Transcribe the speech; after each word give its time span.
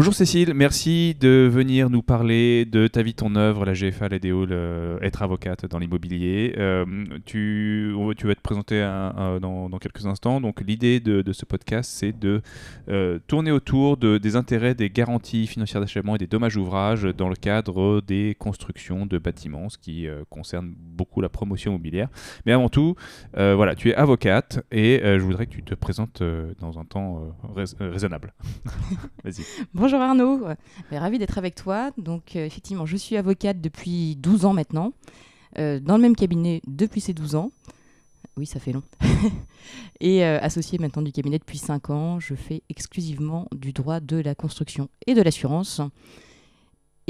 Bonjour 0.00 0.14
Cécile, 0.14 0.54
merci 0.54 1.14
de 1.20 1.46
venir 1.52 1.90
nous 1.90 2.00
parler 2.00 2.64
de 2.64 2.86
ta 2.86 3.02
vie, 3.02 3.12
ton 3.12 3.36
œuvre, 3.36 3.66
la 3.66 3.74
GFA, 3.74 4.08
la 4.08 4.18
DO, 4.18 4.46
être 5.02 5.20
avocate 5.20 5.66
dans 5.66 5.78
l'immobilier. 5.78 6.54
Euh, 6.56 6.86
tu, 7.26 7.94
tu 8.16 8.26
vas 8.26 8.34
te 8.34 8.40
présenter 8.40 8.80
dans, 9.42 9.78
quelques 9.78 10.06
instants. 10.06 10.40
Donc 10.40 10.62
l'idée 10.62 11.00
de, 11.00 11.32
ce 11.34 11.44
podcast, 11.44 11.90
c'est 11.92 12.18
de 12.18 12.40
euh, 12.88 13.18
tourner 13.26 13.50
autour 13.50 13.98
de, 13.98 14.16
des 14.16 14.36
intérêts 14.36 14.74
des 14.74 14.88
garanties 14.88 15.46
financières 15.46 15.82
d'achèvement 15.82 16.14
et 16.14 16.18
des 16.18 16.26
dommages 16.26 16.56
ouvrages 16.56 17.02
dans 17.02 17.28
le 17.28 17.36
cadre 17.36 18.00
des 18.00 18.34
constructions 18.38 19.04
de 19.04 19.18
bâtiments, 19.18 19.68
ce 19.68 19.76
qui 19.76 20.08
euh, 20.08 20.24
concerne 20.30 20.72
beaucoup 20.78 21.20
la 21.20 21.28
promotion 21.28 21.72
immobilière. 21.72 22.08
Mais 22.46 22.52
avant 22.52 22.70
tout, 22.70 22.94
voilà, 23.34 23.74
tu 23.74 23.90
es 23.90 23.94
avocate 23.94 24.64
et 24.72 25.02
je 25.04 25.20
voudrais 25.20 25.44
que 25.44 25.52
tu 25.52 25.62
te 25.62 25.74
présentes 25.74 26.22
dans 26.58 26.78
un 26.78 26.86
temps 26.86 27.36
raisonnable. 27.78 28.32
Vas-y. 29.24 29.44
Bonjour 29.74 29.89
Arnaud, 29.98 30.46
ravi 30.90 31.18
d'être 31.18 31.38
avec 31.38 31.54
toi. 31.54 31.90
Donc 31.98 32.36
euh, 32.36 32.44
effectivement, 32.44 32.86
je 32.86 32.96
suis 32.96 33.16
avocate 33.16 33.60
depuis 33.60 34.16
12 34.16 34.44
ans 34.44 34.52
maintenant, 34.52 34.92
euh, 35.58 35.80
dans 35.80 35.96
le 35.96 36.02
même 36.02 36.16
cabinet 36.16 36.62
depuis 36.66 37.00
ces 37.00 37.14
12 37.14 37.34
ans. 37.34 37.52
Oui, 38.36 38.46
ça 38.46 38.60
fait 38.60 38.72
long. 38.72 38.82
et 40.00 40.24
euh, 40.24 40.38
associée 40.40 40.78
maintenant 40.78 41.02
du 41.02 41.12
cabinet 41.12 41.38
depuis 41.38 41.58
5 41.58 41.90
ans, 41.90 42.20
je 42.20 42.34
fais 42.34 42.62
exclusivement 42.68 43.48
du 43.52 43.72
droit 43.72 44.00
de 44.00 44.16
la 44.16 44.34
construction 44.34 44.88
et 45.06 45.14
de 45.14 45.22
l'assurance 45.22 45.80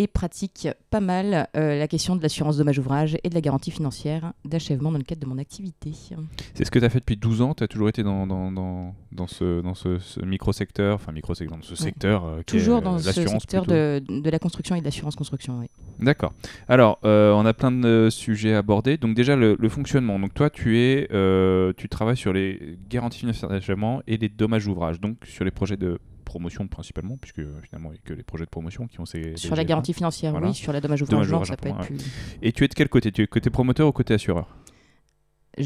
et 0.00 0.06
pratique 0.06 0.66
pas 0.88 1.00
mal 1.00 1.46
euh, 1.54 1.78
la 1.78 1.86
question 1.86 2.16
de 2.16 2.22
l'assurance 2.22 2.56
dommage 2.56 2.78
ouvrage 2.78 3.18
et 3.22 3.28
de 3.28 3.34
la 3.34 3.42
garantie 3.42 3.70
financière 3.70 4.32
d'achèvement 4.46 4.90
dans 4.90 4.96
le 4.96 5.04
cadre 5.04 5.20
de 5.20 5.26
mon 5.26 5.36
activité. 5.36 5.92
C'est 6.54 6.64
ce 6.64 6.70
que 6.70 6.78
tu 6.78 6.84
as 6.86 6.88
fait 6.88 7.00
depuis 7.00 7.18
12 7.18 7.42
ans 7.42 7.52
Tu 7.52 7.64
as 7.64 7.68
toujours 7.68 7.90
été 7.90 8.02
dans, 8.02 8.26
dans, 8.26 8.50
dans, 8.50 8.94
dans 9.12 9.26
ce, 9.26 9.60
dans 9.60 9.74
ce, 9.74 10.24
micro-secteur, 10.24 10.94
enfin 10.94 11.12
micro-secteur, 11.12 11.58
dans 11.58 11.62
ce 11.62 11.74
secteur 11.74 12.24
euh, 12.24 12.40
Toujours 12.46 12.80
dans 12.80 12.98
ce 12.98 13.12
secteur 13.12 13.66
de, 13.66 14.02
de, 14.08 14.30
la 14.30 14.38
construction 14.38 14.74
et 14.74 14.80
de 14.80 14.86
l'assurance 14.86 15.16
construction, 15.16 15.58
oui. 15.58 15.66
D'accord. 15.98 16.32
Alors, 16.66 16.98
euh, 17.04 17.32
on 17.32 17.44
a 17.44 17.52
plein 17.52 17.70
de 17.70 18.08
sujets 18.10 18.54
abordés. 18.54 18.96
Donc 18.96 19.14
déjà, 19.14 19.36
le, 19.36 19.54
le 19.58 19.68
fonctionnement. 19.68 20.18
Donc 20.18 20.32
toi, 20.32 20.48
tu, 20.48 20.78
es, 20.78 21.08
tu 21.76 21.88
travailles 21.90 22.16
sur 22.16 22.32
les 22.32 22.78
garanties 22.88 23.18
financières 23.18 23.50
d'achèvement 23.50 24.00
et 24.06 24.16
les 24.16 24.30
dommages 24.30 24.66
ouvrages, 24.66 24.98
donc 24.98 25.18
sur 25.26 25.44
les 25.44 25.50
projets 25.50 25.76
de 25.76 25.98
promotion 26.31 26.69
principalement, 26.69 27.17
puisque 27.17 27.42
finalement 27.64 27.91
il 27.91 27.95
n'y 27.95 27.98
a 27.98 28.03
que 28.05 28.14
les 28.14 28.23
projets 28.23 28.45
de 28.45 28.50
promotion 28.50 28.86
qui 28.86 29.00
ont 29.00 29.06
ces. 29.06 29.36
Sur 29.36 29.56
la 29.56 29.64
garantie 29.64 29.92
financière, 29.92 30.33
oui, 30.41 30.55
sur 30.55 30.73
la 30.73 30.81
dommage 30.81 31.03
ouvrage, 31.03 31.48
ça 31.48 31.56
peut 31.56 31.69
être 31.69 31.81
plus. 31.81 31.98
Et 32.41 32.53
tu 32.53 32.64
es 32.64 32.69
de 32.69 32.75
quel 32.75 32.89
côté? 32.89 33.11
Tu 33.11 33.23
es 33.23 33.27
côté 33.27 33.50
promoteur 33.50 33.89
ou 33.89 33.92
côté 33.92 34.14
assureur? 34.14 34.47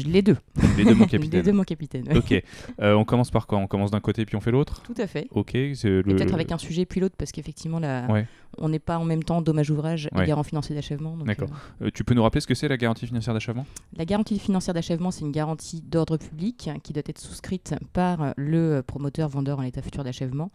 Les 0.03 0.21
deux. 0.21 0.37
Les 0.77 0.83
deux, 0.83 0.95
mon 0.95 1.05
capitaine. 1.05 1.31
les 1.39 1.41
deux, 1.41 1.53
mon 1.53 1.63
capitaine. 1.63 2.05
Ok. 2.15 2.43
Euh, 2.81 2.93
on 2.93 3.05
commence 3.05 3.31
par 3.31 3.47
quoi? 3.47 3.57
On 3.57 3.67
commence 3.67 3.91
d'un 3.91 3.99
côté 3.99 4.25
puis 4.25 4.35
on 4.35 4.41
fait 4.41 4.51
l'autre? 4.51 4.81
Tout 4.83 4.95
à 4.97 5.07
fait. 5.07 5.27
Ok. 5.31 5.53
Le... 5.53 6.01
peut-être 6.03 6.33
avec 6.33 6.51
un 6.51 6.57
sujet 6.57 6.85
puis 6.85 6.99
l'autre 6.99 7.15
parce 7.17 7.31
qu'effectivement, 7.31 7.79
on 8.57 8.69
n'est 8.69 8.79
pas 8.79 8.97
en 8.97 9.05
même 9.05 9.23
temps 9.23 9.41
dommage 9.41 9.69
ouvrage 9.69 10.09
et 10.15 10.25
garantie 10.25 10.49
financière 10.49 10.75
d'achèvement. 10.75 11.17
D'accord. 11.17 11.49
Euh, 11.81 11.85
euh, 11.85 11.91
tu 11.93 12.03
peux 12.03 12.13
nous 12.13 12.23
rappeler 12.23 12.41
ce 12.41 12.47
que 12.47 12.55
c'est 12.55 12.67
la 12.67 12.77
garantie 12.77 13.07
financière 13.07 13.33
d'achèvement? 13.33 13.65
La 13.97 14.05
garantie 14.05 14.39
financière 14.39 14.73
d'achèvement, 14.73 15.11
c'est 15.11 15.21
une 15.21 15.31
garantie 15.31 15.81
d'ordre 15.81 16.17
public 16.17 16.69
qui 16.83 16.93
doit 16.93 17.03
être 17.05 17.19
souscrite 17.19 17.75
par 17.93 18.33
le 18.37 18.81
promoteur 18.81 19.29
vendeur 19.29 19.59
en 19.59 19.63
état 19.63 19.81
futur 19.81 20.03
d'achèvement. 20.03 20.51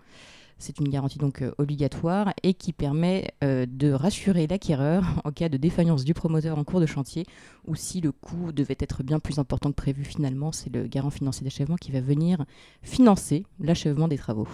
C'est 0.61 0.79
une 0.79 0.91
garantie 0.91 1.19
donc 1.19 1.41
euh, 1.41 1.53
obligatoire 1.57 2.35
et 2.43 2.53
qui 2.53 2.75
permet 2.75 3.33
euh, 3.43 3.65
de 3.67 3.91
rassurer 3.93 4.47
l'acquéreur 4.47 5.05
en 5.25 5.33
cas 5.33 5.49
de 5.49 5.57
défaillance 5.57 6.05
du 6.05 6.13
promoteur 6.13 6.59
en 6.59 6.65
cours 6.65 6.81
de 6.81 6.87
chantier 6.87 7.25
ou 7.67 7.75
si 7.75 8.03
le 8.03 8.13
coût 8.13 8.53
devait 8.53 8.77
être 8.79 9.03
bien 9.03 9.19
plus 9.21 9.39
important 9.39 9.71
que 9.71 9.77
prévu 9.77 10.05
finalement, 10.05 10.53
c'est 10.53 10.73
le 10.73 10.87
garant 10.87 11.09
financier 11.09 11.45
d'achèvement 11.45 11.77
qui 11.77 11.93
va 11.93 12.03
venir 12.03 12.45
financer 12.83 13.47
l'achèvement 13.59 14.07
des 14.07 14.19
travaux. 14.19 14.47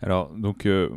Alors 0.00 0.30
donc 0.30 0.66
euh, 0.66 0.88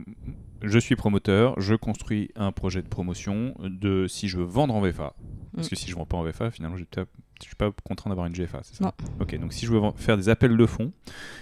je 0.61 0.79
suis 0.79 0.95
promoteur, 0.95 1.59
je 1.59 1.75
construis 1.75 2.31
un 2.35 2.51
projet 2.51 2.81
de 2.81 2.87
promotion 2.87 3.55
de 3.59 4.07
si 4.07 4.27
je 4.27 4.37
veux 4.37 4.45
vendre 4.45 4.75
en 4.75 4.81
VFA. 4.81 5.13
Parce 5.55 5.67
mm. 5.67 5.69
que 5.69 5.75
si 5.75 5.87
je 5.87 5.93
ne 5.93 5.99
vends 5.99 6.05
pas 6.05 6.17
en 6.17 6.23
VFA, 6.23 6.51
finalement, 6.51 6.77
je 6.77 6.83
ne 6.83 7.05
suis 7.41 7.55
pas 7.55 7.71
contraint 7.83 8.09
d'avoir 8.09 8.27
une 8.27 8.33
GFA, 8.33 8.59
c'est 8.63 8.75
ça? 8.75 8.83
Non. 8.83 8.91
Ok, 9.19 9.37
donc 9.39 9.53
si 9.53 9.65
je 9.65 9.71
veux 9.71 9.81
faire 9.95 10.17
des 10.17 10.29
appels 10.29 10.55
de 10.55 10.65
fonds, 10.65 10.91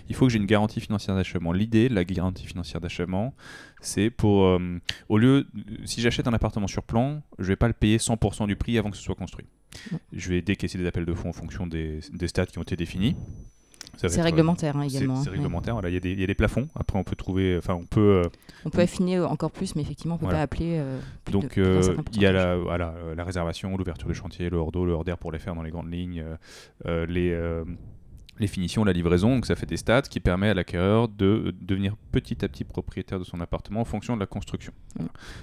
il 0.09 0.15
faut 0.15 0.25
que 0.25 0.31
j'ai 0.31 0.39
une 0.39 0.45
garantie 0.45 0.81
financière 0.81 1.15
d'achèvement. 1.15 1.51
L'idée 1.51 1.89
de 1.89 1.95
la 1.95 2.03
garantie 2.03 2.45
financière 2.45 2.81
d'achèvement, 2.81 3.33
c'est 3.81 4.09
pour. 4.09 4.45
Euh, 4.45 4.79
au 5.09 5.17
lieu. 5.17 5.47
Si 5.85 6.01
j'achète 6.01 6.27
un 6.27 6.33
appartement 6.33 6.67
sur 6.67 6.83
plan, 6.83 7.21
je 7.37 7.43
ne 7.43 7.47
vais 7.49 7.55
pas 7.55 7.67
le 7.67 7.73
payer 7.73 7.97
100% 7.97 8.47
du 8.47 8.55
prix 8.55 8.77
avant 8.77 8.89
que 8.91 8.97
ce 8.97 9.03
soit 9.03 9.15
construit. 9.15 9.45
Mm. 9.91 9.95
Je 10.13 10.29
vais 10.29 10.41
décaisser 10.41 10.77
des 10.77 10.85
appels 10.85 11.05
de 11.05 11.13
fonds 11.13 11.29
en 11.29 11.33
fonction 11.33 11.67
des, 11.67 11.99
des 12.13 12.27
stats 12.27 12.45
qui 12.45 12.57
ont 12.57 12.63
été 12.63 12.75
définis. 12.75 13.15
C'est 13.97 14.21
réglementaire 14.21 14.77
hein, 14.77 14.83
également. 14.83 15.15
C'est 15.15 15.29
hein. 15.29 15.33
réglementaire. 15.33 15.79
Il 15.87 15.93
y, 15.93 16.23
a 16.23 16.27
des 16.27 16.35
plafonds. 16.35 16.67
Après, 16.75 16.97
on 16.97 17.03
peut 17.03 17.15
trouver. 17.15 17.57
Enfin, 17.57 17.73
on 17.73 17.85
peut. 17.85 18.23
Euh, 18.23 18.29
on 18.65 18.69
peut 18.69 18.81
affiner 18.81 19.19
encore 19.19 19.51
plus, 19.51 19.75
mais 19.75 19.81
effectivement, 19.81 20.15
on 20.15 20.17
peut 20.17 20.27
pas 20.27 20.41
appeler. 20.41 20.77
Euh, 20.79 20.99
Donc, 21.31 21.57
euh, 21.57 21.95
il 22.13 22.21
y 22.21 22.25
a 22.25 22.31
la, 22.31 22.55
voilà, 22.57 22.93
la 23.15 23.23
réservation, 23.23 23.75
l'ouverture 23.77 24.07
du 24.07 24.15
chantier, 24.15 24.49
le 24.49 24.57
hors 24.57 24.71
d'eau, 24.71 24.85
le 24.85 24.93
hors 24.93 25.03
d'air 25.03 25.17
pour 25.17 25.31
les 25.31 25.39
faire 25.39 25.55
dans 25.55 25.63
les 25.63 25.71
grandes 25.71 25.91
lignes, 25.91 26.23
les 26.85 27.63
les 28.39 28.47
finitions, 28.47 28.83
la 28.83 28.91
livraison, 28.91 29.35
donc 29.35 29.45
ça 29.45 29.55
fait 29.55 29.65
des 29.65 29.77
stats 29.77 30.03
qui 30.03 30.19
permet 30.19 30.49
à 30.49 30.53
l'acquéreur 30.53 31.07
de 31.07 31.55
devenir 31.61 31.95
petit 32.11 32.43
à 32.43 32.49
petit 32.49 32.63
propriétaire 32.63 33.19
de 33.19 33.23
son 33.23 33.39
appartement 33.39 33.81
en 33.81 33.85
fonction 33.85 34.15
de 34.15 34.19
la 34.19 34.25
construction. 34.25 34.73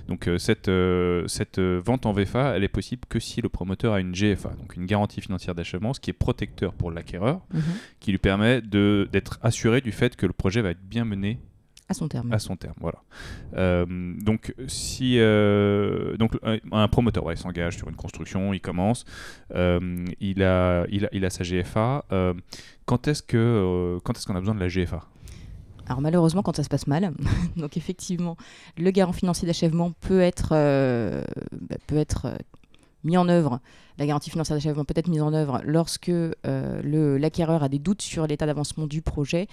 Donc 0.09 0.29
euh, 0.29 0.39
cette, 0.39 0.69
euh, 0.69 1.27
cette 1.27 1.59
euh, 1.59 1.81
vente 1.85 2.07
en 2.07 2.13
VFA, 2.13 2.57
elle 2.57 2.65
est 2.65 2.69
possible 2.69 3.03
que 3.09 3.19
si 3.19 3.41
le 3.41 3.49
promoteur 3.49 3.95
a 3.95 4.01
une 4.01 4.13
GFA, 4.13 4.51
donc 4.51 4.77
une 4.77 4.87
garantie 4.87 5.21
financière 5.21 5.55
d'achèvement, 5.55 5.95
ce 5.95 6.01
qui 6.01 6.11
est 6.11 6.15
protecteur 6.15 6.75
pour 6.75 6.91
l'acquéreur, 6.91 7.41
mhm. 7.53 7.63
qui 8.01 8.11
lui 8.11 8.19
permet 8.19 8.61
d'être 8.61 9.39
assuré 9.43 9.81
du 9.81 9.93
fait 9.93 10.17
que 10.17 10.27
le 10.27 10.33
projet 10.33 10.61
va 10.61 10.71
être 10.71 10.83
bien 10.83 11.05
mené 11.05 11.39
à 11.93 11.95
son 11.95 12.09
terme. 12.09 12.33
À 12.33 12.39
son 12.39 12.57
terme, 12.57 12.75
voilà. 12.81 13.03
Euh, 13.57 13.87
donc, 14.21 14.55
si 14.67 15.19
euh, 15.19 16.17
donc 16.17 16.39
un 16.73 16.89
promoteur 16.89 17.25
ouais, 17.25 17.37
s'engage 17.37 17.77
sur 17.77 17.89
une 17.89 17.97
construction, 17.97 18.53
il 18.53 18.61
commence, 18.61 19.05
euh, 19.55 20.05
il, 20.21 20.43
a, 20.43 20.85
il, 20.91 21.05
a, 21.05 21.09
il 21.13 21.25
a 21.25 21.31
sa 21.31 21.45
GFA. 21.45 22.05
quand 22.87 23.09
est-ce 23.09 23.23
qu'on 23.23 24.35
a 24.35 24.41
besoin 24.41 24.55
de 24.55 24.61
la 24.61 24.69
GFA 24.69 25.07
alors 25.89 26.01
malheureusement 26.01 26.43
quand 26.43 26.55
ça 26.55 26.63
se 26.63 26.69
passe 26.69 26.87
mal, 26.87 27.13
donc 27.57 27.77
effectivement 27.77 28.37
le 28.79 28.91
garant 28.93 29.13
financier 29.13 29.47
d'achèvement 29.49 29.91
peut 30.01 30.21
être, 30.21 30.51
bah, 30.51 31.77
peut 31.89 31.97
être 31.97 32.39
mis 33.03 33.17
en 33.17 33.29
œuvre, 33.29 33.59
la 33.99 34.07
garantie 34.07 34.31
financière 34.31 34.57
d'achèvement 34.57 34.85
peut 34.85 34.95
être 34.97 35.09
mise 35.09 35.21
en 35.21 35.35
œuvre 35.35 35.61
lorsque 35.65 36.13
l'acquéreur 36.45 37.65
a 37.65 37.69
des 37.69 37.81
doutes 37.81 38.01
sur 38.01 38.29
l'état 38.29 38.47
d'avancement 38.47 38.87
du 38.87 39.03
projet 39.03 39.49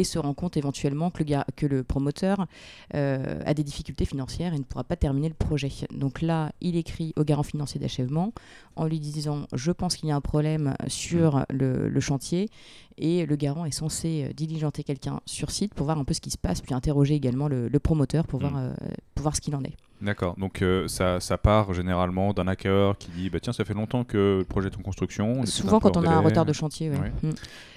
et 0.00 0.04
se 0.04 0.18
rend 0.18 0.34
compte 0.34 0.56
éventuellement 0.56 1.10
que 1.10 1.22
le, 1.22 1.36
que 1.56 1.66
le 1.66 1.84
promoteur 1.84 2.46
euh, 2.94 3.40
a 3.44 3.54
des 3.54 3.62
difficultés 3.62 4.06
financières 4.06 4.54
et 4.54 4.58
ne 4.58 4.64
pourra 4.64 4.84
pas 4.84 4.96
terminer 4.96 5.28
le 5.28 5.34
projet. 5.34 5.70
Donc 5.92 6.22
là, 6.22 6.52
il 6.60 6.76
écrit 6.76 7.12
au 7.16 7.24
garant 7.24 7.42
financier 7.42 7.78
d'achèvement 7.78 8.32
en 8.76 8.86
lui 8.86 8.98
disant 8.98 9.46
je 9.52 9.70
pense 9.72 9.96
qu'il 9.96 10.08
y 10.08 10.12
a 10.12 10.16
un 10.16 10.20
problème 10.20 10.74
sur 10.88 11.36
mmh. 11.36 11.44
le, 11.50 12.00
chantier 12.00 12.48
et 12.96 13.26
le 13.26 13.36
garant 13.36 13.66
est 13.66 13.70
censé 13.70 14.26
euh, 14.28 14.32
diligenter 14.32 14.82
quelqu'un 14.82 15.20
sur 15.26 15.50
site 15.50 15.74
pour 15.74 15.84
voir 15.84 15.98
un 15.98 16.04
peu 16.04 16.14
ce 16.14 16.20
qui 16.20 16.30
se 16.30 16.38
passe, 16.38 16.60
puis 16.60 16.74
interroger 16.74 17.14
également 17.14 17.48
le, 17.48 17.68
promoteur 17.78 18.26
pour, 18.26 18.40
voir, 18.40 18.52
mmh. 18.52 18.58
euh, 18.58 18.88
pour 19.14 19.22
voir 19.22 19.36
ce 19.36 19.40
qu'il 19.40 19.54
en 19.54 19.62
est. 19.62 19.76
D'accord, 20.00 20.34
donc 20.38 20.64
ça, 20.86 21.20
ça, 21.20 21.36
part 21.36 21.74
généralement 21.74 22.32
d'un 22.32 22.48
hacker 22.48 22.96
qui 22.96 23.10
dit 23.10 23.30
bah, 23.30 23.38
tiens, 23.40 23.52
ça 23.52 23.64
fait 23.64 23.74
longtemps 23.74 24.04
que 24.04 24.38
le 24.38 24.44
projet 24.44 24.68
est 24.68 24.76
en 24.76 24.82
construction. 24.82 25.44
Souvent 25.44 25.78
quand 25.78 25.96
on 25.96 26.04
a 26.04 26.10
un 26.10 26.20
retard 26.20 26.46
de 26.46 26.52
chantier, 26.52 26.90
oui. 26.90 26.96
Mmh. 27.22 27.32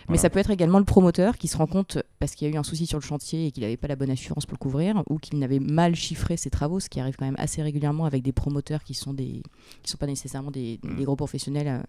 Mais 0.10 0.18
ça 0.18 0.30
peut 0.30 0.40
être 0.40 0.52
également 0.52 0.80
le 0.80 0.86
promoteur 0.86 1.38
qui 1.38 1.48
se 1.48 1.58
rend 1.58 1.68
compte 1.68 1.98
parce 2.20 2.36
qu'il 2.36 2.48
y 2.48 2.52
a 2.52 2.54
eu 2.54 2.58
un 2.58 2.64
souci 2.64 2.86
sur 2.86 3.00
le 3.00 3.04
chantier 3.04 3.48
et 3.48 3.52
qu'il 3.52 3.64
n'avait 3.64 3.78
pas 3.78 3.88
la 3.88 3.96
bonne 3.96 4.10
assurance 4.10 4.46
pour 4.46 4.56
le 4.56 4.60
couvrir 4.60 5.02
ou 5.10 5.18
qu'il 5.18 5.40
n'avait 5.40 5.60
mal 5.60 5.96
chiffré 5.96 6.36
ses 6.38 6.50
travaux, 6.50 6.80
ce 6.80 6.90
qui 6.90 7.00
arrive 7.00 7.16
quand 7.18 7.26
même 7.26 7.36
assez 7.38 7.62
régulièrement 7.62 8.06
avec 8.06 8.22
des 8.22 8.34
promoteurs 8.34 8.84
qui 8.84 8.94
sont 8.94 9.14
des 9.14 9.42
qui 9.82 9.92
sont 9.92 9.98
pas 9.98 10.08
nécessairement 10.08 10.52
des, 10.52 10.80
des 10.84 10.90
mmh. 10.90 11.04
gros 11.04 11.16
professionnels. 11.16 11.68
Euh, 11.68 11.84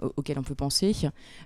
auxquels 0.00 0.38
on 0.38 0.42
peut 0.42 0.54
penser, 0.54 0.94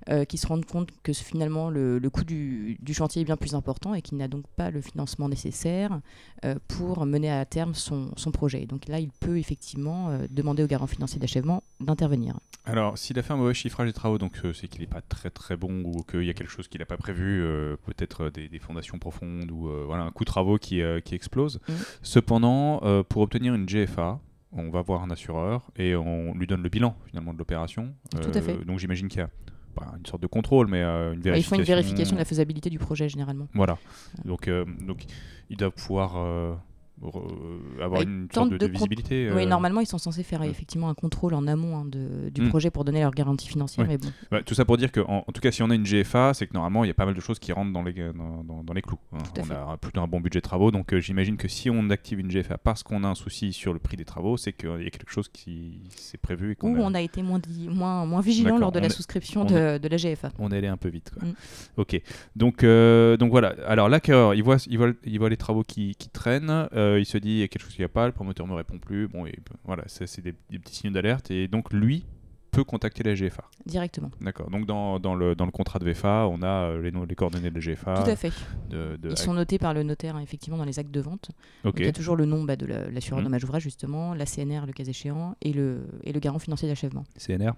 euh, 0.08 0.25
qui 0.25 0.38
se 0.38 0.47
rendent 0.47 0.64
compte 0.64 0.91
que 1.02 1.12
finalement 1.12 1.70
le, 1.70 2.00
coût 2.11 2.25
du, 2.25 2.79
chantier 2.93 3.23
est 3.23 3.25
bien 3.25 3.37
plus 3.37 3.55
important 3.55 3.94
et 3.94 4.02
qu'il 4.02 4.19
n'a 4.19 4.29
donc 4.29 4.47
pas 4.56 4.70
le 4.70 4.81
financement 4.81 5.29
nécessaire 5.29 6.00
euh, 6.44 6.56
pour 6.69 7.06
mener 7.06 7.31
à 7.31 7.44
terme 7.44 7.75
son, 7.75 8.11
projet. 8.32 8.67
Donc 8.67 8.87
là, 8.87 9.00
il 9.00 9.11
peut 9.11 9.38
effectivement 9.38 10.11
euh, 10.11 10.26
demander 10.31 10.62
au 10.62 10.67
garant 10.67 10.87
financier 10.87 11.19
d'achèvement 11.19 11.64
d'intervenir. 11.81 12.38
Alors, 12.64 12.97
s'il 12.97 13.19
a 13.19 13.23
fait 13.23 13.32
un 13.32 13.37
mauvais 13.37 13.55
chiffrage 13.55 13.88
des 13.88 13.93
travaux, 13.93 14.19
donc 14.19 14.41
c'est 14.55 14.69
qu'il 14.69 14.82
n'est 14.82 14.87
pas 14.87 15.00
très 15.00 15.31
très 15.31 15.56
bon 15.56 15.82
ou 15.85 16.03
qu'il 16.03 16.23
y 16.23 16.31
a 16.31 16.35
quelque 16.35 16.50
chose 16.50 16.69
qu'il 16.69 16.79
n'a 16.81 16.87
pas 16.87 16.96
prévu, 16.96 17.43
peut-être 17.87 18.29
des, 18.31 18.58
fondations 18.58 18.99
profondes 18.99 19.50
ou 19.50 19.69
voilà, 19.87 20.05
un 20.05 20.11
coût 20.11 20.25
de 20.25 20.26
travaux 20.26 20.58
qui, 20.58 20.81
qui 21.05 21.14
explose. 21.14 21.58
Mmh. 21.67 21.73
Cependant, 22.03 23.03
pour 23.08 23.23
obtenir 23.23 23.55
une 23.55 23.64
GFA, 23.64 24.20
on 24.52 24.70
va 24.70 24.82
voir 24.82 25.02
un 25.02 25.11
assureur 25.11 25.70
et 25.76 25.94
on 25.94 26.35
lui 26.35 26.47
donne 26.47 26.62
le 26.62 26.69
bilan 26.69 26.97
finalement 27.06 27.32
de 27.32 27.38
l'opération. 27.38 27.94
Tout 28.11 28.31
à 28.35 28.41
fait. 28.41 28.64
Donc 28.64 28.79
j'imagine 28.79 29.08
qu'il 29.08 29.20
y 29.20 29.23
a 29.23 29.31
pas 29.75 29.93
une 29.99 30.05
sorte 30.06 30.20
de 30.23 30.26
contrôle, 30.26 30.67
mais 30.67 30.82
euh, 30.82 31.12
une 31.12 31.19
Ouais, 31.19 31.19
Il 31.19 31.23
vérification. 31.23 31.56
faut 31.56 31.61
une 31.61 31.67
vérification 31.67 32.14
de 32.17 32.19
la 32.19 32.25
faisabilité 32.25 32.70
du 32.70 32.79
projet 32.79 33.08
généralement. 33.08 33.47
Voilà. 33.55 33.79
Donc, 34.25 34.49
euh, 34.49 34.64
donc 34.87 35.05
il 35.49 35.56
doit 35.56 35.70
pouvoir 35.70 36.14
euh, 36.17 36.55
avoir 37.02 38.00
Bah, 38.00 38.02
une 38.02 38.29
sorte 38.32 38.50
de, 38.50 38.58
de 38.58 38.67
de 38.67 38.67
con- 38.67 38.73
visibilité. 38.73 39.31
Oui, 39.35 39.43
euh, 39.43 39.47
normalement, 39.47 39.81
ils 39.81 39.87
sont 39.87 39.99
censés 39.99 40.23
faire 40.23 40.41
ouais. 40.41 40.49
effectivement 40.50 40.88
un 40.88 40.94
contrôle 40.94 41.35
en 41.35 41.47
amont 41.47 41.76
hein, 41.79 41.85
de- 41.87 42.29
du 42.31 42.43
Mm. 42.43 42.49
projet 42.49 42.70
pour 42.70 42.85
donner 42.85 43.00
leur 43.00 43.12
garantie 43.12 43.49
financière. 43.49 43.87
Mais 43.87 43.99
bon, 43.99 44.08
Ouais, 44.32 44.43
tout 44.43 44.55
ça 44.55 44.64
pour 44.64 44.76
dire 44.76 44.93
que, 44.93 45.00
en, 45.00 45.25
en 45.26 45.32
tout 45.32 45.41
cas, 45.41 45.50
si 45.50 45.62
on 45.62 45.70
a 45.70 45.75
une 45.75 45.85
GFA, 45.85 46.35
c'est 46.35 46.47
que 46.47 46.52
normalement, 46.55 46.85
il 46.85 46.88
y 46.88 46.91
a 46.91 46.94
pas 46.94 47.06
mal 47.06 47.14
de 47.14 47.20
choses 47.20 47.38
qui 47.38 47.52
rentrent 47.52 47.73
dans 47.73 47.82
les, 47.82 47.93
dans, 47.93 48.44
dans- 48.44 48.62
dans 48.64 48.73
les 48.75 48.82
clous. 48.82 48.99
hein. 49.12 49.19
On 49.38 49.44
fait. 49.44 49.55
a 49.55 49.76
plutôt 49.79 50.00
un 50.00 50.06
bon 50.08 50.20
budget 50.20 50.41
de 50.41 50.44
travaux, 50.44 50.70
donc 50.70 50.93
euh, 50.93 51.00
j'imagine 51.00 51.37
que 51.37 51.49
si 51.49 51.70
on 51.70 51.88
active 51.91 52.19
une 52.20 52.29
GFA 52.29 52.58
parce 52.58 52.82
qu'on 52.82 53.03
a 53.05 53.08
un 53.08 53.14
souci 53.14 53.53
sur 53.53 53.73
le 53.73 53.79
prix 53.79 53.96
des 53.96 54.05
travaux, 54.05 54.37
c'est 54.37 54.53
qu'il 54.53 54.69
y 54.82 54.87
a 54.87 54.91
quelque 54.91 55.11
chose 55.11 55.29
qui 55.29 55.81
s'est 55.96 56.19
prévu 56.19 56.53
et 56.53 56.56
ou 56.67 56.76
on 56.79 56.94
a 56.94 57.00
été 57.00 57.23
moins, 57.23 57.38
di- 57.38 57.69
moins, 57.69 58.05
moins 58.06 58.20
vigilant 58.20 58.58
lors 58.58 58.73
de 58.73 58.79
on 58.79 58.82
la 58.82 58.87
est- 58.88 58.91
souscription 58.91 59.43
on 59.43 59.44
de, 59.44 59.79
de 59.79 59.88
la 59.88 59.96
GFA. 59.96 60.31
on 60.38 60.50
est 60.53 60.56
allé 60.58 60.69
un 60.69 60.76
peu 60.76 60.88
vite. 60.88 61.11
quoi. 61.11 61.26
Mm. 61.26 61.32
Ok. 61.79 62.00
Donc, 62.37 62.62
euh, 62.64 63.17
donc 63.17 63.31
voilà. 63.31 63.55
Alors 63.67 63.88
l'acquéreur, 63.88 64.35
il 64.35 64.43
voit, 64.43 64.56
il 64.69 64.76
voit, 64.79 64.91
il 65.05 65.19
voit 65.19 65.29
les 65.31 65.37
travaux 65.37 65.62
qui, 65.62 65.94
qui 65.96 66.08
traînent. 66.11 66.69
Euh, 66.90 67.00
il 67.00 67.06
se 67.06 67.19
dit 67.19 67.31
il 67.31 67.38
y 67.38 67.42
a 67.42 67.48
quelque 67.48 67.62
chose 67.62 67.75
qui 67.75 67.82
va 67.82 67.88
pas. 67.88 68.06
Le 68.06 68.12
promoteur 68.12 68.46
me 68.46 68.54
répond 68.54 68.78
plus. 68.78 69.08
Bon, 69.08 69.26
et, 69.26 69.38
voilà, 69.64 69.84
ça, 69.87 70.06
c'est 70.06 70.22
des, 70.22 70.34
des 70.50 70.58
petits 70.58 70.75
signaux 70.75 70.92
d'alerte. 70.92 71.31
Et 71.31 71.48
donc 71.48 71.72
lui 71.72 72.04
peut 72.50 72.64
contacter 72.64 73.04
la 73.04 73.14
GFA. 73.14 73.44
Directement. 73.64 74.10
D'accord. 74.20 74.50
Donc 74.50 74.66
dans, 74.66 74.98
dans 74.98 75.14
le, 75.14 75.37
dans 75.37 75.44
le 75.44 75.52
contrat 75.52 75.78
de 75.78 75.84
VFA, 75.84 76.26
on 76.28 76.42
a 76.42 76.48
euh, 76.70 76.82
les, 76.82 76.90
les 76.90 77.14
coordonnées 77.14 77.48
de 77.50 77.54
la 77.54 77.60
GFA. 77.60 78.02
Tout 78.02 78.10
à 78.10 78.16
fait. 78.16 78.32
De, 78.69 78.96
de- 78.96 79.10
Ils 79.10 79.16
sont 79.16 79.34
notés 79.34 79.58
par 79.58 79.72
le 79.72 79.84
notaire 79.84 80.16
hein, 80.16 80.20
effectivement 80.20 80.58
dans 80.58 80.64
les 80.64 80.81
actes 80.81 80.90
de 80.90 81.00
vente. 81.00 81.31
Donc, 81.62 81.75
il 81.78 81.84
y 81.84 81.88
a 81.88 81.92
toujours 81.92 82.16
le 82.16 82.25
nom 82.25 82.42
bah, 82.42 82.56
de 82.56 82.66
la- 82.66 82.90
l'assureur 82.90 83.20
Mhm. 83.20 83.25
dommage 83.26 83.44
ouvrage 83.44 83.62
justement, 83.62 84.14
la 84.14 84.26
CNR 84.26 84.66
le 84.66 84.72
cas 84.72 84.82
échéant 84.82 85.36
et 85.43 85.52
le, 85.52 85.86
et 86.02 86.12
le 86.12 86.19
garant 86.19 86.40
financier 86.40 86.69
d'achèvement. 86.69 87.04
CNR. 87.16 87.52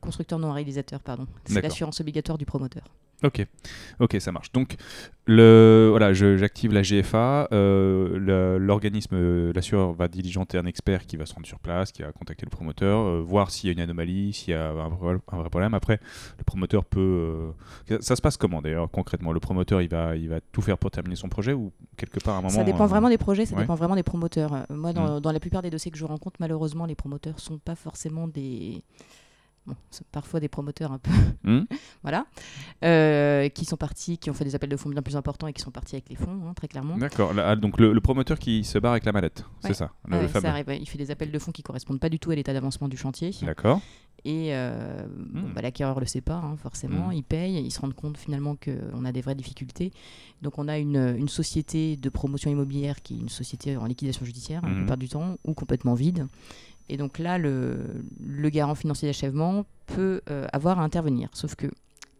Constructeur 0.00 0.38
non 0.38 0.50
réalisateur, 0.52 1.00
pardon. 1.00 1.26
C'est 1.44 1.60
l'assurance 1.60 2.00
obligatoire 2.00 2.38
du 2.38 2.46
promoteur. 2.46 2.84
Ok, 3.24 3.46
ok, 4.00 4.16
ça 4.20 4.32
marche. 4.32 4.50
Donc, 4.52 4.74
le, 5.26 5.86
voilà, 5.90 6.12
j'active 6.12 6.72
la 6.72 6.82
GFA. 6.82 7.48
euh, 7.52 8.58
L'organisme, 8.58 9.14
euh, 9.14 9.52
l'assureur 9.54 9.92
va 9.92 10.08
diligenter 10.08 10.58
un 10.58 10.66
expert 10.66 11.06
qui 11.06 11.16
va 11.16 11.26
se 11.26 11.34
rendre 11.34 11.46
sur 11.46 11.60
place, 11.60 11.92
qui 11.92 12.02
va 12.02 12.10
contacter 12.10 12.44
le 12.44 12.50
promoteur, 12.50 12.98
euh, 12.98 13.22
voir 13.24 13.50
s'il 13.52 13.68
y 13.68 13.70
a 13.70 13.74
une 13.74 13.80
anomalie, 13.80 14.32
s'il 14.32 14.50
y 14.50 14.56
a 14.56 14.70
un 14.70 14.88
vrai, 14.88 15.16
un 15.30 15.36
vrai 15.38 15.50
problème. 15.50 15.74
Après, 15.74 16.00
le 16.38 16.44
promoteur 16.44 16.84
peut. 16.84 17.52
euh, 17.90 17.98
ça, 18.00 18.16
se 18.16 18.22
passe 18.22 18.36
comment 18.36 18.60
d'ailleurs 18.60 18.90
concrètement? 18.90 19.32
Le 19.32 19.40
promoteur, 19.40 19.80
il 19.82 19.88
va, 19.88 20.16
il 20.16 20.28
va 20.28 20.40
tout 20.40 20.60
faire 20.62 20.76
pour 20.78 20.90
terminer 20.90 21.14
son 21.16 21.28
projet 21.28 21.52
ou 21.52 21.72
quelque 21.96 22.18
part 22.18 22.34
à 22.34 22.38
un 22.38 22.42
moment. 22.42 22.54
ça 22.54 22.64
dépend 22.64 22.86
vraiment 22.86 23.08
des 23.08 23.18
projets, 23.18 23.46
ça 23.46 23.54
ouais. 23.54 23.62
dépend 23.62 23.76
vraiment 23.76 23.94
des 23.96 24.02
promoteurs. 24.02 24.66
Moi, 24.70 24.92
dans, 24.92 25.18
Mm. 25.18 25.20
dans 25.20 25.32
la 25.32 25.40
plupart 25.40 25.62
des 25.62 25.70
dossiers 25.70 25.90
que 25.92 25.98
je 25.98 26.04
rencontre, 26.04 26.36
malheureusement, 26.40 26.86
les 26.86 26.94
promoteurs 26.96 27.38
sont 27.38 27.58
pas 27.58 27.76
forcément 27.76 28.26
des. 28.26 28.82
Bon, 29.64 29.76
parfois 30.10 30.40
des 30.40 30.48
promoteurs 30.48 30.90
un 30.90 30.98
peu. 30.98 31.10
Hmm 31.44 31.62
voilà. 32.02 32.26
Euh, 32.84 33.48
qui 33.48 33.64
sont 33.64 33.76
partis, 33.76 34.18
qui 34.18 34.28
ont 34.28 34.34
fait 34.34 34.44
des 34.44 34.54
appels 34.56 34.70
de 34.70 34.76
fonds 34.76 34.88
bien 34.90 35.02
plus 35.02 35.14
importants 35.16 35.46
et 35.46 35.52
qui 35.52 35.62
sont 35.62 35.70
partis 35.70 35.94
avec 35.94 36.08
les 36.08 36.16
fonds, 36.16 36.40
hein, 36.48 36.52
très 36.54 36.66
clairement. 36.66 36.96
D'accord. 36.96 37.32
Ah, 37.38 37.54
donc 37.54 37.78
le, 37.78 37.92
le 37.92 38.00
promoteur 38.00 38.38
qui 38.40 38.64
se 38.64 38.78
barre 38.78 38.92
avec 38.92 39.04
la 39.04 39.12
mallette, 39.12 39.44
c'est 39.60 39.74
ça, 39.74 39.92
le, 40.08 40.16
Ouais, 40.16 40.22
le 40.22 40.28
ça 40.28 40.40
arrive. 40.50 40.66
Il 40.80 40.88
fait 40.88 40.98
des 40.98 41.10
appels 41.12 41.30
de 41.30 41.38
fonds 41.38 41.52
qui 41.52 41.62
correspondent 41.62 42.00
pas 42.00 42.08
du 42.08 42.18
tout 42.18 42.30
à 42.32 42.34
l'état 42.34 42.52
d'avancement 42.52 42.88
du 42.88 42.96
chantier. 42.96 43.30
D'accord. 43.42 43.80
Et 44.24 44.54
euh, 44.54 45.04
bon, 45.16 45.50
bah, 45.52 45.62
l'acquéreur 45.62 45.98
le 45.98 46.06
sait 46.06 46.20
pas, 46.20 46.36
hein, 46.36 46.56
forcément. 46.56 47.08
Hmm. 47.08 47.12
Il 47.12 47.24
paye, 47.24 47.56
il 47.64 47.70
se 47.72 47.80
rend 47.80 47.90
compte 47.90 48.16
finalement 48.16 48.54
qu'on 48.56 49.04
a 49.04 49.10
des 49.12 49.20
vraies 49.20 49.34
difficultés. 49.34 49.92
Donc 50.42 50.58
on 50.58 50.68
a 50.68 50.78
une, 50.78 51.16
une 51.18 51.28
société 51.28 51.96
de 51.96 52.08
promotion 52.08 52.50
immobilière 52.50 53.02
qui 53.02 53.14
est 53.14 53.18
une 53.20 53.28
société 53.28 53.76
en 53.76 53.84
liquidation 53.86 54.24
judiciaire, 54.24 54.62
hein, 54.64 54.68
la 54.68 54.74
Hmm. 54.74 54.78
plupart 54.78 54.96
du 54.96 55.08
temps, 55.08 55.36
ou 55.44 55.54
complètement 55.54 55.94
vide. 55.94 56.26
Et 56.88 56.96
donc 56.96 57.18
là, 57.18 57.38
le, 57.38 57.78
le 58.20 58.48
garant 58.50 58.74
financier 58.74 59.08
d'achèvement 59.08 59.64
peut 59.86 60.20
euh, 60.30 60.46
avoir 60.52 60.78
à 60.80 60.82
intervenir. 60.84 61.28
Sauf 61.32 61.54
que 61.54 61.66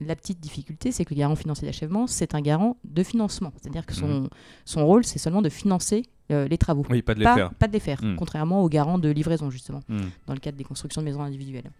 la 0.01 0.17
petite 0.17 0.41
difficulté, 0.41 0.91
c'est 0.93 1.05
que 1.05 1.15
le 1.15 1.19
garant 1.19 1.37
financier 1.37 1.67
d'achèvement, 1.67 2.07
c'est 2.07 2.35
un 2.35 2.41
garant 2.41 2.77
de 2.85 3.03
financement. 3.03 3.53
C'est-à-dire 3.61 3.87
que 3.87 3.95
son, 3.95 4.29
son 4.65 4.85
rôle, 4.87 5.05
c'est 5.05 5.19
seulement 5.21 5.43
de 5.43 5.49
financer 5.49 6.05
euh, 6.33 6.49
les 6.49 6.59
travaux. 6.59 6.85
Oui, 6.91 7.03
pas 7.03 7.15
de 7.15 7.21
les 7.21 7.25
Pas, 7.25 7.35
faire. 7.35 7.55
pas 7.55 7.69
de 7.69 7.73
les 7.73 7.81
faire, 7.81 8.01
Hmm. 8.03 8.17
contrairement 8.17 8.63
au 8.65 8.69
garant 8.69 8.99
de 8.99 9.09
livraison, 9.11 9.51
justement 9.51 9.81
Hmm. 9.89 10.01
dans 10.27 10.35
le 10.35 10.41
cadre 10.41 10.57
des 10.57 10.65
constructions 10.65 11.03
de 11.03 11.05
maisons 11.07 11.23
individuelles. 11.23 11.71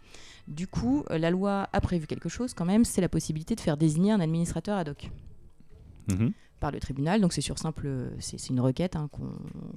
Du 0.47 0.67
coup, 0.67 1.03
euh, 1.09 1.17
la 1.17 1.31
loi 1.31 1.67
a 1.73 1.81
prévu 1.81 2.05
quelque 2.07 2.29
chose 2.29 2.53
quand 2.53 2.65
même, 2.65 2.85
c'est 2.85 3.01
la 3.01 3.09
possibilité 3.09 3.55
de 3.55 3.61
faire 3.61 3.77
désigner 3.77 4.11
un 4.11 4.19
administrateur 4.19 4.77
ad 4.77 4.89
hoc. 4.89 5.09
Par 6.63 6.71
le 6.71 6.79
tribunal. 6.79 7.19
Donc 7.19 7.33
c'est 7.33 7.41
sur 7.41 7.59
simple, 7.59 7.89
c'est 8.19 8.49
une 8.49 8.61
requête 8.61 8.95
hein, 8.95 9.09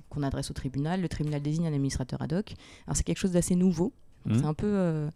qu'on 0.08 0.22
adresse 0.22 0.50
au 0.52 0.54
tribunal. 0.54 1.00
Le 1.00 1.08
tribunal 1.08 1.42
désigne 1.42 1.66
un 1.66 1.72
administrateur 1.72 2.22
ad 2.22 2.32
hoc. 2.32 2.54
Alors 2.86 2.96
c'est 2.96 3.02
quelque 3.02 3.18
chose 3.18 3.32
d'assez 3.32 3.56
nouveau. 3.56 3.92
Mhm. 4.24 4.38
C'est 4.38 4.44
un 4.44 4.54
peu, 4.54 4.68
euh, 4.68 5.10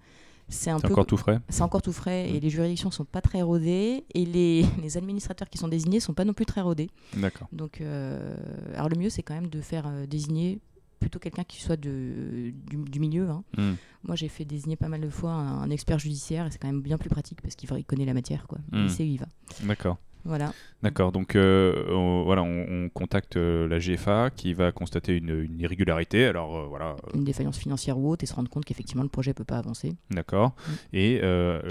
c'est 0.48 0.72
encore 0.72 1.06
tout 1.06 1.16
frais. 1.16 1.38
c'est 1.48 1.62
encore 1.62 1.80
tout 1.80 1.92
frais 1.92 2.28
et 2.28 2.34
Mhm. 2.34 2.40
les 2.40 2.50
juridictions 2.50 2.90
sont 2.90 3.04
pas 3.04 3.20
très 3.20 3.40
rodées 3.42 4.04
et 4.12 4.24
les, 4.26 4.62
les 4.82 4.96
administrateurs 4.96 5.48
qui 5.48 5.58
sont 5.58 5.68
désignés 5.68 6.00
sont 6.00 6.12
pas 6.12 6.24
non 6.24 6.32
plus 6.32 6.44
très 6.46 6.60
rodés. 6.60 6.90
D'accord. 7.16 7.46
Donc, 7.52 7.80
euh, 7.80 8.36
alors 8.74 8.88
le 8.88 8.96
mieux 8.96 9.10
c'est 9.10 9.22
quand 9.22 9.34
même 9.34 9.48
de 9.48 9.60
faire 9.60 9.84
euh, 9.86 10.06
désigner 10.06 10.58
plutôt 10.98 11.20
quelqu'un 11.20 11.44
qui 11.44 11.62
soit 11.62 11.76
de, 11.78 12.52
du, 12.68 12.76
du 12.76 12.98
milieu. 13.00 13.30
hein. 13.30 13.42
Hmm. 13.56 13.74
Moi, 14.02 14.16
j'ai 14.16 14.28
fait 14.28 14.44
désigner 14.44 14.76
pas 14.76 14.88
mal 14.88 15.00
de 15.00 15.08
fois 15.08 15.30
un, 15.32 15.62
un 15.62 15.70
expert 15.70 15.98
judiciaire 15.98 16.46
et 16.46 16.50
c'est 16.50 16.58
quand 16.58 16.66
même 16.68 16.82
bien 16.82 16.98
plus 16.98 17.08
pratique 17.08 17.40
parce 17.40 17.54
qu'il 17.54 17.70
il 17.78 17.84
connaît 17.84 18.04
la 18.04 18.12
matière. 18.12 18.46
Quoi. 18.48 18.58
Il 18.72 18.90
sait 18.90 19.04
où 19.04 19.06
il 19.06 19.18
va. 19.18 19.26
D'accord. 19.62 19.96
Voilà. 20.24 20.52
D'accord, 20.82 21.12
donc 21.12 21.34
euh, 21.36 21.84
on, 21.90 22.24
voilà, 22.24 22.42
on, 22.42 22.66
on 22.68 22.88
contacte 22.88 23.36
euh, 23.36 23.66
la 23.68 23.78
GFA 23.78 24.30
qui 24.30 24.52
va 24.54 24.70
constater 24.72 25.16
une, 25.16 25.30
une 25.44 25.58
irrégularité. 25.60 26.26
Alors 26.26 26.56
euh, 26.56 26.66
voilà, 26.66 26.96
Une 27.14 27.24
défaillance 27.24 27.58
financière 27.58 27.98
ou 27.98 28.10
autre 28.10 28.22
et 28.24 28.26
se 28.26 28.34
rendre 28.34 28.50
compte 28.50 28.64
qu'effectivement 28.64 29.02
le 29.02 29.08
projet 29.08 29.32
peut 29.34 29.44
pas 29.44 29.58
avancer. 29.58 29.94
d'accord. 30.10 30.54
Mm. 30.68 30.72
Et 30.96 31.20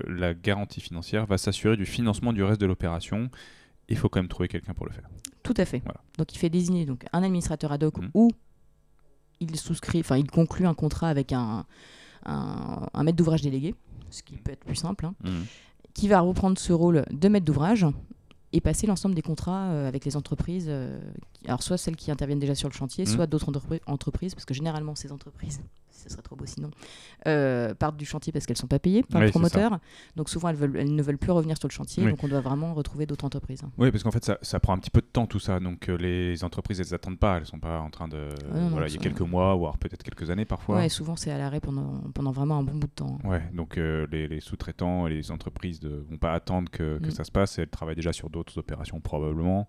la 0.07 0.33
garantie 0.33 0.81
financière 0.81 1.25
va 1.25 1.37
s'assurer 1.37 1.77
du 1.77 1.85
financement 1.85 2.33
du 2.33 2.43
reste 2.43 2.59
de 2.61 2.65
l'opération. 2.65 3.29
Il 3.87 3.97
faut 3.97 4.09
quand 4.09 4.19
même 4.19 4.27
trouver 4.29 4.47
quelqu'un 4.47 4.73
pour 4.73 4.85
le 4.85 4.91
faire. 4.91 5.09
Tout 5.43 5.53
à 5.57 5.65
fait. 5.65 5.81
Voilà. 5.85 6.01
Donc 6.17 6.33
il 6.33 6.37
fait 6.37 6.49
désigner 6.49 6.85
donc, 6.85 7.05
un 7.13 7.23
administrateur 7.23 7.71
ad 7.71 7.83
hoc 7.83 7.97
Mm. 7.99 8.09
ou 8.13 8.29
il 9.39 9.55
souscrit, 9.55 9.99
enfin 10.01 10.17
il 10.17 10.29
conclut 10.29 10.65
un 10.67 10.73
contrat 10.73 11.07
avec 11.09 11.31
un, 11.33 11.65
un, 12.25 12.87
un 12.93 13.03
maître 13.03 13.15
d'ouvrage 13.17 13.41
délégué, 13.41 13.73
ce 14.09 14.21
qui 14.21 14.35
peut 14.37 14.51
être 14.51 14.65
plus 14.65 14.75
simple, 14.75 15.05
hein, 15.05 15.13
Mhm. 15.23 15.45
qui 15.93 16.07
va 16.09 16.19
reprendre 16.19 16.57
ce 16.59 16.73
rôle 16.73 17.05
de 17.11 17.27
maître 17.29 17.45
d'ouvrage 17.45 17.85
et 18.51 18.61
passer 18.61 18.87
l'ensemble 18.87 19.13
des 19.15 19.21
contrats 19.21 19.67
euh, 19.69 19.87
avec 19.87 20.05
les 20.05 20.15
entreprises, 20.17 20.65
euh, 20.69 20.99
alors 21.45 21.61
soit 21.61 21.77
celles 21.77 21.95
qui 21.95 22.09
interviennent 22.11 22.39
déjà 22.39 22.55
sur 22.55 22.67
le 22.69 22.73
chantier, 22.73 23.05
Mhm. 23.05 23.11
soit 23.13 23.27
d'autres 23.27 23.51
entrepri- 23.51 23.81
entreprises, 23.85 24.33
parce 24.33 24.45
que 24.45 24.53
généralement 24.53 24.95
ces 24.95 25.11
entreprises, 25.11 25.59
ce 26.03 26.09
serait 26.09 26.21
trop 26.21 26.35
beau 26.35 26.45
sinon, 26.45 26.69
euh, 27.27 27.73
partent 27.75 27.97
du 27.97 28.05
chantier 28.05 28.31
parce 28.33 28.45
qu'elles 28.45 28.57
sont 28.57 28.67
pas 28.67 28.79
payées 28.79 29.03
par 29.03 29.19
Oui, 29.21 29.27
le 29.27 29.31
promoteur. 29.31 29.79
Donc 30.15 30.29
souvent 30.29 30.49
elles, 30.49 30.55
veulent- 30.55 30.77
elles 30.77 30.93
ne 30.95 31.01
veulent 31.03 31.17
plus 31.17 31.31
revenir 31.31 31.57
sur 31.57 31.67
le 31.67 31.73
chantier, 31.73 32.03
Oui. 32.03 32.11
donc 32.11 32.23
on 32.23 32.27
doit 32.27 32.41
vraiment 32.41 32.73
retrouver 32.73 33.05
d'autres 33.05 33.25
entreprises. 33.25 33.61
Oui, 33.77 33.91
parce 33.91 34.03
qu'en 34.03 34.11
fait, 34.11 34.23
ça, 34.25 34.37
ça 34.41 34.59
prend 34.59 34.73
un 34.73 34.77
petit 34.77 34.89
peu 34.91 35.01
de 35.01 35.05
temps 35.07 35.25
tout 35.27 35.39
ça. 35.39 35.59
Donc 35.59 35.89
euh, 35.89 35.97
les 35.97 36.43
entreprises, 36.43 36.79
elles 36.79 36.93
attendent 36.93 37.19
pas. 37.19 37.37
Elles 37.37 37.45
sont 37.45 37.59
pas 37.59 37.79
en 37.79 37.89
train 37.89 38.07
de. 38.07 38.29
Ah 38.51 38.55
non, 38.55 38.61
non, 38.61 38.67
voilà, 38.69 38.87
il 38.87 38.93
y 38.93 38.97
a 38.97 39.01
quelques 39.01 39.21
mois, 39.21 39.53
voire 39.55 39.77
peut-être 39.77 40.03
quelques 40.03 40.29
années 40.29 40.45
parfois. 40.45 40.77
Ouais, 40.77 40.89
souvent 40.89 41.15
c'est 41.15 41.31
à 41.31 41.37
l'arrêt 41.37 41.59
pendant, 41.59 42.01
pendant 42.13 42.31
vraiment 42.31 42.57
un 42.57 42.63
bon 42.63 42.73
bout 42.75 42.87
de 42.87 42.93
temps. 42.93 43.17
Ouais, 43.23 43.43
donc 43.53 43.77
euh, 43.77 44.07
les, 44.11 44.27
les 44.27 44.39
sous-traitants 44.39 45.07
et 45.07 45.09
les 45.11 45.31
entreprises 45.31 45.81
ne 45.83 45.89
vont 45.89 46.17
pas 46.17 46.33
attendre 46.33 46.69
que, 46.71 46.97
que 46.99 47.07
Mm. 47.07 47.11
ça 47.11 47.23
se 47.23 47.31
passe. 47.31 47.59
Elles 47.59 47.67
travaillent 47.69 47.95
déjà 47.95 48.13
sur 48.13 48.29
d'autres 48.29 48.57
opérations 48.57 48.99
probablement. 48.99 49.67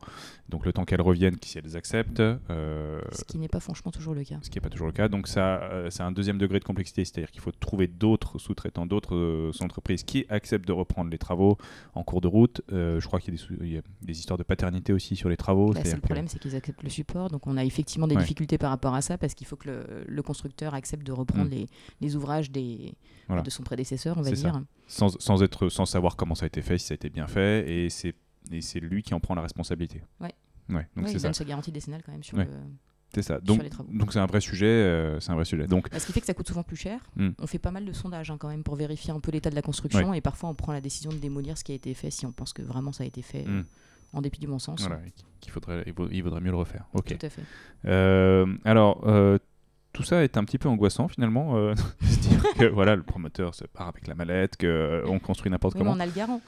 Donc 0.48 0.66
le 0.66 0.72
temps 0.72 0.84
qu'elles 0.84 1.00
reviennent, 1.00 1.36
si 1.42 1.58
elles 1.58 1.76
acceptent, 1.76 2.20
Ce 2.20 3.24
qui 3.26 3.38
n'est 3.38 3.48
pas 3.48 3.60
franchement 3.60 3.90
toujours 3.90 4.14
le 4.14 4.24
cas. 4.24 4.36
ce 4.42 4.50
qui 4.50 4.58
n'est 4.58 4.62
pas 4.62 4.68
toujours 4.68 4.86
le 4.86 4.92
cas. 4.92 5.08
Donc 5.08 5.28
ça, 5.28 5.60
c'est 5.90 6.02
un 6.02 6.12
deuxième 6.20 6.38
degré 6.38 6.58
de 6.60 6.64
complexité, 6.64 7.04
c'est-à-dire 7.04 7.30
qu'il 7.30 7.40
faut 7.40 7.50
trouver 7.52 7.86
d'autres 7.88 8.38
sous-traitants, 8.38 8.86
d'autres 8.86 9.16
euh, 9.16 9.50
entreprises 9.60 10.02
qui 10.04 10.26
acceptent 10.28 10.66
de 10.68 10.72
reprendre 10.72 11.10
les 11.10 11.18
travaux 11.18 11.56
en 11.94 12.02
cours 12.04 12.20
de 12.20 12.28
route. 12.28 12.60
Euh, 12.72 13.00
je 13.00 13.06
crois 13.06 13.20
qu'il 13.20 13.32
y, 13.32 13.36
a 13.36 13.38
des 13.38 13.42
sou- 13.42 13.56
il 13.62 13.72
y 13.72 13.78
a 13.78 13.82
des 14.02 14.18
histoires 14.18 14.36
de 14.38 14.42
paternité 14.42 14.92
aussi 14.92 15.16
sur 15.16 15.28
les 15.28 15.36
travaux. 15.36 15.72
Bah, 15.72 15.80
c'est 15.84 15.92
le 15.94 15.96
que- 16.00 16.06
problème, 16.06 16.28
c'est 16.28 16.38
qu'ils 16.38 16.54
acceptent 16.54 16.82
le 16.82 16.90
support. 16.90 17.28
Donc 17.30 17.46
on 17.46 17.56
a 17.56 17.64
effectivement 17.64 18.06
des 18.06 18.14
Ouais. 18.16 18.20
difficultés 18.22 18.58
par 18.58 18.70
rapport 18.70 18.94
à 18.94 19.00
ça 19.02 19.16
parce 19.18 19.34
qu'il 19.34 19.46
faut 19.46 19.56
que 19.56 19.68
le, 19.70 20.04
le 20.06 20.22
constructeur 20.22 20.74
accepte 20.74 21.06
de 21.06 21.12
reprendre 21.12 21.46
Mm. 21.46 21.50
les, 21.50 21.66
les 22.00 22.16
ouvrages 22.16 22.50
des, 22.50 22.94
Voilà. 23.28 23.42
de 23.42 23.50
son 23.50 23.62
prédécesseur, 23.62 24.16
on 24.18 24.22
va 24.22 24.30
ça. 24.30 24.36
dire. 24.36 24.62
sans, 24.86 25.08
sans 25.20 25.42
être, 25.42 25.68
sans 25.68 25.86
savoir 25.86 26.16
comment 26.16 26.34
ça 26.34 26.44
a 26.44 26.48
été 26.48 26.62
fait, 26.62 26.76
si 26.78 26.86
ça 26.86 26.92
a 26.92 26.96
été 26.96 27.08
bien 27.10 27.26
fait, 27.26 27.68
et 27.70 27.88
c'est 27.88 28.80
lui 28.80 29.02
qui 29.02 29.14
en 29.14 29.20
prend 29.20 29.34
la 29.34 29.42
responsabilité. 29.42 30.02
Ouais. 30.20 30.32
Ouais, 30.68 30.86
donc 30.96 31.06
Ouais, 31.06 31.12
c'est 31.12 31.18
ça. 31.18 31.32
sa 31.32 31.44
garantie 31.44 31.72
décennale 31.72 32.02
quand 32.04 32.12
même 32.12 32.22
sur 32.22 32.36
Ouais. 32.38 32.44
le. 32.44 32.50
C'est 33.12 33.22
ça. 33.22 33.40
Donc 33.40 33.62
donc 33.92 34.12
c'est 34.12 34.18
un 34.20 34.26
vrai 34.26 34.40
sujet. 34.40 34.66
euh, 34.66 35.18
c'est 35.20 35.30
un 35.32 35.34
vrai 35.34 35.44
sujet. 35.44 35.66
Donc 35.66 35.90
Bah, 35.90 35.98
ce 35.98 36.06
qui 36.06 36.12
fait 36.12 36.20
que 36.20 36.26
ça 36.26 36.34
coûte 36.34 36.46
souvent 36.48 36.62
plus 36.62 36.76
cher. 36.76 37.00
Mm. 37.16 37.30
On 37.38 37.46
fait 37.46 37.58
pas 37.58 37.70
mal 37.72 37.84
de 37.84 37.92
sondages 37.92 38.30
hein, 38.30 38.36
quand 38.38 38.48
même 38.48 38.62
pour 38.62 38.76
vérifier 38.76 39.12
un 39.12 39.20
peu 39.20 39.32
l'état 39.32 39.50
de 39.50 39.54
la 39.56 39.62
construction 39.62 40.14
et 40.14 40.20
parfois 40.20 40.48
on 40.50 40.54
prend 40.54 40.72
la 40.72 40.80
décision 40.80 41.10
de 41.10 41.16
démolir 41.16 41.58
ce 41.58 41.64
qui 41.64 41.72
a 41.72 41.74
été 41.74 41.92
fait 41.94 42.10
si 42.10 42.24
on 42.26 42.32
pense 42.32 42.52
que 42.52 42.62
vraiment 42.62 42.92
ça 42.92 43.02
a 43.04 43.06
été 43.06 43.22
fait 43.22 43.44
euh, 43.48 43.60
Mm. 43.60 43.64
en 44.12 44.20
dépit 44.22 44.38
du 44.40 44.46
bon 44.46 44.58
sens. 44.58 44.80
voilà, 44.80 45.00
qu'il 45.40 45.52
faudrait, 45.52 45.84
il 46.12 46.22
vaudrait 46.22 46.40
mieux 46.40 46.50
le 46.50 46.56
refaire. 46.56 46.84
Ok. 46.94 47.16
Tout 47.18 47.26
à 47.26 47.30
fait. 47.30 47.42
Euh, 47.86 48.46
alors, 48.64 49.02
euh, 49.08 49.38
tout 49.92 50.04
ça 50.04 50.22
est 50.22 50.36
un 50.36 50.44
petit 50.44 50.58
peu 50.58 50.68
angoissant 50.68 51.08
finalement. 51.08 51.56
euh, 51.56 51.74
C'est-à-dire 52.02 52.44
que 52.58 52.64
voilà, 52.66 52.94
le 52.94 53.02
promoteur 53.02 53.54
se 53.56 53.64
part 53.64 53.88
avec 53.88 54.06
la 54.06 54.14
mallette, 54.14 54.56
qu'on 54.56 55.18
construit 55.18 55.50
n'importe 55.50 55.74
Oui, 55.74 55.80
comment. 55.80 55.92
on 55.96 56.00
a 56.00 56.06
le 56.06 56.12
garant. 56.12 56.40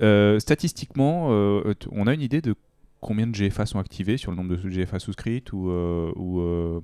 Euh, 0.00 0.38
statistiquement, 0.38 1.28
euh, 1.32 1.74
on 1.90 2.06
a 2.06 2.14
une 2.14 2.20
idée 2.22 2.40
de 2.40 2.54
combien 3.02 3.26
de 3.26 3.32
GFA 3.32 3.66
sont 3.66 3.80
activés 3.80 4.16
sur 4.16 4.30
le 4.30 4.36
nombre 4.36 4.56
de 4.56 4.68
GFA 4.68 5.00
souscrites 5.00 5.52
ou, 5.52 5.70
euh, 5.70 6.12
ou 6.14 6.40
euh, 6.40 6.80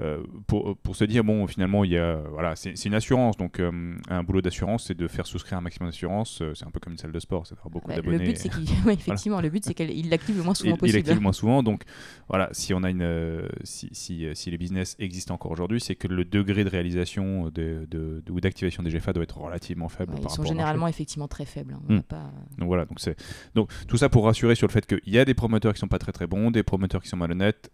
euh, 0.00 0.22
pour, 0.48 0.76
pour, 0.76 0.96
se 0.96 1.04
dire 1.04 1.22
bon 1.22 1.46
finalement 1.46 1.84
il 1.84 1.92
y 1.92 1.96
a 1.96 2.16
voilà 2.32 2.56
c'est 2.56 2.84
une 2.84 2.94
assurance 2.94 3.36
donc 3.36 3.60
un 3.60 4.22
boulot 4.24 4.42
d'assurance 4.42 4.86
c'est 4.88 4.96
de 4.96 5.06
faire 5.06 5.24
souscrire 5.24 5.58
un 5.58 5.60
maximum 5.60 5.88
d'assurance 5.88 6.42
c'est 6.54 6.66
un 6.66 6.70
peu 6.70 6.80
comme 6.80 6.94
une 6.94 6.98
salle 6.98 7.12
de 7.12 7.20
sport 7.20 7.46
c'est 7.46 7.54
beaucoup 7.70 7.88
bah, 7.88 7.94
d'abonnés 7.94 8.18
le 8.18 8.24
but 8.24 8.36
c'est 8.36 8.48
qu'il 8.48 8.64
effectivement 8.90 9.40
le 9.40 9.50
but 9.50 9.64
c'est 9.64 9.74
qu'il 9.74 10.10
l'active 10.10 10.36
le 10.36 10.42
moins 10.42 10.54
souvent 10.54 10.74
il, 10.74 10.78
possible 10.78 10.98
il 10.98 10.98
l'active 10.98 11.14
le 11.14 11.20
moins 11.20 11.32
souvent 11.32 11.62
donc 11.62 11.84
voilà 12.28 12.48
si 12.50 12.74
on 12.74 12.82
a 12.82 12.90
une 12.90 13.48
si, 13.62 13.88
si, 13.92 14.26
si, 14.34 14.50
les 14.50 14.58
business 14.58 14.96
existent 14.98 15.34
encore 15.34 15.52
aujourd'hui 15.52 15.80
c'est 15.80 15.94
que 15.94 16.08
le 16.08 16.24
degré 16.24 16.64
de 16.64 16.70
réalisation 16.70 17.50
de, 17.50 17.86
de, 17.88 18.22
ou 18.30 18.40
d'activation 18.40 18.82
des 18.82 18.90
GFA 18.90 19.12
doit 19.12 19.22
être 19.22 19.38
relativement 19.38 19.88
faible 19.88 20.14
ils 20.20 20.28
sont 20.28 20.44
généralement 20.44 20.88
effectivement 20.88 21.28
très 21.28 21.44
faibles 21.44 21.74
hein. 21.74 21.94
hmm. 21.96 22.00
pas... 22.00 22.32
donc 22.58 22.66
voilà 22.66 22.84
donc 22.84 22.98
c'est 22.98 23.16
donc 23.54 23.70
tout 23.86 23.96
ça 23.96 24.08
pour 24.08 24.24
rassurer 24.24 24.56
sur 24.56 24.66
le 24.66 24.72
fait 24.72 24.86
qu'il 24.86 25.12
y 25.12 25.18
a 25.18 25.24
des 25.24 25.34
promoteurs 25.52 25.74
qui 25.74 25.80
sont 25.80 25.88
pas 25.88 25.98
très 25.98 26.12
très 26.12 26.26
bons, 26.26 26.50
des 26.50 26.62
promoteurs 26.62 27.02
qui 27.02 27.08
sont 27.08 27.16
malhonnêtes. 27.16 27.70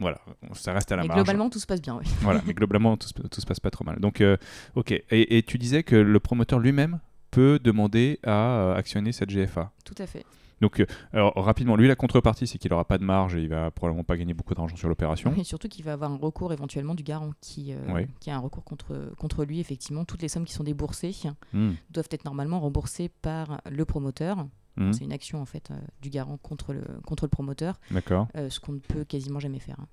Voilà, 0.00 0.20
ça 0.54 0.72
reste 0.72 0.92
à 0.92 0.96
la 0.96 1.02
mais 1.02 1.08
marge. 1.08 1.20
globalement, 1.20 1.50
tout 1.50 1.58
se 1.58 1.66
passe 1.66 1.82
bien, 1.82 1.96
oui. 1.96 2.08
voilà, 2.20 2.40
mais 2.46 2.54
globalement, 2.54 2.96
tout, 2.96 3.08
tout, 3.28 3.40
se 3.40 3.46
passe 3.46 3.60
pas 3.60 3.70
trop 3.70 3.84
mal. 3.84 3.98
Donc, 3.98 4.20
euh, 4.20 4.36
ok. 4.76 4.92
Et, 5.10 5.42
tu 5.42 5.58
disais 5.58 5.82
que 5.82 5.96
le 5.96 6.20
promoteur 6.20 6.58
lui-même 6.60 7.00
peut 7.30 7.58
demander 7.62 8.18
à 8.22 8.30
euh, 8.30 8.74
actionner 8.76 9.12
cette 9.12 9.28
GFA. 9.28 9.72
Tout 9.84 9.96
à 9.98 10.06
fait. 10.06 10.24
Donc, 10.60 10.80
euh, 10.80 10.86
alors, 11.12 11.34
rapidement, 11.34 11.76
lui, 11.76 11.88
la 11.88 11.96
contrepartie, 11.96 12.46
c'est 12.46 12.58
qu'il 12.58 12.70
n'aura 12.70 12.84
pas 12.84 12.96
de 12.96 13.04
marge 13.04 13.34
et 13.34 13.42
il 13.42 13.48
va 13.48 13.70
probablement 13.72 14.04
pas 14.04 14.16
gagner 14.16 14.34
beaucoup 14.34 14.54
d'argent 14.54 14.76
sur 14.76 14.88
l'opération. 14.88 15.34
Et 15.36 15.44
surtout 15.44 15.68
qu'il 15.68 15.84
va 15.84 15.92
avoir 15.92 16.10
un 16.12 16.16
recours 16.16 16.52
éventuellement 16.52 16.94
du 16.94 17.02
garant 17.02 17.32
qui, 17.40 17.74
qui 18.20 18.30
a 18.30 18.36
un 18.36 18.40
recours 18.40 18.64
contre, 18.64 19.12
contre 19.18 19.44
lui. 19.44 19.60
Effectivement, 19.60 20.04
toutes 20.04 20.22
les 20.22 20.28
sommes 20.28 20.44
qui 20.44 20.54
sont 20.54 20.64
déboursées 20.64 21.14
hmm. 21.52 21.72
doivent 21.90 22.08
être 22.10 22.24
normalement 22.24 22.60
remboursées 22.60 23.08
par 23.08 23.60
le 23.68 23.84
promoteur 23.84 24.46
Mhm. 24.78 24.92
C'est 24.92 25.04
une 25.04 25.12
action 25.12 25.40
en 25.40 25.44
fait 25.44 25.70
euh, 25.70 25.74
du 26.00 26.10
garant 26.10 26.36
contre 26.36 26.72
le, 26.72 26.82
contre 27.04 27.24
le 27.24 27.28
promoteur. 27.28 27.78
D'accord. 27.90 28.28
Euh, 28.36 28.48
ce 28.48 28.60
qu'on 28.60 28.72
ne 28.72 28.78
peut 28.78 29.04
quasiment 29.04 29.40
jamais 29.40 29.58
faire. 29.58 29.76
Hein. 29.80 29.86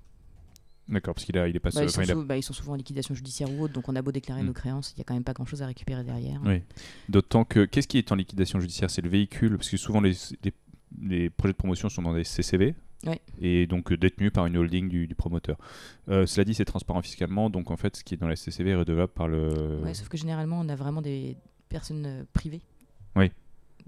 D'accord, 0.88 1.16
parce 1.16 1.26
qu'il 1.26 1.38
a, 1.38 1.48
il 1.48 1.56
est 1.56 1.60
pas. 1.60 1.72
Bah, 1.74 1.84
ils, 1.84 1.90
sont 1.90 2.24
bah, 2.24 2.38
ils, 2.38 2.44
sont 2.44 2.54
souvent 2.54 2.74
en 2.74 2.76
liquidation 2.76 3.16
judiciaire 3.16 3.52
ou 3.52 3.64
autre, 3.64 3.74
donc 3.74 3.90
on 3.90 3.96
a 3.96 4.04
beau 4.04 4.12
déclarer 4.12 4.42
mhm. 4.42 4.48
nos 4.48 4.54
créances, 4.54 4.94
il 4.96 5.00
y 5.00 5.02
a 5.02 5.04
quand 5.04 5.16
même 5.16 5.24
pas 5.24 5.34
grand 5.34 5.46
chose 5.46 5.64
à 5.64 5.66
récupérer 5.66 6.04
derrière. 6.04 6.40
Oui. 6.46 6.62
D'autant 7.10 7.44
que 7.44 7.66
qu'est-ce 7.66 7.88
qui 7.88 7.98
est 7.98 8.12
en 8.12 8.16
liquidation 8.16 8.60
judiciaire? 8.60 8.92
C'est 8.92 9.02
le 9.02 9.10
véhicule, 9.10 9.58
parce 9.58 9.70
que 9.70 9.78
souvent 9.78 10.00
les, 10.00 10.14
les, 11.02 11.30
projets 11.32 11.54
de 11.54 11.58
promotion 11.58 11.90
sont 11.90 12.04
dans 12.04 12.14
des 12.14 12.24
CCV. 12.24 12.76
Et 13.40 13.68
donc 13.68 13.92
euh, 13.92 13.98
détenus 13.98 14.32
par 14.32 14.48
une 14.48 14.58
holding 14.58 14.90
du, 14.90 15.14
promoteur. 15.16 15.58
cela 16.08 16.44
dit, 16.44 16.54
c'est 16.54 16.66
transparent 16.66 17.02
fiscalement, 17.02 17.50
donc 17.50 17.72
en 17.72 17.78
fait, 17.78 17.98
ce 17.98 18.04
qui 18.04 18.14
est 18.14 18.18
dans 18.18 18.28
la 18.28 18.36
CCV 18.36 18.72
est 18.72 18.76
redevable 18.76 19.12
par 19.12 19.28
le. 19.28 19.80
Ouais, 19.84 19.96
sauf 19.96 20.08
que 20.08 20.18
généralement, 20.18 20.60
on 20.60 20.70
a 20.70 20.76
vraiment 20.76 21.02
des 21.02 21.36
personnes 21.70 22.26
privées. 22.34 22.62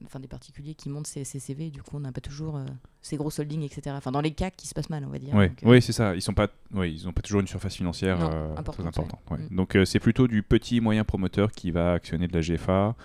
Enfin 0.05 0.19
des 0.19 0.27
particuliers 0.27 0.75
qui 0.75 0.89
montent 0.89 1.07
ces, 1.07 1.23
CV, 1.23 1.69
du 1.69 1.81
coup 1.81 1.97
on 1.97 1.99
n'a 1.99 2.11
pas 2.11 2.21
toujours 2.21 2.57
euh, 2.57 2.65
ces 3.01 3.17
gros 3.17 3.31
holdings, 3.39 3.63
etc. 3.63 3.95
Enfin 3.97 4.11
dans 4.11 4.21
les 4.21 4.31
cas 4.31 4.51
qui 4.51 4.67
se 4.67 4.73
passent 4.73 4.89
mal, 4.89 5.03
on 5.05 5.09
va 5.09 5.19
dire. 5.19 5.35
Euh, 5.35 5.47
oui, 5.63 5.81
c'est 5.81 5.91
ça. 5.91 6.15
Ils 6.15 6.21
sont 6.21 6.33
pas, 6.33 6.47
oui, 6.73 6.99
ils 6.99 7.05
n'ont 7.05 7.13
pas 7.13 7.21
toujours 7.21 7.41
une 7.41 7.47
surface 7.47 7.75
financière 7.75 8.19
euh, 8.21 8.53
très 8.61 8.85
importante. 8.85 9.19
Mm. 9.31 9.55
Donc 9.55 9.77
c'est 9.85 9.99
plutôt 9.99 10.27
du 10.27 10.43
petit 10.43 10.81
moyen 10.81 11.03
promoteur 11.03 11.51
qui 11.51 11.71
va 11.71 11.93
actionner 11.93 12.27
de 12.27 12.33
la 12.33 12.41
GFA. 12.41 12.95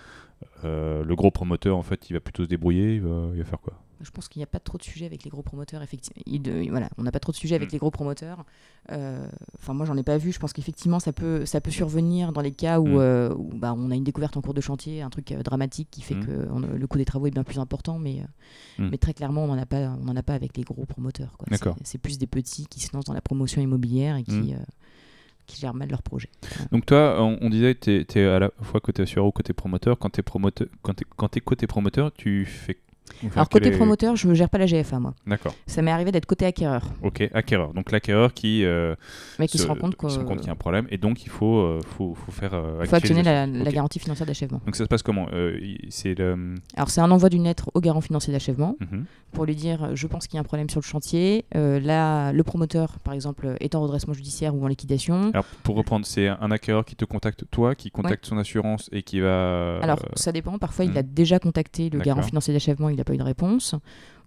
le 0.62 1.14
gros 1.14 1.30
promoteur, 1.30 1.76
en 1.76 1.82
fait, 1.82 2.11
il 2.11 2.14
va 2.14 2.20
plutôt 2.20 2.44
se 2.44 2.49
débrouiller. 2.49 2.96
il 2.96 3.02
va 3.02 3.44
faire 3.44 3.61
quoi? 3.61 3.75
Je 4.02 4.11
pense 4.11 4.28
qu'il 4.28 4.40
n'y 4.40 4.44
a 4.44 4.49
pas 4.49 4.59
trop 4.59 4.78
de 4.78 4.82
sujets 4.82 5.06
avec 5.06 5.25
les 5.25 5.30
gros 5.30 5.42
promoteurs. 5.42 5.82
Effectivement, 5.82 6.23
voilà, 6.71 6.88
on 6.99 7.02
n'a 7.02 7.12
pas 7.12 7.21
trop 7.21 7.32
de 7.32 7.37
sujets 7.37 7.54
avec 7.54 7.71
mm. 7.71 7.73
les 7.73 7.78
gros 7.78 7.90
promoteurs. 7.90 8.44
Euh, 8.90 9.26
enfin, 9.59 9.75
moi, 9.75 9.87
j'en 9.87 9.97
ai 9.97 10.02
pas 10.02 10.18
vu. 10.18 10.32
Je 10.32 10.38
pense 10.38 10.52
qu'effectivement, 10.52 11.00
ça 11.00 11.12
peut, 11.12 11.47
ça 11.47 11.61
peut 11.61 11.71
survenir 11.71 12.32
dans 12.32 12.40
les 12.40 12.52
cas 12.52 12.80
où, 12.80 12.88
mm. 12.88 12.99
euh, 12.99 13.35
bah, 13.54 13.75
on 13.76 13.90
a 13.90 13.94
une 13.94 14.04
découverte 14.04 14.37
en 14.37 14.42
cours 14.42 14.54
de 14.54 14.61
chantier, 14.61 15.02
un 15.02 15.11
truc 15.11 15.32
euh, 15.32 15.42
dramatique 15.42 15.88
qui 15.90 16.02
fait 16.02 16.14
mm. 16.14 16.26
que 16.26 16.76
le 16.76 16.87
coût 16.87 16.99
des 16.99 17.04
travaux 17.04 17.26
est 17.26 17.30
bien 17.30 17.44
plus 17.44 17.59
important. 17.59 17.99
Mais, 17.99 18.23
mais 18.78 18.99
très 18.99 19.14
clairement, 19.14 19.44
on 19.44 19.49
n'en 19.49 19.59
a 19.59 19.66
pas, 19.66 19.97
on 20.02 20.09
en 20.09 20.16
a 20.16 20.23
pas 20.23 20.35
avec 20.35 20.56
les 20.56 20.64
gros 20.64 20.85
promoteurs. 20.85 21.37
C'est 21.85 21.99
plus 21.99 22.18
des 22.18 22.26
petits 22.26 22.66
qui 22.66 22.80
se 22.80 22.94
lancent 22.94 23.04
dans 23.04 23.14
la 23.14 23.21
promotion 23.21 23.62
immobilière 23.62 24.16
et 24.16 24.25
qui 24.25 24.54
qui 25.47 25.61
gèrent 25.61 25.75
mal 25.75 25.90
leur 25.90 26.02
projet. 26.02 26.28
Donc 26.71 26.87
toi, 26.87 27.21
on, 27.21 27.50
disait 27.50 27.75
que 27.75 28.02
tu 28.02 28.18
es, 28.18 28.26
à 28.26 28.38
la 28.38 28.50
fois 28.62 28.80
côté 28.80 29.02
assureur 29.02 29.26
ou 29.26 29.32
côté 29.32 29.52
promoteur. 29.52 29.99
Quand 29.99 30.11
tu 30.11 30.21
es, 30.21 30.23
promoteur, 30.23 30.68
quand 30.82 31.00
es, 31.00 31.38
es 31.38 31.40
côté 31.40 31.66
promoteur, 31.66 32.12
tu 32.12 32.47
fais 32.47 32.78
alors 33.35 33.49
côté 33.49 33.71
promoteur, 33.71 34.16
je 34.16 34.28
ne 34.28 34.35
gère 34.35 34.49
pas 34.49 34.59
la 34.59 34.66
GFA 34.66 34.99
moi. 34.99 35.14
D'accord. 35.26 35.54
Ça 35.66 35.82
m'est 35.82 35.90
arrivé 35.90 36.12
d'être 36.12 36.26
côté 36.26 36.44
acquéreur. 36.44 36.82
Ok, 37.02 37.23
acquéreur. 37.32 37.73
Donc 37.73 37.92
l'acquéreur 37.92 38.35
qui, 38.35 38.64
euh, 38.64 38.94
qui 39.47 39.59
se, 39.59 39.66
rend 39.66 39.76
compte 39.76 39.97
qu'il 39.97 40.47
y 40.47 40.49
a 40.49 40.52
un 40.52 40.56
problème 40.56 40.87
et 40.90 40.99
donc 40.99 41.25
il 41.25 41.28
faut, 41.28 41.59
euh, 41.59 41.80
faut, 41.85 42.14
faut, 42.14 42.32
faire. 42.32 42.54
Euh, 42.54 42.85
faut 42.85 42.94
actionner 42.94 43.23
la, 43.23 43.73
garantie 43.73 43.99
financière 43.99 44.26
d'achèvement. 44.26 44.61
Donc 44.64 44.76
ça 44.76 44.85
se 44.85 44.88
passe 44.88 45.02
comment 45.02 45.26
euh, 45.32 45.59
C'est 45.88 46.18
Alors 46.76 46.90
c'est 46.90 47.00
un 47.00 47.11
envoi 47.11 47.28
d'une 47.28 47.44
lettre 47.44 47.71
au 47.75 47.80
garant 47.80 48.00
financier 48.00 48.32
d'achèvement 48.32 48.76
mhm. 48.80 49.04
pour 49.32 49.44
lui 49.44 49.56
dire 49.56 49.94
je 49.94 50.06
pense 50.06 50.26
qu'il 50.26 50.37
y 50.37 50.38
a 50.38 50.40
un 50.40 50.44
problème 50.44 50.68
sur 50.68 50.80
le 50.80 50.87
chantier. 50.87 51.44
là, 51.54 52.32
le 52.32 52.42
promoteur, 52.42 52.99
par 53.00 53.14
exemple, 53.14 53.56
est 53.61 53.75
en 53.75 53.82
redressement 53.82 54.14
judiciaire 54.14 54.54
ou 54.54 54.64
en 54.64 54.68
liquidation. 54.68 55.30
Alors 55.32 55.47
pour 55.62 55.76
reprendre, 55.76 56.06
c'est 56.06 56.28
un 56.28 56.50
acquéreur 56.50 56.85
qui 56.85 56.97
te 56.97 57.04
contacte 57.04 57.44
toi, 57.50 57.75
qui 57.75 57.90
contacte 57.90 58.26
son 58.26 58.38
assurance 58.38 58.88
et 58.92 59.02
qui 59.02 59.21
va. 59.21 59.78
Alors 59.80 60.00
ça 60.14 60.32
dépend. 60.32 60.59
Parfois 60.59 60.85
il 60.85 60.92
hmm. 60.92 60.99
a 60.99 61.02
déjà 61.02 61.38
contacté 61.38 61.90
le 61.90 62.00
garant 62.00 62.23
financier 62.23 62.52
d'achèvement, 62.52 62.88
il 62.92 62.99
n'a 62.99 63.04
pas 63.04 63.14
eu 63.14 63.18
de 63.18 63.22
réponse 63.22 63.75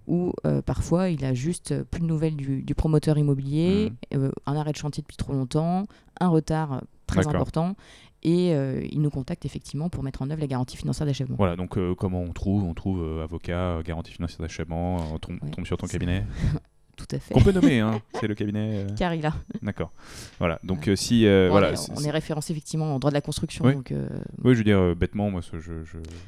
ou 0.08 0.34
euh, 0.46 0.62
parfois 0.62 1.10
il 1.10 1.26
a 1.26 1.34
juste 1.34 1.84
plus 1.84 2.02
de 2.02 2.06
nouvelles 2.06 2.36
du, 2.36 2.76
promoteur 2.76 3.18
immobilier, 3.18 3.92
mmh. 4.12 4.18
euh, 4.18 4.32
un 4.46 4.56
arrêt 4.56 4.72
de 4.72 4.78
chantier 4.78 5.02
depuis 5.02 5.18
trop 5.18 5.34
longtemps, 5.34 5.86
un 6.20 6.28
retard 6.28 6.82
très 7.08 7.28
important. 7.28 7.76
Et 8.24 8.56
euh, 8.56 8.84
il 8.90 9.02
nous 9.02 9.12
contacte 9.12 9.46
effectivement 9.46 9.88
pour 9.88 10.02
mettre 10.02 10.24
en 10.24 10.30
œuvre 10.32 10.42
la 10.42 10.48
garantie 10.48 10.78
financière 10.78 11.06
d'achèvement. 11.06 11.36
Voilà, 11.38 11.56
donc 11.56 11.78
comment 11.96 12.22
on 12.22 12.34
trouve? 12.34 12.64
On 12.64 12.74
trouve 12.74 13.22
avocat, 13.22 13.82
garantie 13.86 14.12
financière 14.12 14.42
d'achèvement, 14.42 14.98
on, 15.14 15.20
tombe 15.20 15.66
sur 15.66 15.78
ton 15.78 15.86
cabinet? 15.86 16.24
tout 16.96 17.08
à 17.12 17.20
fait. 17.20 17.34
Qu'on 17.34 17.42
peut 17.42 17.52
nommer, 17.52 17.80
hein. 17.80 18.02
c'est 18.20 18.28
le 18.28 18.36
cabinet. 18.36 18.86
Euh... 18.86 18.96
Carilla. 18.96 19.34
D'accord. 19.62 19.92
Voilà. 20.40 20.60
Donc 20.64 20.88
euh, 20.88 20.96
si 20.96 21.26
euh, 21.26 21.48
voilà, 21.50 21.74
on 21.96 22.02
est, 22.02 22.12
référencé 22.12 22.54
effectivement 22.54 22.96
en 22.96 23.00
droit 23.00 23.12
de 23.12 23.16
la 23.16 23.22
construction. 23.22 23.66
Oui, 23.66 23.74
donc, 23.74 23.92
euh, 23.92 24.08
oui 24.44 24.54
je 24.54 24.60
veux 24.60 24.64
dire 24.64 24.96
bêtement, 24.96 25.30
moi, 25.30 25.42
je, 25.42 25.58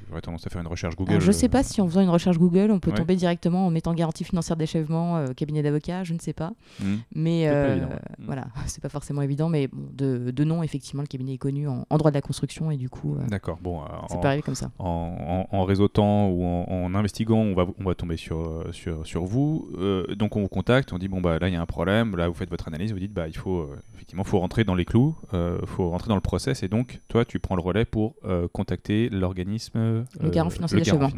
j'aurais 0.10 0.22
tendance 0.22 0.46
à 0.46 0.50
faire 0.50 0.62
une 0.62 0.68
recherche 0.68 0.96
Google. 0.96 1.20
je 1.20 1.28
ne 1.28 1.32
sais 1.32 1.50
pas 1.50 1.64
si 1.64 1.82
en 1.82 1.88
faisant 1.88 2.02
une 2.02 2.10
recherche 2.10 2.38
Google, 2.38 2.72
on 2.72 2.80
peut 2.80 2.92
tomber 2.92 3.16
directement 3.16 3.68
en 3.68 3.70
mettant 3.70 3.94
garantie 3.94 4.24
financière 4.24 4.58
d'achèvement, 4.58 5.26
cabinet 5.36 5.64
d'avocat, 5.64 6.04
je 6.04 6.14
ne 6.14 6.20
sais 6.20 6.34
pas. 6.34 6.54
Mmh. 6.80 6.96
Mais 7.16 7.50
mmh. 7.50 7.90
voilà, 8.26 8.48
c'est 8.68 8.82
pas 8.82 8.90
forcément 8.90 9.22
évident, 9.22 9.50
mais 9.50 9.68
bon, 9.68 9.88
de, 9.94 10.32
de, 10.32 10.44
nom 10.44 10.64
effectivement, 10.64 11.02
le 11.02 11.08
cabinet 11.08 11.34
est 11.34 11.38
connu 11.38 11.68
en, 11.68 11.86
droit 11.98 12.12
de 12.12 12.16
la 12.16 12.22
construction 12.22 12.72
et 12.72 12.78
du 12.78 12.90
coup. 12.90 13.18
D'accord. 13.28 13.58
Bon. 13.62 13.82
ça 14.10 14.18
peut 14.18 14.28
arriver 14.28 14.44
comme 14.44 14.56
ça. 14.56 14.72
En, 14.80 15.48
en, 15.52 15.64
réseautant 15.64 16.30
ou 16.30 16.44
en, 16.46 16.94
investiguant, 16.96 17.40
on 17.40 17.54
va 17.54 17.66
on 17.80 17.84
va 17.84 17.96
tomber 17.96 18.18
sur 18.18 18.66
sur 18.72 19.06
sur 19.06 19.26
vous. 19.26 19.70
donc 20.16 20.36
on 20.36 20.42
vous 20.42 20.48
contacte, 20.58 20.92
on 20.92 20.98
dit 20.98 21.08
bon 21.08 21.22
bah 21.22 21.38
là 21.38 21.50
il 21.50 21.54
y 21.54 21.56
a 21.56 21.62
un 21.62 21.68
problème, 21.68 22.16
là 22.16 22.28
vous 22.28 22.34
faites 22.34 22.50
votre 22.50 22.68
analyse, 22.68 22.92
vous 22.92 23.00
dites 23.00 23.14
bah 23.14 23.28
il 23.28 23.38
faut 23.38 23.60
euh, 23.60 23.80
effectivement 23.94 24.24
faut 24.24 24.40
rentrer 24.40 24.64
dans 24.64 24.74
les 24.74 24.86
clous, 24.86 25.16
il 25.32 25.36
euh, 25.38 25.66
faut 25.68 25.90
rentrer 25.90 26.10
dans 26.10 26.16
le 26.16 26.22
process 26.22 26.64
et 26.64 26.68
donc 26.68 27.00
toi 27.10 27.26
tu 27.26 27.40
prends 27.40 27.56
le 27.56 27.62
relais 27.62 27.86
pour 27.86 28.16
euh, 28.26 28.48
contacter 28.48 29.10
l'organisme 29.10 30.06
le 30.20 30.30
garant 30.32 30.50
financier 30.50 30.80
d'achèvement, 30.80 31.12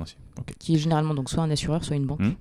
qui 0.59 0.75
est 0.75 0.77
généralement 0.77 1.13
donc 1.13 1.29
soit 1.29 1.41
un 1.41 1.51
assureur 1.51 1.83
soit 1.85 1.95
une 1.95 2.05
banque. 2.05 2.19
Mmh. 2.19 2.35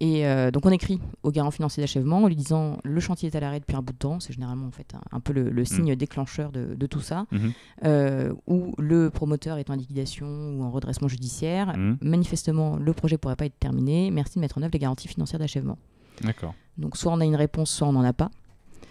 Et 0.00 0.24
donc 0.50 0.66
on 0.66 0.70
écrit 0.70 1.00
au 1.22 1.30
garant 1.30 1.52
financier 1.52 1.80
d'achèvement 1.80 2.24
en 2.24 2.26
lui 2.26 2.34
disant 2.34 2.78
le 2.82 2.98
chantier 2.98 3.30
est 3.30 3.36
à 3.36 3.40
l'arrêt 3.40 3.60
depuis 3.60 3.76
un 3.76 3.80
bout 3.80 3.92
de 3.92 3.98
temps, 3.98 4.18
c'est 4.18 4.32
généralement 4.32 4.66
en 4.66 4.72
fait 4.72 4.92
un, 5.12 5.20
peu 5.20 5.32
le, 5.32 5.64
signe 5.64 5.94
déclencheur 5.94 6.50
de, 6.50 6.74
de 6.74 6.86
tout 6.86 7.00
ça, 7.00 7.26
mmh. 7.30 8.32
ou 8.48 8.74
le 8.76 9.10
promoteur 9.10 9.56
est 9.58 9.70
en 9.70 9.76
liquidation 9.76 10.26
ou 10.26 10.64
en 10.64 10.70
redressement 10.72 11.08
judiciaire, 11.08 11.74
manifestement 12.02 12.76
le 12.76 12.92
projet 12.92 13.18
pourrait 13.18 13.36
pas 13.36 13.46
être 13.46 13.58
terminé, 13.58 14.10
merci 14.10 14.34
de 14.34 14.40
mettre 14.40 14.58
en 14.58 14.62
œuvre 14.62 14.72
les 14.72 14.80
garanties 14.80 15.08
financières 15.08 15.38
d'achèvement. 15.38 15.78
D'accord. 16.22 16.54
Donc 16.78 16.96
soit 16.96 17.12
on 17.12 17.20
a 17.20 17.24
une 17.24 17.36
réponse, 17.36 17.70
soit 17.70 17.86
on 17.86 17.92
n'en 17.92 18.04
a 18.04 18.12
pas. 18.12 18.30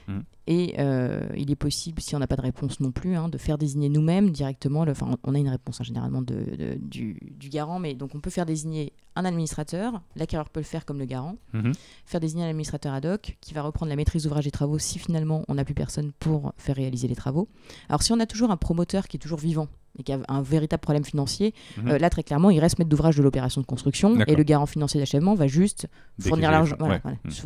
Hmm. 0.07 0.21
Et 0.45 0.75
euh, 0.79 1.25
il 1.37 1.51
est 1.51 1.55
possible, 1.55 2.01
si 2.01 2.15
on 2.15 2.19
n'a 2.19 2.27
pas 2.27 2.35
de 2.35 2.41
réponse 2.41 2.81
non 2.81 2.91
plus, 2.91 3.15
hein, 3.15 3.29
de 3.29 3.37
faire 3.37 3.57
désigner 3.57 3.87
nous-mêmes 3.87 4.31
directement. 4.31 4.81
Enfin, 4.81 5.15
on 5.23 5.35
a 5.35 5.37
une 5.37 5.47
réponse 5.47 5.79
hein, 5.79 5.85
généralement 5.85 6.21
de, 6.21 6.77
du, 6.81 7.17
garant, 7.49 7.79
mais 7.79 7.93
donc 7.93 8.13
on 8.13 8.19
peut 8.19 8.29
faire 8.29 8.45
désigner 8.45 8.91
un 9.15 9.23
administrateur. 9.23 10.01
L'acquéreur 10.17 10.49
peut 10.49 10.59
le 10.59 10.65
faire 10.65 10.85
comme 10.85 10.99
le 10.99 11.05
garant. 11.05 11.37
Mhm. 11.53 11.71
Faire 12.05 12.19
désigner 12.19 12.43
un 12.43 12.49
administrateur 12.49 12.93
ad 12.93 13.05
hoc 13.05 13.37
qui 13.39 13.53
va 13.53 13.61
reprendre 13.61 13.89
la 13.89 13.95
maîtrise 13.95 14.23
d'ouvrage 14.23 14.45
et 14.45 14.51
travaux 14.51 14.79
si 14.79 14.99
finalement 14.99 15.45
on 15.47 15.55
n'a 15.55 15.63
plus 15.63 15.75
personne 15.75 16.11
pour 16.19 16.53
faire 16.57 16.75
réaliser 16.75 17.07
les 17.07 17.15
travaux. 17.15 17.47
Alors 17.87 18.03
si 18.03 18.11
on 18.11 18.19
a 18.19 18.25
toujours 18.25 18.51
un 18.51 18.57
promoteur 18.57 19.07
qui 19.07 19.15
est 19.15 19.21
toujours 19.21 19.39
vivant, 19.39 19.69
et 19.99 20.03
qui 20.03 20.11
a 20.11 20.19
un 20.27 20.41
véritable 20.41 20.81
problème 20.81 21.05
financier, 21.05 21.53
mhm. 21.77 21.87
euh, 21.89 21.97
là 21.97 22.09
très 22.09 22.23
clairement, 22.23 22.49
il 22.49 22.59
reste 22.59 22.79
mettre 22.79 22.89
d'ouvrage 22.89 23.15
de 23.15 23.23
l'opération 23.23 23.61
de 23.61 23.65
construction 23.65 24.19
et 24.27 24.35
le 24.35 24.43
garant 24.43 24.65
financier 24.65 24.99
d'achèvement 24.99 25.35
va 25.35 25.47
juste 25.47 25.87
fournir, 26.19 26.51
l'argent, 26.51 26.77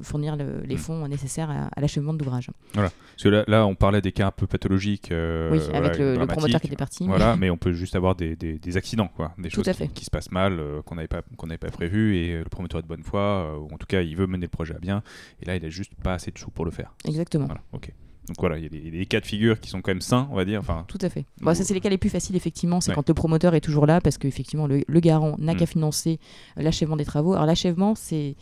fournir 0.04 0.36
les 0.36 0.78
fonds 0.78 1.08
nécessaires 1.08 1.50
à, 1.50 1.82
l'achèvement 1.82 2.14
de 2.14 2.20
l'ouvrage. 2.20 2.50
Voilà. 2.74 2.90
Parce 2.90 3.24
que 3.24 3.50
là, 3.50 3.66
on 3.66 3.76
parlait 3.76 4.02
des 4.02 4.12
cas 4.12 4.28
un 4.28 4.32
peu 4.32 4.48
pathologiques. 4.48 5.12
Euh, 5.12 5.52
oui, 5.52 5.60
avec 5.74 5.98
le, 5.98 6.26
promoteur 6.26 6.62
qui 6.62 6.68
était 6.68 6.76
parti. 6.76 7.06
Voilà, 7.08 7.36
mais 7.36 7.50
on 7.50 7.58
peut 7.58 7.74
juste 7.74 7.96
avoir 7.96 8.16
des, 8.16 8.36
des, 8.36 8.78
accidents, 8.78 9.10
quoi, 9.14 9.34
des 9.38 9.50
choses 9.50 9.70
qui, 9.94 10.06
se 10.06 10.10
passent 10.10 10.32
mal, 10.32 10.60
euh, 10.60 10.82
qu'on 10.84 10.96
n'avait 10.96 11.08
pas, 11.08 11.22
qu'on 11.36 11.48
n'avait 11.48 11.58
pas 11.58 11.70
prévu 11.70 12.18
et 12.18 12.38
le 12.38 12.46
promoteur 12.46 12.80
est 12.80 12.84
de 12.84 12.88
bonne 12.88 13.04
foi, 13.04 13.58
ou 13.60 13.74
en 13.74 13.78
tout 13.78 13.88
cas, 13.88 14.02
il 14.02 14.16
veut 14.16 14.28
mener 14.28 14.46
le 14.46 14.50
projet 14.50 14.76
à 14.76 14.80
bien, 14.80 15.02
et 15.42 15.46
là, 15.46 15.56
il 15.56 15.66
a 15.66 15.70
juste 15.70 15.94
pas 15.96 16.14
assez 16.14 16.32
de 16.32 16.38
sous 16.38 16.52
pour 16.52 16.66
le 16.66 16.72
faire. 16.72 16.94
Exactement. 17.06 17.46
Voilà, 17.46 17.62
ok. 17.74 17.92
Donc 18.28 18.36
voilà, 18.40 18.58
il 18.58 18.64
y 18.64 18.66
a 18.66 18.92
des, 18.92 19.06
cas 19.06 19.22
de 19.22 19.26
figure 19.26 19.60
qui 19.60 19.70
sont 19.70 19.82
quand 19.82 19.92
même 19.92 20.02
sains, 20.02 20.28
on 20.32 20.36
va 20.36 20.44
dire. 20.44 20.60
Enfin, 20.60 20.84
Tout 20.88 20.98
à 21.02 21.10
fait. 21.10 21.26
Bon, 21.40 21.54
ça, 21.54 21.64
c'est 21.64 21.74
les 21.74 21.80
cas 21.80 21.90
les 21.90 21.98
plus 21.98 22.10
faciles, 22.10 22.36
effectivement. 22.36 22.82
C'est 22.82 22.94
quand 22.94 23.08
le 23.08 23.14
promoteur 23.14 23.56
est 23.56 23.62
toujours 23.62 23.86
là, 23.86 24.02
parce 24.02 24.18
qu'effectivement, 24.18 24.68
le, 24.68 24.84
le 24.86 25.00
garant 25.00 25.36
n'a 25.40 25.54
mm. 25.54 25.58
qu'à 25.58 25.66
financer 25.66 26.20
l'achèvement 26.58 26.98
des 26.98 27.06
travaux. 27.06 27.34
Alors, 27.34 27.46
l'achèvement, 27.46 27.96
c'est 27.96 28.36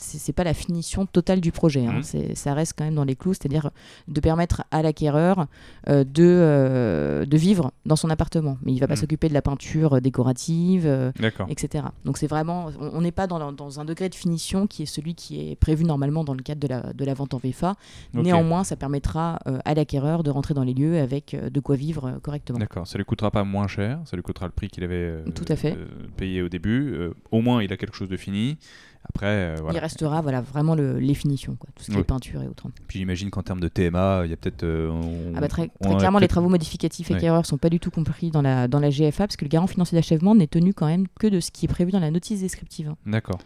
c'est 0.00 0.32
pas 0.32 0.44
la 0.44 0.54
finition 0.54 1.06
totale 1.06 1.40
du 1.40 1.52
projet. 1.52 1.84
Hein. 1.86 2.00
Mhm. 2.14 2.34
Ça 2.34 2.54
reste 2.54 2.74
quand 2.76 2.84
même 2.84 2.94
dans 2.94 3.04
les 3.04 3.16
clous, 3.16 3.34
c'est-à-dire 3.34 3.70
de 4.06 4.20
permettre 4.20 4.62
à 4.70 4.82
l'acquéreur 4.82 5.46
de, 5.88 7.24
de 7.24 7.36
vivre 7.36 7.72
dans 7.86 7.96
son 7.96 8.10
appartement. 8.10 8.58
Mais 8.62 8.72
il 8.72 8.78
va 8.80 8.86
pas 8.86 8.94
Mhm. 8.94 9.00
s'occuper 9.00 9.28
de 9.28 9.34
la 9.34 9.42
peinture 9.42 10.00
décorative, 10.00 11.12
D'accord. 11.20 11.46
etc. 11.50 11.84
Donc 12.04 12.18
c'est 12.18 12.26
vraiment, 12.26 12.70
on 12.80 13.00
n'est 13.00 13.12
pas 13.12 13.26
dans, 13.26 13.52
dans, 13.52 13.80
un 13.80 13.84
degré 13.84 14.08
de 14.08 14.14
finition 14.14 14.66
qui 14.66 14.82
est 14.82 14.86
celui 14.86 15.14
qui 15.14 15.50
est 15.50 15.56
prévu 15.56 15.84
normalement 15.84 16.24
dans 16.24 16.34
le 16.34 16.42
cadre 16.42 16.60
de 16.60 16.68
la, 16.68 16.92
de 16.92 17.04
la 17.04 17.14
vente 17.14 17.34
en 17.34 17.38
VFA. 17.38 17.74
Néanmoins, 18.14 18.64
ça 18.64 18.76
permettra 18.76 19.38
à 19.64 19.74
l'acquéreur 19.74 20.22
de 20.22 20.30
rentrer 20.30 20.54
dans 20.54 20.64
les 20.64 20.74
lieux 20.74 20.98
avec 20.98 21.36
de 21.36 21.60
quoi 21.60 21.76
vivre 21.76 22.18
correctement. 22.22 22.58
D'accord, 22.58 22.86
ça 22.86 22.98
lui 22.98 23.04
coûtera 23.04 23.30
pas 23.30 23.44
moins 23.44 23.66
cher, 23.68 24.00
ça 24.04 24.16
lui 24.16 24.22
coûtera 24.22 24.46
le 24.46 24.52
prix 24.52 24.68
qu'il 24.68 24.84
avait 24.84 24.94
euh, 24.96 25.24
Tout 25.34 25.44
à 25.48 25.56
fait. 25.56 25.72
euh, 25.76 25.86
payé 26.16 26.42
au 26.42 26.48
début. 26.48 26.92
Euh, 26.94 27.14
au 27.30 27.40
moins, 27.40 27.62
il 27.62 27.72
a 27.72 27.76
quelque 27.76 27.94
chose 27.96 28.08
de 28.08 28.16
fini. 28.16 28.58
Après, 29.04 29.26
euh, 29.26 29.56
voilà. 29.60 29.78
Il 29.78 29.80
restera 29.80 30.20
voilà, 30.20 30.40
vraiment 30.40 30.74
le, 30.74 30.98
les 30.98 31.14
finitions, 31.14 31.56
quoi, 31.56 31.68
tout 31.74 31.82
ce 31.82 31.90
qui 31.90 31.96
Oui. 31.96 32.00
est 32.02 32.04
peinture 32.04 32.42
et 32.42 32.46
autres. 32.48 32.66
Puis 32.86 32.98
j'imagine 32.98 33.30
qu'en 33.30 33.42
termes 33.42 33.60
de 33.60 33.68
TMA, 33.68 34.22
il 34.24 34.30
y 34.30 34.32
a 34.32 34.36
peut-être. 34.36 34.62
euh, 34.64 35.32
Ah 35.34 35.40
bah 35.40 35.48
très, 35.48 35.70
clairement, 35.80 36.18
les 36.18 36.28
travaux 36.28 36.48
modificatifs 36.48 37.08
Ouais. 37.10 37.16
acquéreurs 37.16 37.40
ne 37.40 37.46
sont 37.46 37.58
pas 37.58 37.70
du 37.70 37.80
tout 37.80 37.90
compris 37.90 38.30
dans 38.30 38.42
la, 38.42 38.68
dans 38.68 38.80
la 38.80 38.90
GFA, 38.90 39.26
parce 39.26 39.36
que 39.36 39.44
le 39.44 39.48
garant 39.48 39.66
financier 39.66 39.96
d'achèvement 39.96 40.34
n'est 40.34 40.46
tenu 40.46 40.74
quand 40.74 40.86
même 40.86 41.06
que 41.18 41.26
de 41.26 41.40
ce 41.40 41.50
qui 41.50 41.64
est 41.66 41.68
prévu 41.68 41.90
dans 41.90 42.00
la 42.00 42.10
notice 42.10 42.40
descriptive. 42.40 42.94
D'accord. 43.06 43.38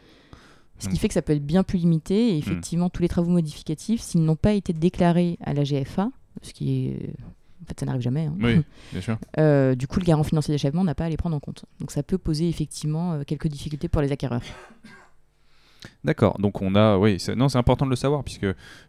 Ce 0.78 0.88
qui 0.88 0.96
fait 0.98 1.06
que 1.06 1.14
ça 1.14 1.22
peut 1.22 1.32
être 1.34 1.46
bien 1.46 1.62
plus 1.62 1.78
limité, 1.78 2.30
et 2.34 2.38
effectivement, 2.38 2.90
tous 2.90 3.02
les 3.02 3.08
travaux 3.08 3.30
modificatifs, 3.30 4.00
s'ils 4.00 4.24
n'ont 4.24 4.34
pas 4.36 4.52
été 4.54 4.72
déclarés 4.72 5.38
à 5.44 5.54
la 5.54 5.62
GFA, 5.62 6.10
ce 6.42 6.52
qui 6.52 6.88
est... 6.88 7.14
En 7.62 7.66
fait, 7.66 7.78
ça 7.78 7.86
n'arrive 7.86 8.00
jamais. 8.02 8.24
hein. 8.26 8.34
Oui, 8.40 8.62
bien 8.92 9.00
sûr. 9.00 9.16
Euh, 9.38 9.76
du 9.76 9.86
coup, 9.86 10.00
le 10.00 10.04
garant 10.04 10.24
financier 10.24 10.52
d'achèvement 10.52 10.82
n'a 10.82 10.96
pas 10.96 11.04
à 11.04 11.08
les 11.08 11.16
prendre 11.16 11.36
en 11.36 11.40
compte. 11.40 11.64
Donc 11.78 11.92
ça 11.92 12.02
peut 12.02 12.18
poser 12.18 12.48
effectivement 12.48 13.22
quelques 13.24 13.46
difficultés 13.46 13.86
pour 13.86 14.02
les 14.02 14.10
acquéreurs. 14.10 14.42
D'accord. 16.04 16.36
Donc 16.40 16.60
on 16.62 16.74
a, 16.74 16.96
oui, 16.98 17.20
c'est- 17.20 17.36
non, 17.36 17.48
c'est 17.48 17.58
important 17.58 17.84
de 17.84 17.90
le 17.90 17.96
savoir 17.96 18.24
puisque 18.24 18.44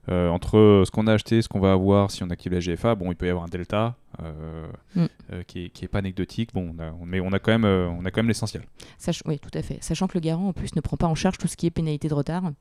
euh, 0.09 0.29
entre 0.29 0.81
ce 0.85 0.89
qu'on 0.89 1.05
a 1.05 1.13
acheté, 1.13 1.41
ce 1.43 1.47
qu'on 1.47 1.59
va 1.59 1.71
avoir 1.73 2.09
si 2.09 2.23
on 2.23 2.29
active 2.31 2.53
la 2.53 2.59
GFA, 2.59 2.95
bon, 2.95 3.11
il 3.11 3.15
peut 3.15 3.27
y 3.27 3.29
avoir 3.29 3.45
un 3.45 3.49
delta 3.49 3.95
euh, 4.21 4.65
Mm. 4.95 5.05
euh, 5.31 5.43
qui, 5.43 5.65
est, 5.65 5.69
qui 5.69 5.85
est 5.85 5.87
pas 5.87 5.99
anecdotique. 5.99 6.49
Bon, 6.53 6.73
on 6.75 6.81
a- 6.81 6.91
on- 6.99 7.05
mais 7.05 7.19
on 7.19 7.31
a 7.31 7.39
quand 7.39 7.51
même, 7.51 7.65
on 7.65 8.03
a 8.05 8.11
quand 8.11 8.19
même 8.21 8.27
l'essentiel. 8.27 8.63
Oui, 9.25 9.37
tout 9.39 9.51
à 9.53 9.61
fait. 9.61 9.77
Sachant 9.81 10.07
que 10.07 10.15
le 10.17 10.21
garant, 10.21 10.47
en 10.49 10.53
plus, 10.53 10.75
ne 10.75 10.81
prend 10.81 10.97
pas 10.97 11.07
en 11.07 11.15
charge 11.15 11.37
tout 11.37 11.47
ce 11.47 11.55
qui 11.55 11.67
est 11.67 11.71
pénalité 11.71 12.07
de 12.07 12.13
retard, 12.15 12.51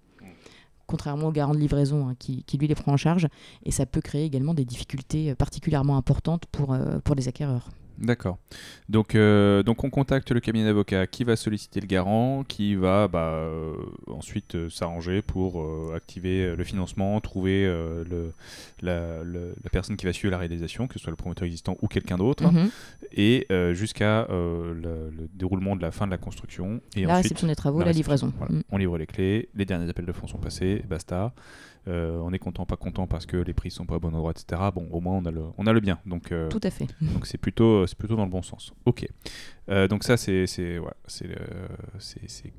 contrairement 0.87 1.29
au 1.29 1.33
garant 1.33 1.55
de 1.55 1.59
livraison 1.59 2.09
hein, 2.09 2.15
qui, 2.19 2.45
qui, 2.45 2.59
lui, 2.59 2.67
les 2.69 2.75
prend 2.75 2.93
en 2.93 2.97
charge. 2.99 3.29
Et 3.65 3.71
ça 3.71 3.87
peut 3.87 4.01
créer 4.03 4.25
également 4.25 4.53
des 4.55 4.65
difficultés 4.67 5.35
particulièrement 5.35 5.97
importantes 5.97 6.45
pour, 6.53 6.77
pour 7.05 7.15
les 7.15 7.29
acquéreurs. 7.29 7.69
D'accord. 7.99 8.39
Donc, 8.89 9.15
euh, 9.15 9.63
donc 9.63 9.85
on 9.85 9.91
contacte 9.91 10.31
le 10.33 10.41
cabinet 10.41 10.65
d'avocat 10.65 11.07
qui 11.07 11.25
va 11.25 11.37
solliciter 11.37 11.81
le 11.81 11.87
garant, 11.87 12.43
qui 12.47 12.75
va 12.75 13.07
bah, 13.09 13.33
euh, 13.35 13.75
ensuite 14.09 14.55
euh, 14.57 14.69
s'arranger 14.71 15.23
pour 15.23 15.65
activer 15.95 16.55
le 16.57 16.65
financement, 16.65 17.21
trouver 17.21 17.65
le, 17.65 18.33
la, 18.81 19.23
le- 19.23 19.55
la 19.63 19.71
personne 19.71 19.97
qui 19.97 20.05
va 20.07 20.13
suivre 20.13 20.33
la 20.33 20.39
réalisation, 20.39 20.87
que 20.89 20.95
ce 20.95 21.01
soit 21.01 21.11
le 21.11 21.17
promoteur 21.17 21.45
existant 21.47 21.77
ou 21.83 21.87
quelqu'un 21.89 22.17
d'autre, 22.19 22.45
Mhm. 22.51 22.71
et 23.13 23.47
jusqu'à 23.73 24.27
le, 24.31 24.73
le 25.11 25.29
déroulement 25.35 25.77
de 25.77 25.83
la 25.83 25.91
fin 25.91 26.07
de 26.07 26.11
la 26.11 26.19
construction. 26.19 26.81
Et 26.97 27.03
la 27.05 27.13
ensuite, 27.15 27.25
réception 27.25 27.47
des 27.47 27.57
travaux, 27.57 27.81
la 27.81 27.87
la, 27.87 27.93
livraison. 27.93 28.33
Voilà. 28.39 28.55
Mm. 28.55 28.63
On 28.71 28.77
livre 28.79 28.99
les 28.99 29.07
clés, 29.07 29.49
les 29.55 29.65
derniers 29.65 29.89
appels 29.89 30.07
de 30.07 30.13
fonds 30.13 30.27
sont 30.27 30.39
passés, 30.39 30.83
basta. 30.89 31.33
Euh, 31.89 32.19
on 32.23 32.33
est 32.33 32.39
content, 32.39 32.65
pas 32.65 32.77
content 32.77 33.07
parce 33.07 33.27
que 33.27 33.37
les 33.37 33.53
prix 33.53 33.71
sont 33.71 33.87
pas 33.87 33.97
au 33.97 34.01
bon 34.01 34.15
endroit, 34.15 34.31
etc. 34.31 34.63
Bon, 34.75 34.89
au 34.93 35.01
moins 35.01 35.17
on 35.17 35.25
a 35.25 35.31
le, 35.31 35.43
on 35.59 35.67
a 35.67 35.73
le 35.73 35.81
bien. 35.81 35.99
Donc, 36.07 36.31
euh, 36.31 36.49
Tout 36.49 36.61
à 36.63 36.71
fait. 36.71 36.87
donc 37.01 37.27
c'est 37.27 37.39
plutôt, 37.39 37.87
c'est 37.87 37.99
plutôt 37.99 38.17
dans 38.17 38.25
le 38.25 38.31
bon 38.31 38.43
sens. 38.43 38.73
Ok. 38.85 39.07
Euh, 39.69 39.89
donc 39.89 40.05
ça 40.05 40.17
c'est, 40.17 40.47
c'est, 40.47 40.79
voilà, 40.79 40.97
c'est, 41.07 41.27
le, 41.27 41.37
c'est, 41.99 42.29
c'est 42.31 42.53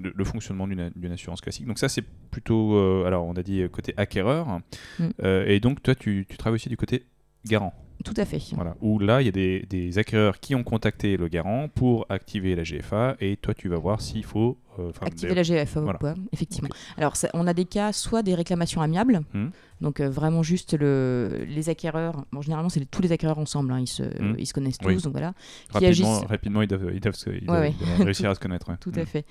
le, 0.00 0.12
le 0.14 0.24
fonctionnement 0.24 0.66
d'une, 0.66 0.90
d'une 0.94 1.12
assurance 1.12 1.40
classique. 1.40 1.66
Donc 1.66 1.78
ça 1.78 1.88
c'est 1.88 2.04
plutôt, 2.30 2.76
euh, 2.76 3.04
alors 3.06 3.24
on 3.26 3.34
a 3.34 3.42
dit 3.42 3.62
euh, 3.62 3.68
côté 3.68 3.94
acquéreur. 3.96 4.60
Mm. 4.98 5.08
Euh, 5.22 5.46
et 5.46 5.60
donc 5.60 5.82
toi 5.82 5.94
tu, 5.94 6.26
tu 6.28 6.36
travailles 6.36 6.56
aussi 6.56 6.68
du 6.68 6.76
côté 6.76 7.06
garant. 7.44 7.74
Tout 8.04 8.14
à 8.16 8.24
fait. 8.24 8.40
Voilà. 8.54 8.76
Où 8.80 8.98
là 8.98 9.22
il 9.22 9.26
y 9.26 9.28
a 9.28 9.32
des, 9.32 9.64
des 9.68 9.98
acquéreurs 9.98 10.40
qui 10.40 10.54
ont 10.54 10.64
contacté 10.64 11.16
le 11.16 11.28
garant 11.28 11.68
pour 11.68 12.06
activer 12.08 12.56
la 12.56 12.64
GFA 12.64 13.16
et 13.20 13.36
toi 13.36 13.54
tu 13.54 13.68
vas 13.68 13.78
voir 13.78 14.00
s'il 14.00 14.24
faut. 14.24 14.58
Euh, 14.78 14.90
Activer 15.00 15.34
la 15.34 15.42
GFA, 15.42 15.80
Voilà. 15.80 15.98
ouais, 16.02 16.14
effectivement. 16.32 16.68
Alors, 16.96 17.16
ça- 17.16 17.28
on 17.34 17.46
a 17.46 17.54
des 17.54 17.64
cas, 17.64 17.92
soit 17.92 18.22
des 18.22 18.34
réclamations 18.34 18.80
amiables, 18.82 19.20
Hmm. 19.34 19.48
donc 19.80 20.00
euh, 20.00 20.08
vraiment 20.08 20.42
juste 20.42 20.74
le, 20.78 21.44
les 21.48 21.68
acquéreurs. 21.68 22.24
Bon, 22.32 22.40
généralement, 22.42 22.68
c'est 22.68 22.84
tous 22.90 23.02
les 23.02 23.12
acquéreurs 23.12 23.38
ensemble, 23.38 23.72
hein, 23.72 23.80
ils, 23.80 23.86
se, 23.86 24.02
Hmm. 24.02 24.34
ils 24.38 24.46
se 24.46 24.52
connaissent 24.54 24.78
tous, 24.78 24.88
Oui. 24.88 25.02
donc 25.02 25.12
voilà. 25.12 25.32
Qui 25.68 25.72
Rapidement, 25.84 26.16
agissent. 26.16 26.28
rapidement 26.28 26.62
ils 26.62 26.68
doivent, 26.68 26.90
ils 26.94 27.00
doivent, 27.00 27.14
se- 27.14 27.30
ils 27.30 27.34
Ouais, 27.40 27.46
doivent- 27.46 27.60
ouais. 27.60 27.74
ils 27.80 27.86
doivent 27.86 28.02
réussir 28.02 28.30
à 28.30 28.34
se 28.34 28.40
connaître. 28.40 28.68
ouais. 28.68 28.76
Tout 28.80 28.92
à 28.96 29.04
fait. 29.04 29.24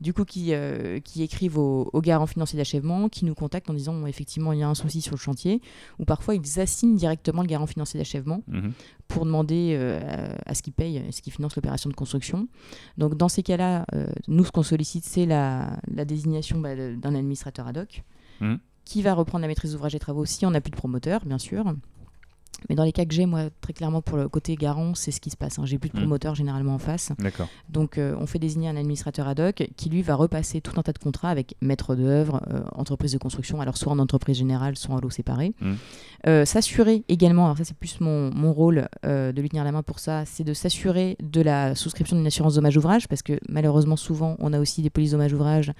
Du 0.00 0.12
coup, 0.12 0.24
qui, 0.24 0.52
euh, 0.54 1.00
qui 1.00 1.22
écrivent 1.22 1.58
au, 1.58 1.90
au 1.92 2.00
garant 2.00 2.26
financier 2.26 2.56
d'achèvement, 2.56 3.08
qui 3.08 3.24
nous 3.24 3.34
contactent 3.34 3.70
en 3.70 3.74
disant 3.74 4.06
effectivement 4.06 4.52
il 4.52 4.58
y 4.58 4.62
a 4.62 4.68
un 4.68 4.74
souci 4.74 5.00
sur 5.00 5.12
le 5.14 5.18
chantier, 5.18 5.60
ou 5.98 6.04
parfois 6.04 6.34
ils 6.34 6.60
assignent 6.60 6.96
directement 6.96 7.42
le 7.42 7.48
garant 7.48 7.66
financier 7.66 7.98
d'achèvement 7.98 8.42
pour 9.08 9.24
demander 9.24 9.74
euh, 9.78 10.00
à, 10.46 10.50
à 10.50 10.54
ce 10.54 10.62
qu'il 10.62 10.72
paye, 10.72 10.98
à 10.98 11.12
ce 11.12 11.22
qu'il 11.22 11.32
finance 11.32 11.56
l'opération 11.56 11.88
de 11.90 11.94
construction. 11.94 12.48
Donc 12.98 13.16
dans 13.16 13.28
ces 13.28 13.42
cas-là, 13.42 13.86
nous 14.28 14.44
ce 14.44 14.50
qu'on 14.52 14.62
sollicite 14.62 14.87
c'est 15.02 15.26
la, 15.26 15.78
la 15.94 16.04
désignation 16.04 16.58
bah, 16.60 16.74
d'un 16.74 17.14
administrateur 17.14 17.66
ad 17.66 17.78
hoc 17.78 18.02
Mhm. 18.40 18.58
qui 18.84 19.02
va 19.02 19.14
reprendre 19.14 19.42
la 19.42 19.48
maîtrise 19.48 19.72
d'ouvrage 19.72 19.94
et 19.94 19.98
travaux 19.98 20.24
si 20.24 20.46
on 20.46 20.50
n'a 20.52 20.60
plus 20.60 20.70
de 20.70 20.76
promoteur, 20.76 21.24
bien 21.26 21.38
sûr. 21.38 21.64
Mais 22.68 22.74
dans 22.74 22.84
les 22.84 22.92
cas 22.92 23.04
que 23.04 23.14
j'ai, 23.14 23.24
moi, 23.26 23.44
très 23.60 23.72
clairement, 23.72 24.02
pour 24.02 24.16
le 24.16 24.28
côté 24.28 24.54
garant, 24.56 24.94
c'est 24.94 25.10
ce 25.10 25.20
qui 25.20 25.30
se 25.30 25.36
passe. 25.36 25.58
hein. 25.58 25.64
J'ai 25.64 25.78
plus 25.78 25.90
de 25.90 25.94
Mhm. 25.96 26.02
promoteur 26.02 26.34
généralement 26.34 26.74
en 26.74 26.78
face. 26.78 27.12
Donc, 27.68 27.98
euh, 27.98 28.14
on 28.20 28.26
fait 28.26 28.38
désigner 28.38 28.68
un 28.68 28.76
administrateur 28.76 29.28
ad 29.28 29.40
hoc 29.40 29.68
qui, 29.76 29.88
lui, 29.90 30.02
va 30.02 30.14
repasser 30.16 30.60
tout 30.60 30.72
un 30.78 30.82
tas 30.82 30.92
de 30.92 30.98
contrats 30.98 31.30
avec 31.30 31.54
maître 31.60 31.94
d'œuvre, 31.94 32.42
euh, 32.52 32.60
entreprise 32.72 33.12
de 33.12 33.18
construction, 33.18 33.60
alors 33.60 33.76
soit 33.76 33.92
en 33.92 33.98
entreprise 33.98 34.36
générale, 34.38 34.76
soit 34.76 34.94
en 34.94 35.00
lot 35.00 35.10
séparé. 35.10 35.54
Mm. 35.60 35.72
Euh, 36.26 36.44
s'assurer 36.44 37.04
également, 37.08 37.44
alors 37.44 37.58
ça, 37.58 37.64
c'est 37.64 37.76
plus 37.76 38.00
mon, 38.00 38.30
mon 38.34 38.52
rôle 38.52 38.88
euh, 39.06 39.30
de 39.32 39.40
lui 39.40 39.48
tenir 39.48 39.64
la 39.64 39.72
main 39.72 39.82
pour 39.82 39.98
ça, 40.00 40.24
c'est 40.26 40.44
de 40.44 40.52
s'assurer 40.52 41.16
de 41.22 41.40
la 41.40 41.74
souscription 41.74 42.16
d'une 42.16 42.26
assurance 42.26 42.56
dommage-ouvrage, 42.56 43.06
parce 43.08 43.22
que 43.22 43.38
malheureusement, 43.48 43.96
souvent, 43.96 44.36
on 44.40 44.52
a 44.52 44.58
aussi 44.60 44.82
des 44.82 44.90
polices 44.90 45.12
dommage-ouvrage 45.12 45.72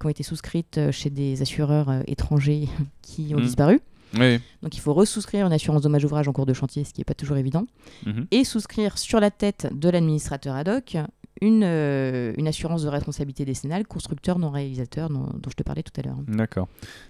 qui 0.00 0.06
ont 0.06 0.08
été 0.08 0.22
souscrites 0.22 0.80
chez 0.90 1.10
des 1.10 1.42
assureurs 1.42 2.02
étrangers 2.06 2.68
qui 3.02 3.34
ont 3.34 3.38
Mm. 3.38 3.42
disparu. 3.42 3.80
Oui. 4.18 4.40
Donc, 4.62 4.76
il 4.76 4.80
faut 4.80 4.92
ressouscrire 4.94 5.46
une 5.46 5.52
assurance 5.52 5.82
dommage-ouvrage 5.82 6.28
en 6.28 6.32
cours 6.32 6.46
de 6.46 6.52
chantier, 6.54 6.84
ce 6.84 6.92
qui 6.92 7.00
n'est 7.00 7.04
pas 7.04 7.14
toujours 7.14 7.36
évident 7.36 7.64
Mhm. 8.06 8.26
et 8.30 8.44
souscrire 8.44 8.98
sur 8.98 9.20
la 9.20 9.30
tête 9.30 9.68
de 9.72 9.88
l'administrateur 9.88 10.54
ad 10.56 10.68
hoc 10.68 10.96
une, 11.40 11.62
euh, 11.64 12.32
une 12.36 12.46
assurance 12.46 12.84
de 12.84 12.88
responsabilité 12.88 13.44
décennale 13.44 13.84
constructeur 13.84 14.38
non 14.38 14.50
réalisateur 14.50 15.08
dont, 15.08 15.24
dont 15.34 15.50
je 15.50 15.56
te 15.56 15.64
parlais 15.64 15.82
tout 15.82 15.92
à 15.98 16.02
l'heure. 16.04 16.18
D'accord. 16.28 16.68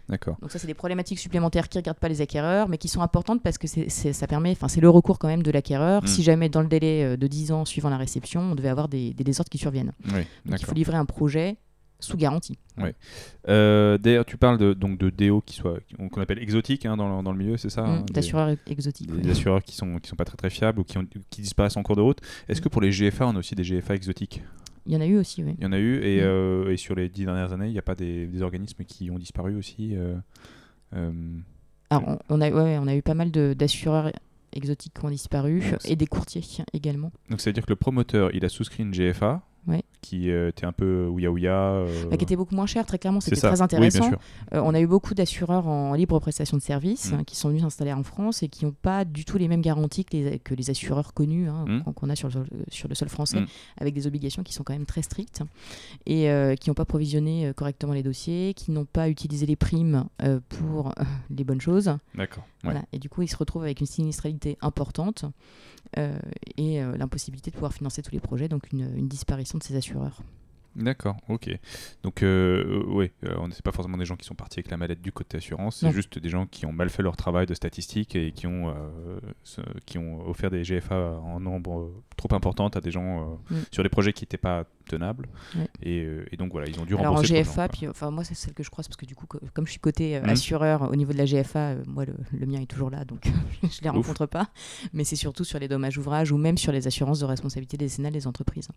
D'accord. 0.09 0.37
Donc 0.41 0.51
ça 0.51 0.59
c'est 0.59 0.67
des 0.67 0.73
problématiques 0.75 1.19
supplémentaires 1.19 1.69
qui 1.69 1.77
ne 1.77 1.83
regardent 1.83 1.99
pas 1.99 2.09
les 2.09 2.23
acquéreurs 2.23 2.67
mais 2.69 2.79
qui 2.79 2.89
sont 2.89 3.03
importantes 3.03 3.43
parce 3.43 3.59
que 3.59 3.67
c'est, 3.67 3.91
c'est- 3.91 4.15
ça 4.15 4.27
permet, 4.27 4.53
enfin 4.53 4.69
c'est 4.69 4.81
le 4.81 4.89
recours 4.89 5.19
quand 5.19 5.29
même 5.29 5.43
de 5.43 5.51
l'acquéreur 5.51 6.03
Mm. 6.05 6.07
si 6.07 6.23
jamais 6.23 6.49
dans 6.49 6.63
le 6.63 6.69
délai 6.69 7.05
euh, 7.05 7.17
de 7.19 7.27
10 7.27 7.53
ans 7.53 7.67
suivant 7.67 7.91
la 7.91 7.99
réception 7.99 8.41
on 8.41 8.55
devait 8.55 8.71
avoir 8.71 8.89
des, 8.89 9.13
des 9.13 9.25
désordres 9.25 9.51
qui 9.51 9.59
surviennent. 9.59 9.93
Oui. 10.15 10.23
Donc 10.47 10.59
il 10.61 10.65
faut 10.65 10.73
livrer 10.75 10.97
un 10.97 11.05
projet 11.05 11.57
sous 12.03 12.17
garantie. 12.17 12.59
Euh, 13.49 13.99
D'ailleurs, 13.99 14.25
tu 14.25 14.37
parles 14.37 14.59
de, 14.59 14.73
donc 14.75 14.99
de 14.99 15.11
DO 15.11 15.41
qui 15.41 15.57
soit 15.57 15.79
qu'on 16.11 16.21
appelle 16.21 16.39
exotiques 16.39 16.85
hein, 16.87 16.97
dans, 16.97 17.19
le, 17.19 17.23
dans 17.23 17.33
le 17.33 17.39
milieu, 17.39 17.57
c'est 17.57 17.71
ça 17.71 17.83
hein, 17.85 18.01
Mm, 18.01 18.05
des- 18.07 18.13
D'assureurs 18.15 18.57
exotiques. 18.67 19.11
des, 19.11 19.23
oui. 19.25 19.31
assureurs 19.31 19.63
qui 19.63 19.75
sont 19.77 19.99
qui 19.99 20.09
sont 20.09 20.17
pas 20.17 20.25
très 20.25 20.37
très 20.37 20.51
fiables 20.51 20.81
ou 20.81 20.85
qui, 20.85 20.99
ont, 20.99 21.07
qui 21.31 21.43
disparaissent 21.43 21.77
en 21.77 21.83
cours 21.83 21.97
de 21.97 22.01
route. 22.03 22.19
Est-ce 22.49 22.61
Mm. 22.61 22.65
que 22.65 22.69
pour 22.69 22.83
les 22.83 22.91
GFA, 22.91 23.27
on 23.27 23.37
a 23.37 23.39
aussi 23.39 23.55
des 23.55 23.63
GFA 23.65 23.95
exotiques? 23.95 24.43
Il 24.87 24.93
y 24.93 24.97
en 24.97 25.01
a 25.01 25.07
eu 25.07 25.17
aussi, 25.17 25.45
oui. 25.45 25.55
Il 25.59 25.65
y 25.65 25.67
en 25.67 25.73
a 25.73 25.79
eu 25.79 26.03
et, 26.03 26.21
Mm. 26.21 26.25
euh, 26.25 26.73
et 26.73 26.77
sur 26.77 26.95
les 26.95 27.09
dix 27.09 27.25
dernières 27.25 27.53
années, 27.53 27.67
il 27.67 27.73
n'y 27.73 27.79
a 27.79 27.83
pas 27.83 27.95
des, 27.95 28.27
des 28.27 28.43
organismes 28.43 28.85
qui 28.85 29.11
ont 29.11 29.19
disparu 29.19 29.57
aussi. 29.57 29.95
euh, 29.97 30.17
Alors, 31.91 32.09
on, 32.09 32.19
on 32.29 32.41
a, 32.41 32.51
ouais, 32.51 32.79
on 32.81 32.87
a 32.87 32.97
eu 32.97 33.03
pas 33.03 33.15
mal 33.15 33.31
d'assureurs 33.31 34.11
exotiques 34.53 34.95
qui 34.99 35.05
ont 35.05 35.11
disparu 35.11 35.61
Ouais, 35.61 35.79
et 35.87 35.97
des 35.97 36.07
courtiers 36.07 36.43
également. 36.73 37.11
donc 37.31 37.41
ça 37.41 37.49
veut 37.51 37.55
dire 37.55 37.65
que 37.65 37.71
le 37.73 37.77
promoteur, 37.77 38.35
il 38.35 38.45
a 38.45 38.49
souscrit 38.49 38.83
une 38.83 38.91
GFA 38.93 39.43
Ouais. 39.69 39.85
qui 40.01 40.31
euh, 40.33 40.49
était 40.49 40.67
un 40.67 40.73
peu 40.73 41.07
ouya 41.07 41.31
ouya. 41.31 41.55
euh, 41.55 42.09
Bah, 42.11 42.17
qui 42.17 42.25
était 42.25 42.35
beaucoup 42.35 42.57
moins 42.57 42.67
cher, 42.67 42.85
très 42.85 42.99
clairement, 42.99 43.21
c'était 43.21 43.37
très 43.41 43.63
intéressant. 43.63 44.11
Euh, 44.53 44.61
on 44.65 44.75
a 44.75 44.81
eu 44.81 44.87
beaucoup 44.89 45.15
d'assureurs 45.15 45.69
en 45.69 45.95
libre 45.95 46.19
prestation 46.19 46.57
de 46.57 46.63
services 46.63 47.13
Mm. 47.13 47.15
hein, 47.15 47.25
qui 47.25 47.37
sont 47.37 47.49
venus 47.49 47.63
s'installer 47.63 47.93
en 47.93 48.03
France 48.03 48.43
et 48.43 48.49
qui 48.49 48.65
n'ont 48.65 48.73
pas 48.73 49.05
du 49.05 49.25
tout 49.25 49.39
les 49.39 49.47
mêmes 49.47 49.61
garanties 49.63 50.05
que 50.05 50.17
les, 50.17 50.39
que 50.41 50.55
les 50.57 50.71
assureurs 50.71 51.15
connus 51.15 51.49
hein, 51.49 51.65
Mm. 51.69 51.93
qu'on- 51.95 52.11
a 52.11 52.17
sur 52.17 52.27
le, 52.29 52.33
sol- 52.33 52.49
sur 52.71 52.89
le 52.89 52.95
sol 52.97 53.09
français, 53.09 53.41
Mm. 53.41 53.47
avec 53.79 53.95
des 53.95 54.09
obligations 54.09 54.43
qui 54.43 54.53
sont 54.53 54.65
quand 54.65 54.73
même 54.73 54.87
très 54.87 55.03
strictes 55.03 55.43
et 56.07 56.29
euh, 56.29 56.57
qui 56.57 56.69
n'ont 56.71 56.75
pas 56.75 56.85
provisionné 56.85 57.47
euh, 57.47 57.53
correctement 57.53 57.93
les 57.93 58.03
dossiers, 58.03 58.55
qui 58.55 58.73
n'ont 58.73 58.85
pas 58.85 59.09
utilisé 59.09 59.47
les 59.47 59.55
primes 59.57 60.07
euh, 60.23 60.41
pour 60.49 60.89
euh, 60.89 60.93
les 61.31 61.45
bonnes 61.45 61.61
choses. 61.61 61.97
D'accord. 62.17 62.43
ouais. 62.65 62.71
Voilà. 62.73 62.83
Et 62.93 62.99
du 62.99 63.09
coup, 63.09 63.23
ils 63.23 63.29
se 63.29 63.37
retrouvent 63.37 63.63
avec 63.63 63.81
une 63.81 63.87
sinistralité 63.87 64.59
importante 64.61 65.25
euh, 65.99 66.19
et 66.57 66.83
euh, 66.83 66.97
l'impossibilité 66.97 67.51
de 67.51 67.55
pouvoir 67.55 67.73
financer 67.73 68.03
tous 68.03 68.13
les 68.13 68.21
projets, 68.21 68.49
donc 68.49 68.73
une, 68.73 68.89
une 68.97 69.09
disparition 69.09 69.52
de 69.59 69.63
ces 69.63 69.77
assureurs. 69.77 70.23
D'accord, 70.75 71.19
ok. 71.29 71.51
Donc, 72.03 72.23
euh, 72.23 72.83
oui, 72.87 73.11
euh, 73.27 73.35
on 73.37 73.47
n'est 73.49 73.55
pas 73.63 73.73
forcément 73.73 73.99
des 73.99 74.07
gens 74.07 74.17
qui 74.17 74.25
sont 74.25 74.35
partis 74.35 74.59
avec 74.59 74.71
la 74.71 74.79
mallette 74.79 75.03
du 75.03 75.13
côté 75.13 75.37
assurance, 75.37 75.77
c'est 75.81 75.93
juste 75.93 76.19
des 76.19 76.31
gens 76.31 76.47
qui 76.47 76.65
ont 76.65 76.73
mal 76.73 76.89
fait 76.89 77.03
leur 77.03 77.15
travail 77.15 77.45
de 77.45 77.53
statistique 77.53 78.17
et 78.17 78.33
qui 78.33 78.47
ont, 78.47 78.71
euh, 78.71 79.21
ce- 79.45 79.61
qui 79.85 79.99
ont 79.99 80.27
offert 80.27 80.51
des 80.51 80.63
GFA 80.65 81.19
en 81.23 81.41
nombre 81.41 81.79
euh, 81.79 82.03
trop 82.17 82.35
important 82.35 82.69
à 82.69 82.81
des 82.81 82.91
gens 82.91 83.39
Mm. 83.51 83.55
sur 83.71 83.83
des 83.83 83.91
projets 83.91 84.15
qui 84.15 84.23
n'étaient 84.23 84.39
pas 84.39 84.65
tenables. 84.89 85.29
Ouais. 85.57 85.69
Et, 85.83 86.09
et 86.33 86.37
donc, 86.39 86.53
voilà, 86.53 86.67
ils 86.67 86.81
ont 86.81 86.87
dû 86.87 86.95
Alors 86.95 87.05
en 87.05 87.09
rembourser. 87.17 87.35
de 87.35 87.45
gens, 87.45 87.51
GFA, 87.53 87.69
puis 87.69 87.87
enfin 87.89 88.11
moi 88.11 88.25
c'est 88.25 88.33
celle 88.35 88.55
que 88.55 88.63
je 88.63 88.71
croise 88.71 88.89
parce 88.89 88.97
que 88.97 89.05
du 89.05 89.15
coup 89.15 89.27
co- 89.27 89.41
comme 89.53 89.67
je 89.67 89.73
suis 89.73 89.81
côté 89.81 90.19
Mhm. 90.21 90.29
assureur 90.31 90.91
au 90.91 90.97
niveau 90.97 91.13
de 91.13 91.19
la 91.19 91.27
GFA, 91.27 91.75
moi 91.87 92.07
le, 92.07 92.15
le 92.33 92.47
mien 92.47 92.63
est 92.63 92.67
toujours 92.67 92.89
là 92.89 93.05
donc 93.05 93.21
je 93.63 93.83
les 93.83 93.91
Ouf. 93.91 93.97
rencontre 93.97 94.25
pas. 94.25 94.49
Mais 94.95 95.05
c'est 95.05 95.17
surtout 95.17 95.45
sur 95.45 95.59
les 95.59 95.69
dommages 95.69 95.99
ouvrages 95.99 96.33
ou 96.33 96.39
même 96.39 96.57
sur 96.57 96.73
les 96.73 96.87
assurances 96.87 97.21
de 97.21 97.27
responsabilité 97.27 97.77
décennale 97.77 98.15
des 98.15 98.27
entreprises. 98.27 98.69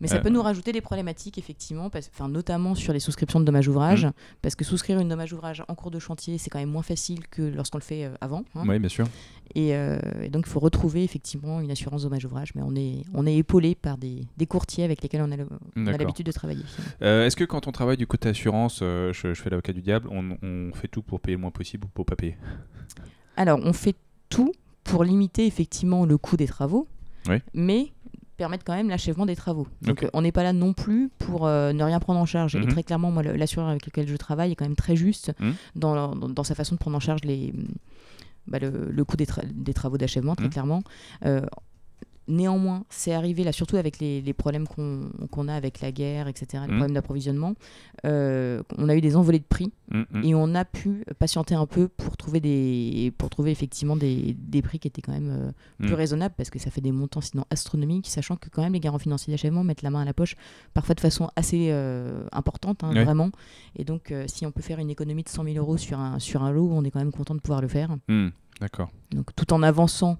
Mais 0.00 0.06
ça 0.08 0.20
peut 0.20 0.28
nous 0.28 0.42
rajouter 0.42 0.70
des 0.72 0.80
problématiques 0.80 1.38
effectivement, 1.38 1.90
parce, 1.90 2.08
enfin 2.14 2.28
notamment 2.28 2.74
sur 2.76 2.92
les 2.92 3.00
souscriptions 3.00 3.40
de 3.40 3.44
dommages 3.44 3.66
ouvrages, 3.66 4.04
Mhm. 4.06 4.12
parce 4.42 4.54
que 4.54 4.64
souscrire 4.64 5.00
une 5.00 5.08
dommage 5.08 5.32
ouvrage 5.32 5.64
en 5.66 5.74
cours 5.74 5.90
de 5.90 5.98
chantier 5.98 6.38
c'est 6.38 6.50
quand 6.50 6.60
même 6.60 6.68
moins 6.70 6.82
facile 6.82 7.26
que 7.28 7.42
lorsqu'on 7.42 7.78
le 7.78 7.82
fait 7.82 8.04
euh, 8.04 8.14
avant. 8.20 8.44
hein. 8.54 8.62
Oui, 8.68 8.78
bien 8.78 8.88
sûr. 8.88 9.06
Et, 9.54 9.74
euh, 9.74 9.98
et 10.22 10.28
donc 10.28 10.44
il 10.46 10.50
faut 10.50 10.60
retrouver 10.60 11.02
effectivement 11.02 11.60
une 11.60 11.70
assurance 11.70 12.02
dommage 12.02 12.24
ouvrage, 12.26 12.54
mais 12.54 12.62
on 12.62 12.76
est 12.76 13.02
on 13.12 13.26
est 13.26 13.34
épaulé 13.36 13.74
par 13.74 13.98
des, 13.98 14.26
des 14.36 14.46
courtiers 14.46 14.84
avec 14.84 15.02
lesquels 15.02 15.22
on 15.22 15.32
a 15.32 15.36
l'habitude 15.96 16.26
de 16.26 16.32
travailler. 16.32 16.64
Euh, 17.02 17.26
Est-ce 17.26 17.34
que 17.36 17.44
quand 17.44 17.66
on 17.66 17.72
travaille 17.72 17.96
du 17.96 18.06
côté 18.06 18.28
assurance, 18.28 18.80
euh, 18.82 19.12
je, 19.12 19.34
je 19.34 19.42
fais 19.42 19.50
l'avocat 19.50 19.72
du 19.72 19.80
diable, 19.82 20.08
on, 20.12 20.36
on 20.42 20.70
fait 20.74 20.88
tout 20.88 21.02
pour 21.02 21.18
payer 21.20 21.36
le 21.36 21.40
moins 21.40 21.50
possible 21.50 21.86
ou 21.86 21.88
pour 21.88 22.04
pas 22.06 22.14
payer? 22.14 22.36
Alors, 23.36 23.60
on 23.62 23.72
fait 23.72 23.96
tout 24.28 24.52
pour 24.84 25.04
limiter 25.04 25.46
effectivement 25.46 26.04
le 26.06 26.18
coût 26.18 26.36
des 26.36 26.46
travaux, 26.46 26.86
Oui. 27.28 27.36
mais 27.54 27.92
permettre 28.38 28.64
quand 28.64 28.74
même 28.74 28.88
l'achèvement 28.88 29.26
des 29.26 29.36
travaux. 29.36 29.66
Donc, 29.82 30.06
on 30.14 30.22
n'est 30.22 30.32
pas 30.32 30.42
là 30.44 30.54
non 30.54 30.72
plus 30.72 31.10
pour 31.18 31.46
euh, 31.46 31.72
ne 31.74 31.84
rien 31.84 31.98
prendre 32.00 32.20
en 32.20 32.24
charge. 32.24 32.56
Mhm. 32.56 32.62
Et 32.62 32.66
très 32.68 32.82
clairement, 32.82 33.10
moi, 33.10 33.22
l'assureur 33.22 33.68
avec 33.68 33.84
lequel 33.84 34.08
je 34.08 34.16
travaille 34.16 34.52
est 34.52 34.54
quand 34.54 34.64
même 34.64 34.76
très 34.76 34.96
juste 34.96 35.32
Mhm. 35.40 35.54
dans, 35.76 36.14
dans, 36.16 36.28
dans 36.30 36.44
sa 36.44 36.54
façon 36.54 36.74
de 36.76 36.80
prendre 36.80 36.96
en 36.96 37.00
charge 37.00 37.20
les, 37.24 37.52
bah, 38.46 38.58
le, 38.58 38.88
le 38.90 39.04
coût 39.04 39.16
des, 39.18 39.26
tra- 39.26 39.44
des 39.44 39.74
travaux 39.74 39.98
d'achèvement, 39.98 40.34
très 40.34 40.46
Mhm. 40.46 40.52
clairement. 40.52 40.82
Euh, 41.26 41.42
Néanmoins, 42.28 42.84
c'est 42.90 43.12
arrivé 43.14 43.42
là, 43.42 43.52
surtout 43.52 43.76
avec 43.76 43.98
les, 44.00 44.20
les 44.20 44.32
problèmes 44.34 44.66
qu'on 44.66 45.48
a 45.48 45.54
avec 45.54 45.80
la 45.80 45.90
guerre, 45.92 46.28
etc., 46.28 46.46
les 46.52 46.72
Mhm. 46.72 46.76
problèmes 46.78 46.94
d'approvisionnement. 46.94 47.54
euh, 48.04 48.62
on 48.76 48.88
a 48.88 48.94
eu 48.94 49.00
des 49.00 49.16
envolées 49.16 49.38
de 49.40 49.44
prix 49.44 49.72
Mm, 49.90 50.02
mm. 50.12 50.24
et 50.24 50.34
on 50.34 50.54
a 50.54 50.64
pu 50.66 51.04
patienter 51.18 51.54
un 51.54 51.64
peu 51.66 51.88
pour 51.88 52.16
trouver 52.18 52.40
des 52.40 53.12
pour 53.16 53.30
trouver 53.30 53.50
effectivement 53.50 53.96
des, 53.96 54.36
des 54.38 54.60
prix 54.62 54.78
qui 54.78 54.86
étaient 54.86 55.00
quand 55.02 55.12
même 55.12 55.30
euh, 55.30 55.50
plus 55.78 55.92
Mm. 55.92 55.94
raisonnables 55.94 56.34
parce 56.36 56.50
que 56.50 56.58
ça 56.58 56.70
fait 56.70 56.82
des 56.82 56.92
montants 56.92 57.22
sinon 57.22 57.44
astronomiques 57.50 58.06
sachant 58.06 58.36
que 58.36 58.50
quand 58.50 58.62
même 58.62 58.74
les 58.74 58.80
garants 58.80 58.98
financiers 58.98 59.32
d'achèvement 59.32 59.64
mettent 59.64 59.80
la 59.82 59.90
main 59.90 60.02
à 60.02 60.04
la 60.04 60.12
poche 60.12 60.36
parfois 60.74 60.94
de 60.94 61.00
façon 61.00 61.30
assez 61.36 61.68
euh, 61.70 62.22
importante 62.32 62.84
hein, 62.84 62.92
vraiment 63.04 63.30
et 63.76 63.84
donc 63.84 64.12
si 64.26 64.44
on 64.46 64.52
peut 64.52 64.62
faire 64.62 64.78
une 64.78 64.90
économie 64.90 65.22
de 65.22 65.28
100 65.30 65.44
000 65.44 65.56
euros 65.56 65.78
sur 65.78 65.98
un 65.98 66.18
sur 66.18 66.42
un 66.42 66.52
lot 66.52 66.68
on 66.70 66.84
est 66.84 66.90
quand 66.90 67.00
même 67.00 67.10
content 67.12 67.34
de 67.34 67.40
pouvoir 67.40 67.62
le 67.62 67.68
faire 67.68 67.96
Mm, 68.08 68.28
D'accord. 68.60 68.90
donc 69.12 69.34
tout 69.34 69.52
en 69.54 69.62
avançant 69.62 70.18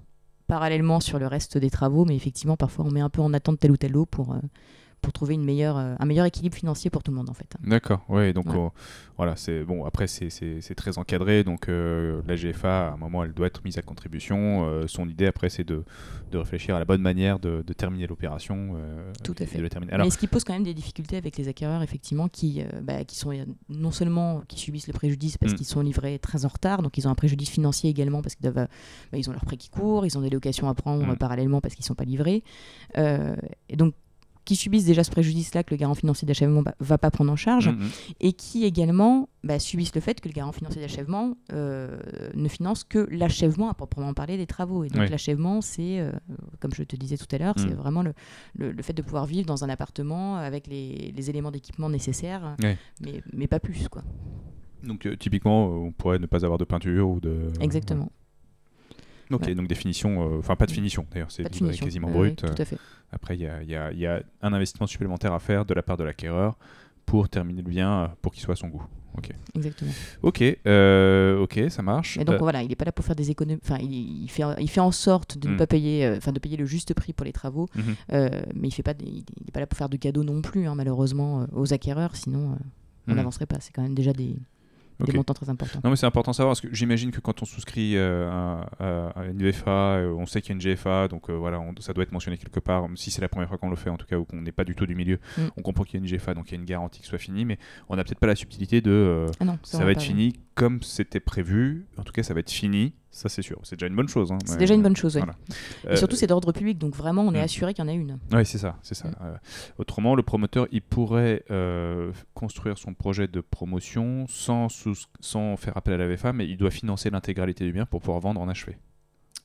parallèlement 0.49 0.99
sur 0.99 1.19
le 1.19 1.27
reste 1.27 1.57
des 1.57 1.69
travaux 1.69 2.05
mais 2.05 2.15
effectivement 2.15 2.57
parfois 2.57 2.85
on 2.85 2.91
met 2.91 3.01
un 3.01 3.09
peu 3.09 3.21
en 3.21 3.33
attente 3.33 3.59
tel 3.59 3.71
ou 3.71 3.77
tel 3.77 3.91
lot 3.91 4.07
pour 4.07 4.33
euh, 4.33 4.39
pour 5.01 5.13
trouver 5.13 5.33
une 5.35 5.43
meilleure, 5.43 5.77
euh, 5.77 5.95
un 5.99 6.05
meilleur 6.05 6.25
équilibre 6.25 6.55
financier 6.55 6.89
pour 6.89 7.03
tout 7.03 7.11
le 7.11 7.17
monde 7.17 7.29
en 7.29 7.33
fait. 7.33 7.53
D'accord, 7.63 8.03
ouais, 8.09 8.33
donc 8.33 8.47
on- 8.47 8.71
voilà, 9.17 9.35
c'est 9.35 9.63
bon. 9.63 9.83
Après, 9.85 10.07
c'est- 10.07 10.29
très 10.75 10.97
encadré, 10.97 11.43
donc 11.43 11.67
euh, 11.67 12.21
la 12.27 12.35
GFA, 12.35 12.89
à 12.89 12.93
un 12.93 12.97
moment, 12.97 13.23
elle 13.23 13.33
doit 13.33 13.47
être 13.47 13.63
mise 13.65 13.77
à 13.77 13.81
contribution. 13.81 14.65
Euh, 14.67 14.87
son 14.87 15.09
idée, 15.09 15.25
après, 15.25 15.49
c'est 15.49 15.63
de, 15.65 15.83
de 16.31 16.37
réfléchir 16.37 16.75
à 16.75 16.79
la 16.79 16.85
bonne 16.85 17.01
manière 17.01 17.39
de, 17.39 17.63
de 17.65 17.73
terminer 17.73 18.07
l'opération. 18.07 18.73
euh, 18.75 19.11
Tout 19.23 19.35
à 19.39 19.45
fait. 19.45 19.57
de 19.57 19.63
la 19.63 19.69
terminer. 19.69 19.91
Alors, 19.93 20.05
Mais 20.05 20.11
ce 20.11 20.17
qui 20.17 20.27
pose 20.27 20.43
quand 20.43 20.53
même 20.53 20.63
des 20.63 20.73
difficultés 20.73 21.17
avec 21.17 21.35
les 21.37 21.47
acquéreurs, 21.49 21.81
effectivement, 21.81 22.27
qui, 22.29 22.61
euh, 22.61 22.81
bah, 22.81 23.03
qui 23.03 23.17
sont 23.17 23.31
euh, 23.31 23.43
non 23.67 23.91
seulement 23.91 24.41
qui 24.47 24.57
subissent 24.59 24.87
le 24.87 24.93
préjudice 24.93 25.37
parce 25.37 25.51
Mm. 25.53 25.55
qu'ils 25.55 25.65
sont 25.65 25.81
livrés 25.81 26.17
très 26.19 26.45
en 26.45 26.49
retard, 26.49 26.81
donc 26.81 26.97
ils 26.97 27.07
ont 27.07 27.11
un 27.11 27.15
préjudice 27.15 27.49
financier 27.49 27.89
également 27.89 28.21
parce 28.21 28.35
qu'ils 28.35 28.43
doivent, 28.43 28.59
euh, 28.65 28.67
bah, 29.11 29.17
ils 29.17 29.29
ont 29.29 29.33
leur 29.33 29.43
prêt 29.45 29.57
qui 29.57 29.69
court, 29.69 30.05
ils 30.05 30.17
ont 30.17 30.21
des 30.21 30.29
locations 30.29 30.69
à 30.69 30.73
prendre 30.75 31.05
Mm. 31.05 31.09
euh, 31.11 31.15
parallèlement 31.15 31.59
parce 31.61 31.75
qu'ils 31.75 31.85
sont 31.85 31.95
pas 31.95 32.05
livrés, 32.05 32.43
Euh, 32.97 33.35
et 33.69 33.75
donc 33.75 33.93
qui 34.49 34.55
subissent 34.55 34.85
déjà 34.85 35.03
ce 35.03 35.11
préjudice-là 35.11 35.63
que 35.63 35.69
le 35.75 35.77
garant 35.77 35.93
financier 35.93 36.25
d'achèvement 36.25 36.63
bah, 36.63 36.73
va 36.79 36.97
pas 36.97 37.11
prendre 37.11 37.31
en 37.31 37.35
charge, 37.35 37.69
mm, 37.69 37.73
mm. 37.73 37.89
et 38.21 38.33
qui 38.33 38.65
également 38.65 39.29
bah, 39.43 39.59
subissent 39.59 39.93
le 39.93 40.01
fait 40.01 40.19
que 40.19 40.27
le 40.27 40.33
garant 40.33 40.51
financier 40.51 40.81
d'achèvement 40.81 41.37
euh, 41.53 41.99
ne 42.33 42.47
finance 42.47 42.83
que 42.83 43.07
l'achèvement 43.11 43.69
à 43.69 43.75
proprement 43.75 44.15
parler 44.15 44.37
des 44.37 44.47
travaux. 44.47 44.83
Et 44.83 44.89
donc 44.89 45.03
Oui. 45.03 45.09
l'achèvement, 45.09 45.61
c'est, 45.61 45.99
euh, 45.99 46.11
comme 46.59 46.73
je 46.73 46.81
te 46.81 46.95
disais 46.95 47.15
tout 47.15 47.27
à 47.31 47.37
l'heure, 47.37 47.53
Mm. 47.57 47.61
c'est 47.61 47.75
vraiment 47.75 48.01
le, 48.01 48.13
le, 48.55 48.71
le 48.71 48.81
fait 48.81 48.93
de 48.93 49.03
pouvoir 49.03 49.27
vivre 49.27 49.45
dans 49.45 49.63
un 49.63 49.69
appartement 49.69 50.37
avec 50.37 50.65
les, 50.65 51.13
les 51.15 51.29
éléments 51.29 51.51
d'équipement 51.51 51.89
nécessaires, 51.91 52.55
mais, 53.01 53.21
mais 53.31 53.45
pas 53.45 53.59
plus. 53.59 53.87
quoi. 53.87 54.01
donc 54.83 55.05
euh, 55.05 55.15
typiquement, 55.15 55.67
on 55.69 55.91
pourrait 55.91 56.17
ne 56.17 56.25
pas 56.25 56.43
avoir 56.43 56.57
de 56.57 56.65
peinture 56.65 57.07
ou 57.07 57.19
de. 57.19 57.51
Exactement. 57.61 58.11
Ok, 59.31 59.43
Ouais. 59.45 59.55
donc 59.55 59.67
des 59.67 59.75
finitions, 59.75 60.23
euh, 60.35 60.39
enfin 60.39 60.55
pas 60.55 60.65
de 60.65 60.71
finition 60.71 61.05
d'ailleurs, 61.11 61.29
c'est 61.31 61.43
quasiment 61.79 62.09
brut. 62.09 62.41
oui, 62.43 62.49
tout 62.55 62.61
à 62.61 62.65
fait. 62.65 62.77
Après, 63.11 63.35
il 63.37 63.41
y 63.41 63.47
a, 63.47 63.61
y 63.91 63.99
y 63.99 64.05
un 64.07 64.53
investissement 64.53 64.87
supplémentaire 64.87 65.33
à 65.33 65.39
faire 65.39 65.65
de 65.65 65.73
la 65.73 65.81
part 65.83 65.97
de 65.97 66.03
l'acquéreur 66.03 66.57
pour 67.05 67.27
terminer 67.29 67.61
le 67.61 67.69
bien, 67.69 67.91
euh, 68.03 68.07
pour 68.21 68.31
qu'il 68.33 68.41
soit 68.43 68.53
à 68.53 68.55
son 68.55 68.67
goût. 68.69 68.83
Ok, 69.17 69.31
Exactement. 69.55 69.91
ok, 70.21 70.43
euh, 70.67 71.39
ok, 71.39 71.59
ça 71.69 71.81
marche. 71.81 72.17
Et 72.17 72.23
donc 72.23 72.35
Euh, 72.35 72.37
voilà, 72.39 72.61
il 72.61 72.69
n'est 72.69 72.75
pas 72.75 72.85
là 72.85 72.91
pour 72.91 73.03
faire 73.03 73.15
des 73.15 73.31
économies. 73.31 73.59
Enfin, 73.63 73.77
il, 73.81 74.23
il 74.23 74.29
fait, 74.29 74.43
il 74.59 74.69
fait 74.69 74.79
en 74.81 74.91
sorte 74.91 75.37
de 75.39 75.47
ne 75.49 75.53
Mm. 75.55 75.57
pas 75.57 75.67
payer, 75.67 76.13
enfin 76.15 76.31
de 76.31 76.39
payer 76.39 76.57
le 76.57 76.65
juste 76.65 76.93
prix 76.93 77.11
pour 77.13 77.25
les 77.25 77.33
travaux, 77.33 77.67
mhm. 77.75 77.95
mais 78.53 78.67
il 78.67 78.71
fait 78.71 78.83
pas, 78.83 78.93
il 78.99 79.23
n'est 79.45 79.51
pas 79.51 79.59
là 79.59 79.67
pour 79.67 79.77
faire 79.77 79.89
de 79.89 79.97
cadeaux 79.97 80.23
non 80.23 80.41
plus, 80.43 80.67
hein, 80.67 80.75
malheureusement, 80.75 81.47
aux 81.53 81.73
acquéreurs. 81.73 82.15
Sinon, 82.15 82.55
on 83.07 83.11
Mhm. 83.11 83.17
n'avancerait 83.17 83.47
pas. 83.47 83.57
C'est 83.59 83.73
quand 83.73 83.81
même 83.81 83.95
déjà 83.95 84.13
des, 84.13 84.35
Des 85.05 85.13
montants 85.13 85.33
très 85.33 85.49
importants. 85.49 85.79
Non, 85.83 85.89
mais 85.91 85.95
c'est 85.95 86.05
important 86.05 86.31
de 86.31 86.35
savoir 86.35 86.51
parce 86.51 86.61
que 86.61 86.73
j'imagine 86.73 87.11
que 87.11 87.19
quand 87.21 87.41
on 87.41 87.45
souscrit 87.45 87.95
euh, 87.95 88.29
à, 88.79 89.11
à- 89.15 89.25
une 89.25 89.41
VFA, 89.41 89.69
euh, 89.71 90.13
on 90.17 90.25
sait 90.25 90.41
qu'il 90.41 90.49
y 90.49 90.51
a 90.53 90.55
une 90.55 90.61
GFA, 90.75 91.07
donc 91.07 91.29
euh, 91.29 91.33
voilà, 91.33 91.59
on- 91.59 91.73
ça 91.79 91.93
doit 91.93 92.03
être 92.03 92.11
mentionné 92.11 92.37
quelque 92.37 92.59
part. 92.59 92.85
Si 92.95 93.09
c'est 93.11 93.21
la 93.21 93.29
première 93.29 93.47
fois 93.49 93.57
qu'on 93.57 93.69
le 93.69 93.75
fait, 93.75 93.89
en 93.89 93.97
tout 93.97 94.05
cas, 94.05 94.17
ou 94.17 94.25
qu'on 94.25 94.41
n'est 94.41 94.51
pas 94.51 94.63
du 94.65 94.75
tout 94.75 94.85
du 94.85 94.95
milieu, 94.95 95.19
Mm. 95.37 95.41
on 95.57 95.61
comprend 95.61 95.83
qu'il 95.83 95.99
y 95.99 96.03
a 96.03 96.05
une 96.05 96.09
GFA, 96.09 96.33
donc 96.33 96.49
il 96.49 96.51
y 96.51 96.57
a 96.57 96.59
une 96.59 96.65
garantie 96.65 96.99
que 96.99 97.05
ce 97.05 97.09
soit 97.11 97.17
fini, 97.19 97.45
mais 97.45 97.57
on 97.87 97.95
n'a 97.95 98.03
peut-être 98.03 98.19
pas 98.19 98.27
la 98.27 98.35
subtilité 98.35 98.81
de 98.81 98.91
euh, 98.91 99.27
Ah 99.39 99.45
non, 99.45 99.57
ça 99.63 99.83
va 99.85 99.91
être 99.91 100.01
fini 100.01 100.33
comme 100.59 100.81
c'était 100.83 101.19
prévu. 101.19 101.85
En 101.97 102.03
tout 102.03 102.11
cas, 102.13 102.21
ça 102.23 102.33
va 102.33 102.41
être 102.41 102.51
fini, 102.51 102.93
ça 103.11 103.29
c'est 103.29 103.41
sûr. 103.41 103.59
C'est 103.63 103.75
déjà 103.77 103.87
une 103.87 103.95
bonne 103.95 104.07
chose. 104.09 104.31
hein, 104.31 104.37
C'est 104.45 104.57
déjà 104.57 104.73
une 104.73 104.81
bonne 104.83 104.95
chose, 104.95 105.17
voilà. 105.17 105.33
Et 105.85 105.87
Euh, 105.87 105.95
surtout, 105.95 106.15
c'est 106.15 106.27
d'ordre 106.27 106.51
public, 106.51 106.77
donc 106.77 106.95
vraiment, 106.95 107.23
on 107.23 107.33
est 107.33 107.39
Mm. 107.39 107.43
assuré 107.43 107.73
qu'il 107.73 107.83
y 107.83 107.87
en 107.87 107.91
a 107.91 107.93
une. 107.95 108.19
Oui, 108.33 108.45
c'est 108.45 108.57
ça, 108.57 108.77
c'est 108.81 108.95
ça. 108.95 109.07
Mm. 109.09 109.15
Euh, 109.21 109.35
autrement, 109.77 110.15
le 110.15 110.23
promoteur, 110.23 110.67
il 110.71 110.81
pourrait 110.81 111.43
euh, 111.49 112.11
construire 112.33 112.77
son 112.77 112.93
projet 112.93 113.27
de 113.27 113.41
promotion 113.41 114.25
sans, 114.27 114.69
sous- 114.69 115.05
sans 115.21 115.55
faire 115.57 115.75
appel 115.77 115.93
à 115.93 115.97
la 115.97 116.07
VFA, 116.07 116.33
mais 116.33 116.47
il 116.47 116.57
doit 116.57 116.71
financer 116.71 117.09
l'intégralité 117.09 117.63
du 117.65 117.71
bien 117.71 117.85
pour 117.85 118.01
pouvoir 118.01 118.19
vendre 118.19 118.41
en 118.41 118.47
achevé. 118.49 118.77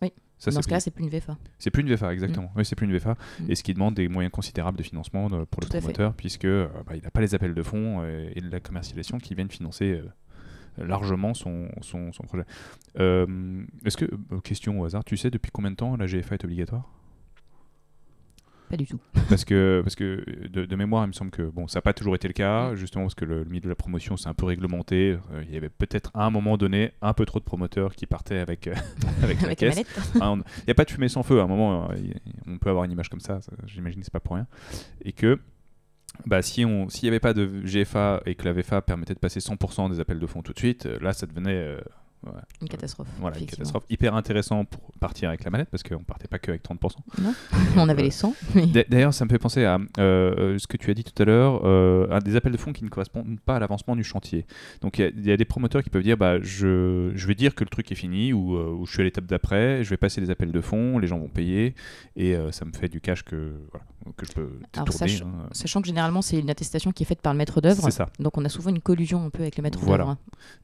Oui. 0.03 0.13
Ça, 0.37 0.51
Dans 0.51 0.61
ce 0.61 0.67
cas-là, 0.69 0.81
c'est 0.81 0.91
plus 0.91 1.05
une 1.05 1.11
VFA. 1.11 1.39
c'est 1.59 1.71
plus 1.71 1.83
une 1.83 1.89
VFA, 1.89 2.13
exactement. 2.13 2.51
Oui, 2.57 2.65
c'est 2.67 2.75
plus 2.75 2.87
une 2.87 2.93
VFA. 2.93 3.15
Mm. 3.41 3.51
Et 3.51 3.55
ce 3.55 3.63
qui 3.63 3.73
demande 3.73 3.95
des 3.95 4.09
moyens 4.09 4.33
considérables 4.33 4.77
de 4.77 4.83
financement 4.83 5.29
pour 5.29 5.39
le 5.39 5.47
Tout 5.47 5.79
promoteur, 5.79 6.13
puisque 6.15 6.45
euh, 6.45 6.67
bah, 6.87 6.97
il 6.97 7.03
n'a 7.03 7.11
pas 7.11 7.21
les 7.21 7.35
appels 7.35 7.55
de 7.55 7.63
fonds 7.63 8.05
et 8.05 8.41
la 8.41 8.61
commercialisation 8.61 9.19
qui 9.19 9.35
viennent 9.35 9.49
financer 9.51 9.93
euh, 9.93 10.03
largement 10.79 11.35
son, 11.35 11.69
son, 11.81 12.13
son 12.13 12.23
projet. 12.25 12.45
Euh, 12.99 13.65
Est-ce 13.85 13.97
que, 13.97 14.05
euh, 14.05 14.41
question 14.43 14.81
au 14.81 14.85
hasard, 14.85 15.05
tu 15.05 15.17
sais 15.17 15.31
depuis 15.31 15.51
combien 15.51 15.71
de 15.71 15.77
temps 15.77 15.97
la 15.97 16.07
GFA 16.07 16.35
est 16.35 16.45
obligatoire? 16.45 16.91
Pas 18.71 18.77
du 18.79 18.87
tout. 18.87 18.99
parce 19.29 19.45
que, 19.45 19.83
parce 19.85 19.95
que 19.95 20.25
de, 20.49 20.65
de 20.65 20.77
mémoire, 20.77 21.05
il 21.05 21.09
me 21.09 21.13
semble 21.13 21.31
que 21.31 21.43
bon, 21.43 21.69
ça 21.69 21.79
n'a 21.79 21.83
pas 21.83 21.93
toujours 21.93 22.15
été 22.15 22.29
le 22.29 22.33
cas, 22.35 22.75
justement 22.75 23.05
parce 23.05 23.15
que 23.15 23.25
le, 23.27 23.41
le 23.45 23.51
milieu 23.51 23.61
de 23.61 23.69
la 23.69 23.75
promotion 23.75 24.17
c'est 24.17 24.29
un 24.29 24.35
peu 24.35 24.47
réglementé. 24.47 25.19
Euh, 25.33 25.45
il 25.47 25.53
y 25.53 25.57
avait 25.57 25.69
peut-être 25.69 26.11
à 26.15 26.25
un 26.25 26.31
moment 26.31 26.57
donné 26.57 26.93
un 27.03 27.13
peu 27.13 27.27
trop 27.27 27.39
de 27.39 27.45
promoteurs 27.45 27.95
qui 27.95 28.07
partaient 28.07 28.39
avec, 28.39 28.67
euh, 28.67 28.75
avec, 29.23 29.41
la 29.41 29.47
Avec 29.47 29.61
la 29.61 29.71
caisse. 29.71 29.87
Ah, 30.21 30.35
Il 30.37 30.65
n'y 30.67 30.71
a 30.71 30.75
pas 30.75 30.85
de 30.85 30.91
fumée 30.91 31.09
sans 31.09 31.23
feu. 31.23 31.41
À 31.41 31.45
un 31.45 31.47
moment, 31.47 31.91
euh, 31.91 31.95
on 32.47 32.57
peut 32.59 32.71
avoir 32.71 32.85
une 32.85 32.93
image 32.93 33.11
comme 33.11 33.21
ça. 33.21 33.41
ça, 33.43 33.53
J'imagine 33.67 34.01
que 34.01 34.07
c'est 34.07 34.13
pas 34.13 34.21
pour 34.21 34.37
rien. 34.37 34.47
Et 35.05 35.13
que 35.13 35.39
bah, 36.27 36.43
si 36.43 36.65
on 36.65 36.89
s'il 36.89 37.05
n'y 37.05 37.09
avait 37.09 37.21
pas 37.21 37.35
de 37.35 37.47
GFA 37.65 38.23
et 38.27 38.35
que 38.35 38.45
la 38.45 38.53
VFA 38.53 38.83
permettait 38.83 39.15
de 39.15 39.19
passer 39.19 39.41
100% 39.41 39.91
des 39.91 40.01
appels 40.01 40.19
de 40.19 40.27
fonds 40.27 40.43
tout 40.43 40.53
de 40.53 40.59
suite, 40.59 40.87
euh, 40.87 40.99
là, 41.01 41.13
ça 41.13 41.27
devenait 41.27 41.53
euh, 41.53 41.79
ouais, 42.27 42.41
Une 42.63 42.69
catastrophe. 42.69 43.09
voilà, 43.21 43.39
une 43.39 43.47
catastrophe 43.47 43.85
hyper 43.91 44.15
intéressant 44.15 44.65
pour 44.65 44.81
partir 45.01 45.29
avec 45.29 45.45
la 45.45 45.51
manette 45.51 45.69
parce 45.71 45.83
qu'on 45.83 46.03
partait 46.03 46.29
pas 46.29 46.39
que 46.39 46.51
avec 46.51 46.63
30%. 46.65 46.97
Non 47.23 47.35
on 47.77 47.89
avait 47.89 48.03
les 48.03 48.11
100. 48.11 48.35
Mais... 48.55 48.67
D'a- 48.67 48.85
D'ailleurs, 48.89 49.15
ça 49.15 49.25
me 49.25 49.31
fait 49.31 49.39
penser 49.39 49.65
à 49.65 49.79
euh, 49.99 50.59
ce 50.59 50.67
que 50.67 50.77
tu 50.77 50.91
as 50.91 50.95
dit 50.95 51.05
tout 51.05 51.21
à 51.23 51.25
l'heure, 51.27 51.63
euh, 51.65 52.07
à 52.11 52.21
des 52.21 52.37
appels 52.37 52.53
de 52.53 52.57
fonds 52.57 52.73
qui 52.73 52.85
ne 52.85 52.89
correspondent 52.89 53.39
pas 53.41 53.57
à 53.57 53.59
l'avancement 53.59 53.97
du 53.97 54.05
chantier. 54.05 54.47
Donc 54.81 54.99
il 54.99 55.03
y 55.03 55.05
a- 55.05 55.11
il 55.11 55.27
y, 55.27 55.33
a 55.33 55.37
des 55.37 55.45
promoteurs 55.45 55.83
qui 55.83 55.91
peuvent 55.91 56.03
dire 56.03 56.17
bah, 56.17 56.41
je, 56.41 57.11
je 57.15 57.27
vais 57.27 57.35
dire 57.35 57.55
que 57.55 57.65
le 57.65 57.71
truc 57.71 57.91
est 57.93 57.97
fini 57.97 58.33
ou, 58.33 58.57
euh, 58.57 58.71
ou 58.73 58.87
je 58.87 58.93
suis 58.93 59.01
à 59.01 59.05
l'étape 59.05 59.27
d'après, 59.27 59.83
je 59.85 59.91
vais 59.91 59.97
passer 59.97 60.21
des 60.21 60.31
appels 60.31 60.53
de 60.53 60.61
fonds, 60.61 60.99
les 60.99 61.07
gens 61.07 61.19
vont 61.19 61.29
payer 61.29 61.75
et 62.17 62.35
euh, 62.37 62.53
ça 62.53 62.65
me 62.65 62.73
fait 62.73 62.89
du 62.89 63.01
cash 63.01 63.23
que. 63.25 63.53
Voilà. 63.73 63.85
que 64.17 64.27
je 64.27 64.33
peux 64.33 64.49
Alors, 64.75 64.87
tourner. 64.87 65.09
sach- 65.13 65.23
hein. 65.23 65.49
Sachant 65.53 65.81
que 65.81 65.87
généralement, 65.89 66.23
c'est 66.23 66.39
une 66.39 66.51
attestation 66.51 66.93
qui 66.93 67.03
est 67.03 67.07
faite 67.07 67.21
par 67.23 67.33
le 67.33 67.39
maître 67.39 67.61
d'œuvre. 67.61 67.89
Donc 68.21 68.37
on 68.39 68.45
a 68.45 68.49
souvent 68.49 68.71
une 68.71 68.81
collusion 68.81 69.25
un 69.25 69.31
peu 69.31 69.43
avec 69.43 69.57
le 69.57 69.63
maître 69.63 69.79
Voilà. 69.81 70.05
d'œuvre. 70.05 70.17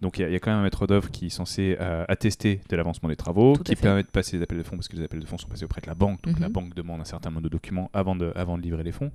Donc 0.02 0.18
il 0.18 0.22
y, 0.22 0.24
a- 0.24 0.28
il 0.28 0.32
y 0.32 0.36
a 0.36 0.38
quand 0.40 0.50
même 0.50 0.60
un 0.60 0.62
maître 0.62 0.86
d'œuvre 0.86 1.10
qui 1.10 1.26
est 1.26 1.30
censé 1.30 1.49
euh, 1.58 2.04
attester 2.08 2.60
de 2.68 2.76
l'avancement 2.76 3.08
des 3.08 3.16
travaux, 3.16 3.54
qui 3.54 3.74
fait. 3.76 3.82
permet 3.82 4.02
de 4.02 4.08
passer 4.08 4.36
les 4.36 4.42
appels 4.42 4.58
de 4.58 4.62
fonds 4.62 4.76
parce 4.76 4.88
que 4.88 4.96
les 4.96 5.02
appels 5.04 5.20
de 5.20 5.26
fonds 5.26 5.38
sont 5.38 5.48
passés 5.48 5.64
auprès 5.64 5.80
de 5.80 5.86
la 5.86 5.94
banque. 5.94 6.22
Donc 6.22 6.36
Mhm. 6.36 6.42
la 6.42 6.48
banque 6.48 6.74
demande 6.74 7.00
un 7.00 7.04
certain 7.04 7.30
nombre 7.30 7.42
de 7.42 7.48
documents 7.48 7.90
avant 7.92 8.14
de, 8.16 8.32
avant 8.36 8.56
de 8.58 8.62
livrer 8.62 8.82
les 8.82 8.92
fonds. 8.92 9.10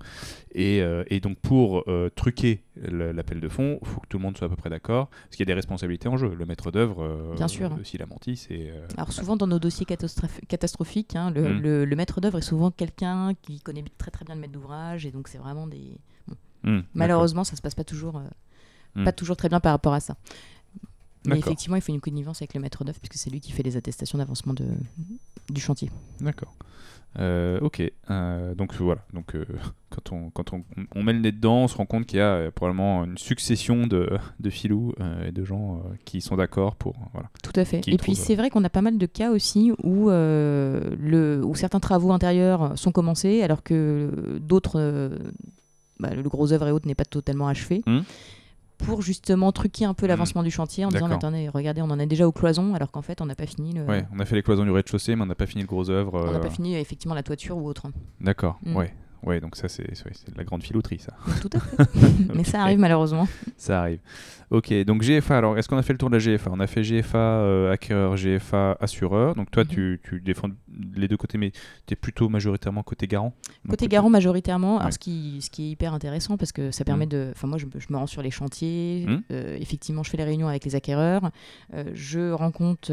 Et, 0.54 0.82
euh, 0.82 1.04
et 1.08 1.19
donc 1.19 1.38
pour 1.39 1.84
euh, 1.88 2.10
truquer 2.15 2.62
l'appel 2.76 3.39
de 3.39 3.48
fonds, 3.50 3.80
il 3.82 3.88
faut 3.88 4.00
que 4.02 4.08
tout 4.08 4.17
le 4.17 4.24
monde 4.24 4.38
soit 4.38 4.48
à 4.48 4.50
peu 4.50 4.56
près 4.56 4.69
d'accord 4.69 5.10
parce 5.10 5.32
qu'il 5.32 5.39
y 5.39 5.43
a 5.43 5.45
des 5.45 5.54
responsabilités 5.54 6.08
en 6.08 6.17
jeu. 6.17 6.34
Le 6.38 6.45
maître 6.45 6.71
d'œuvre, 6.71 7.04
euh, 7.04 7.36
Bien 7.36 7.48
sûr. 7.48 7.71
s'il 7.84 8.02
a 8.02 8.06
menti, 8.06 8.36
c'est. 8.36 8.71
Alors 8.98 9.12
souvent 9.13 9.36
dans 9.38 9.48
nos 9.48 9.60
dossiers 9.60 9.86
catastroph- 9.86 10.45
catastrophiques, 10.48 11.15
hein, 11.15 11.32
le, 11.32 11.54
Mm. 11.56 11.62
le- 11.62 11.86
le 11.86 11.95
maître 11.95 12.19
d'œuvre 12.21 12.38
est 12.39 12.41
souvent 12.41 12.71
quelqu'un 12.71 13.34
qui 13.41 13.60
connaît 13.62 13.84
très 13.98 14.12
très 14.12 14.26
bien 14.26 14.36
le 14.36 14.41
maître 14.41 14.54
d'ouvrage 14.54 15.06
et 15.06 15.12
donc 15.12 15.28
c'est 15.28 15.38
vraiment 15.38 15.67
des. 15.67 15.98
hmm, 16.63 16.80
Malheureusement, 16.95 17.43
ça 17.43 17.56
se 17.56 17.62
passe 17.62 17.76
pas 17.76 17.84
toujours, 17.84 18.17
euh, 18.98 19.04
pas 19.04 19.12
toujours 19.12 19.38
très 19.38 19.50
bien 19.50 19.60
par 19.60 19.71
rapport 19.71 19.93
à 19.93 20.00
ça. 20.00 20.15
Mais 21.26 21.40
effectivement, 21.40 21.76
il 21.76 21.82
faut 21.82 21.94
une 21.94 22.02
connivence 22.02 22.42
avec 22.42 22.54
le 22.54 22.60
maître 22.60 22.84
d'œuvre 22.84 23.00
puisque 23.00 23.16
c'est 23.16 23.30
lui 23.30 23.40
qui 23.40 23.52
fait 23.52 23.64
les 23.64 23.78
attestations 23.78 24.18
d'avancement 24.18 24.54
de, 24.54 24.66
du 25.50 25.62
chantier. 25.62 25.90
D'accord. 26.20 26.56
Euh, 27.20 27.60
ok. 27.62 27.82
Euh, 28.10 28.56
donc 28.56 28.74
voilà. 28.76 29.02
Donc 29.14 29.36
euh, 29.36 29.46
quand 29.90 30.12
on 30.12 30.30
quand 30.32 30.54
on, 30.54 30.64
on 30.94 31.04
met 31.04 31.14
le 31.14 31.20
nez 31.20 31.32
dedans, 31.32 31.64
on 31.64 31.68
se 31.68 31.78
rend 31.78 31.86
compte 31.86 32.06
qu'il 32.06 32.20
y 32.20 32.22
a 32.22 32.52
probablement 32.52 33.04
une 33.06 33.18
succession 33.18 33.88
de, 33.88 34.10
de 34.40 34.50
filous 34.50 34.94
et 35.26 35.32
de 35.32 35.44
gens 35.44 35.82
qui 36.04 36.22
sont 36.22 36.36
d'accord 36.36 36.76
pour 36.76 36.96
voilà. 37.14 37.30
Tout 37.44 37.54
à 37.56 37.66
fait. 37.66 37.88
Et 37.88 37.98
puis 37.98 38.16
c'est 38.16 38.36
vrai 38.36 38.50
qu'on 38.50 38.64
a 38.64 38.70
pas 38.70 38.82
mal 38.82 38.98
de 38.98 39.06
cas 39.06 39.32
aussi 39.32 39.72
où, 39.84 40.10
le, 40.10 41.42
où 41.44 41.56
certains 41.56 41.80
travaux 41.80 42.12
intérieurs 42.12 42.78
sont 42.78 42.92
commencés 42.92 43.42
alors 43.44 43.64
que 43.64 44.40
d'autres, 44.42 45.12
bah, 46.00 46.14
le 46.14 46.24
gros 46.24 46.52
œuvre 46.52 46.68
et 46.68 46.72
autres 46.72 46.88
n'est 46.88 46.96
pas 46.96 47.06
totalement 47.06 47.48
achevé. 47.48 47.82
Hmm. 47.86 48.02
Pour 48.78 49.02
justement 49.02 49.52
truquer 49.52 49.86
un 49.86 49.94
peu 49.94 50.06
l'avancement 50.06 50.44
du 50.44 50.52
chantier 50.52 50.86
en 50.86 50.90
disant 50.90 51.10
attendez, 51.10 51.50
regardez, 51.50 51.82
on 51.82 51.90
en 51.90 52.00
est 52.00 52.06
déjà 52.06 52.28
aux 52.28 52.32
cloisons 52.32 52.74
alors 52.74 52.92
qu'en 52.92 53.02
fait 53.02 53.22
on 53.22 53.26
n'a 53.26 53.36
pas 53.36 53.46
fini. 53.46 53.74
Le... 53.74 53.84
Ouais, 53.86 54.06
on 54.14 54.20
a 54.20 54.26
fait 54.26 54.36
les 54.36 54.44
cloisons 54.44 54.64
du 54.64 54.72
rez-de-chaussée, 54.72 55.16
mais 55.16 55.24
on 55.24 55.28
n'a 55.28 55.36
pas 55.36 55.48
fini 55.48 55.64
le 55.64 55.68
gros 55.68 55.90
œuvre. 55.90 56.14
On 56.28 56.32
n'a 56.32 56.38
euh, 56.38 56.42
pas 56.42 56.50
fini 56.50 56.76
effectivement 56.76 57.16
la 57.16 57.24
toiture 57.24 57.58
ou 57.58 57.68
autre. 57.68 57.88
D'accord. 58.20 58.60
Mm. 58.64 58.76
Ouais. 58.76 58.94
Ouais, 59.26 59.40
donc 59.42 59.56
ça 59.56 59.68
c'est 59.68 59.84
de 59.84 60.38
la 60.38 60.44
grande 60.44 60.62
filouterie 60.64 61.00
ça. 61.00 61.14
Tout 61.42 61.50
à 61.54 61.60
fait. 61.60 61.78
mais 62.36 62.44
ça 62.44 62.62
arrive 62.62 62.80
malheureusement. 62.80 63.28
Ça 63.58 63.82
arrive. 63.82 64.00
Ok, 64.52 64.72
donc 64.86 65.02
GFA, 65.02 65.40
alors 65.40 65.58
est-ce 65.58 65.68
qu'on 65.68 65.78
a 65.78 65.82
fait 65.82 65.94
le 65.94 65.98
tour 65.98 66.12
de 66.12 66.18
la 66.18 66.24
GFA 66.24 66.52
On 66.54 66.60
a 66.60 66.68
fait 66.68 66.84
GFA 66.84 67.18
euh, 67.18 67.72
acquéreur, 67.74 68.16
GFA 68.16 68.78
assureur. 68.80 69.34
Donc 69.34 69.50
toi, 69.50 69.64
Mhm. 69.64 69.70
tu, 69.70 70.00
tu 70.04 70.22
défends 70.22 70.50
les 70.96 71.08
deux 71.08 71.18
côtés, 71.18 71.40
mais 71.40 71.50
tu 71.88 71.94
es 71.94 71.96
plutôt 71.96 72.30
majoritairement 72.30 72.84
côté 72.84 73.08
garant? 73.08 73.34
Côté 73.68 73.88
garant 73.88 74.12
majoritairement, 74.12 74.76
Ouais. 74.76 74.82
alors 74.82 74.94
ce, 74.94 75.00
qui, 75.00 75.40
ce 75.42 75.50
qui 75.50 75.64
est 75.64 75.70
hyper 75.72 75.96
intéressant 75.96 76.38
parce 76.38 76.52
que 76.52 76.70
ça 76.70 76.84
permet 76.84 77.08
Mm. 77.08 77.10
de... 77.10 77.30
Enfin 77.36 77.48
moi 77.48 77.58
je, 77.58 77.66
me- 77.66 77.72
je 77.80 77.88
me 77.90 77.98
rends 77.98 78.06
sur 78.06 78.22
les 78.22 78.30
chantiers, 78.30 79.06
Mm. 79.08 79.22
euh, 79.32 79.58
effectivement 79.60 80.04
je 80.04 80.12
fais 80.12 80.18
les 80.18 80.24
réunions 80.24 80.48
avec 80.48 80.64
les 80.64 80.76
acquéreurs, 80.76 81.32
euh, 81.74 81.84
je, 81.96 82.32
rencontre, 82.32 82.92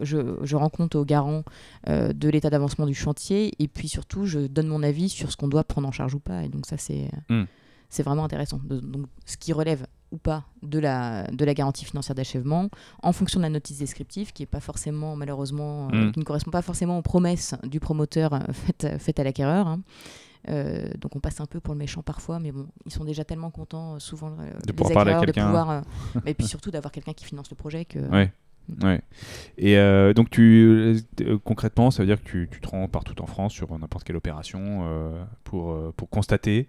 je, 0.00 0.18
je 0.42 0.56
rencontre 0.56 0.98
aux 0.98 1.04
garants 1.04 1.44
de 1.86 2.28
l'état 2.28 2.50
d'avancement 2.50 2.86
du 2.86 2.94
chantier 2.94 3.52
et 3.60 3.68
puis 3.68 3.88
surtout 3.88 4.26
je 4.26 4.40
donne 4.40 4.66
mon 4.66 4.82
avis 4.82 5.08
sur 5.08 5.30
ce 5.30 5.36
qu'on 5.36 5.48
doit 5.48 5.64
prendre 5.68 5.86
en 5.88 5.92
charge 5.92 6.14
ou 6.14 6.20
pas 6.20 6.42
et 6.44 6.48
donc 6.48 6.66
ça 6.66 6.76
c'est 6.76 7.10
Mm. 7.28 7.44
c'est 7.88 8.02
vraiment 8.02 8.24
intéressant. 8.24 8.60
De- 8.64 8.80
donc 8.80 9.06
ce 9.26 9.36
qui 9.36 9.52
relève 9.52 9.86
ou 10.10 10.16
pas 10.18 10.44
de 10.62 10.78
la, 10.78 11.26
de 11.30 11.44
la 11.44 11.52
garantie 11.52 11.84
financière 11.84 12.14
d'achèvement 12.14 12.70
en 13.02 13.12
fonction 13.12 13.38
de 13.40 13.42
la 13.44 13.50
notice 13.50 13.78
descriptive 13.78 14.32
qui 14.32 14.42
est 14.42 14.46
pas 14.46 14.60
forcément 14.60 15.14
malheureusement 15.16 15.88
euh, 15.92 16.06
Mm. 16.08 16.12
qui 16.12 16.18
ne 16.20 16.24
correspond 16.24 16.50
pas 16.50 16.62
forcément 16.62 16.98
aux 16.98 17.02
promesses 17.02 17.54
du 17.64 17.78
promoteur 17.78 18.32
euh, 18.32 18.38
faites, 18.52 18.98
faites 18.98 19.20
à 19.20 19.24
l'acquéreur 19.24 19.66
hein. 19.68 19.80
Euh, 20.48 20.88
donc 21.00 21.14
on 21.16 21.20
passe 21.20 21.40
un 21.40 21.46
peu 21.46 21.58
pour 21.60 21.74
le 21.74 21.78
méchant 21.78 22.00
parfois 22.02 22.38
mais 22.38 22.52
bon 22.52 22.68
ils 22.86 22.92
sont 22.92 23.04
déjà 23.04 23.24
tellement 23.24 23.50
contents 23.50 23.96
euh, 23.96 23.98
souvent 23.98 24.30
euh, 24.40 24.52
De 24.60 24.68
les 24.68 24.72
pouvoir 24.72 24.94
parler 24.94 25.12
à 25.12 25.20
de 25.20 25.32
pouvoir 25.32 25.70
euh, 25.70 25.80
et 26.26 26.32
puis 26.32 26.46
surtout 26.46 26.70
d'avoir 26.70 26.92
quelqu'un 26.92 27.12
qui 27.12 27.24
finance 27.24 27.50
le 27.50 27.56
projet 27.56 27.84
que 27.84 27.98
Ouais. 27.98 28.32
Ouais. 28.82 29.00
Et 29.56 29.76
euh, 29.78 30.12
donc 30.12 30.30
tu 30.30 30.98
euh, 31.20 31.38
concrètement, 31.44 31.90
ça 31.90 32.02
veut 32.02 32.06
dire 32.06 32.22
que 32.22 32.28
tu, 32.28 32.48
tu 32.50 32.60
te 32.60 32.68
rends 32.68 32.88
partout 32.88 33.20
en 33.22 33.26
France 33.26 33.52
sur 33.52 33.76
n'importe 33.78 34.04
quelle 34.04 34.16
opération 34.16 34.82
euh, 34.84 35.22
pour, 35.44 35.76
pour 35.94 36.10
constater 36.10 36.68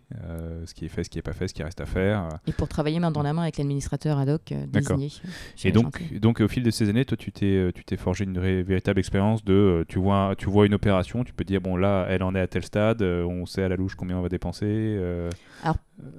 ce 0.66 0.74
qui 0.74 0.86
est 0.86 0.90
fait, 0.90 1.04
ce 1.04 1.10
qui 1.10 1.18
n'est 1.18 1.24
pas 1.24 1.34
fait, 1.34 1.48
ce 1.48 1.54
qui 1.54 1.64
reste 1.64 1.82
à 1.82 1.86
faire. 1.86 2.30
et 2.48 2.54
pour 2.54 2.68
travailler 2.68 3.00
main 3.00 3.12
dans 3.12 3.22
la 3.22 3.34
main 3.34 3.44
avec 3.44 3.58
l'administrateur 3.58 4.18
ad 4.18 4.30
hoc 4.30 4.54
désigné 4.68 5.10
Et 5.64 5.72
donc, 5.72 6.14
donc 6.20 6.42
au 6.42 6.48
fil 6.48 6.64
de 6.64 6.72
ces 6.72 6.90
années, 6.90 7.06
toi, 7.06 7.18
tu 7.18 7.32
t'es, 7.32 7.72
tu 7.76 7.84
t'es 7.84 7.98
forgé 7.98 8.24
une 8.24 8.40
véritable 8.40 9.00
expérience 9.00 9.44
de, 9.44 9.86
tu 9.88 10.00
vois, 10.00 10.36
tu 10.38 10.50
vois 10.50 10.66
une 10.66 10.74
opération, 10.74 11.24
tu 11.24 11.34
peux 11.34 11.44
dire 11.44 11.62
bon 11.62 11.76
là, 11.76 12.06
elle 12.10 12.24
en 12.24 12.34
est 12.36 12.40
à 12.42 12.48
tel 12.48 12.64
stade, 12.64 13.02
on 13.02 13.46
sait 13.46 13.64
à 13.64 13.70
la 13.70 13.76
louche 13.76 13.96
combien 13.96 14.18
on 14.18 14.22
va 14.22 14.30
dépenser. 14.30 14.66
euh, 14.66 15.30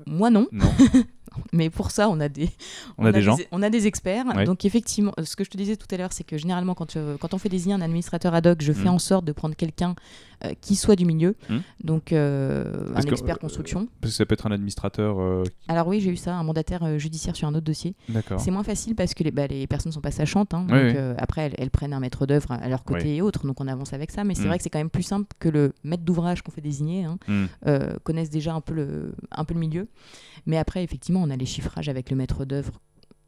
moi 0.07 0.31
non 0.31 0.47
non, 0.53 0.71
mais 1.53 1.71
pour 1.71 1.91
ça 1.91 2.09
on 2.09 2.21
a 2.21 2.29
des 2.29 2.51
on, 2.99 3.05
a 3.07 3.13
des 3.13 3.23
gens. 3.23 3.37
on 3.53 3.63
a 3.63 3.71
des 3.71 3.87
experts. 3.87 4.27
Ouais. 4.35 4.45
Donc 4.45 4.65
effectivement, 4.65 5.13
euh, 5.19 5.25
ce 5.25 5.37
que 5.37 5.45
je 5.45 5.51
te 5.51 5.57
disais 5.57 5.77
tout 5.77 5.87
à 5.93 5.97
l'heure, 5.97 6.13
c'est 6.13 6.25
que 6.25 6.37
généralement 6.39 6.75
quand, 6.75 6.97
euh, 6.97 7.17
quand 7.19 7.35
on 7.35 7.39
fait 7.39 7.49
désigner 7.49 7.75
un 7.75 7.81
administrateur 7.81 8.35
ad 8.35 8.47
hoc, 8.47 8.59
je 8.63 8.73
fais 8.73 8.89
Mm. 8.89 8.95
en 8.95 8.99
sorte 8.99 9.25
de 9.25 9.33
prendre 9.33 9.55
quelqu'un 9.57 9.95
euh, 10.45 10.55
qui 10.61 10.75
soit 10.75 10.97
du 10.97 11.05
milieu, 11.05 11.37
Mm. 11.51 11.59
donc 11.85 12.13
euh, 12.15 12.93
un 12.97 13.03
que, 13.03 13.11
expert 13.11 13.39
construction. 13.39 13.89
Parce 14.01 14.13
que 14.15 14.17
ça 14.17 14.25
peut 14.25 14.33
être 14.33 14.47
un 14.47 14.53
administrateur. 14.53 15.21
euh, 15.21 15.45
Alors 15.69 15.87
oui, 15.87 16.01
j'ai 16.01 16.11
eu 16.11 16.17
ça, 16.17 16.35
un 16.35 16.43
mandataire 16.43 16.99
judiciaire 16.99 17.37
sur 17.37 17.47
un 17.47 17.55
autre 17.55 17.67
dossier. 17.67 17.95
C'est 18.39 18.51
moins 18.51 18.63
facile 18.65 18.95
parce 18.95 19.13
que 19.15 19.23
les, 19.23 19.31
bah, 19.31 19.47
les 19.47 19.67
personnes 19.67 19.93
sont 19.93 20.01
pas 20.01 20.11
sachantes. 20.11 20.55
hein. 20.55 20.67
Oui, 20.71 20.79
donc 20.95 20.97
oui. 20.97 21.15
après, 21.19 21.43
elles, 21.43 21.55
elles 21.59 21.71
prennent 21.71 21.93
un 21.93 22.01
maître 22.01 22.25
d'œuvre 22.27 22.53
à 22.53 22.69
leur 22.69 22.85
côté 22.85 23.05
Oui. 23.05 23.17
et 23.17 23.23
autres, 23.23 23.47
donc 23.47 23.61
on 23.61 23.69
avance 23.69 23.93
avec 23.93 24.11
ça. 24.11 24.25
Mais 24.25 24.35
c'est 24.35 24.45
Mm. 24.45 24.47
vrai 24.47 24.57
que 24.57 24.63
c'est 24.65 24.71
quand 24.71 24.79
même 24.79 24.89
plus 24.91 25.03
simple 25.03 25.27
que 25.39 25.49
le 25.51 25.75
maître 25.85 26.05
d'ouvrage 26.05 26.41
qu'on 26.43 26.51
fait 26.53 26.61
désigner 26.63 27.05
hein, 27.05 27.19
connaissent 28.03 28.31
déjà 28.31 28.55
un 28.55 28.61
peu, 28.63 28.75
le, 28.75 29.13
un 29.31 29.45
peu 29.45 29.55
le 29.55 29.61
milieu. 29.61 29.89
Mais 30.47 30.57
après, 30.57 30.83
effectivement, 30.83 31.20
on 31.21 31.31
a 31.31 31.37
les 31.37 31.47
chiffrages 31.47 31.89
avec 31.89 32.11
le 32.11 32.17
maître 32.17 32.45
d'œuvre 32.45 32.81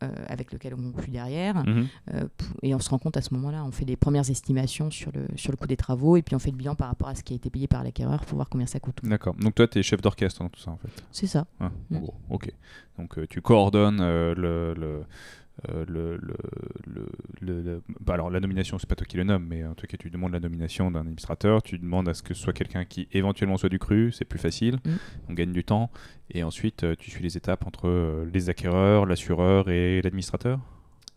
euh, 0.03 0.09
avec 0.27 0.53
lequel 0.53 0.75
on 0.75 0.91
conclut 0.91 1.13
derrière. 1.13 1.55
Mhm. 1.65 1.87
Euh, 2.15 2.25
et 2.63 2.75
on 2.75 2.81
se 2.81 2.91
rend 2.91 2.99
compte 2.99 3.17
à 3.17 3.21
ce 3.21 3.33
moment-là, 3.35 3.65
on 3.65 3.71
fait 3.71 3.85
des 3.85 3.97
premières 3.97 4.29
estimations 4.29 4.91
sur 4.91 5.13
le, 5.13 5.27
sur 5.37 5.53
le 5.53 5.57
coût 5.57 5.67
des 5.67 5.77
travaux 5.77 6.17
et 6.17 6.23
puis 6.23 6.35
on 6.35 6.41
fait 6.41 6.51
le 6.51 6.57
bilan 6.57 6.75
par 6.75 6.89
rapport 6.89 7.09
à 7.09 7.15
ce 7.15 7.23
qui 7.23 7.35
a 7.35 7.37
été 7.37 7.51
payé 7.51 7.69
par 7.69 7.85
l'acquéreur 7.85 8.25
pour 8.25 8.37
voir 8.37 8.49
combien 8.49 8.67
ça 8.67 8.81
coûte. 8.81 8.99
D'accord. 9.05 9.35
Donc 9.37 9.55
toi, 9.55 9.69
tu 9.69 9.79
es 9.79 9.83
chef 9.83 10.01
d'orchestre 10.01 10.43
dans 10.43 10.49
tout 10.49 10.61
ça 10.61 10.73
en 10.73 10.77
fait. 10.77 10.89
C'est 11.13 11.29
ça. 11.29 11.47
Gros. 11.91 12.15
Ok. 12.31 12.51
Donc 12.99 13.19
euh, 13.19 13.27
tu 13.29 13.41
coordonnes 13.41 14.01
euh, 14.01 14.35
le, 14.35 14.75
le, 14.75 15.05
euh, 15.69 15.85
le, 15.87 16.17
le, 16.17 16.35
le- 16.87 17.09
le- 17.41 17.63
le- 17.63 17.83
bah, 18.01 18.15
alors 18.15 18.31
la 18.31 18.41
nomination, 18.41 18.79
c'est 18.79 18.89
pas 18.89 18.95
toi 18.95 19.07
qui 19.07 19.17
le 19.17 19.25
nomme, 19.25 19.47
mais 19.49 19.65
en 19.65 19.75
tout 19.75 19.87
cas 19.87 19.97
tu 19.99 20.11
demandes 20.11 20.33
la 20.33 20.41
nomination 20.41 20.91
d'un 20.91 21.01
administrateur, 21.01 21.63
tu 21.63 21.79
demandes 21.79 22.09
à 22.09 22.15
ce 22.15 22.23
que 22.23 22.35
ce 22.35 22.43
soit 22.43 22.53
quelqu'un 22.53 22.85
qui 22.85 23.07
éventuellement 23.13 23.57
soit 23.57 23.69
du 23.69 23.79
cru, 23.79 24.13
c'est 24.13 24.25
plus 24.25 24.39
facile, 24.39 24.77
Mm. 24.85 24.91
on 25.29 25.33
gagne 25.35 25.53
du 25.53 25.65
temps, 25.65 25.91
et 26.31 26.43
ensuite 26.43 26.85
euh, 26.85 26.95
tu 26.99 27.11
suis 27.11 27.23
les 27.23 27.37
étapes 27.37 27.67
entre 27.67 27.89
euh, 27.89 28.29
les 28.33 28.49
acquéreurs, 28.49 29.07
l'assureur 29.07 29.69
et 29.69 30.01
l'administrateur? 30.03 30.59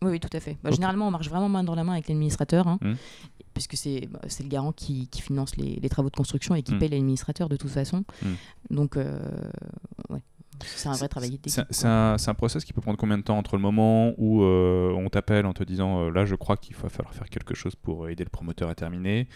Oui, 0.01 0.11
oui, 0.11 0.19
tout 0.19 0.29
à 0.33 0.39
fait. 0.41 0.57
Bah. 0.61 0.71
Généralement, 0.71 1.07
on 1.07 1.11
marche 1.11 1.29
vraiment 1.29 1.47
main 1.49 1.63
dans 1.63 1.73
la 1.73 1.83
main 1.85 1.93
avec 1.93 2.07
l'administrateur, 2.09 2.67
hein, 2.67 2.77
Mm. 2.81 2.93
puisque 3.53 3.77
c'est 3.77 4.07
bah, 4.11 4.19
le 4.23 4.47
garant 4.49 4.73
qui, 4.73 5.07
qui 5.07 5.21
finance 5.21 5.55
les, 5.55 5.79
les 5.81 5.89
travaux 5.89 6.09
de 6.09 6.15
construction 6.15 6.53
et 6.55 6.61
qui 6.61 6.75
Mm. 6.75 6.79
paye 6.79 6.89
l'administrateur 6.89 7.47
de 7.47 7.55
toute 7.55 7.69
façon. 7.71 8.03
Mm. 8.21 8.75
Donc, 8.75 8.97
euh, 8.97 9.17
ouais. 10.09 10.19
C'est 10.63 10.89
un 10.89 10.93
vrai 10.93 11.07
travail 11.07 11.29
d'équipe. 11.31 11.61
C'est 11.69 11.85
un, 11.87 12.17
process 12.37 12.65
qui 12.65 12.73
peut 12.73 12.81
prendre 12.81 12.97
combien 12.97 13.17
de 13.17 13.23
temps 13.23 13.37
entre 13.37 13.55
le 13.55 13.61
moment 13.61 14.13
où 14.17 14.43
euh, 14.43 14.91
on 14.91 15.09
t'appelle 15.09 15.45
en 15.45 15.53
te 15.53 15.63
disant 15.63 16.01
euh, 16.01 16.09
là 16.11 16.25
je 16.25 16.35
crois 16.35 16.57
qu'il 16.57 16.75
va 16.75 16.89
falloir 16.89 17.13
faire 17.13 17.29
quelque 17.29 17.55
chose 17.55 17.75
pour 17.75 18.09
aider 18.09 18.23
le 18.23 18.29
promoteur 18.29 18.69
à 18.69 18.75
terminer, 18.75 19.27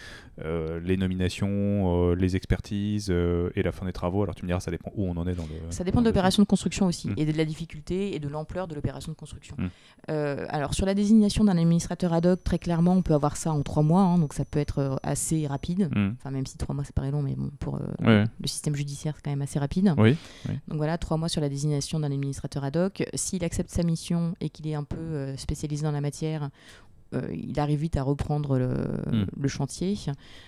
euh, 0.44 0.80
les 0.82 0.98
nominations, 0.98 2.14
les 2.14 2.36
expertises 2.36 3.10
et 3.10 3.64
la 3.64 3.72
fin 3.72 3.86
des 3.86 3.94
travaux. 3.94 4.24
Alors 4.24 4.36
tu 4.36 4.44
me 4.44 4.48
diras 4.48 4.60
ça 4.60 4.72
dépend 4.72 4.92
où 4.96 5.06
on 5.08 5.16
en 5.18 5.28
est 5.28 5.36
dans 5.36 5.44
le. 5.44 5.72
Ça 5.72 5.84
dépend 5.84 6.02
de 6.02 6.08
l'opération 6.08 6.44
de 6.44 6.48
construction 6.48 6.86
aussi, 6.88 7.10
Mm. 7.10 7.14
et 7.18 7.26
de 7.26 7.38
la 7.38 7.46
difficulté 7.46 8.16
et 8.16 8.20
de 8.20 8.28
l'ampleur 8.28 8.68
de 8.68 8.76
l'opération 8.76 9.12
de 9.12 9.18
construction. 9.18 9.56
Mm. 9.58 9.68
Euh, 10.12 10.46
alors 10.50 10.74
sur 10.74 10.86
la 10.86 10.94
désignation 10.94 11.44
d'un 11.44 11.58
administrateur 11.58 12.14
ad 12.14 12.26
hoc, 12.26 12.44
très 12.44 12.60
clairement, 12.60 12.94
on 12.94 13.02
peut 13.02 13.14
avoir 13.14 13.38
ça 13.38 13.52
en 13.52 13.62
trois 13.62 13.84
mois, 13.84 14.02
hein, 14.02 14.18
donc 14.18 14.34
ça 14.34 14.46
peut 14.46 14.60
être 14.60 15.00
assez 15.04 15.48
rapide. 15.48 15.90
dossier. 15.90 16.02
Mm. 16.04 16.16
Enfin, 16.20 16.32
même 16.32 16.46
si 16.46 16.58
trois 16.58 16.74
mois 16.76 16.84
c'est 16.84 16.94
paraît 16.96 17.12
long, 17.12 17.22
mais 17.22 17.36
bon, 17.36 17.50
pour 17.60 17.80
Ouais. 18.02 18.24
le 18.42 18.48
système 18.48 18.76
judiciaire, 18.76 19.14
c'est 19.16 19.22
quand 19.24 19.30
même 19.32 19.42
assez 19.42 19.60
rapide. 19.60 19.94
Oui. 19.98 20.16
Donc 20.68 20.78
voilà, 20.78 20.98
trois 20.98 21.18
mois 21.20 21.30
sur 21.30 21.42
la 21.42 21.50
désignation 21.50 22.00
d'un 22.00 22.12
administrateur 22.12 22.64
ad 22.64 22.76
hoc. 22.78 23.04
S'il 23.14 23.44
accepte 23.44 23.70
sa 23.70 23.84
mission 23.84 24.34
et 24.42 24.50
qu'il 24.50 24.68
est 24.68 24.74
un 24.76 24.84
peu 24.84 24.98
euh, 24.98 25.38
spécialisé 25.38 25.84
dans 25.84 25.92
la 25.92 26.02
matière, 26.02 26.50
euh, 27.14 27.22
il 27.34 27.60
arrive 27.60 27.80
vite 27.82 27.98
à 27.98 28.04
reprendre 28.04 28.58
le, 28.58 28.70
Mm. 29.12 29.26
le 29.40 29.48
chantier. 29.48 29.98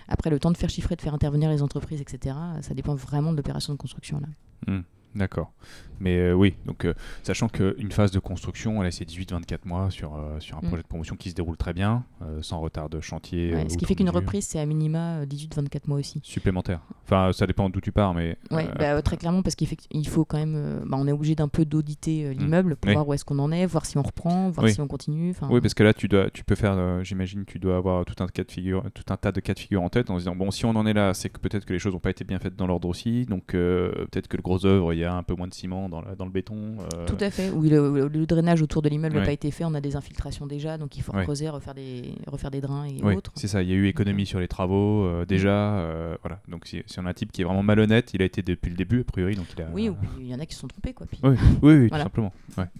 Après, 0.07 0.29
le 0.29 0.39
temps 0.39 0.51
de 0.51 0.57
faire 0.57 0.69
chiffrer, 0.69 0.95
de 0.95 1.01
faire 1.01 1.13
intervenir 1.13 1.49
les 1.49 1.61
entreprises, 1.61 2.01
etc., 2.01 2.35
ça 2.61 2.73
dépend 2.73 2.95
vraiment 2.95 3.31
de 3.31 3.37
l'opération 3.37 3.73
de 3.73 3.77
construction. 3.77 4.19
Là. 4.19 4.73
D'accord. 5.15 5.51
Mais 5.99 6.17
euh, 6.17 6.33
oui, 6.33 6.55
donc 6.65 6.85
euh, 6.85 6.95
sachant 7.21 7.47
qu'une 7.47 7.91
phase 7.91 8.09
de 8.09 8.17
construction, 8.17 8.81
elle 8.83 8.91
c'est 8.91 9.07
18-24 9.07 9.59
mois 9.65 9.91
sur, 9.91 10.15
euh, 10.15 10.39
sur 10.39 10.57
un 10.57 10.61
Mm. 10.61 10.67
projet 10.67 10.81
de 10.81 10.87
promotion 10.87 11.15
qui 11.15 11.29
se 11.29 11.35
déroule 11.35 11.57
très 11.57 11.73
bien, 11.73 12.03
sans 12.41 12.59
retard 12.59 12.89
de 12.89 12.99
chantier. 13.01 13.53
Ouais, 13.53 13.69
ce 13.69 13.77
qui 13.77 13.85
fait 13.85 13.93
qu'une 13.95 14.09
reprise, 14.09 14.45
c'est 14.47 14.59
à 14.59 14.65
minima 14.65 15.25
18-24 15.25 15.81
mois 15.87 15.99
aussi. 15.99 16.19
Supplémentaire. 16.23 16.79
Enfin, 17.03 17.31
ça 17.33 17.45
dépend 17.45 17.69
d'où 17.69 17.81
tu 17.81 17.91
pars, 17.91 18.13
mais. 18.15 18.37
Euh, 18.51 18.63
bah, 18.79 18.99
très 19.03 19.17
clairement, 19.17 19.43
parce 19.43 19.55
qu'il 19.55 19.67
faut 20.07 20.25
quand 20.25 20.37
même. 20.37 20.83
bah, 20.87 20.97
on 20.99 21.07
est 21.07 21.11
obligé 21.11 21.35
d'un 21.35 21.47
peu 21.49 21.65
d'auditer 21.65 22.25
euh, 22.25 22.33
l'immeuble 22.33 22.77
pour 22.77 22.87
Oui. 22.87 22.93
voir 22.95 23.07
où 23.07 23.13
est-ce 23.13 23.25
qu'on 23.25 23.37
en 23.39 23.51
est, 23.51 23.65
voir 23.67 23.85
si 23.85 23.97
on 23.97 24.01
reprend, 24.01 24.49
voir 24.49 24.65
Oui. 24.65 24.73
si 24.73 24.81
on 24.81 24.87
continue. 24.87 25.35
Oui, 25.49 25.61
parce 25.61 25.73
que 25.75 25.83
là, 25.83 25.93
tu, 25.93 26.07
dois, 26.07 26.31
tu 26.31 26.43
peux 26.43 26.55
faire, 26.55 27.03
j'imagine, 27.03 27.43
tu 27.45 27.59
dois 27.59 27.77
avoir 27.77 28.05
tout 28.05 28.15
un, 28.23 28.27
cas 28.27 28.43
de 28.43 28.51
figure, 28.51 28.83
tout 28.95 29.03
un 29.13 29.17
tas 29.17 29.31
de 29.31 29.39
cas 29.39 29.53
de 29.53 29.59
figure 29.59 29.83
en 29.83 29.89
tête 29.89 30.09
en 30.09 30.15
se 30.15 30.19
disant, 30.21 30.35
bon, 30.35 30.49
si 30.51 30.65
on 30.65 30.71
en 30.71 30.85
est 30.87 30.93
là, 30.93 31.13
c'est 31.13 31.29
que 31.29 31.39
peut-être 31.39 31.65
que 31.65 31.73
les 31.73 31.79
choses 31.79 31.93
n'ont 31.93 31.99
pas 31.99 32.09
été 32.11 32.23
bien 32.23 32.39
faites 32.39 32.55
dans 32.55 32.65
l'ordre 32.67 32.87
aussi, 32.87 33.25
donc 33.25 33.47
peut-être 33.47 34.27
que 34.27 34.37
le 34.37 34.43
gros 34.43 34.65
œuvre, 34.65 34.93
il 34.93 34.99
y 35.01 35.05
a 35.05 35.13
un 35.13 35.23
peu 35.23 35.35
moins 35.35 35.47
de 35.47 35.53
ciment 35.53 35.89
dans, 35.89 36.01
la- 36.01 36.15
dans 36.15 36.25
le 36.25 36.31
béton. 36.31 36.77
euh, 36.95 37.05
Tout 37.05 37.17
à 37.19 37.29
fait. 37.29 37.49
Oui, 37.51 37.69
le, 37.69 37.93
le- 37.93 38.07
le 38.07 38.25
drainage 38.25 38.61
autour 38.61 38.81
de 38.81 38.89
l'immeuble 38.89 39.15
n'a 39.15 39.21
Ouais. 39.21 39.25
pas 39.27 39.31
été 39.33 39.51
fait, 39.51 39.63
on 39.65 39.73
a 39.73 39.81
des 39.81 39.95
infiltrations 39.95 40.47
déjà, 40.47 40.77
donc 40.77 40.97
il 40.97 41.03
faut 41.03 41.13
Ouais. 41.13 41.23
creuser, 41.23 41.49
refaire 41.49 41.73
des, 41.73 42.13
refaire 42.27 42.51
des 42.51 42.61
drains 42.61 42.85
et 42.85 43.01
autres. 43.15 43.31
c'est 43.35 43.47
ça. 43.47 43.61
Il 43.63 43.69
y 43.69 43.73
a 43.73 43.75
eu 43.75 43.87
économie 43.87 44.25
sur 44.25 44.39
les 44.39 44.47
travaux 44.47 45.05
euh, 45.05 45.25
déjà. 45.25 45.49
euh, 45.79 46.15
voilà. 46.21 46.39
Donc 46.47 46.65
si, 46.65 46.81
si 46.85 46.99
on 46.99 47.05
a 47.05 47.09
un 47.09 47.13
type 47.13 47.31
qui 47.31 47.41
est 47.41 47.45
vraiment 47.45 47.63
malhonnête, 47.63 48.13
il 48.13 48.21
a 48.21 48.25
été 48.25 48.41
depuis 48.41 48.69
le 48.69 48.75
début 48.77 49.01
a 49.01 49.03
priori, 49.03 49.35
donc 49.35 49.45
il 49.57 49.61
a. 49.61 49.67
Oui, 49.73 49.89
il 50.19 50.27
y 50.27 50.35
en 50.35 50.39
a 50.39 50.45
qui 50.45 50.55
se 50.55 50.61
sont 50.61 50.67
trompés. 50.67 50.93
Quoi. 50.93 51.07
Puis, 51.07 51.19
Oui, 51.23 51.35
oui, 51.61 51.73
oui, 51.83 51.89
tout 51.89 51.97
simplement. 51.97 52.31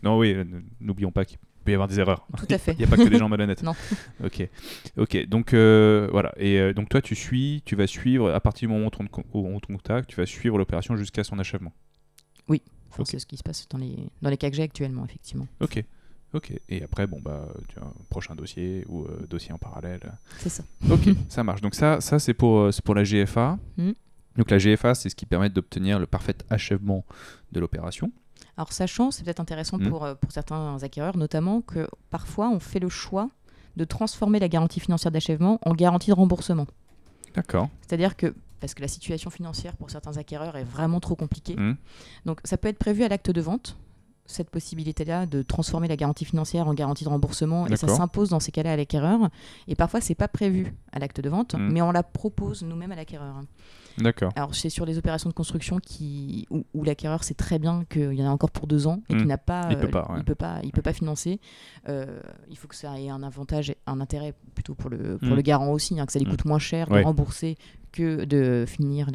Non, 0.04 0.18
oui, 0.18 0.36
n'oublions 0.80 1.12
pas 1.12 1.26
qu'il 1.26 1.38
peut 1.64 1.72
y 1.72 1.74
avoir 1.76 1.88
des 1.88 2.00
erreurs. 2.00 2.26
Tout 2.38 2.48
à 2.50 2.58
fait. 2.58 2.72
Il 2.78 2.80
n'y 2.80 2.86
a 2.86 2.88
pas 2.88 2.98
que 2.98 3.08
des 3.08 3.18
gens 3.20 3.30
malhonnêtes. 3.30 3.62
Non. 3.62 3.74
Ok, 4.24 4.48
ok. 4.98 5.28
Donc 5.28 5.54
euh, 5.54 6.08
voilà. 6.12 6.34
Et 6.38 6.60
euh, 6.60 6.74
donc 6.74 6.90
toi, 6.90 7.02
tu 7.02 7.14
suis, 7.16 7.62
tu 7.66 7.76
vas 7.76 7.86
suivre 7.88 8.32
à 8.32 8.40
partir 8.40 8.68
du 8.68 8.74
moment 8.74 8.90
où 9.34 9.48
on 9.48 9.60
te 9.60 9.68
contacte, 9.68 10.10
tu 10.10 10.16
vas 10.18 10.26
suivre 10.26 10.58
l'opération 10.58 10.96
jusqu'à 10.96 11.24
son 11.24 11.38
achèvement. 11.40 11.72
Enfin, 12.90 13.04
Ok. 13.04 13.08
C'est 13.10 13.20
ce 13.20 13.26
qui 13.26 13.38
se 13.38 13.44
passe 13.44 13.68
dans 13.70 13.78
les, 13.78 13.96
dans 14.22 14.30
les 14.30 14.38
cas 14.38 14.50
que 14.50 14.56
j'ai 14.56 14.64
actuellement, 14.64 15.06
effectivement. 15.06 15.48
Ok. 15.62 15.84
Ok. 16.34 16.54
Et 16.70 16.84
après, 16.84 17.08
bon 17.08 17.20
bah, 17.22 17.48
tu 17.68 17.78
as 17.80 17.84
un 17.84 17.94
prochain 18.10 18.36
dossier 18.36 18.86
ou 18.88 19.04
euh, 19.04 19.26
dossier 19.30 19.52
en 19.54 19.58
parallèle. 19.58 20.14
C'est 20.40 20.50
ça. 20.50 20.64
Ok, 20.90 21.10
ça 21.30 21.44
marche. 21.44 21.62
Donc 21.62 21.76
ça, 21.76 22.00
ça 22.02 22.20
c'est 22.20 22.34
pour, 22.34 22.60
euh, 22.60 22.70
pour 22.84 22.96
la 22.96 23.04
GFA. 23.04 23.58
Mm. 23.78 23.92
Donc 24.38 24.50
la 24.52 24.58
GFA, 24.58 24.96
c'est 24.96 25.10
ce 25.10 25.16
qui 25.16 25.26
permet 25.26 25.50
d'obtenir 25.50 26.00
le 26.00 26.08
parfait 26.08 26.36
achèvement 26.50 27.06
de 27.52 27.60
l'opération. 27.60 28.12
Alors, 28.58 28.72
sachant, 28.74 29.12
c'est 29.12 29.24
peut-être 29.24 29.40
intéressant 29.40 29.78
Mm. 29.78 29.90
pour, 29.90 30.06
euh, 30.06 30.16
pour 30.16 30.32
certains 30.32 30.78
acquéreurs, 30.84 31.18
notamment, 31.18 31.62
que 31.62 31.88
parfois 32.10 32.50
on 32.50 32.60
fait 32.60 32.80
le 32.80 32.90
choix 32.90 33.30
de 33.78 33.84
transformer 33.86 34.40
la 34.40 34.48
garantie 34.50 34.80
financière 34.80 35.12
d'achèvement 35.12 35.60
en 35.66 35.74
garantie 35.74 36.10
de 36.12 36.16
remboursement. 36.16 36.68
D'accord. 37.36 37.70
C'est-à-dire 37.88 38.16
que, 38.18 38.34
parce 38.62 38.74
que 38.74 38.82
la 38.82 38.88
situation 38.88 39.30
financière 39.30 39.76
pour 39.76 39.90
certains 39.90 40.16
acquéreurs 40.18 40.56
est 40.56 40.64
vraiment 40.64 41.00
trop 41.02 41.16
compliquée, 41.16 41.56
Mm. 41.58 41.76
donc 42.26 42.40
ça 42.46 42.56
peut 42.58 42.70
être 42.70 42.78
prévu 42.80 43.04
à 43.04 43.10
l'acte 43.10 43.30
de 43.32 43.42
vente, 43.42 43.76
cette 44.28 44.50
possibilité-là 44.50 45.26
de 45.26 45.42
transformer 45.42 45.90
la 45.90 45.98
garantie 45.98 46.24
financière 46.24 46.68
en 46.70 46.74
garantie 46.74 47.04
de 47.04 47.10
remboursement, 47.10 47.68
et 47.68 47.76
ça 47.76 47.88
s'impose 47.90 48.30
dans 48.30 48.40
ces 48.40 48.52
cas-là 48.54 48.72
à 48.74 48.76
l'acquéreur. 48.78 49.30
Et 49.68 49.76
parfois, 49.76 50.00
c'est 50.00 50.16
pas 50.16 50.30
prévu 50.30 50.74
à 50.94 51.00
l'acte 51.00 51.20
de 51.20 51.28
vente, 51.28 51.56
Mm. 51.56 51.70
mais 51.74 51.82
on 51.82 51.92
la 51.92 52.04
propose 52.04 52.64
nous-mêmes 52.64 52.94
à 52.94 52.96
l'acquéreur. 52.96 53.36
D'accord. 53.98 54.32
Alors, 54.38 54.56
c'est 54.56 54.70
sur 54.70 54.86
les 54.86 54.98
opérations 54.98 55.30
de 55.30 55.34
construction 55.34 55.80
qui, 55.80 56.48
où, 56.50 56.64
où 56.74 56.84
l'acquéreur 56.86 57.26
sait 57.26 57.34
très 57.34 57.60
bien 57.60 57.84
qu'il 57.90 58.14
y 58.14 58.24
en 58.24 58.28
a 58.28 58.30
encore 58.30 58.52
pour 58.52 58.66
deux 58.68 58.88
ans 58.88 59.02
et 59.10 59.16
Mm. 59.16 59.18
qu'il 59.18 59.28
n'a 59.28 59.38
pas, 59.38 59.68
Il 59.70 59.78
peut 59.78 59.88
euh, 59.88 59.92
pas, 59.92 60.08
ouais. 60.12 60.20
il 60.20 60.24
peut 60.24 60.36
pas, 60.36 60.60
il 60.64 60.72
peut 60.72 60.82
pas 60.82 60.94
financer. 60.94 61.42
Euh, 61.90 62.22
il 62.50 62.58
faut 62.58 62.70
que 62.70 62.76
ça 62.76 62.98
ait 63.02 63.10
un 63.10 63.24
avantage, 63.24 63.76
un 63.86 64.00
intérêt 64.00 64.34
plutôt 64.56 64.76
pour 64.76 64.90
le, 64.90 65.18
pour 65.18 65.36
le 65.36 65.42
garant 65.42 65.72
aussi, 65.74 66.00
hein, 66.00 66.06
que 66.06 66.14
ça 66.14 66.20
lui 66.20 66.26
coûte 66.26 66.46
moins 66.46 66.60
cher 66.60 66.90
Ouais. 66.90 67.02
de 67.02 67.06
rembourser 67.06 67.58
que 67.92 68.26
de 68.26 68.66
finir 68.68 69.08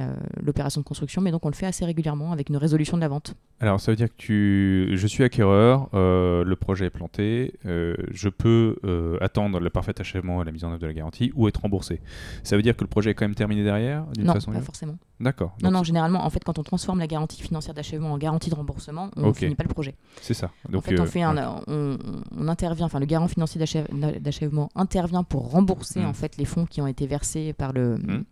l'opération 0.42 0.80
de 0.80 0.86
construction. 0.86 1.22
Mais 1.22 1.30
donc, 1.30 1.44
on 1.44 1.48
le 1.48 1.54
fait 1.54 1.66
assez 1.66 1.84
régulièrement 1.84 2.32
avec 2.32 2.48
une 2.48 2.56
résolution 2.56 2.96
de 2.96 3.02
la 3.02 3.08
vente. 3.08 3.34
Alors 3.60 3.80
ça 3.80 3.90
veut 3.90 3.96
dire 3.96 4.08
que 4.08 4.14
tu... 4.18 4.88
je 4.98 5.06
suis 5.06 5.24
acquéreur, 5.24 5.88
euh, 5.94 6.44
le 6.44 6.56
projet 6.56 6.86
est 6.86 6.90
planté, 6.90 7.54
euh, 7.64 7.94
je 8.12 8.28
peux 8.28 8.76
euh, 8.84 9.16
attendre 9.22 9.60
le 9.60 9.70
parfait 9.70 9.98
achèvement 9.98 10.42
et 10.42 10.44
la 10.44 10.52
mise 10.52 10.62
en 10.64 10.68
œuvre 10.68 10.78
de 10.80 10.86
la 10.86 10.92
garantie 10.92 11.32
ou 11.34 11.48
être 11.48 11.62
remboursé. 11.62 12.02
Ça 12.42 12.56
veut 12.56 12.62
dire 12.62 12.76
que 12.76 12.82
le 12.84 12.88
projet 12.88 13.10
est 13.10 13.14
quand 13.14 13.24
même 13.24 13.34
terminé 13.34 13.64
derrière 13.64 14.04
Non, 14.18 14.34
façon 14.34 14.52
pas 14.52 14.60
forcément. 14.60 14.98
D'accord. 15.20 15.56
Non, 15.62 15.70
non, 15.70 15.82
généralement, 15.82 16.22
en 16.26 16.28
fait, 16.28 16.44
quand 16.44 16.58
on 16.58 16.62
transforme 16.62 16.98
la 16.98 17.06
garantie 17.06 17.40
financière 17.40 17.72
d'achèvement 17.72 18.12
en 18.12 18.18
garantie 18.18 18.50
de 18.50 18.54
remboursement, 18.54 19.10
on 19.16 19.22
ne 19.22 19.26
Ok. 19.28 19.36
finit 19.38 19.54
pas 19.54 19.64
le 19.64 19.70
projet. 19.72 19.94
C'est 20.20 20.34
ça. 20.34 20.50
Donc, 20.68 20.84
en 20.86 20.90
fait, 20.90 21.00
on, 21.00 21.06
fait 21.06 21.22
un, 21.22 21.62
on, 21.66 21.96
on 22.36 22.48
intervient, 22.48 22.84
enfin 22.84 23.00
le 23.00 23.06
garant 23.06 23.26
financier 23.28 23.58
d'achève- 23.58 23.88
d'achèvement 24.20 24.68
intervient 24.74 25.22
pour 25.22 25.50
rembourser 25.50 26.00
Mm. 26.00 26.04
en 26.06 26.12
fait 26.12 26.36
les 26.36 26.44
fonds 26.44 26.66
qui 26.66 26.82
ont 26.82 26.86
été 26.86 27.06
versés 27.06 27.54
par 27.54 27.72
le 27.72 27.96
Mm. 27.96 28.24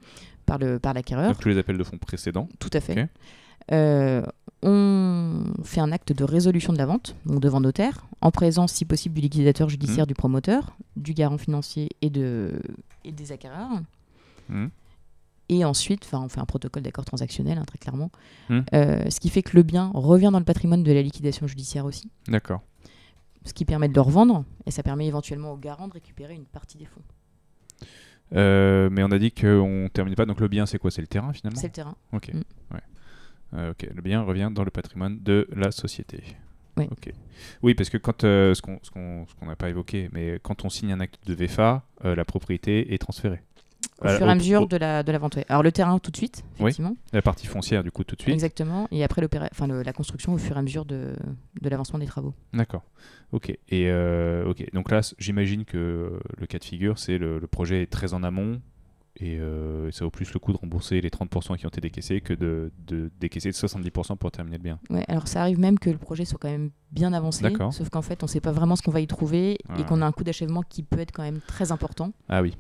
Par 0.45 0.59
le 0.59 0.79
par 0.79 0.95
l'acquéreur. 0.95 1.33
Donc 1.33 1.41
tous 1.41 1.49
les 1.49 1.59
appels 1.59 1.79
de 1.79 1.85
fonds 1.85 1.99
précédents. 1.99 2.49
Tout 2.59 2.71
à 2.73 2.81
fait. 2.81 3.09
Euh, 3.73 4.23
on 4.63 5.45
fait 5.63 5.81
un 5.81 5.93
acte 5.93 6.13
de 6.13 6.25
résolution 6.25 6.73
de 6.73 6.79
la 6.79 6.87
vente, 6.87 7.17
donc 7.27 7.41
devant 7.41 7.61
notaire, 7.61 8.07
en 8.21 8.31
présence, 8.31 8.73
si 8.73 8.85
possible, 8.85 9.15
du 9.15 9.21
liquidateur 9.23 9.69
judiciaire, 9.69 10.05
Mm. 10.05 10.09
du 10.09 10.15
promoteur, 10.15 10.77
du 10.97 11.15
garant 11.15 11.39
financier 11.39 11.89
et, 12.03 12.11
de, 12.11 12.61
et 13.05 13.13
des 13.13 13.33
acquéreurs. 13.33 13.71
Hmm. 14.49 14.67
Et 15.51 15.65
ensuite, 15.65 16.05
enfin, 16.05 16.23
on 16.23 16.29
fait 16.29 16.41
un 16.41 16.47
protocole 16.47 16.83
d'accord 16.83 17.05
transactionnel, 17.05 17.59
hein, 17.59 17.65
très 17.67 17.79
clairement. 17.79 18.11
Mm. 18.49 18.61
Euh, 18.75 19.11
ce 19.11 19.21
qui 19.21 19.29
fait 19.29 19.43
que 19.43 19.57
le 19.57 19.63
bien 19.63 19.91
revient 19.95 20.31
dans 20.33 20.39
le 20.39 20.45
patrimoine 20.45 20.83
de 20.83 20.93
la 20.93 21.03
liquidation 21.03 21.47
judiciaire 21.47 21.85
aussi. 21.85 22.11
D'accord. 22.29 22.61
ce 23.47 23.53
qui 23.53 23.67
permet 23.67 23.89
de 23.89 23.95
le 23.95 24.01
revendre 24.01 24.45
et 24.65 24.71
ça 24.71 24.83
permet 24.83 25.07
éventuellement 25.07 25.53
au 25.53 25.59
garant 25.59 25.87
de 25.87 25.93
récupérer 25.93 26.35
une 26.35 26.47
partie 26.47 26.79
des 26.79 26.87
fonds. 26.87 27.03
Euh, 28.35 28.89
mais 28.91 29.03
on 29.03 29.11
a 29.11 29.19
dit 29.19 29.33
qu'on 29.33 29.89
termine 29.93 30.15
pas. 30.15 30.27
Donc 30.27 30.41
le 30.41 30.49
bien, 30.49 30.67
c'est 30.67 30.79
quoi? 30.79 30.91
C'est 30.91 31.03
le 31.03 31.07
terrain 31.07 31.33
finalement? 31.33 31.61
C'est 31.61 31.69
le 31.69 31.73
terrain. 31.73 31.97
Ok. 32.13 32.33
Mm. 32.33 32.43
Ouais. 32.73 32.81
Euh, 33.55 33.71
ok. 33.71 33.89
Le 33.95 34.03
bien 34.03 34.23
revient 34.23 34.51
dans 34.53 34.65
le 34.65 34.71
patrimoine 34.71 35.21
de 35.23 35.49
la 35.55 35.71
société. 35.71 36.25
Oui. 36.77 36.89
Ok. 36.91 37.13
Oui, 37.63 37.75
parce 37.75 37.91
que 37.91 37.99
quand 37.99 38.25
euh, 38.25 38.55
ce 38.55 38.63
qu'on 38.63 38.79
qu'on 38.79 39.47
n'a 39.47 39.57
pas 39.57 39.69
évoqué, 39.69 40.09
mais 40.13 40.41
quand 40.43 40.65
on 40.65 40.69
signe 40.69 40.93
un 40.93 41.01
acte 41.01 41.21
de 41.27 41.35
VFA, 41.35 41.85
euh, 42.05 42.15
la 42.15 42.25
propriété 42.25 42.93
est 42.93 42.99
transférée. 42.99 43.43
Au 44.05 44.09
fur 44.09 44.27
et 44.27 44.31
à 44.31 44.35
mesure 44.35 44.67
de 44.69 44.77
la, 44.77 45.03
de 45.03 45.13
la 45.13 45.19
vente. 45.19 45.39
Alors 45.49 45.63
le 45.63 45.73
terrain 45.73 45.99
tout 45.99 46.11
de 46.11 46.17
suite, 46.17 46.43
Oui. 46.59 46.65
effectivement. 46.67 46.97
La 47.13 47.23
partie 47.23 47.47
foncière, 47.47 47.83
du 47.83 47.91
coup, 47.91 48.05
tout 48.05 48.17
de 48.17 48.23
suite. 48.23 48.35
Exactement. 48.35 48.87
Et 48.91 49.03
après 49.05 49.23
enfin, 49.53 49.67
le- 49.67 49.83
la 49.83 49.93
construction 49.93 50.33
au 50.35 50.39
fur 50.39 50.57
et 50.57 50.59
à 50.59 50.63
mesure 50.63 50.85
de, 50.85 51.15
de 51.61 51.69
l'avancement 51.69 51.99
des 51.99 52.07
travaux. 52.07 52.35
D'accord. 52.53 52.83
Ok. 53.33 53.51
Et 53.51 53.59
euh, 53.91 54.45
ok. 54.49 54.65
Donc 54.73 54.91
là, 54.91 55.01
j'imagine 55.19 55.65
que 55.65 55.77
euh, 55.79 56.21
le 56.39 56.47
cas 56.47 56.59
de 56.59 56.65
figure, 56.65 56.99
c'est 56.99 57.19
le, 57.19 57.39
le 57.39 57.47
projet 57.47 57.83
est 57.83 57.87
très 57.91 58.15
en 58.15 58.23
amont 58.23 58.61
et 59.21 59.39
euh, 59.39 59.93
ça 59.93 60.05
vaut 60.05 60.11
plus 60.11 60.33
le 60.35 60.41
coup 60.41 60.53
de 60.53 60.59
rembourser 60.59 61.01
les 61.01 61.09
30% 61.09 61.57
qui 61.57 61.65
ont 61.67 61.69
été 61.69 61.81
décaissés 61.81 62.21
que 62.21 62.35
de, 62.35 62.73
de 62.89 63.13
décaisser 63.21 63.51
70% 63.51 64.17
pour 64.17 64.33
terminer 64.33 64.57
le 64.57 64.63
bien. 64.65 64.81
Ouais, 64.91 65.05
alors 65.07 65.29
ça 65.29 65.41
arrive 65.41 65.61
même 65.61 65.79
que 65.79 65.89
le 65.89 65.99
projet 65.99 66.25
soit 66.25 66.39
quand 66.41 66.51
même 66.51 66.71
bien 66.91 67.13
avancé, 67.13 67.43
D'accord. 67.45 67.73
sauf 67.73 67.89
qu'en 67.91 68.03
fait 68.03 68.25
on 68.25 68.27
ne 68.27 68.31
sait 68.31 68.41
pas 68.41 68.51
vraiment 68.51 68.75
ce 68.75 68.83
qu'on 68.83 68.91
va 68.91 68.99
y 69.01 69.07
trouver 69.07 69.53
et 69.79 69.85
qu'on 69.85 70.03
a 70.03 70.07
un 70.07 70.11
coût 70.11 70.25
d'achèvement 70.25 70.63
qui 70.63 70.83
peut 70.83 70.99
être 70.99 71.13
quand 71.13 71.23
même 71.23 71.39
très 71.47 71.71
important. 71.71 72.13
Ah 72.29 72.43
oui. 72.43 72.57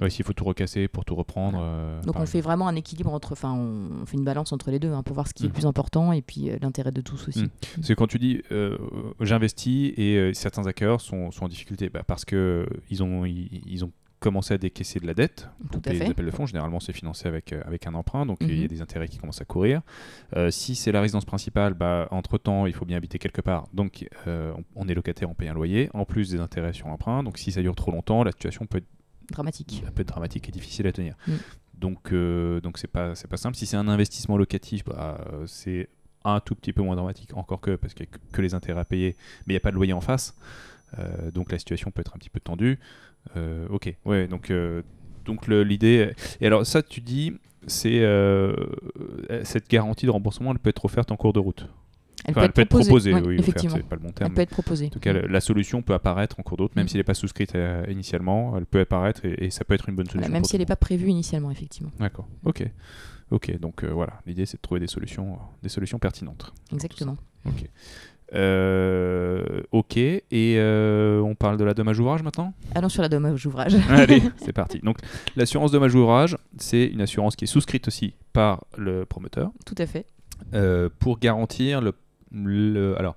Ouais, 0.00 0.10
s'il 0.10 0.24
faut 0.24 0.32
tout 0.32 0.44
recasser 0.44 0.88
pour 0.88 1.04
tout 1.04 1.14
reprendre. 1.14 1.60
euh, 1.62 2.02
Donc 2.02 2.18
on 2.18 2.26
fait 2.26 2.40
vraiment 2.40 2.66
un 2.66 2.74
équilibre 2.74 3.12
entre, 3.12 3.32
enfin 3.32 3.52
on, 3.52 4.04
fait 4.06 4.16
une 4.16 4.24
balance 4.24 4.52
entre 4.52 4.70
les 4.72 4.80
deux 4.80 4.90
hein, 4.92 5.02
pour 5.04 5.14
voir 5.14 5.28
ce 5.28 5.34
qui 5.34 5.44
est 5.44 5.46
le 5.46 5.52
plus 5.52 5.66
important 5.66 6.12
et 6.12 6.22
puis 6.22 6.50
euh, 6.50 6.56
l'intérêt 6.60 6.90
de 6.90 7.00
tous 7.00 7.28
aussi. 7.28 7.42
Mhm. 7.44 7.48
C'est 7.82 7.94
quand 7.94 8.08
tu 8.08 8.18
dis 8.18 8.42
euh, 8.50 8.76
j'investis 9.20 9.92
et 9.96 10.32
certains 10.34 10.66
acquéreurs 10.66 11.00
sont, 11.00 11.30
sont 11.30 11.44
en 11.44 11.48
difficulté 11.48 11.88
bah, 11.88 12.02
parce 12.06 12.24
que 12.24 12.66
ils 12.90 13.02
ont, 13.02 13.24
ils, 13.24 13.62
ils 13.66 13.84
ont 13.84 13.92
commencé 14.18 14.54
à 14.54 14.58
décaisser 14.58 15.00
de 15.00 15.06
la 15.06 15.14
dette. 15.14 15.48
Tout 15.70 15.78
Donc 15.80 15.86
à 15.88 15.92
les 15.92 16.02
appels 16.02 16.24
de 16.26 16.30
fonds, 16.30 16.46
généralement, 16.46 16.78
c'est 16.78 16.92
financé 16.92 17.26
avec, 17.26 17.52
euh, 17.52 17.60
avec 17.66 17.88
un 17.88 17.94
emprunt, 17.94 18.24
donc 18.24 18.38
il 18.40 18.54
y 18.54 18.60
a 18.60 18.62
Mhm. 18.62 18.68
des 18.68 18.80
intérêts 18.80 19.08
qui 19.08 19.18
commencent 19.18 19.40
à 19.40 19.44
courir. 19.44 19.82
Euh, 20.36 20.50
si 20.52 20.76
c'est 20.76 20.92
la 20.92 21.00
résidence 21.00 21.24
principale, 21.24 21.74
bah, 21.74 22.06
entre-temps, 22.12 22.66
il 22.66 22.72
faut 22.72 22.84
bien 22.84 22.96
habiter 22.96 23.18
quelque 23.18 23.40
part. 23.40 23.66
Donc 23.74 24.08
euh, 24.28 24.52
on, 24.76 24.84
on 24.84 24.88
est 24.88 24.94
locataire, 24.94 25.28
on 25.28 25.34
paye 25.34 25.48
un 25.48 25.54
loyer, 25.54 25.90
en 25.92 26.04
plus 26.04 26.30
des 26.30 26.38
intérêts 26.40 26.72
sur 26.72 26.86
l'emprunt. 26.86 27.24
Donc 27.24 27.36
si 27.38 27.50
ça 27.50 27.62
dure 27.62 27.74
trop 27.74 27.90
longtemps, 27.90 28.22
la 28.22 28.30
situation 28.32 28.64
peut 28.66 28.78
être 28.78 28.86
Dramatique. 29.30 29.84
un 29.86 29.90
peu 29.90 30.04
dramatique 30.04 30.48
et 30.48 30.52
difficile 30.52 30.86
à 30.86 30.92
tenir. 30.92 31.14
Mm. 31.26 31.32
Donc, 31.82 32.12
euh, 32.12 32.60
donc 32.60 32.78
c'est 32.78 32.86
pas, 32.86 33.14
c'est 33.14 33.28
pas 33.28 33.36
simple. 33.36 33.56
Si 33.56 33.66
c'est 33.66 33.76
un 33.76 33.88
investissement 33.88 34.36
locatif, 34.36 34.84
bah, 34.84 35.20
euh, 35.32 35.46
c'est 35.46 35.88
un 36.24 36.38
tout 36.38 36.54
petit 36.54 36.72
peu 36.72 36.82
moins 36.82 36.94
dramatique, 36.94 37.36
encore 37.36 37.60
que 37.60 37.74
parce 37.74 37.94
qu'il 37.94 38.06
n'y 38.06 38.14
a 38.14 38.18
que, 38.32 38.40
les 38.40 38.54
intérêts 38.54 38.80
à 38.80 38.84
payer, 38.84 39.16
mais 39.46 39.54
il 39.54 39.56
n'y 39.56 39.58
a 39.58 39.60
pas 39.60 39.70
de 39.70 39.76
loyer 39.76 39.92
en 39.92 40.00
face. 40.00 40.36
Euh, 40.98 41.30
donc 41.32 41.50
la 41.50 41.58
situation 41.58 41.90
peut 41.90 42.00
être 42.00 42.14
un 42.14 42.18
petit 42.18 42.30
peu 42.30 42.40
tendue. 42.40 42.78
Ok, 43.70 43.94
ouais, 44.04 44.28
donc, 44.28 44.52
donc 45.24 45.48
l'idée. 45.48 46.12
Et 46.40 46.46
alors 46.46 46.66
ça, 46.66 46.82
tu 46.82 47.00
dis, 47.00 47.32
c'est 47.66 48.00
cette 49.42 49.68
garantie 49.68 50.06
de 50.06 50.10
remboursement, 50.10 50.52
elle 50.52 50.58
peut 50.58 50.70
être 50.70 50.84
offerte 50.84 51.10
en 51.10 51.16
cours 51.16 51.32
de 51.32 51.40
route. 51.40 51.68
Elle, 52.24 52.34
Enfin, 52.36 52.48
peut, 52.48 52.62
être 52.62 52.68
proposée, 52.68 53.12
oui, 53.14 53.36
effectivement. 53.38 53.78
pas 53.88 53.96
le 53.96 54.02
bon 54.02 54.08
Elle 54.08 54.14
terme. 54.14 54.34
peut 54.34 54.40
être 54.42 54.50
proposée. 54.50 54.86
En 54.86 54.90
tout 54.90 55.00
cas, 55.00 55.12
la 55.12 55.40
solution 55.40 55.82
peut 55.82 55.94
apparaître 55.94 56.38
en 56.38 56.42
cours 56.42 56.58
route, 56.58 56.76
même 56.76 56.84
Mm. 56.84 56.88
si 56.88 56.94
elle 56.96 57.00
n'est 57.00 57.04
pas 57.04 57.14
souscrite 57.14 57.54
euh, 57.56 57.84
initialement, 57.88 58.56
elle 58.56 58.66
peut 58.66 58.80
apparaître 58.80 59.24
et, 59.24 59.46
et 59.46 59.50
ça 59.50 59.64
peut 59.64 59.74
être 59.74 59.88
une 59.88 59.96
bonne 59.96 60.06
solution. 60.06 60.20
Voilà, 60.20 60.32
même 60.32 60.44
si 60.44 60.54
elle 60.56 60.60
n'est 60.60 60.66
pas 60.66 60.76
prévue 60.76 61.08
initialement, 61.08 61.50
effectivement. 61.50 61.90
D'accord. 61.98 62.28
Ok. 62.44 62.64
Ok. 63.32 63.58
Donc 63.58 63.82
euh, 63.82 63.88
voilà, 63.92 64.14
l'idée 64.26 64.46
c'est 64.46 64.56
de 64.58 64.62
trouver 64.62 64.80
des 64.80 64.86
solutions, 64.86 65.32
euh, 65.32 65.36
des 65.62 65.68
solutions 65.68 65.98
pertinentes. 65.98 66.52
Exactement. 66.72 67.16
Ok. 67.46 67.64
Euh, 68.34 69.62
ok. 69.72 69.96
Et 69.96 70.22
euh, 70.32 71.20
on 71.20 71.34
parle 71.34 71.56
de 71.56 71.64
la 71.64 71.74
dommage 71.74 71.98
ouvrage 72.00 72.22
maintenant? 72.22 72.54
Allons 72.74 72.88
sur 72.88 73.02
la 73.02 73.08
dommage 73.08 73.44
ouvrage. 73.46 73.74
Allez, 73.88 74.22
c'est 74.36 74.52
parti. 74.52 74.78
Donc 74.80 74.98
l'assurance 75.36 75.70
dommage 75.72 75.94
ouvrage, 75.94 76.36
c'est 76.58 76.84
une 76.86 77.00
assurance 77.00 77.36
qui 77.36 77.44
est 77.44 77.48
souscrite 77.48 77.88
aussi 77.88 78.14
par 78.32 78.64
le 78.76 79.04
promoteur. 79.04 79.50
Tout 79.66 79.74
à 79.78 79.86
fait. 79.86 80.06
euh, 80.54 80.88
pour 80.98 81.18
garantir 81.18 81.80
le, 81.80 81.92
le- 82.32 82.96
alors 82.98 83.16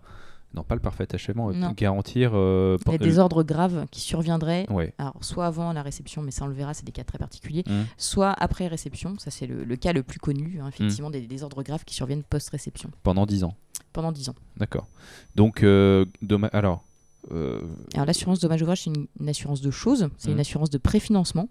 non 0.54 0.64
pas 0.64 0.76
le 0.76 0.80
parfait 0.82 1.06
achèvement, 1.14 1.50
euh, 1.50 1.54
Non. 1.54 1.74
garantir 1.76 2.32
euh, 2.34 2.78
Il 2.86 2.92
y 2.94 2.96
a 2.96 2.98
des 2.98 3.20
ordres 3.20 3.44
graves 3.44 3.88
qui 3.92 4.00
surviendraient, 4.00 4.66
ouais. 4.70 4.94
alors 4.98 5.16
soit 5.20 5.46
avant 5.48 5.74
la 5.74 5.82
réception, 5.82 6.22
mais 6.22 6.32
ça 6.32 6.46
on 6.46 6.48
le 6.48 6.54
verra, 6.54 6.74
c'est 6.74 6.86
des 6.86 6.94
cas 6.94 7.04
très 7.04 7.18
particuliers, 7.18 7.64
Mhm. 7.68 7.86
soit 7.98 8.32
après 8.32 8.68
réception, 8.68 9.16
ça 9.20 9.32
c'est 9.32 9.48
le, 9.48 9.66
le 9.66 9.76
cas 9.76 9.92
le 9.92 10.02
plus 10.02 10.18
connu, 10.20 10.60
hein, 10.62 10.66
Mm. 10.66 10.70
effectivement, 10.70 11.10
des, 11.10 11.28
des 11.28 11.44
ordres 11.44 11.62
graves 11.62 11.84
qui 11.84 11.94
surviennent 11.94 12.24
post-réception, 12.24 12.90
pendant 13.04 13.26
10 13.26 13.44
ans. 13.44 13.54
pendant 13.92 14.14
10 14.14 14.30
ans. 14.30 14.36
D'accord. 14.56 14.88
Donc 15.36 15.62
euh, 15.64 16.06
doma- 16.24 16.50
alors 16.54 16.86
euh, 17.32 17.62
Alors 17.94 18.06
l'assurance 18.06 18.40
dommage 18.40 18.62
ouvrage, 18.62 18.84
c'est 18.84 18.92
une, 18.92 19.08
une 19.20 19.28
assurance 19.30 19.60
de 19.62 19.72
choses, 19.72 20.08
c'est 20.18 20.32
une 20.32 20.40
assurance 20.40 20.70
de 20.70 20.78
préfinancement, 20.78 21.50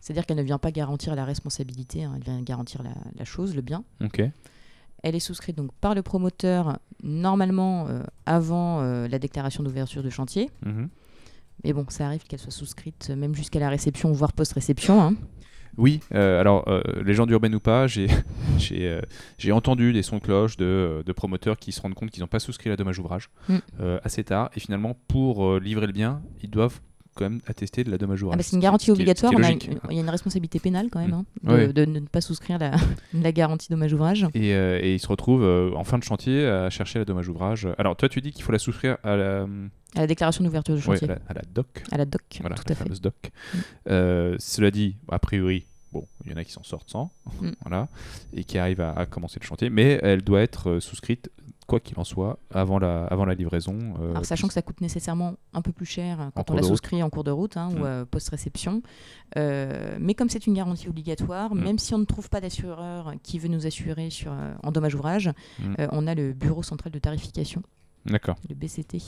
c'est-à-dire 0.00 0.24
qu'elle 0.24 0.36
ne 0.38 0.42
vient 0.42 0.58
pas 0.58 0.70
garantir 0.70 1.14
la 1.14 1.24
responsabilité, 1.26 2.04
hein, 2.04 2.12
elle 2.16 2.22
vient 2.24 2.40
garantir 2.42 2.82
la, 2.82 2.92
la 3.18 3.24
chose, 3.26 3.54
le 3.54 3.60
bien. 3.60 3.84
ok. 4.02 4.22
Elle 5.06 5.14
est 5.14 5.20
souscrite 5.20 5.54
donc 5.56 5.70
par 5.82 5.94
le 5.94 6.00
promoteur, 6.02 6.78
normalement 7.02 7.86
euh, 7.88 8.02
avant 8.24 8.80
euh, 8.80 9.06
la 9.06 9.18
déclaration 9.18 9.62
d'ouverture 9.62 10.02
de 10.02 10.08
chantier. 10.08 10.48
Mhm. 10.64 10.88
Mais 11.62 11.74
bon, 11.74 11.84
ça 11.90 12.06
arrive 12.06 12.22
qu'elle 12.24 12.38
soit 12.38 12.50
souscrite 12.50 13.08
euh, 13.10 13.16
même 13.16 13.34
jusqu'à 13.34 13.60
la 13.60 13.68
réception, 13.68 14.10
voire 14.12 14.32
post-réception. 14.32 15.02
hein. 15.02 15.14
Oui, 15.76 16.00
euh, 16.14 16.40
alors, 16.40 16.66
euh, 16.68 16.80
légende 17.04 17.30
urbaine 17.30 17.54
ou 17.54 17.60
pas, 17.60 17.86
j'ai 17.86 18.06
euh, 18.72 19.02
entendu 19.52 19.92
des 19.92 20.02
sons 20.02 20.16
de 20.16 20.22
cloche 20.22 20.56
de, 20.56 21.02
de 21.04 21.12
promoteurs 21.12 21.58
qui 21.58 21.70
se 21.72 21.82
rendent 21.82 21.94
compte 21.94 22.10
qu'ils 22.10 22.22
n'ont 22.22 22.26
pas 22.28 22.38
souscrit 22.40 22.70
la 22.70 22.76
dommage 22.76 22.98
ouvrage 22.98 23.28
Mm. 23.50 23.56
assez 24.04 24.24
tard. 24.24 24.48
Et 24.56 24.60
finalement, 24.60 24.96
pour 25.08 25.58
livrer 25.58 25.86
le 25.86 25.92
bien, 25.92 26.22
ils 26.42 26.48
doivent 26.50 26.80
quand 27.14 27.24
même 27.24 27.40
attester 27.46 27.84
de 27.84 27.90
la 27.90 27.98
dommage 27.98 28.20
Ah 28.22 28.24
ouvrage. 28.26 28.38
bah, 28.38 28.42
c'est 28.42 28.56
une 28.56 28.62
garantie 28.62 28.90
obligatoire. 28.90 29.32
Il 29.32 29.94
y 29.94 29.98
a 29.98 30.02
une 30.02 30.10
responsabilité 30.10 30.58
pénale 30.58 30.88
quand 30.90 31.00
même 31.00 31.10
Mm. 31.10 31.14
hein, 31.14 31.24
de, 31.44 31.52
Ouais. 31.52 31.72
de 31.72 31.84
ne 31.84 32.00
pas 32.00 32.20
souscrire 32.20 32.58
la, 32.58 32.72
la 33.14 33.32
garantie 33.32 33.68
dommage 33.70 33.92
ouvrage. 33.92 34.26
Et, 34.34 34.54
euh, 34.54 34.78
et 34.82 34.94
ils 34.94 34.98
se 35.00 35.06
retrouvent 35.08 35.44
euh, 35.44 35.70
en 35.74 35.84
fin 35.84 35.98
de 35.98 36.04
chantier 36.04 36.46
à 36.46 36.70
chercher 36.70 36.98
la 36.98 37.04
dommage 37.04 37.28
ouvrage. 37.28 37.68
Alors, 37.78 37.96
toi, 37.96 38.08
tu 38.08 38.20
dis 38.20 38.32
qu'il 38.32 38.42
faut 38.44 38.52
la 38.52 38.58
souscrire 38.58 38.98
à 39.04 39.16
la, 39.16 39.42
À 39.94 40.00
la 40.00 40.06
déclaration 40.06 40.42
d'ouverture 40.44 40.74
de 40.74 40.80
ouais, 40.80 40.84
chantier. 40.84 41.08
à 41.10 41.14
la, 41.14 41.20
à 41.28 41.34
la 41.34 41.42
DOC. 41.54 41.66
À 41.92 41.96
la 41.98 42.04
DOC, 42.04 42.20
Voilà, 42.40 42.56
tout 42.56 42.62
la 42.66 42.72
à 42.72 42.74
fait. 42.74 42.82
fameuse 42.84 43.00
doc. 43.00 43.14
Mm. 43.54 43.58
Euh, 43.90 44.36
cela 44.38 44.70
dit, 44.70 44.96
a 45.10 45.18
priori, 45.18 45.66
bon, 45.92 46.06
il 46.24 46.32
y 46.32 46.34
en 46.34 46.36
a 46.38 46.44
qui 46.44 46.52
s'en 46.52 46.62
sortent 46.62 46.90
sans, 46.90 47.12
Mm. 47.40 47.50
voilà, 47.62 47.88
et 48.32 48.44
qui 48.44 48.58
arrivent 48.58 48.80
à, 48.80 48.92
à 48.92 49.06
commencer 49.06 49.38
le 49.40 49.46
chantier, 49.46 49.70
mais 49.70 49.98
elle 50.02 50.22
doit 50.22 50.40
être 50.42 50.70
euh, 50.70 50.80
souscrite, 50.80 51.30
quoi 51.66 51.80
qu'il 51.80 51.98
en 51.98 52.04
soit, 52.04 52.38
avant 52.52 52.78
la, 52.78 53.04
avant 53.06 53.24
la 53.24 53.34
livraison. 53.34 53.78
euh, 54.00 54.10
Alors, 54.10 54.24
sachant 54.26 54.48
que 54.48 54.52
ça 54.54 54.60
coûte 54.62 54.80
nécessairement 54.82 55.34
un 55.54 55.62
peu 55.62 55.72
plus 55.72 55.86
cher 55.86 56.20
euh, 56.20 56.28
quand 56.34 56.50
on 56.50 56.54
la 56.54 56.60
route. 56.60 56.68
souscrit 56.70 57.02
en 57.02 57.08
cours 57.10 57.24
de 57.24 57.30
route 57.30 57.56
hein, 57.56 57.70
Mm. 57.70 57.80
ou 57.80 57.84
euh, 57.86 58.04
post-réception. 58.04 58.82
Euh, 59.36 59.96
mais 60.00 60.14
comme 60.14 60.28
c'est 60.28 60.46
une 60.46 60.54
garantie 60.54 60.88
obligatoire, 60.88 61.54
Mm. 61.54 61.60
même 61.64 61.78
si 61.78 61.94
on 61.94 61.98
ne 61.98 62.04
trouve 62.04 62.28
pas 62.28 62.40
d'assureur 62.40 63.14
qui 63.22 63.38
veut 63.38 63.48
nous 63.48 63.66
assurer 63.66 64.10
sur, 64.10 64.32
en 64.62 64.72
dommage 64.72 64.94
ouvrage, 64.94 65.30
Mm. 65.58 65.74
on 65.92 66.06
a 66.06 66.14
le 66.14 66.32
Bureau 66.32 66.62
central 66.62 66.92
de 66.92 66.98
tarification, 66.98 67.62
le 68.06 68.54
BCT, 68.54 68.98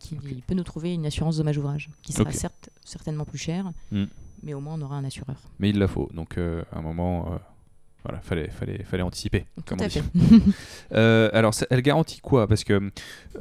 qui 0.00 0.16
peut 0.46 0.54
nous 0.54 0.64
trouver 0.64 0.92
une 0.92 1.06
assurance 1.06 1.36
dommage 1.38 1.58
ouvrage, 1.58 1.90
qui 2.02 2.12
sera 2.12 2.32
certes 2.32 2.70
certainement 2.84 3.24
plus 3.24 3.38
chère, 3.38 3.72
Mm. 3.92 4.04
mais 4.42 4.54
au 4.54 4.60
moins 4.60 4.74
on 4.74 4.82
aura 4.82 4.96
un 4.96 5.04
assureur. 5.04 5.36
Mais 5.60 5.70
il 5.70 5.78
la 5.78 5.86
faut. 5.88 6.08
Donc, 6.12 6.36
à 6.36 6.64
un 6.78 6.82
moment, 6.82 7.38
voilà, 8.06 8.20
fallait, 8.20 8.48
fallait, 8.48 8.82
fallait 8.84 9.02
anticiper. 9.02 9.46
Tout 9.56 9.62
comme 9.66 9.78
on 9.80 9.84
à 9.84 9.88
dit. 9.88 10.00
fait. 10.00 10.02
Euh, 10.94 11.28
alors, 11.32 11.52
ça- 11.52 11.66
elle 11.70 11.82
garantit 11.82 12.20
quoi? 12.20 12.46
Parce 12.46 12.62
que 12.62 12.90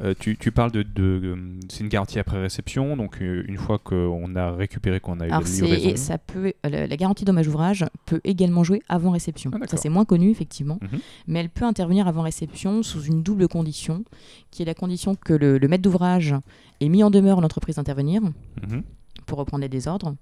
euh, 0.01 0.13
tu, 0.19 0.35
tu 0.35 0.51
parles 0.51 0.71
de, 0.71 0.81
de- 0.81 1.37
c'est 1.69 1.81
une 1.81 1.89
garantie 1.89 2.17
après 2.17 2.41
réception, 2.41 2.97
donc 2.97 3.21
euh, 3.21 3.43
une 3.47 3.57
fois 3.57 3.77
qu'on 3.77 4.35
a 4.35 4.51
récupéré, 4.51 4.99
qu'on 4.99 5.19
a 5.19 5.27
eu 5.27 5.29
Alors 5.29 5.43
livraison. 5.43 5.95
ça 5.95 6.17
peut, 6.17 6.53
la, 6.63 6.87
la 6.87 6.97
garantie 6.97 7.23
dommage 7.23 7.47
ouvrage 7.47 7.85
peut 8.07 8.19
également 8.23 8.63
jouer 8.63 8.81
avant 8.89 9.11
réception. 9.11 9.51
Ah, 9.53 9.67
ça 9.67 9.77
c'est 9.77 9.89
moins 9.89 10.05
connu 10.05 10.31
effectivement, 10.31 10.79
Mhm. 10.81 10.99
mais 11.27 11.39
elle 11.41 11.49
peut 11.49 11.65
intervenir 11.65 12.07
avant 12.07 12.23
réception 12.23 12.81
sous 12.81 13.03
une 13.03 13.21
double 13.21 13.47
condition, 13.47 14.03
qui 14.49 14.63
est 14.63 14.65
la 14.65 14.73
condition 14.73 15.13
que 15.15 15.33
le, 15.33 15.59
le 15.59 15.67
maître 15.67 15.83
d'ouvrage 15.83 16.33
ait 16.81 16.89
mis 16.89 17.03
en 17.03 17.11
demeure 17.11 17.41
l'entreprise 17.41 17.75
d'intervenir 17.75 18.21
Mhm. 18.23 18.81
pour 19.27 19.37
reprendre 19.37 19.61
les 19.61 19.69
désordres 19.69 20.15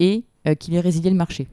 et 0.00 0.24
euh, 0.46 0.54
qu'il 0.54 0.74
ait 0.74 0.80
résilié 0.80 1.08
le 1.10 1.16
marché. 1.16 1.46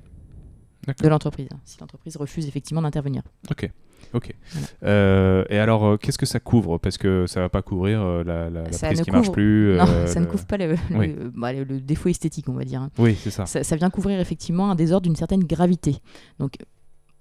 De 1.02 1.08
l'entreprise, 1.08 1.48
si 1.66 1.78
l'entreprise 1.80 2.16
refuse 2.18 2.48
effectivement 2.48 2.82
d'intervenir. 2.82 3.24
Ok. 3.52 3.70
Ok. 4.14 4.34
Voilà. 4.54 4.68
Euh, 4.84 5.44
et 5.50 5.60
alors, 5.60 5.86
euh, 5.86 5.98
qu'est-ce 5.98 6.18
que 6.18 6.26
ça 6.26 6.40
couvre? 6.40 6.78
Parce 6.80 6.98
que 6.98 7.28
ça 7.28 7.42
va 7.42 7.50
pas 7.50 7.62
couvrir 7.62 8.02
euh, 8.02 8.24
la, 8.24 8.50
la, 8.50 8.64
la 8.64 8.70
prise 8.70 9.02
qui 9.02 9.12
marche 9.12 9.26
couvre- 9.28 9.34
plus. 9.34 9.76
non, 9.78 9.86
euh, 9.88 10.08
ça 10.08 10.20
ne 10.20 10.26
couvre 10.26 10.46
pas 10.46 10.58
le, 10.58 10.72
le- 10.90 10.98
Oui. 10.98 11.16
bah, 11.36 11.54
le- 11.54 11.80
défaut 11.80 12.10
esthétique, 12.10 12.48
on 12.50 12.54
va 12.54 12.64
dire. 12.64 12.82
hein. 12.82 12.90
Oui, 12.98 13.16
c'est 13.22 13.30
ça. 13.30 13.46
ça, 13.46 13.64
ça 13.64 13.76
vient 13.76 13.90
couvrir 13.90 14.20
effectivement 14.20 14.72
un 14.72 14.76
désordre 14.76 15.04
d'une 15.04 15.16
certaine 15.18 15.44
gravité. 15.44 15.98
Donc, 16.40 16.56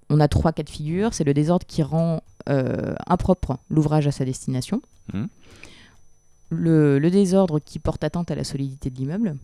on 0.09 0.19
a 0.19 0.27
trois 0.27 0.51
cas 0.53 0.63
de 0.63 0.69
figure. 0.69 1.13
C'est 1.13 1.23
le 1.25 1.33
désordre 1.35 1.67
qui 1.67 1.83
rend 1.83 2.21
impropre 2.47 3.57
l'ouvrage 3.69 4.07
à 4.07 4.11
sa 4.11 4.25
destination. 4.25 4.81
Mhm. 5.13 5.27
Le, 6.49 6.99
désordre 7.11 7.59
qui 7.59 7.77
porte 7.77 8.03
atteinte 8.03 8.31
à 8.31 8.35
la 8.35 8.43
solidité 8.43 8.89
de 8.89 8.95
l'immeuble. 8.95 9.35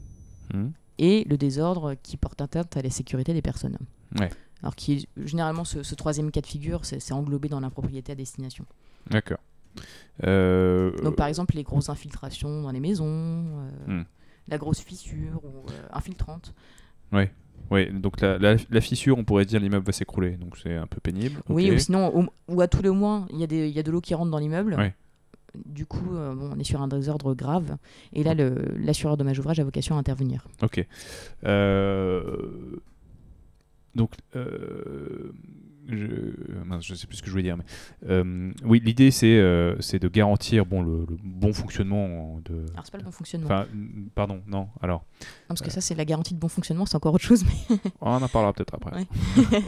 Mhm. 0.54 0.72
Et 0.98 1.26
le 1.30 1.38
désordre 1.38 1.94
qui 2.02 2.18
porte 2.18 2.42
atteinte 2.42 2.76
à 2.78 2.82
la 2.82 2.90
sécurité 2.90 3.34
des 3.34 3.42
personnes. 3.44 3.78
Ouais. 4.20 4.30
Alors, 4.62 4.76
qui 4.76 5.08
généralement, 5.18 5.64
ce, 5.66 5.84
ce 5.84 5.96
troisième 5.96 6.32
cas 6.32 6.42
de 6.42 6.48
figure, 6.48 6.86
c'est 6.86 7.12
englobé 7.14 7.50
dans 7.50 7.60
l'impropriété 7.60 8.12
à 8.14 8.16
destination. 8.16 8.66
D'accord. 9.10 9.38
Euh, 10.24 10.92
Donc, 11.04 11.16
par 11.16 11.28
exemple, 11.28 11.56
les 11.56 11.64
grosses 11.64 11.90
infiltrations 11.90 12.62
dans 12.64 12.72
les 12.72 12.80
maisons, 12.80 13.06
euh, 13.08 13.70
Mhm. 13.88 14.06
la 14.48 14.58
grosse 14.58 14.80
fissure 14.80 15.44
ou 15.44 15.70
euh, 15.70 15.88
infiltrante. 15.92 16.54
Oui, 17.72 17.92
donc 17.92 18.22
la, 18.22 18.38
la- 18.38 18.56
la 18.70 18.82
fissure, 18.82 19.18
on 19.18 19.24
pourrait 19.24 19.46
dire 19.46 19.60
l'immeuble 19.60 19.86
va 19.86 19.92
s'écrouler, 19.92 20.32
donc 20.38 20.58
c'est 20.58 20.76
un 20.76 20.86
peu 20.88 21.00
pénible. 21.00 21.42
Oui, 21.50 21.72
ou 21.72 21.80
sinon, 21.80 22.28
ou 22.48 22.62
à 22.62 22.68
tout 22.68 22.82
le 22.84 22.92
moins, 22.92 23.26
il 23.32 23.40
y, 23.40 23.44
a 23.44 23.48
des- 23.48 23.70
y 23.70 23.80
a 23.80 23.84
de 23.84 23.92
l'eau 23.92 24.02
qui 24.02 24.14
rentre 24.14 24.30
dans 24.32 24.38
l'immeuble. 24.38 24.76
Ouais. 24.76 24.94
Du 25.66 25.86
coup, 25.86 26.14
euh, 26.16 26.36
bon, 26.36 26.52
on 26.54 26.60
est 26.60 26.64
sur 26.66 26.82
un 26.82 26.88
désordre 26.90 27.34
grave. 27.34 27.78
Et 28.14 28.24
là, 28.24 28.34
le- 28.34 28.76
l'assureur 28.78 29.16
dommage 29.18 29.40
ouvrage 29.40 29.60
a 29.60 29.64
vocation 29.64 29.96
à 29.96 30.00
intervenir. 30.00 30.46
Ok. 30.62 30.86
Euh, 31.46 32.42
Donc, 33.96 34.12
euh, 34.36 35.32
je... 35.90 36.08
mince, 36.66 36.86
je 36.86 36.96
sais 36.96 37.08
plus 37.08 37.18
ce 37.18 37.22
que 37.22 37.28
je 37.28 37.32
voulais 37.32 37.44
dire. 37.44 37.58
Mais... 37.58 37.64
euh, 38.10 38.52
oui, 38.64 38.82
l'idée, 38.84 39.12
c'est 39.12 39.38
euh, 39.38 39.76
c'est 39.80 40.00
de 40.00 40.08
garantir 40.08 40.66
bon, 40.66 40.82
le, 40.82 41.06
le 41.10 41.18
bon 41.24 41.54
fonctionnement 41.54 42.40
de... 42.46 42.66
Alors, 42.74 42.86
c'est 42.86 42.92
pas 42.92 42.98
le 42.98 43.04
bon 43.04 43.12
fonctionnement. 43.12 43.46
Enfin, 43.48 43.66
n- 43.74 44.10
pardon, 44.16 44.42
non, 44.48 44.68
alors, 44.82 45.06
Non, 45.22 45.26
parce 45.50 45.62
que 45.62 45.70
ça, 45.72 45.82
c'est 45.82 45.96
la 45.96 46.06
garantie 46.06 46.34
de 46.34 46.40
bon 46.40 46.48
fonctionnement, 46.48 46.86
c'est 46.86 46.96
encore 46.96 47.14
autre 47.14 47.24
chose. 47.24 47.44
Mais... 47.46 47.78
on 48.02 48.12
en 48.22 48.28
parlera 48.28 48.54
peut-être 48.54 48.74
après. 48.76 48.92
Ouais. 48.96 49.06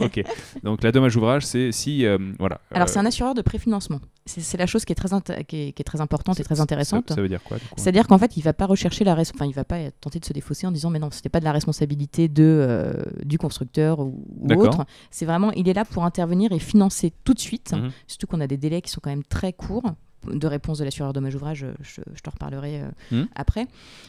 ok, 0.00 0.22
donc 0.62 0.82
la 0.82 0.92
dommage 0.92 1.16
ouvrage, 1.16 1.44
c'est 1.46 1.72
si, 1.72 2.04
euh, 2.04 2.18
voilà. 2.38 2.60
Alors, 2.70 2.88
euh, 2.88 2.90
c'est 2.90 2.98
un 2.98 3.06
assureur 3.06 3.34
de 3.34 3.42
préfinancement. 3.42 4.00
C'est 4.26 4.58
la 4.58 4.66
chose 4.66 4.84
qui 4.84 4.92
est 4.92 4.96
très, 4.96 5.08
qui 5.44 5.56
est, 5.56 5.72
qui 5.72 5.80
est 5.80 5.84
très 5.84 6.02
importante 6.02 6.38
et 6.38 6.44
très 6.44 6.60
intéressante. 6.60 7.08
Ça, 7.14 7.20
veut 7.20 7.28
dire 7.28 7.42
quoi 7.42 7.56
C'est-à-dire 7.76 8.06
qu'en 8.06 8.18
fait, 8.18 8.36
il 8.36 8.42
va 8.42 8.52
pas 8.52 8.66
rechercher 8.66 9.04
la 9.04 9.14
enfin, 9.18 9.46
il 9.46 9.54
va 9.54 9.64
pas 9.64 9.90
tenter 10.00 10.18
de 10.20 10.24
se 10.26 10.34
défausser 10.34 10.66
en 10.66 10.70
disant 10.70 10.90
mais 10.90 10.98
non, 10.98 11.08
c'était 11.10 11.30
pas 11.30 11.40
de 11.40 11.44
la 11.46 11.52
responsabilité 11.52 12.28
de 12.28 12.42
euh, 12.44 12.92
du 13.24 13.38
constructeur 13.38 14.00
ou, 14.00 14.22
ou 14.38 14.52
autre. 14.52 14.84
C'est 15.10 15.24
vraiment, 15.24 15.50
il 15.52 15.66
est 15.68 15.72
là 15.72 15.86
pour 15.86 16.04
intervenir 16.08 16.50
et 16.52 16.58
financer 16.58 17.12
tout 17.24 17.34
de 17.34 17.38
suite. 17.40 17.72
Mhm. 17.72 17.90
Surtout 18.08 18.26
qu'on 18.26 18.40
a 18.40 18.46
des 18.48 18.56
délais 18.56 18.82
qui 18.82 18.90
sont 18.90 19.00
quand 19.00 19.10
même 19.10 19.22
très 19.24 19.52
courts 19.52 19.92
de 20.26 20.46
réponse 20.48 20.78
de 20.78 20.84
l'assureur 20.84 21.12
dommage 21.12 21.36
ouvrage. 21.36 21.64
Je, 21.80 22.02
je 22.12 22.20
te 22.20 22.28
reparlerai 22.28 22.82
euh, 22.82 22.88
Mhm. 23.12 23.28
après. 23.36 23.66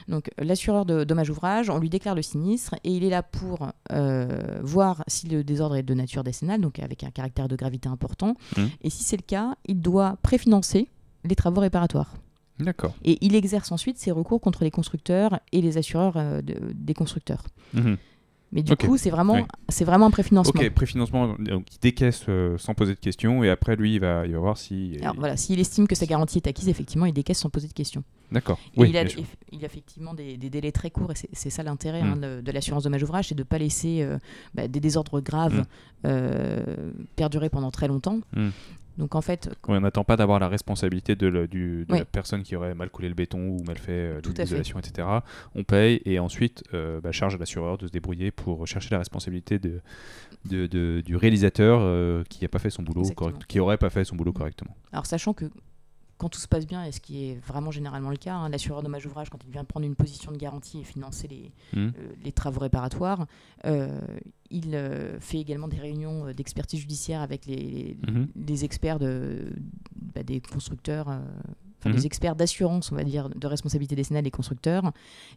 Donc 0.08 0.32
l'assureur 0.39 0.84
de 0.86 1.04
dommage 1.04 1.30
ouvrage, 1.30 1.70
on 1.70 1.78
lui 1.78 1.89
déclare 1.89 2.16
le 2.16 2.24
sinistre 2.24 2.74
et 2.84 2.91
il 2.91 3.04
est 3.04 3.12
là 3.12 3.22
pour 3.22 3.70
euh, 3.91 4.60
voir 4.64 5.04
si 5.08 5.28
le 5.28 5.43
désordre 5.43 5.76
est 5.76 5.84
de 5.84 5.93
nature 5.93 6.24
décennale, 6.24 6.62
donc 6.62 6.80
avec 6.80 7.04
un 7.04 7.12
caractère 7.12 7.47
de 7.47 7.56
gravité 7.56 7.88
important. 7.89 8.34
Mhm. 8.58 8.70
Et 8.82 8.89
si 8.89 9.04
c'est 9.04 9.18
le 9.18 9.22
cas, 9.24 9.56
il 9.68 9.80
doit 9.82 10.18
préfinancer 10.24 10.88
les 11.26 11.36
travaux 11.36 11.62
réparatoires. 11.62 12.16
D'accord. 12.60 12.93
Et 13.06 13.18
il 13.22 13.36
exerce 13.36 13.72
ensuite 13.72 13.97
ses 14.00 14.12
recours 14.12 14.41
contre 14.41 14.64
les 14.66 14.72
constructeurs 14.72 15.39
et 15.54 15.62
les 15.62 15.78
assureurs 15.78 16.18
euh, 16.18 16.41
de- 16.41 16.60
des 16.74 16.93
constructeurs. 16.95 17.43
Mhm. 17.74 17.97
Mais 18.52 18.64
du 18.64 18.76
coup, 18.76 18.97
c'est 18.97 19.12
vraiment, 19.12 19.36
Oui. 19.36 19.41
c'est 19.70 19.86
vraiment 19.86 20.08
un 20.08 20.12
préfinancement. 20.12 20.60
Ok, 20.60 20.70
préfinancement, 20.72 21.36
donc 21.38 21.68
il 21.72 21.80
décaisse 21.82 22.24
euh, 22.30 22.58
sans 22.58 22.74
poser 22.74 22.95
de 22.95 23.00
questions 23.00 23.43
et 23.43 23.50
après 23.52 23.76
lui 23.76 23.93
il 23.93 24.00
va, 24.00 24.26
il 24.26 24.34
va 24.34 24.39
voir 24.39 24.58
si. 24.58 24.97
Alors 25.02 25.16
voilà, 25.16 25.38
s'il 25.38 25.60
estime 25.60 25.88
que 25.88 25.93
sa 25.93 26.08
garantie 26.08 26.39
est 26.39 26.47
acquise, 26.47 26.68
effectivement, 26.68 27.06
il 27.06 27.14
décaisse 27.14 27.38
sans 27.38 27.50
poser 27.52 27.68
de 27.68 27.74
questions. 27.74 28.04
D'accord. 28.32 28.58
Oui, 28.78 28.89
il, 28.89 28.97
a, 28.97 29.04
il 29.52 29.64
a 29.64 29.66
effectivement 29.66 30.14
des, 30.16 30.38
des 30.38 30.50
délais 30.50 30.72
très 30.72 30.89
courts, 30.89 31.12
et 31.12 31.16
c'est- 31.34 31.50
ça 31.52 31.62
l'intérêt 31.64 32.02
Mm. 32.04 32.08
hein, 32.08 32.18
de, 32.18 32.41
de 32.41 32.52
l'assurance 32.52 32.84
dommage 32.84 33.04
ouvrage, 33.04 33.28
c'est 33.30 33.36
de 33.36 33.41
ne 33.41 33.47
pas 33.47 33.58
laisser 33.60 34.02
euh, 34.02 34.18
bah, 34.56 34.68
des 34.68 34.80
désordres 34.80 35.22
graves 35.22 35.60
Mm. 35.60 35.64
euh, 36.08 36.91
perdurer 37.16 37.50
pendant 37.50 37.72
très 37.72 37.88
longtemps. 37.88 38.20
Mm. 38.36 38.50
Donc 39.00 39.16
en 39.16 39.22
fait, 39.22 39.50
Oui, 39.68 39.78
on 39.78 39.80
n'attend 39.82 40.04
pas 40.04 40.18
d'avoir 40.18 40.39
la 40.39 40.47
responsabilité 40.50 41.16
de, 41.16 41.26
le- 41.28 41.47
du- 41.47 41.86
de 41.86 41.93
Oui. 41.93 42.00
la 42.00 42.06
personne 42.06 42.43
qui 42.43 42.56
aurait 42.56 42.76
mal 42.76 42.89
coulé 42.89 43.08
le 43.08 43.16
béton 43.16 43.39
ou 43.39 43.64
mal 43.64 43.78
fait 43.78 43.91
euh, 43.91 44.22
l'isolation, 44.38 44.78
etc. 44.78 45.08
On 45.56 45.64
paye 45.64 46.02
et 46.06 46.20
ensuite 46.20 46.64
euh, 46.74 47.00
bah, 47.02 47.12
charge 47.14 47.34
à 47.36 47.38
l'assureur 47.38 47.78
de 47.78 47.88
se 47.88 47.91
débrouiller 47.91 48.30
pour 48.32 48.68
chercher 48.68 48.89
la 48.91 48.97
responsabilité 49.00 49.58
de, 49.58 49.80
de- 50.45 50.68
de- 50.68 51.02
du 51.06 51.16
réalisateur 51.16 51.80
euh, 51.82 52.24
qui 52.30 52.43
n'a 52.43 52.50
pas 52.50 52.60
fait 52.60 52.70
son 52.70 52.84
boulot 52.84 53.04
correct, 53.16 53.45
qui 53.47 53.60
aurait 53.60 53.78
pas 53.78 53.89
fait 53.89 54.04
son 54.04 54.16
boulot 54.18 54.34
correctement. 54.34 54.76
alors 54.91 55.06
sachant 55.06 55.34
que 55.34 55.45
quand 56.20 56.30
tout 56.30 56.39
se 56.39 56.47
passe 56.47 56.67
bien, 56.67 56.84
et 56.84 56.91
ce 56.91 56.99
qui 56.99 57.26
est 57.26 57.36
vraiment 57.47 57.72
généralement 57.72 58.11
le 58.11 58.17
cas, 58.17 58.36
hein, 58.36 58.49
l'assureur 58.49 58.84
dommage 58.84 59.05
ouvrage, 59.07 59.30
quand 59.32 59.39
il 59.45 59.51
vient 59.51 59.63
prendre 59.63 59.86
une 59.88 59.95
position 59.95 60.32
de 60.32 60.38
garantie 60.38 60.82
et 60.82 60.84
financer 60.84 61.28
les, 61.28 61.51
Mmh. 61.74 61.88
euh, 61.88 61.91
les 62.24 62.32
travaux 62.32 62.59
réparatoires, 62.59 63.26
euh, 63.65 63.99
il 64.51 64.76
euh, 64.76 65.20
fait 65.20 65.39
également 65.39 65.67
des 65.67 65.78
réunions 65.80 66.32
d'expertise 66.34 66.82
judiciaire 66.82 67.22
avec 67.22 67.45
les, 67.47 67.97
les 68.36 68.65
experts 68.65 68.99
de, 68.99 69.53
bah, 70.13 70.22
des 70.24 70.41
constructeurs. 70.41 71.07
Enfin, 71.82 71.91
les 71.91 72.05
experts 72.05 72.36
d'assurance, 72.36 72.91
on 72.91 72.95
va 72.95 73.05
dire, 73.05 73.30
de 73.30 73.47
responsabilité 73.47 73.95
décennale 73.95 74.26
des 74.26 74.32
constructeurs, 74.32 74.91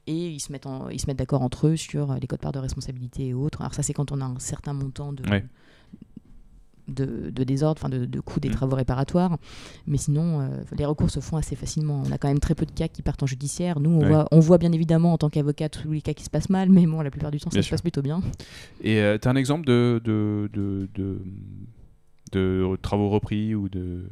et 0.09 0.29
ils 0.29 0.41
se 0.41 0.51
mettent, 0.51 0.67
en- 0.67 0.89
ils 0.89 0.99
se 1.01 1.07
mettent 1.07 1.19
d'accord 1.19 1.43
entre 1.43 1.69
eux 1.69 1.77
sur 1.77 2.15
les 2.15 2.27
codes-parts 2.27 2.51
de 2.51 2.59
responsabilité 2.59 3.29
et 3.29 3.35
autres. 3.35 3.61
Alors 3.61 3.75
ça, 3.75 3.85
c'est 3.85 3.93
quand 3.93 4.11
on 4.11 4.21
a 4.21 4.25
un 4.25 4.41
certain 4.41 4.73
montant 4.73 5.13
de, 5.13 5.23
Ouais. 5.31 5.45
De, 6.93 7.31
de 7.31 7.45
désordre, 7.45 7.81
enfin 7.83 7.89
de, 7.89 8.05
de 8.05 8.21
coûts 8.21 8.41
des 8.41 8.49
Mhm. 8.49 8.55
travaux 8.55 8.77
réparatoires. 8.77 9.37
Mais 9.87 9.97
sinon, 9.99 10.41
euh, 10.41 10.49
les 10.77 10.85
recours 10.85 11.11
se 11.11 11.21
font 11.21 11.37
assez 11.37 11.57
facilement. 11.57 12.03
On 12.07 12.13
a 12.13 12.19
quand 12.19 12.29
même 12.29 12.39
très 12.41 12.55
peu 12.55 12.67
de 12.67 12.71
cas 12.73 12.89
qui 12.89 13.03
partent 13.03 13.23
en 13.23 13.27
judiciaire. 13.27 13.81
Nous, 13.81 13.91
on, 13.91 14.01
Ouais. 14.03 14.09
voit, 14.09 14.29
on 14.31 14.41
voit 14.41 14.59
bien 14.59 14.73
évidemment 14.73 15.13
en 15.13 15.19
tant 15.19 15.29
qu'avocat 15.31 15.69
tous 15.69 15.91
les 15.93 16.01
cas 16.03 16.13
qui 16.15 16.25
se 16.25 16.31
passent 16.31 16.51
mal, 16.51 16.69
mais 16.71 16.87
bon, 16.87 17.01
la 17.01 17.11
plupart 17.11 17.31
du 17.31 17.39
temps, 17.41 17.51
ça 17.51 17.55
Bien 17.55 17.63
se 17.63 17.67
sûr. 17.69 17.75
passe 17.75 17.83
plutôt 17.83 18.03
bien. 18.03 18.21
Et 18.83 19.01
tu 19.21 19.29
as 19.29 19.31
un 19.31 19.37
exemple 19.37 19.67
de, 19.67 20.01
travaux 22.83 23.09
repris 23.11 23.55
ou 23.55 23.69
de. 23.69 24.05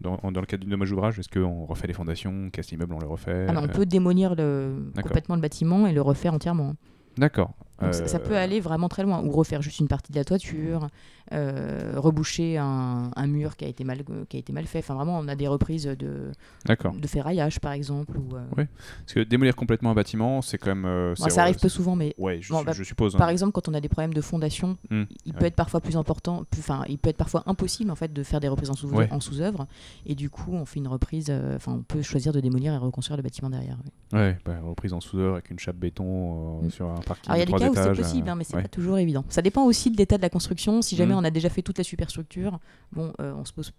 Dans, 0.00 0.18
dans 0.32 0.40
le 0.40 0.46
cadre 0.46 0.64
du 0.64 0.70
dommage 0.70 0.92
ouvrage, 0.92 1.18
est-ce 1.18 1.28
qu'on 1.30 1.64
refait 1.64 1.86
les 1.86 1.94
fondations, 1.94 2.30
on 2.46 2.50
casse 2.50 2.70
l'immeuble, 2.70 2.92
on 2.94 2.98
le 2.98 3.06
refait? 3.06 3.46
Ah 3.48 3.52
non, 3.52 3.62
on 3.62 3.64
euh, 3.64 3.68
peut 3.68 3.86
démolir 3.86 4.34
le, 4.34 4.90
complètement 5.00 5.34
le 5.36 5.40
bâtiment 5.40 5.86
et 5.86 5.92
le 5.94 6.02
refaire 6.02 6.34
entièrement. 6.34 6.74
D'accord. 7.16 7.54
Donc 7.80 7.92
ça, 7.94 8.06
ça 8.06 8.18
Euh, 8.18 8.20
peut 8.20 8.36
aller 8.36 8.60
vraiment 8.60 8.88
très 8.88 9.02
loin. 9.02 9.22
Ou 9.24 9.30
refaire 9.32 9.60
juste 9.62 9.80
une 9.80 9.88
partie 9.88 10.12
de 10.12 10.16
la 10.16 10.24
toiture, 10.24 10.88
euh, 11.32 11.94
reboucher 11.96 12.56
un, 12.58 13.10
un 13.16 13.26
mur 13.26 13.56
qui 13.56 13.64
a, 13.64 13.68
été 13.68 13.82
mal, 13.84 14.04
qui 14.28 14.36
a 14.36 14.40
été 14.40 14.52
mal 14.52 14.64
fait. 14.66 14.78
Enfin, 14.78 14.94
vraiment, 14.94 15.18
on 15.18 15.26
a 15.28 15.34
des 15.34 15.48
reprises 15.48 15.84
de, 15.84 16.30
de 16.66 17.06
ferraillage, 17.08 17.58
par 17.60 17.72
exemple. 17.72 18.16
Ou, 18.18 18.36
euh, 18.36 18.44
Ouais. 18.56 18.68
Parce 19.04 19.14
que 19.14 19.20
démolir 19.20 19.56
complètement 19.56 19.90
un 19.90 19.94
bâtiment, 19.94 20.40
c'est 20.42 20.58
quand 20.58 20.74
même. 20.74 21.14
bon, 21.18 21.28
ça 21.28 21.42
arrive 21.42 21.58
peu 21.58 21.68
souvent, 21.68 21.96
mais 21.96 22.14
Ouais, 22.18 22.38
je, 22.40 22.52
Bon, 22.52 22.62
bah, 22.62 22.72
je 22.72 22.84
suppose. 22.84 23.16
hein. 23.16 23.18
Par 23.18 23.28
exemple, 23.30 23.52
quand 23.52 23.68
on 23.68 23.74
a 23.74 23.80
des 23.80 23.88
problèmes 23.88 24.14
de 24.14 24.20
fondation, 24.20 24.76
Hmm, 24.90 25.04
il 25.24 25.32
peut 25.32 25.40
ouais. 25.42 25.46
être 25.48 25.56
parfois 25.56 25.80
plus 25.80 25.96
important, 25.96 26.44
enfin, 26.58 26.84
il 26.88 26.98
peut 26.98 27.10
être 27.10 27.16
parfois 27.16 27.42
impossible 27.46 27.90
en 27.90 27.96
fait 27.96 28.12
de 28.12 28.22
faire 28.22 28.38
des 28.40 28.48
reprises 28.48 28.70
en 28.70 28.74
Ouais. 28.96 29.08
sous-œuvre, 29.20 29.66
et 30.06 30.14
du 30.14 30.30
coup, 30.30 30.52
on 30.52 30.64
fait 30.64 30.78
une 30.78 30.88
reprise. 30.88 31.26
euh, 31.30 31.56
Enfin, 31.56 31.72
on 31.72 31.82
peut 31.82 32.02
choisir 32.02 32.32
de 32.32 32.40
démolir 32.40 32.72
et 32.72 32.76
reconstruire 32.76 33.16
le 33.16 33.22
bâtiment 33.22 33.50
derrière. 33.50 33.76
oui. 33.84 33.90
Ouais, 34.18 34.38
bah, 34.44 34.58
reprise 34.62 34.92
en 34.92 35.00
sous-œuvre 35.00 35.34
avec 35.34 35.50
une 35.50 35.58
chape 35.58 35.76
béton 35.76 36.60
euh, 36.62 36.66
Mm. 36.66 36.70
sur 36.70 36.86
un 36.88 37.00
parking 37.00 37.30
Alors, 37.32 37.36
il 37.36 37.40
y 37.40 37.42
a 37.42 37.46
de 37.46 37.50
des 37.50 37.56
trois 37.56 37.63
cas 37.72 37.80
où 37.90 37.94
c'est 37.94 38.02
possible, 38.02 38.28
euh, 38.28 38.32
hein, 38.32 38.34
mais 38.36 38.44
c'est 38.44 38.56
ouais. 38.56 38.62
pas 38.62 38.68
toujours 38.68 38.98
évident. 38.98 39.24
Ça 39.28 39.42
dépend 39.42 39.64
aussi 39.64 39.90
de 39.90 39.96
l'état 39.96 40.16
de 40.16 40.22
la 40.22 40.30
construction. 40.30 40.82
Si 40.82 40.96
jamais 40.96 41.14
Hmm. 41.14 41.18
on 41.18 41.24
a 41.24 41.30
déjà 41.30 41.48
fait 41.48 41.62
toute 41.62 41.78
la 41.78 41.84
superstructure, 41.84 42.58
bon, 42.92 43.12
euh, 43.20 43.32
on 43.36 43.44
se 43.44 43.52
pose 43.52 43.72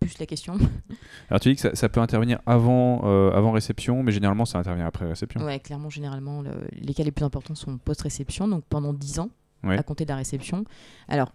plus 0.00 0.18
la 0.18 0.26
question. 0.26 0.54
Alors 1.30 1.40
tu 1.40 1.48
dis 1.50 1.54
que 1.54 1.60
ça, 1.60 1.74
ça 1.74 1.88
peut 1.88 2.00
intervenir 2.00 2.40
avant, 2.46 3.02
euh, 3.04 3.30
avant 3.32 3.52
réception, 3.52 4.02
mais 4.02 4.10
généralement 4.12 4.44
ça 4.44 4.58
intervient 4.58 4.86
après 4.86 5.06
réception. 5.06 5.44
Ouais, 5.44 5.60
clairement, 5.60 5.90
généralement, 5.90 6.42
le- 6.42 6.50
les 6.72 6.92
cas 6.94 7.04
les 7.04 7.12
plus 7.12 7.24
importants 7.24 7.54
sont 7.54 7.78
post-réception, 7.78 8.48
donc 8.48 8.64
pendant 8.68 8.92
10 8.92 9.20
ans 9.20 9.30
Ouais. 9.64 9.78
à 9.78 9.82
compter 9.84 10.04
de 10.04 10.10
la 10.10 10.16
réception. 10.16 10.64
Alors, 11.06 11.32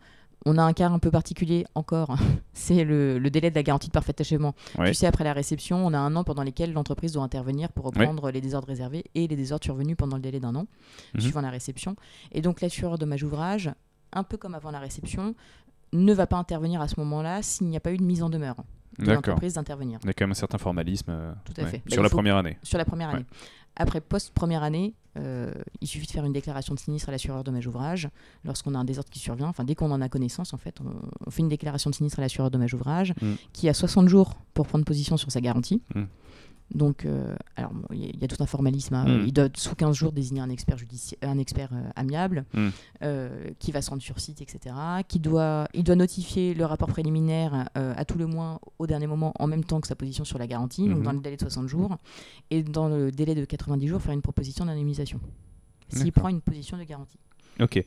on 0.50 0.58
a 0.58 0.64
un 0.64 0.74
cas 0.74 0.89
un 0.89 1.00
peu 1.00 1.12
particulier 1.12 1.66
encore, 1.76 2.16
c'est 2.54 2.84
le, 2.84 3.20
le 3.20 3.30
délai 3.30 3.50
de 3.50 3.56
la 3.56 3.64
garantie 3.64 3.88
de 3.88 3.91
parfait 3.91 4.16
achèvement. 4.20 4.54
Tu 4.86 4.93
sais, 4.93 5.06
après 5.08 5.24
la 5.24 5.34
réception, 5.34 5.86
on 5.86 5.93
a 5.93 5.98
un 6.00 6.16
an 6.16 6.24
pendant 6.24 6.43
lequel 6.43 6.74
l'entreprise 6.74 7.12
doit 7.12 7.24
intervenir 7.24 7.72
pour 7.72 7.86
reprendre 7.86 8.32
les 8.32 8.41
désordres 8.41 8.68
réservés 8.68 9.04
et 9.16 9.28
les 9.28 9.36
désordres 9.36 9.64
survenus 9.66 9.95
pendant 9.98 10.16
le 10.16 10.22
délai 10.22 10.39
d'un 10.39 10.56
an, 10.56 10.68
Mhm. 11.14 11.22
suivant 11.22 11.41
la 11.41 11.50
réception. 11.50 11.95
Et 12.32 12.41
donc, 12.41 12.62
l'assureur 12.62 12.98
dommage 12.98 13.24
ouvrage, 13.24 13.70
un 14.14 14.24
peu 14.24 14.38
comme 14.38 14.56
avant 14.56 14.72
la 14.72 14.80
réception, 14.80 15.36
ne 15.93 16.14
va 16.14 16.28
pas 16.28 16.38
intervenir 16.38 16.82
à 16.82 16.88
ce 16.88 17.00
moment-là 17.00 17.41
s'il 17.41 17.68
n'y 17.68 17.78
a 17.78 17.80
pas 17.80 17.91
eu 17.91 17.98
de 17.98 18.04
mise 18.04 18.24
en 18.24 18.30
demeure 18.30 18.58
de 19.00 19.12
l'entreprise 19.12 19.54
d'intervenir 19.54 20.00
Il 20.04 20.08
y 20.08 20.10
a 20.10 20.14
quand 20.14 20.24
même 20.26 20.32
un 20.32 20.36
certain 20.36 20.58
formalisme 20.58 21.12
euh, 21.12 21.32
Tout 21.45 21.54
à 21.62 21.66
fait. 21.66 21.78
Bah, 21.86 21.93
sur 21.93 22.02
la 22.04 22.10
première 22.10 22.36
année. 22.38 22.58
sur 22.64 22.78
la 22.78 22.86
première 22.86 23.10
Ouais. 23.10 23.16
année. 23.18 23.26
Après, 23.76 24.02
post-première 24.02 24.64
année, 24.64 24.95
euh, 25.18 25.51
il 25.82 25.88
suffit 25.88 26.05
de 26.07 26.11
faire 26.11 26.26
une 26.26 26.34
déclaration 26.34 26.74
de 26.74 26.80
sinistre 26.80 27.09
à 27.09 27.11
l'assureur 27.11 27.43
dommage 27.43 27.68
ouvrage 27.68 28.09
lorsqu'on 28.45 28.76
a 28.76 28.78
un 28.78 28.84
désordre 28.86 29.09
qui 29.09 29.20
survient. 29.20 29.47
Enfin, 29.47 29.63
dès 29.63 29.76
qu'on 29.76 29.91
en 29.91 30.01
a 30.01 30.09
connaissance, 30.09 30.53
en 30.53 30.57
fait, 30.57 30.76
on, 30.82 30.91
on 31.26 31.30
fait 31.32 31.41
une 31.41 31.49
déclaration 31.49 31.89
de 31.89 31.95
sinistre 31.95 32.20
à 32.20 32.22
l'assureur 32.22 32.51
dommage 32.51 32.74
ouvrage 32.74 33.13
Mm. 33.22 33.34
qui 33.53 33.70
a 33.70 33.74
60 33.74 34.07
jours 34.07 34.34
pour 34.53 34.68
prendre 34.68 34.86
position 34.86 35.18
sur 35.18 35.32
sa 35.32 35.41
garantie. 35.41 35.82
Mm. 35.95 36.03
Donc, 36.76 37.05
euh, 37.05 37.34
alors, 37.55 37.74
bon, 37.74 37.88
il 37.91 37.99
y, 37.99 38.05
a- 38.05 38.09
il 38.13 38.20
y 38.20 38.24
a 38.26 38.28
tout 38.28 38.41
un 38.43 38.45
formalisme. 38.45 38.93
hein. 38.93 39.05
Mm. 39.05 39.24
Il 39.28 39.34
doit, 39.34 39.47
sous 39.55 39.74
15 39.76 39.95
jours, 39.95 40.11
désigner 40.11 40.41
un 40.41 40.49
expert, 40.49 40.76
un 41.22 41.38
expert 41.38 41.70
euh, 41.74 41.89
amiable 41.95 42.43
Mm. 42.53 42.68
euh, 43.03 43.49
qui 43.59 43.72
va 43.72 43.82
se 43.82 43.89
rendre 43.89 44.01
sur 44.01 44.20
site, 44.20 44.41
etc. 44.41 44.76
Qui 45.07 45.20
doit, 45.20 45.68
il 45.74 45.84
doit 45.86 45.95
notifier 45.95 46.53
le 46.53 46.65
rapport 46.65 46.89
préliminaire 46.89 47.70
à 47.76 48.03
tout 48.05 48.18
le 48.18 48.28
moins 48.28 48.59
au 48.80 48.86
dernier 48.88 49.07
moment 49.07 49.34
en 49.39 49.47
même 49.47 49.63
temps 49.63 49.80
que 49.80 49.88
sa 49.88 49.95
position 49.95 50.26
sur 50.26 50.38
la 50.39 50.47
garantie, 50.47 50.88
donc 50.88 50.97
Mhm. 50.97 51.03
dans 51.03 51.11
le 51.13 51.20
délai 51.20 51.38
de 51.38 51.41
60 51.41 51.68
jours. 51.68 51.97
Et 52.51 52.63
dans 52.63 52.89
le 52.89 53.11
délai 53.11 53.34
de 53.34 53.45
90 53.45 53.88
jours, 53.88 54.01
faire 54.01 54.13
une 54.13 54.22
proposition 54.22 54.65
d'indemnisation. 54.65 55.20
S'il 55.89 56.11
prend 56.11 56.28
une 56.28 56.41
position 56.41 56.78
de 56.78 56.84
garantie. 56.84 57.18
Ok. 57.61 57.82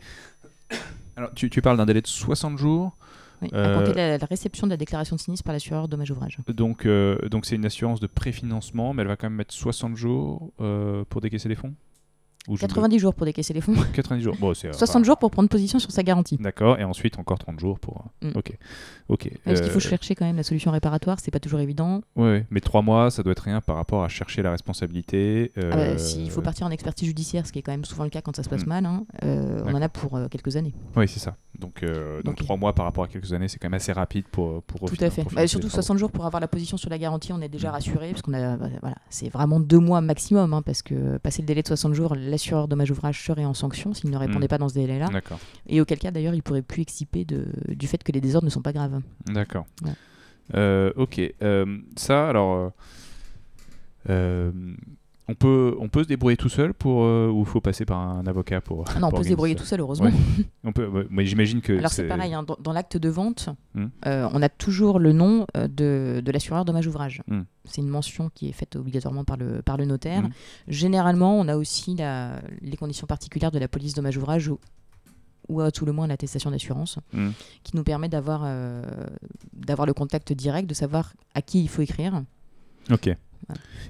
Alors 1.16 1.33
tu, 1.35 1.51
tu 1.51 1.61
parles 1.61 1.76
d'un 1.76 1.87
délai 1.87 2.01
de 2.01 2.07
60 2.07 2.57
jours, 2.57 2.97
Oui, 3.43 3.49
Euh, 3.53 3.74
À 3.74 3.78
compter 3.78 3.93
de 3.93 3.97
la, 3.97 4.18
la 4.18 4.26
réception 4.26 4.66
de 4.66 4.72
la 4.72 4.76
déclaration 4.76 5.16
de 5.16 5.20
sinistre 5.20 5.45
par 5.45 5.53
l'assureur 5.53 5.88
dommage 5.88 6.11
ouvrage. 6.11 6.38
donc 6.49 6.84
euh, 6.86 7.16
donc 7.28 7.47
c'est 7.47 7.57
une 7.57 7.64
assurance 7.66 8.01
de 8.01 8.07
préfinancement, 8.07 8.93
mais 8.95 9.03
elle 9.03 9.09
va 9.09 9.16
quand 9.16 9.28
même 9.28 9.36
mettre 9.38 9.55
60 9.55 9.97
jours 9.97 10.53
euh, 10.61 11.05
pour 11.09 11.20
décaisser 11.20 11.49
les 11.49 11.55
fonds? 11.55 11.74
Ou 12.49 12.57
je 12.57 12.62
me- 12.62 12.68
90 12.68 12.99
jours 12.99 13.14
pour 13.14 13.26
décaisser 13.26 13.53
les 13.53 13.61
fonds, 13.61 13.74
90 13.95 14.22
jours. 14.22 14.36
Bon, 14.41 14.55
c'est 14.55 14.72
60 14.72 15.05
jours 15.05 15.18
pour 15.18 15.30
prendre 15.30 15.49
position 15.49 15.78
sur 15.78 15.91
sa 15.91 16.03
garantie. 16.03 16.36
D'accord, 16.38 16.78
et 16.78 16.84
ensuite 16.84 17.18
encore 17.18 17.38
30 17.38 17.61
jours 17.61 17.78
pour. 17.78 18.05
Mm. 18.22 18.30
Ok, 18.34 18.53
ok. 19.09 19.30
Parce 19.45 19.61
qu'il 19.61 19.70
faut 19.70 19.76
Euh, 19.76 19.80
chercher 19.80 20.14
quand 20.14 20.24
même 20.24 20.36
la 20.36 20.43
solution 20.43 20.70
réparatoire, 20.70 21.18
c'est 21.20 21.30
pas 21.30 21.38
toujours 21.41 21.61
évident. 21.61 22.01
Ouais, 22.16 22.47
mais 22.51 22.61
3 22.61 22.82
mois, 22.82 23.11
ça 23.11 23.22
doit 23.22 23.32
être 23.32 23.41
rien 23.45 23.61
par 23.61 23.76
rapport 23.76 24.03
à 24.05 24.09
chercher 24.09 24.43
la 24.43 24.51
responsabilité. 24.53 25.53
Ah 25.57 25.61
bah, 25.61 25.76
euh, 25.76 25.99
S'il 25.99 26.30
faut 26.30 26.41
partir 26.43 26.66
en 26.66 26.70
expertise 26.70 27.09
judiciaire, 27.09 27.47
ce 27.47 27.53
qui 27.53 27.59
est 27.59 27.62
quand 27.62 27.72
même 27.72 27.84
souvent 27.84 28.05
le 28.05 28.11
cas 28.11 28.22
quand 28.22 28.34
ça 28.34 28.43
se 28.43 28.49
passe 28.49 28.64
Mm. 28.64 28.68
mal, 28.68 28.86
hein, 28.86 29.05
euh, 29.24 29.62
on 29.66 29.74
en 29.74 29.82
a 29.82 29.88
pour 29.88 30.16
euh, 30.16 30.28
quelques 30.28 30.57
années. 30.57 30.74
Oui, 30.97 31.07
c'est 31.09 31.20
ça. 31.20 31.36
Donc, 31.59 31.82
euh, 31.82 32.22
donc 32.22 32.34
Ok. 32.38 32.45
3 32.45 32.57
mois 32.57 32.74
par 32.74 32.86
rapport 32.86 33.05
à 33.05 33.09
quelques 33.09 33.32
années, 33.34 33.49
c'est 33.49 33.59
quand 33.59 33.66
même 33.68 33.74
assez 33.74 33.93
rapide 33.93 34.24
pour, 34.32 34.62
pour 34.62 34.88
Tout 34.88 34.97
à 35.01 35.11
fait. 35.11 35.24
Bah, 35.32 35.47
surtout 35.47 35.66
les 35.66 35.70
travaux. 35.70 35.82
60 35.82 35.99
jours 35.99 36.11
pour 36.11 36.24
avoir 36.24 36.41
la 36.41 36.49
position 36.49 36.76
sur 36.78 36.88
la 36.88 36.97
garantie, 36.99 37.32
on 37.34 37.41
est 37.43 37.49
déjà 37.51 37.68
Mm. 37.68 37.72
rassuré, 37.72 38.11
parce 38.11 38.22
qu'on 38.22 38.32
a, 38.32 38.57
bah, 38.57 38.68
voilà, 38.80 38.97
c'est 39.11 39.28
vraiment 39.28 39.61
deux 39.61 39.78
mois 39.78 40.01
maximum, 40.01 40.55
hein, 40.55 40.62
parce 40.62 40.80
que 40.82 41.18
passer 41.18 41.43
le 41.43 41.47
délai 41.47 41.62
de 41.62 41.66
60 41.68 41.93
jours, 41.93 42.14
l'assureur 42.31 42.68
dommage 42.68 42.91
ouvrage 42.91 43.22
serait 43.24 43.45
en 43.45 43.53
sanction 43.55 43.93
s'il 43.93 44.11
ne 44.11 44.16
répondait 44.16 44.47
Mm. 44.47 44.49
pas 44.49 44.59
dans 44.59 44.68
ce 44.68 44.74
délai-là, 44.74 45.09
D'accord. 45.09 45.39
et 45.68 45.81
auquel 45.81 45.99
cas 45.99 46.11
d'ailleurs 46.11 46.35
il 46.35 46.43
pourrait 46.43 46.62
plus 46.62 46.83
exciper 46.83 47.24
de, 47.24 47.47
du 47.68 47.87
fait 47.87 48.03
que 48.03 48.12
les 48.12 48.20
désordres 48.20 48.47
ne 48.47 48.51
sont 48.51 48.62
pas 48.62 48.72
graves. 48.72 49.01
D'accord. 49.26 49.66
Ouais. 49.85 49.93
Euh, 50.55 50.93
ok. 50.97 51.20
Euh, 51.43 51.78
ça, 51.97 52.28
alors. 52.28 52.72
euh, 54.09 54.51
on 55.31 55.35
peut, 55.35 55.76
on 55.78 55.89
peut 55.89 56.03
se 56.03 56.09
débrouiller 56.09 56.37
tout 56.37 56.49
seul 56.49 56.74
pour, 56.74 57.05
euh, 57.05 57.28
ou 57.31 57.41
il 57.41 57.47
faut 57.47 57.61
passer 57.61 57.85
par 57.85 57.99
un 57.99 58.26
avocat 58.26 58.61
pour. 58.61 58.85
Ah 58.95 58.99
non, 58.99 59.09
on 59.09 59.11
peut 59.12 59.22
se 59.22 59.28
débrouiller 59.28 59.55
tout 59.55 59.64
seul, 59.64 59.81
heureusement. 59.81 60.07
Ouais. 60.09 60.45
On 60.64 60.72
peut, 60.72 60.87
ouais, 60.87 61.07
mais 61.11 61.24
j'imagine 61.24 61.61
que. 61.61 61.78
Alors 61.78 61.91
c'est 61.93 62.09
pareil, 62.09 62.35
hein, 62.35 62.43
dans, 62.43 62.57
dans 62.61 62.72
l'acte 62.72 62.97
de 62.97 63.09
vente, 63.09 63.49
Mm. 63.74 63.85
euh, 64.07 64.28
on 64.33 64.43
a 64.43 64.49
toujours 64.49 64.99
le 64.99 65.12
nom 65.12 65.47
euh, 65.57 65.68
de, 65.68 66.20
de 66.24 66.33
l'assureur 66.33 66.64
dommage 66.64 66.87
ouvrage. 66.89 67.22
Mm. 67.28 67.43
C'est 67.64 67.81
une 67.81 67.89
mention 67.89 68.31
qui 68.35 68.49
est 68.49 68.53
faite 68.53 68.74
obligatoirement 68.74 69.22
par 69.24 69.37
le, 69.37 69.62
par 69.62 69.76
le 69.76 69.85
notaire. 69.85 70.22
Mm. 70.22 70.31
Généralement, 70.66 71.39
on 71.39 71.47
a 71.47 71.57
aussi 71.57 71.95
la- 71.95 72.41
les 72.62 72.76
conditions 72.76 73.07
particulières 73.07 73.53
de 73.53 73.59
la 73.61 73.68
police 73.68 73.95
dommage 73.95 74.16
ouvrage 74.16 74.49
ou, 74.49 74.59
ou 75.49 75.61
à 75.61 75.70
tout 75.70 75.85
le 75.87 75.93
moins 75.93 76.07
l'attestation 76.09 76.51
d'assurance 76.51 76.99
qui 77.62 77.76
nous 77.76 77.85
permet 77.85 78.09
d'avoir 78.09 78.43
euh, 78.45 78.83
d'avoir 79.53 79.87
le 79.87 79.93
contact 79.95 80.33
direct, 80.33 80.68
de 80.68 80.74
savoir 80.74 81.12
à 81.35 81.43
qui 81.43 81.62
il 81.62 81.68
faut 81.68 81.83
écrire. 81.83 82.22
Ok. 82.91 83.11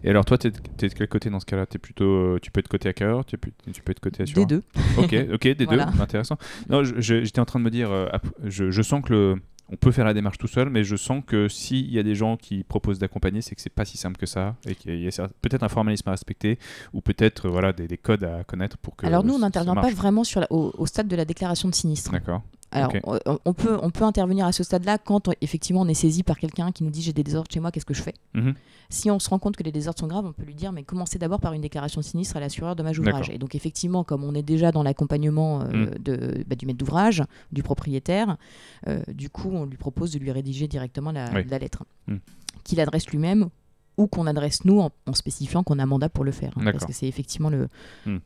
Et 0.04 0.10
alors, 0.10 0.24
toi, 0.24 0.38
tu 0.38 0.48
es, 0.48 0.50
de 0.50 0.94
quel 0.94 1.08
côté 1.08 1.28
dans 1.30 1.40
ce 1.40 1.46
cas-là? 1.46 1.66
T'es 1.66 1.78
plutôt, 1.78 2.04
euh, 2.04 2.38
Tu 2.40 2.50
peux 2.50 2.60
être 2.60 2.68
côté 2.68 2.88
hacker 2.88 3.24
Tu, 3.24 3.36
peux- 3.38 3.50
tu 3.72 3.82
peux 3.82 3.90
être 3.92 4.00
côté 4.00 4.22
assureur? 4.22 4.46
Des 4.46 4.56
deux. 4.56 4.62
Ok, 4.96 5.14
ok, 5.34 5.48
des 5.48 5.64
Voilà. 5.66 5.86
deux, 5.86 6.00
intéressant. 6.00 6.36
Non, 6.68 6.82
j'étais 6.84 7.40
en 7.40 7.44
train 7.44 7.58
de 7.58 7.64
me 7.64 7.70
dire, 7.70 7.90
euh, 7.90 8.06
je, 8.44 8.70
je 8.70 8.82
sens 8.82 9.02
que 9.04 9.12
le, 9.12 9.34
on 9.72 9.76
peut 9.76 9.92
faire 9.92 10.04
la 10.04 10.14
démarche 10.14 10.38
tout 10.38 10.46
seul, 10.48 10.70
mais 10.70 10.82
je 10.84 10.96
sens 10.96 11.22
que 11.26 11.46
s'il 11.48 11.92
y 11.92 11.98
a 11.98 12.02
des 12.02 12.14
gens 12.14 12.36
qui 12.36 12.64
proposent 12.64 12.98
d'accompagner, 12.98 13.40
c'est 13.42 13.54
que 13.54 13.60
c'est 13.60 13.68
pas 13.72 13.84
si 13.84 13.98
simple 13.98 14.16
que 14.18 14.26
ça, 14.26 14.56
et 14.66 14.74
qu'il 14.74 14.98
y 15.00 15.06
a 15.08 15.28
peut-être 15.42 15.62
un 15.62 15.68
formalisme 15.68 16.08
à 16.08 16.12
respecter, 16.12 16.58
ou 16.92 17.00
peut-être 17.02 17.46
euh, 17.46 17.50
voilà 17.50 17.72
des, 17.72 17.86
des 17.86 17.98
codes 17.98 18.24
à 18.24 18.42
connaître 18.44 18.78
pour 18.78 18.96
que. 18.96 19.06
Alors 19.06 19.22
nous, 19.24 19.34
on 19.34 19.38
n'intervient 19.38 19.74
pas 19.74 19.90
vraiment 19.90 20.24
sur 20.24 20.40
la- 20.40 20.50
au, 20.50 20.72
au 20.76 20.86
stade 20.86 21.06
de 21.08 21.16
la 21.16 21.24
déclaration 21.24 21.68
de 21.68 21.74
sinistre. 21.74 22.10
D'accord. 22.12 22.42
Alors, 22.72 22.92
on, 23.04 23.38
on 23.44 23.52
peut, 23.52 23.78
on 23.82 23.90
peut 23.90 24.04
intervenir 24.04 24.46
à 24.46 24.52
ce 24.52 24.62
stade-là 24.62 24.98
quand 24.98 25.26
on- 25.28 25.32
effectivement 25.40 25.80
on 25.82 25.88
est 25.88 25.94
saisi 25.94 26.22
par 26.22 26.38
quelqu'un 26.38 26.70
qui 26.70 26.84
nous 26.84 26.90
dit 26.90 27.02
j'ai 27.02 27.12
des 27.12 27.24
désordres 27.24 27.50
chez 27.52 27.58
moi, 27.60 27.72
qu'est-ce 27.72 27.84
que 27.86 27.94
je 27.94 28.02
fais? 28.02 28.14
Mhm. 28.34 28.54
Si 28.90 29.10
on 29.10 29.18
se 29.18 29.28
rend 29.30 29.38
compte 29.38 29.56
que 29.56 29.62
les 29.62 29.72
désordres 29.72 29.98
sont 29.98 30.06
graves, 30.06 30.26
on 30.26 30.32
peut 30.32 30.44
lui 30.44 30.54
dire 30.54 30.70
mais 30.72 30.82
commencez 30.84 31.18
d'abord 31.18 31.40
par 31.40 31.52
une 31.52 31.62
déclaration 31.62 32.00
de 32.00 32.04
sinistre 32.06 32.36
à 32.36 32.40
l'assureur 32.40 32.76
dommage 32.76 32.98
ouvrage. 33.00 33.28
Et 33.30 33.38
donc 33.38 33.54
effectivement, 33.54 34.04
comme 34.04 34.22
on 34.24 34.34
est 34.34 34.42
déjà 34.42 34.70
dans 34.72 34.82
l'accompagnement 34.82 35.62
euh, 35.62 35.86
Mm. 35.86 35.90
de- 36.02 36.44
bah, 36.46 36.54
du 36.56 36.66
maître 36.66 36.78
d'ouvrage, 36.78 37.22
du 37.52 37.62
propriétaire, 37.62 38.36
euh, 38.86 39.00
du 39.08 39.30
coup 39.30 39.50
on 39.52 39.64
lui 39.66 39.76
propose 39.76 40.12
de 40.12 40.18
lui 40.18 40.30
rédiger 40.30 40.68
directement 40.68 41.10
la, 41.12 41.30
Oui. 41.34 41.44
la 41.48 41.58
lettre, 41.58 41.84
Mm. 42.06 42.16
qu'il 42.64 42.80
adresse 42.80 43.08
lui-même 43.08 43.48
ou 43.96 44.06
qu'on 44.06 44.26
adresse 44.26 44.64
nous 44.64 44.80
en, 44.80 44.90
en 45.06 45.12
spécifiant 45.14 45.62
qu'on 45.64 45.78
a 45.78 45.86
mandat 45.86 46.08
pour 46.08 46.24
le 46.24 46.30
faire. 46.32 46.52
hein, 46.56 46.70
parce 46.72 46.84
que 46.86 46.92
c'est 46.92 47.08
effectivement 47.08 47.50
le 47.50 47.68
Mm. 48.06 48.18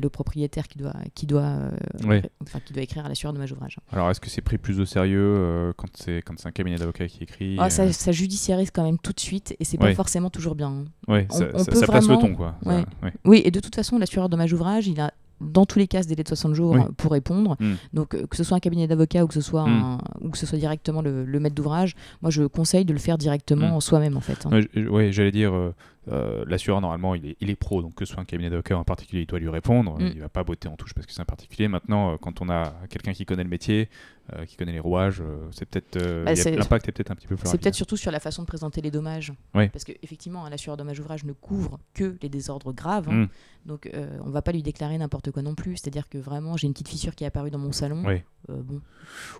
Le 0.00 0.08
propriétaire 0.08 0.66
qui 0.68 0.78
doit, 0.78 0.92
qui 1.14 1.26
doit, 1.26 1.42
euh, 1.42 1.70
ré- 2.06 2.22
enfin, 2.42 2.58
qui 2.64 2.72
doit 2.72 2.82
écrire 2.82 3.04
à 3.06 3.08
l'assureur 3.08 3.32
dommage 3.32 3.52
ouvrage. 3.52 3.76
Alors, 3.92 4.10
est-ce 4.10 4.20
que 4.20 4.28
c'est 4.30 4.40
pris 4.42 4.58
plus 4.58 4.80
au 4.80 4.84
sérieux 4.84 5.20
euh, 5.38 5.72
quand 5.76 5.88
c'est 5.94 6.22
quand 6.22 6.34
c'est 6.38 6.48
un 6.48 6.52
cabinet 6.52 6.76
d'avocats 6.76 7.06
qui 7.06 7.22
écrit 7.22 7.56
Ah, 7.58 7.66
euh, 7.66 7.70
ça, 7.70 7.92
ça 7.92 8.12
judiciarise 8.12 8.70
quand 8.70 8.84
même 8.84 8.98
tout 8.98 9.12
de 9.12 9.20
suite 9.20 9.54
et 9.60 9.64
c'est 9.64 9.78
pas 9.78 9.94
forcément 9.94 10.30
toujours 10.30 10.54
bien. 10.54 10.68
hein. 10.68 10.84
ouais, 11.12 11.26
on- 11.30 11.34
ça, 11.34 11.44
on 11.54 11.58
ça- 11.58 11.70
peut 11.72 11.78
ça 11.78 11.86
place 11.86 12.06
le 12.08 12.14
vraiment- 12.14 12.28
ton, 12.28 12.34
quoi. 12.34 12.54
Ça- 12.64 12.70
Ouais. 12.70 13.12
Oui, 13.24 13.42
et 13.44 13.50
de 13.50 13.60
toute 13.60 13.74
façon, 13.74 13.98
l'assureur 13.98 14.28
dommage 14.28 14.52
ouvrage, 14.52 14.86
il 14.88 15.00
a 15.00 15.12
dans 15.40 15.66
tous 15.66 15.78
les 15.80 15.88
cas 15.88 16.02
ce 16.02 16.08
délai 16.08 16.22
de 16.22 16.28
60 16.28 16.54
jours 16.54 16.72
Oui. 16.74 16.80
pour 16.96 17.10
répondre. 17.12 17.56
Mm. 17.58 17.72
Donc 17.92 18.14
euh, 18.14 18.24
que 18.26 18.36
ce 18.36 18.44
soit 18.44 18.56
un 18.56 18.60
cabinet 18.60 18.86
d'avocat 18.86 19.24
ou 19.24 19.26
que 19.26 19.34
ce 19.34 19.40
soit 19.40 19.66
Mm. 19.66 19.82
un- 19.82 19.98
ou 20.22 20.30
que 20.30 20.38
ce 20.38 20.46
soit 20.46 20.58
directement 20.58 21.02
le, 21.02 21.24
le 21.24 21.40
maître 21.40 21.56
d'ouvrage, 21.56 21.96
moi 22.22 22.30
je 22.30 22.44
conseille 22.44 22.84
de 22.84 22.92
le 22.92 22.98
faire 23.00 23.18
directement 23.18 23.76
Mm. 23.76 23.80
soi-même 23.80 24.16
en 24.16 24.20
fait. 24.20 24.46
hein. 24.46 24.60
Ouais, 24.88 25.10
j'allais 25.12 25.32
dire, 25.32 25.52
euh, 25.52 25.74
euh, 26.08 26.44
l'assureur, 26.46 26.80
normalement, 26.80 27.14
il 27.14 27.26
est, 27.26 27.36
il 27.40 27.50
est 27.50 27.56
pro, 27.56 27.80
donc 27.82 27.94
que 27.94 28.04
ce 28.04 28.12
soit 28.12 28.22
un 28.22 28.26
cabinet 28.26 28.50
d'avocat 28.50 28.76
en 28.78 28.84
particulier, 28.84 29.22
il 29.22 29.26
doit 29.26 29.38
lui 29.38 29.48
répondre. 29.48 29.98
Mm. 29.98 30.06
Il 30.14 30.20
va 30.20 30.28
pas 30.28 30.44
botter 30.44 30.68
en 30.68 30.76
touche 30.76 30.92
parce 30.94 31.06
que 31.06 31.12
c'est 31.12 31.22
un 31.22 31.24
particulier. 31.26 31.68
Maintenant, 31.68 32.12
euh, 32.12 32.16
quand 32.20 32.42
on 32.42 32.48
a 32.50 32.74
quelqu'un 32.90 33.12
qui 33.12 33.24
connaît 33.24 33.44
le 33.44 33.48
métier, 33.50 33.88
euh, 34.34 34.44
qui 34.46 34.56
connaît 34.56 34.72
les 34.72 34.80
rouages, 34.80 35.20
euh, 35.20 35.36
c'est 35.50 35.66
peut-être. 35.68 35.98
Bah, 36.24 36.32
L'impact 36.34 36.88
est 36.88 36.92
peut-être 36.92 37.10
un 37.10 37.14
petit 37.14 37.26
peu 37.26 37.36
plus 37.36 37.48
C'est 37.48 37.58
peut-être 37.60 37.74
surtout 37.74 37.96
sur 37.96 38.10
la 38.10 38.20
façon 38.20 38.42
de 38.42 38.46
présenter 38.46 38.80
les 38.80 38.90
dommages. 38.90 39.32
Parce 39.52 39.84
qu'effectivement, 39.84 40.48
l'assureur 40.48 40.76
dommage 40.76 41.00
ouvrage 41.00 41.24
ne 41.24 41.32
couvre 41.32 41.78
que 41.94 42.16
les 42.22 42.28
désordres 42.28 42.72
graves. 42.72 43.08
hein. 43.08 43.24
Mm. 43.24 43.28
Donc 43.66 43.90
on 44.24 44.30
va 44.30 44.42
pas 44.42 44.52
lui 44.52 44.62
déclarer 44.62 44.98
n'importe 44.98 45.30
quoi 45.30 45.40
non 45.42 45.54
plus. 45.54 45.76
C'est-à-dire 45.78 46.08
que 46.10 46.18
vraiment, 46.18 46.56
j'ai 46.58 46.66
une 46.66 46.74
petite 46.74 46.88
fissure 46.88 47.14
qui 47.14 47.24
est 47.24 47.26
apparue 47.26 47.50
dans 47.50 47.58
mon 47.58 47.72
salon. 47.72 48.02
Euh, 48.50 48.60
bon, 48.62 48.82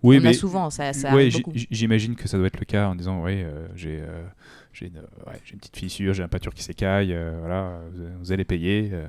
Oui, 0.03 0.17
on 0.19 0.23
mais 0.23 0.31
a 0.31 0.33
souvent, 0.33 0.71
ça, 0.71 0.95
ça 0.95 1.11
beaucoup. 1.11 1.53
j- 1.55 1.69
j'imagine 1.71 2.17
que 2.17 2.27
ça 2.27 2.39
doit 2.39 2.47
être 2.47 2.59
le 2.59 2.65
cas 2.65 2.89
en 2.89 2.95
disant 2.95 3.23
euh, 3.27 3.69
j'ai 3.75 4.03
j'ai 4.75 4.87
une, 4.89 4.99
ouais, 4.99 5.41
j'ai 5.45 5.55
une 5.55 5.59
petite 5.61 5.77
fissure, 5.77 6.12
j'ai 6.14 6.22
un 6.22 6.29
pâture 6.29 6.53
qui 6.53 6.62
s'écaille, 6.62 7.12
euh, 7.14 7.37
voilà, 7.41 7.79
vous, 8.20 8.33
allez 8.33 8.45
payer. 8.45 8.91
euh. 8.93 9.07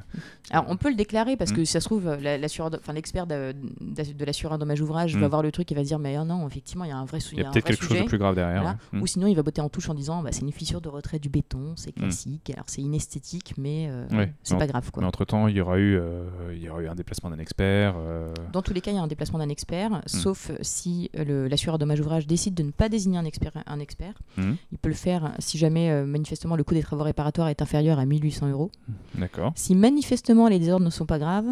Alors 0.51 0.65
on 0.69 0.77
peut 0.77 0.89
le 0.89 0.95
déclarer 0.95 1.35
parce 1.35 1.51
que 1.51 1.65
si 1.65 1.71
ça 1.71 1.79
se 1.81 1.85
trouve, 1.85 2.05
la- 2.21 2.37
l'expert 2.37 3.27
de, 3.27 3.53
de- 3.81 4.13
de 4.13 4.25
l'assureur 4.25 4.57
dommage 4.57 4.79
ouvrage 4.81 5.15
va 5.17 5.27
voir 5.27 5.41
le 5.43 5.51
truc 5.51 5.71
et 5.71 5.75
va 5.75 5.83
dire 5.83 5.99
mais 5.99 6.15
ah 6.15 6.23
non, 6.23 6.47
effectivement, 6.47 6.83
il 6.85 6.89
y 6.89 6.91
a 6.91 6.97
un 6.97 7.05
vrai, 7.05 7.19
sou- 7.19 7.33
Il 7.35 7.39
y 7.41 7.43
a 7.43 7.49
peut-être 7.49 7.65
quelque 7.65 7.79
chose 7.81 7.89
sujet. 7.89 8.03
de 8.03 8.07
plus 8.07 8.17
grave 8.17 8.35
derrière. 8.35 8.61
Voilà. 8.61 8.77
ouais. 8.93 8.99
Ou 9.01 9.07
sinon, 9.07 9.27
il 9.27 9.35
va 9.35 9.43
botter 9.43 9.61
en 9.61 9.69
touche 9.69 9.89
en 9.89 9.93
disant 9.95 10.21
bah, 10.21 10.29
c'est 10.31 10.41
une 10.41 10.51
fissure 10.51 10.81
de 10.81 10.89
retrait 10.89 11.19
du 11.19 11.29
béton, 11.29 11.73
c'est 11.75 11.91
classique. 11.91 12.51
Alors 12.53 12.65
c'est 12.67 12.81
inesthétique, 12.81 13.53
mais 13.57 13.87
euh, 13.89 14.05
Ouais. 14.11 14.31
c'est 14.43 14.57
pas 14.57 14.67
grave 14.67 14.91
quoi. 14.91 15.01
Mais 15.01 15.07
entre 15.07 15.25
temps, 15.25 15.47
il 15.47 15.55
y 15.55 15.61
aura 15.61 15.77
eu, 15.79 15.97
euh, 15.97 16.23
il 16.53 16.61
y 16.61 16.69
aura 16.69 16.81
eu 16.81 16.87
un 16.87 16.95
déplacement 16.95 17.29
d'un 17.29 17.39
expert. 17.39 17.95
euh, 17.97 18.31
Dans 18.53 18.61
tous 18.61 18.73
les 18.73 18.81
cas, 18.81 18.91
il 18.91 18.95
y 18.95 18.97
a 18.97 19.01
un 19.01 19.07
déplacement 19.07 19.39
d'un 19.39 19.49
expert, 19.49 20.01
sauf 20.05 20.51
si 20.61 21.09
euh, 21.17 21.49
l'assureur 21.49 21.79
dommage 21.79 21.99
ouvrage 21.99 22.27
décide 22.27 22.53
de 22.53 22.63
ne 22.63 22.71
pas 22.71 22.87
désigner 22.89 23.17
un 23.17 23.25
expert. 23.25 23.51
Un 23.65 23.79
expert. 23.79 24.13
Il 24.37 24.77
peut 24.81 24.89
le 24.89 24.95
faire 24.95 25.33
si 25.39 25.54
jamais 25.57 25.89
euh, 25.91 26.05
manifestement 26.05 26.55
le 26.55 26.63
coût 26.63 26.73
des 26.73 26.81
travaux 26.83 27.03
réparatoires 27.03 27.47
est 27.49 27.61
inférieur 27.61 27.99
à 27.99 28.05
1800 28.05 28.49
euros. 28.49 28.71
D'accord. 29.15 29.51
Si 29.55 29.75
manifestement 29.75 30.47
les 30.47 30.59
désordres 30.59 30.85
ne 30.85 30.89
sont 30.91 31.05
pas 31.05 31.19
graves, 31.19 31.47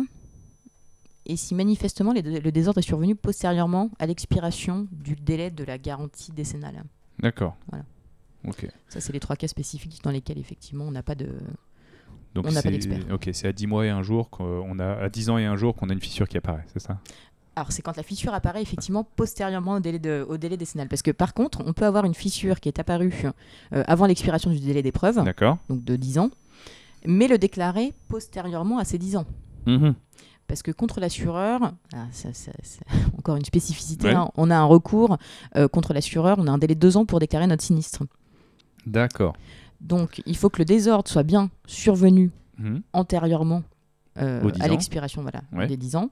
et 1.26 1.36
si 1.38 1.56
manifestement 1.56 2.12
les- 2.14 2.22
le 2.22 2.51
désordre 2.51 2.80
est 2.80 2.84
survenu 2.84 3.16
postérieurement 3.16 3.89
à 3.99 4.06
l'expiration 4.06 4.88
du 4.91 5.16
délai 5.16 5.51
de 5.51 5.64
la 5.64 5.78
garantie 5.78 6.32
décennale. 6.32 6.84
D'accord. 7.20 7.56
Voilà. 7.70 7.86
Ok. 8.45 8.68
Ça, 8.89 8.99
c'est 8.99 9.14
les 9.14 9.22
trois 9.22 9.38
cas 9.38 9.47
spécifiques 9.47 10.01
dans 10.04 10.12
lesquels 10.12 10.38
effectivement 10.38 10.84
on 10.84 10.91
n'a 10.91 11.04
pas 11.04 11.16
de. 11.16 11.30
Donc 12.36 12.45
On 12.47 12.51
n'a 12.51 12.62
pas 12.64 12.72
d'expert. 12.72 12.99
Ok, 13.14 13.30
c'est 13.32 13.47
à 13.47 13.54
10 13.54 13.68
mois 13.68 13.86
et 13.86 13.89
un 13.89 14.01
jour 14.01 14.30
qu'on 14.30 14.80
a 14.80 14.93
à 14.95 15.10
10 15.10 15.30
ans 15.30 15.38
et 15.38 15.45
un 15.45 15.56
jour 15.56 15.76
qu'on 15.76 15.89
a 15.89 15.93
une 15.93 15.99
fissure 16.01 16.28
qui 16.28 16.36
apparaît, 16.36 16.66
c'est 16.74 16.80
ça? 16.80 16.99
Alors, 17.56 17.72
c'est 17.72 17.82
quand 17.84 17.95
la 17.97 18.04
fissure 18.04 18.34
apparaît 18.34 18.62
effectivement 18.64 19.04
postérieurement 19.16 19.74
au 19.74 19.80
délai, 19.80 19.99
de- 19.99 20.26
au 20.28 20.38
délai 20.38 20.58
décennal. 20.58 20.88
Parce 20.88 21.01
que 21.04 21.12
par 21.12 21.34
contre, 21.36 21.62
on 21.66 21.74
peut 21.74 21.86
avoir 21.86 22.04
une 22.06 22.16
fissure 22.16 22.60
qui 22.60 22.68
est 22.70 22.80
apparue 22.80 23.14
euh, 23.74 23.84
avant 23.88 24.08
l'expiration 24.08 24.49
du 24.49 24.60
délai 24.60 24.82
d'épreuve, 24.82 25.24
D'accord. 25.24 25.58
donc 25.70 25.84
de 25.84 25.95
10 25.95 26.18
ans, 26.18 26.30
mais 27.06 27.28
le 27.28 27.38
déclarer 27.38 27.93
postérieurement 28.10 28.80
à 28.80 28.86
ces 28.86 28.97
10 28.97 29.18
ans. 29.18 29.26
Mhm. 29.68 29.93
Parce 30.47 30.62
que 30.64 30.72
contre 30.72 30.99
l'assureur, 30.99 31.74
ah, 31.93 32.08
encore 33.18 33.36
une 33.38 33.45
spécificité, 33.45 34.08
Ouais. 34.08 34.14
hein, 34.16 34.30
on 34.36 34.49
a 34.49 34.56
un 34.58 34.66
recours 34.66 35.18
euh, 35.56 35.68
contre 35.68 35.93
l'assureur, 35.93 36.38
on 36.39 36.47
a 36.47 36.51
un 36.51 36.58
délai 36.58 36.76
de 36.76 36.80
2 36.80 36.97
ans 36.97 37.06
pour 37.06 37.20
déclarer 37.20 37.45
notre 37.47 37.64
sinistre. 37.64 38.04
D'accord. 38.86 39.34
Donc, 39.80 40.22
il 40.26 40.36
faut 40.36 40.49
que 40.49 40.60
le 40.60 40.66
désordre 40.66 41.08
soit 41.10 41.24
bien 41.24 41.49
survenu 41.68 42.32
Mhm. 42.58 42.82
antérieurement 42.93 43.64
euh, 44.20 44.43
Aux 44.43 44.51
10 44.51 44.62
à 44.62 44.68
l'expiration 44.68 45.22
voilà, 45.24 45.41
Ouais. 45.54 45.66
des 45.68 45.78
10 45.78 45.95
ans, 45.95 46.10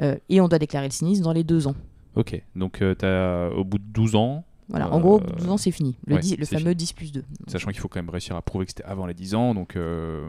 et 0.00 0.40
on 0.40 0.48
doit 0.48 0.58
déclarer 0.58 0.86
le 0.86 0.92
sinistre 0.92 1.24
dans 1.24 1.32
les 1.32 1.44
2 1.44 1.66
ans. 1.66 1.74
Ok, 2.16 2.42
donc 2.56 2.82
euh, 2.82 2.94
t'as- 2.94 3.50
au 3.56 3.64
bout 3.64 3.78
de 3.78 3.84
12 3.92 4.14
ans, 4.16 4.44
Voilà, 4.70 4.86
Euh, 4.86 4.90
en 4.90 5.00
gros, 5.00 5.16
au 5.16 5.20
bout 5.20 5.30
de 5.32 5.36
12 5.38 5.48
ans, 5.48 5.56
c'est 5.56 5.70
fini. 5.70 5.96
Le, 6.06 6.16
ouais, 6.16 6.20
10 6.20 6.36
le 6.36 6.44
c'est 6.44 6.58
fameux 6.58 6.74
10 6.74 6.92
plus 6.92 7.10
2. 7.12 7.24
sachant 7.46 7.70
qu'il 7.70 7.80
faut 7.80 7.88
quand 7.88 8.00
même 8.00 8.10
réussir 8.10 8.36
à 8.36 8.42
prouver 8.42 8.66
que 8.66 8.70
c'était 8.72 8.84
avant 8.84 9.06
les 9.06 9.14
10 9.14 9.34
ans, 9.34 9.54
donc 9.54 9.76
euh, 9.76 10.28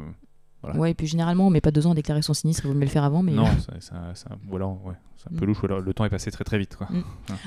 Voilà. 0.62 0.78
Ouais, 0.80 0.92
et 0.92 0.94
puis 0.94 1.08
généralement, 1.08 1.48
on 1.48 1.50
met 1.50 1.62
pas 1.62 1.72
deux 1.72 1.88
ans 1.88 1.92
à 1.92 1.96
déclarer 1.96 2.22
son 2.22 2.34
sinistre, 2.34 2.64
il 2.66 2.70
vaut 2.70 2.74
mieux 2.74 2.82
le 2.86 2.88
faire 2.88 3.04
avant. 3.04 3.22
Mais... 3.24 3.32
non, 3.34 3.46
c'est 3.80 4.26
ou 4.50 4.56
alors, 4.56 4.80
ouais, 4.86 4.94
un 5.30 5.36
peu 5.38 5.44
Mm. 5.46 5.48
louche, 5.48 5.64
alors 5.66 5.80
le 5.82 5.94
temps 5.94 6.06
est 6.06 6.10
passé 6.10 6.32
très 6.32 6.44
très 6.46 6.58
vite. 6.58 6.76
Quoi. 6.78 6.88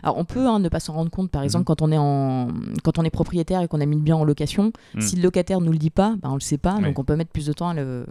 Alors, 0.02 0.18
on 0.18 0.24
peut 0.26 0.46
hein, 0.46 0.58
ne 0.58 0.68
pas 0.68 0.80
s'en 0.80 0.92
rendre 0.92 1.10
compte, 1.10 1.30
par 1.30 1.42
exemple, 1.42 1.62
Mhm. 1.62 1.64
quand, 1.76 1.82
on 1.82 1.92
est 1.92 1.98
en... 1.98 2.48
quand 2.82 2.98
on 2.98 3.04
est 3.04 3.10
propriétaire 3.10 3.60
et 3.62 3.68
qu'on 3.68 3.80
a 3.80 3.86
mis 3.86 3.96
le 3.96 4.02
bien 4.02 4.16
en 4.16 4.24
location. 4.24 4.72
Mm. 4.94 5.00
Si 5.00 5.16
le 5.16 5.22
locataire 5.22 5.60
nous 5.62 5.72
le 5.72 5.78
dit 5.78 5.90
pas, 5.90 6.16
bah, 6.20 6.28
on 6.30 6.34
le 6.34 6.40
sait 6.40 6.58
pas, 6.58 6.78
donc 6.80 6.98
on 6.98 7.04
peut 7.04 7.16
mettre 7.16 7.30
plus 7.30 7.46
de 7.46 7.52
temps 7.54 7.68
à 7.70 7.74
le, 7.74 8.04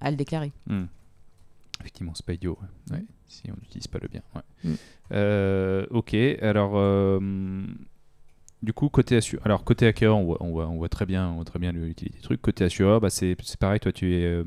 à 0.00 0.10
le 0.10 0.16
déclarer. 0.16 0.52
Effectivement, 1.80 2.12
idiot. 2.28 2.58
ouais. 2.90 2.96
Ouais. 2.96 3.04
Si 3.26 3.42
on 3.50 3.54
n'utilise 3.60 3.86
pas 3.86 3.98
le 4.00 4.08
bien. 4.08 4.22
ouais. 4.34 4.42
Mm. 4.64 4.74
Euh, 5.12 5.86
ok, 5.90 6.14
alors 6.40 6.72
euh, 6.74 7.20
du 8.62 8.72
coup 8.72 8.88
côté 8.88 9.16
assureur, 9.16 9.44
alors 9.44 9.64
côté 9.64 9.86
acquéreur, 9.86 10.16
on 10.16 10.24
voit, 10.24 10.38
on 10.40 10.50
voit, 10.50 10.68
on 10.68 10.76
voit 10.76 10.88
très 10.88 11.06
bien, 11.06 11.28
on 11.30 11.34
voit 11.36 11.44
très 11.44 11.58
bien 11.58 11.72
l'utilité 11.72 12.16
du 12.16 12.22
truc. 12.22 12.40
Côté 12.40 12.64
assureur, 12.64 13.00
bah, 13.00 13.10
c'est 13.10 13.36
pareil. 13.58 13.80
Toi, 13.80 13.92
tu 13.92 14.14
es 14.14 14.24
euh, 14.24 14.44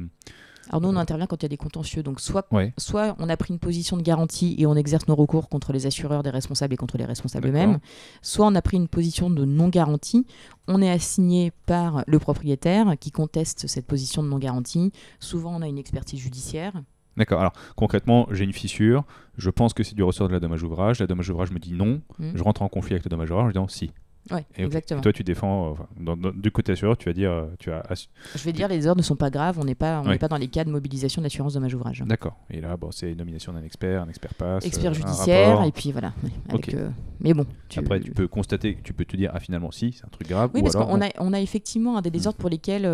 Alors, 0.70 0.82
nous, 0.82 0.90
on 0.90 0.96
intervient 0.96 1.28
quand 1.28 1.42
il 1.42 1.44
y 1.44 1.46
a 1.46 1.50
des 1.50 1.58
contentieux. 1.58 2.04
Donc, 2.04 2.20
soit, 2.20 2.48
soit 2.78 3.16
on 3.20 3.30
a 3.30 3.38
pris 3.38 3.54
une 3.54 3.60
position 3.60 3.98
de 3.98 4.02
garantie 4.02 4.56
et 4.58 4.66
on 4.66 4.76
exerce 4.76 5.08
nos 5.08 5.16
recours 5.16 5.50
contre 5.50 5.74
les 5.74 5.86
assureurs 5.86 6.24
des 6.24 6.30
responsables 6.30 6.74
et 6.74 6.78
contre 6.78 6.98
les 6.98 7.06
responsables 7.06 7.48
eux-mêmes. 7.50 7.80
Soit 8.22 8.48
on 8.48 8.56
a 8.56 8.62
pris 8.62 8.78
une 8.78 8.88
position 8.88 9.30
de 9.30 9.46
non-garantie. 9.46 10.26
On 10.68 10.82
est 10.82 10.92
assigné 10.92 11.52
par 11.66 12.04
le 12.08 12.20
propriétaire 12.20 12.96
qui 13.00 13.12
conteste 13.12 13.68
cette 13.68 13.86
position 13.86 14.24
de 14.24 14.30
non-garantie. 14.30 14.92
Souvent, 15.20 15.56
on 15.56 15.62
a 15.62 15.68
une 15.68 15.78
expertise 15.78 16.20
judiciaire. 16.20 16.74
D'accord. 17.20 17.40
Alors 17.40 17.54
concrètement, 17.76 18.28
j'ai 18.32 18.44
une 18.46 18.54
fissure. 18.54 19.04
Je 19.38 19.52
pense 19.52 19.74
que 19.76 19.84
c'est 19.84 19.94
du 19.96 20.02
ressort 20.04 20.28
de 20.30 20.34
la 20.34 20.40
dommage 20.40 20.64
ouvrage. 20.64 21.00
La 21.00 21.06
dommage 21.08 21.30
ouvrage 21.30 21.52
me 21.52 21.60
dit 21.60 21.74
non. 21.74 22.02
Mm. 22.18 22.32
Je 22.34 22.42
rentre 22.44 22.64
en 22.64 22.70
conflit 22.70 22.94
avec 22.96 23.04
le 23.06 23.10
dommage 23.10 23.30
ouvrage 23.30 23.46
en 23.46 23.50
disant 23.50 23.68
si. 23.68 23.92
Ouais, 24.32 24.46
Et, 24.58 24.64
exactement. 24.64 25.00
Et 25.00 25.02
toi, 25.04 25.14
tu 25.14 25.24
défends. 25.24 25.70
euh, 25.70 25.72
enfin, 25.72 25.88
dans- 26.00 26.16
dans- 26.18 26.32
du 26.32 26.52
côté 26.52 26.74
assureur, 26.74 26.98
tu 26.98 27.06
vas 27.10 27.14
dire, 27.14 27.32
euh, 27.32 27.48
tu 27.58 27.72
as. 27.72 27.80
assu- 27.90 28.10
Je 28.36 28.44
vais 28.44 28.52
dire, 28.54 28.68
les 28.68 28.86
heures 28.86 28.96
ne 28.98 29.02
sont 29.02 29.16
pas 29.16 29.30
graves, 29.32 29.58
on 29.60 29.64
n'est 29.64 29.76
pas, 29.76 30.02
on 30.06 30.10
Ouais. 30.10 30.20
pas 30.20 30.28
dans 30.28 30.38
les 30.38 30.50
cas 30.50 30.64
de 30.66 30.70
mobilisation 30.70 31.22
d'assurance 31.22 31.54
dommage 31.54 31.74
ouvrage. 31.74 32.04
D'accord. 32.06 32.36
Et 32.52 32.62
là, 32.62 32.78
bon, 32.78 32.92
c'est 32.92 33.16
nomination 33.16 33.54
d'un 33.54 33.64
expert, 33.64 34.04
un 34.04 34.10
expert 34.10 34.34
passe. 34.36 34.66
Expert 34.66 34.92
euh, 34.92 34.94
judiciaire, 34.94 35.64
et 35.64 35.72
puis 35.72 35.92
voilà. 35.92 36.12
avec, 36.50 36.74
euh, 36.76 36.90
mais 37.22 37.34
bon. 37.34 37.46
tu- 37.70 37.80
Après, 37.80 38.00
tu 38.02 38.12
peux 38.12 38.28
constater, 38.28 38.78
tu 38.84 38.94
peux 38.94 39.06
te 39.06 39.16
dire, 39.18 39.32
ah 39.34 39.40
finalement, 39.40 39.72
si, 39.72 39.94
c'est 39.94 40.06
un 40.06 40.10
truc 40.10 40.28
grave. 40.28 40.52
Oui, 40.54 40.60
ou 40.60 40.64
parce 40.64 40.76
qu'on 40.76 41.02
a, 41.02 41.08
on 41.18 41.34
a 41.34 41.40
effectivement 41.40 41.98
un 41.98 42.02
des 42.02 42.12
désordres 42.12 42.38
pour 42.38 42.50
lesquels 42.50 42.88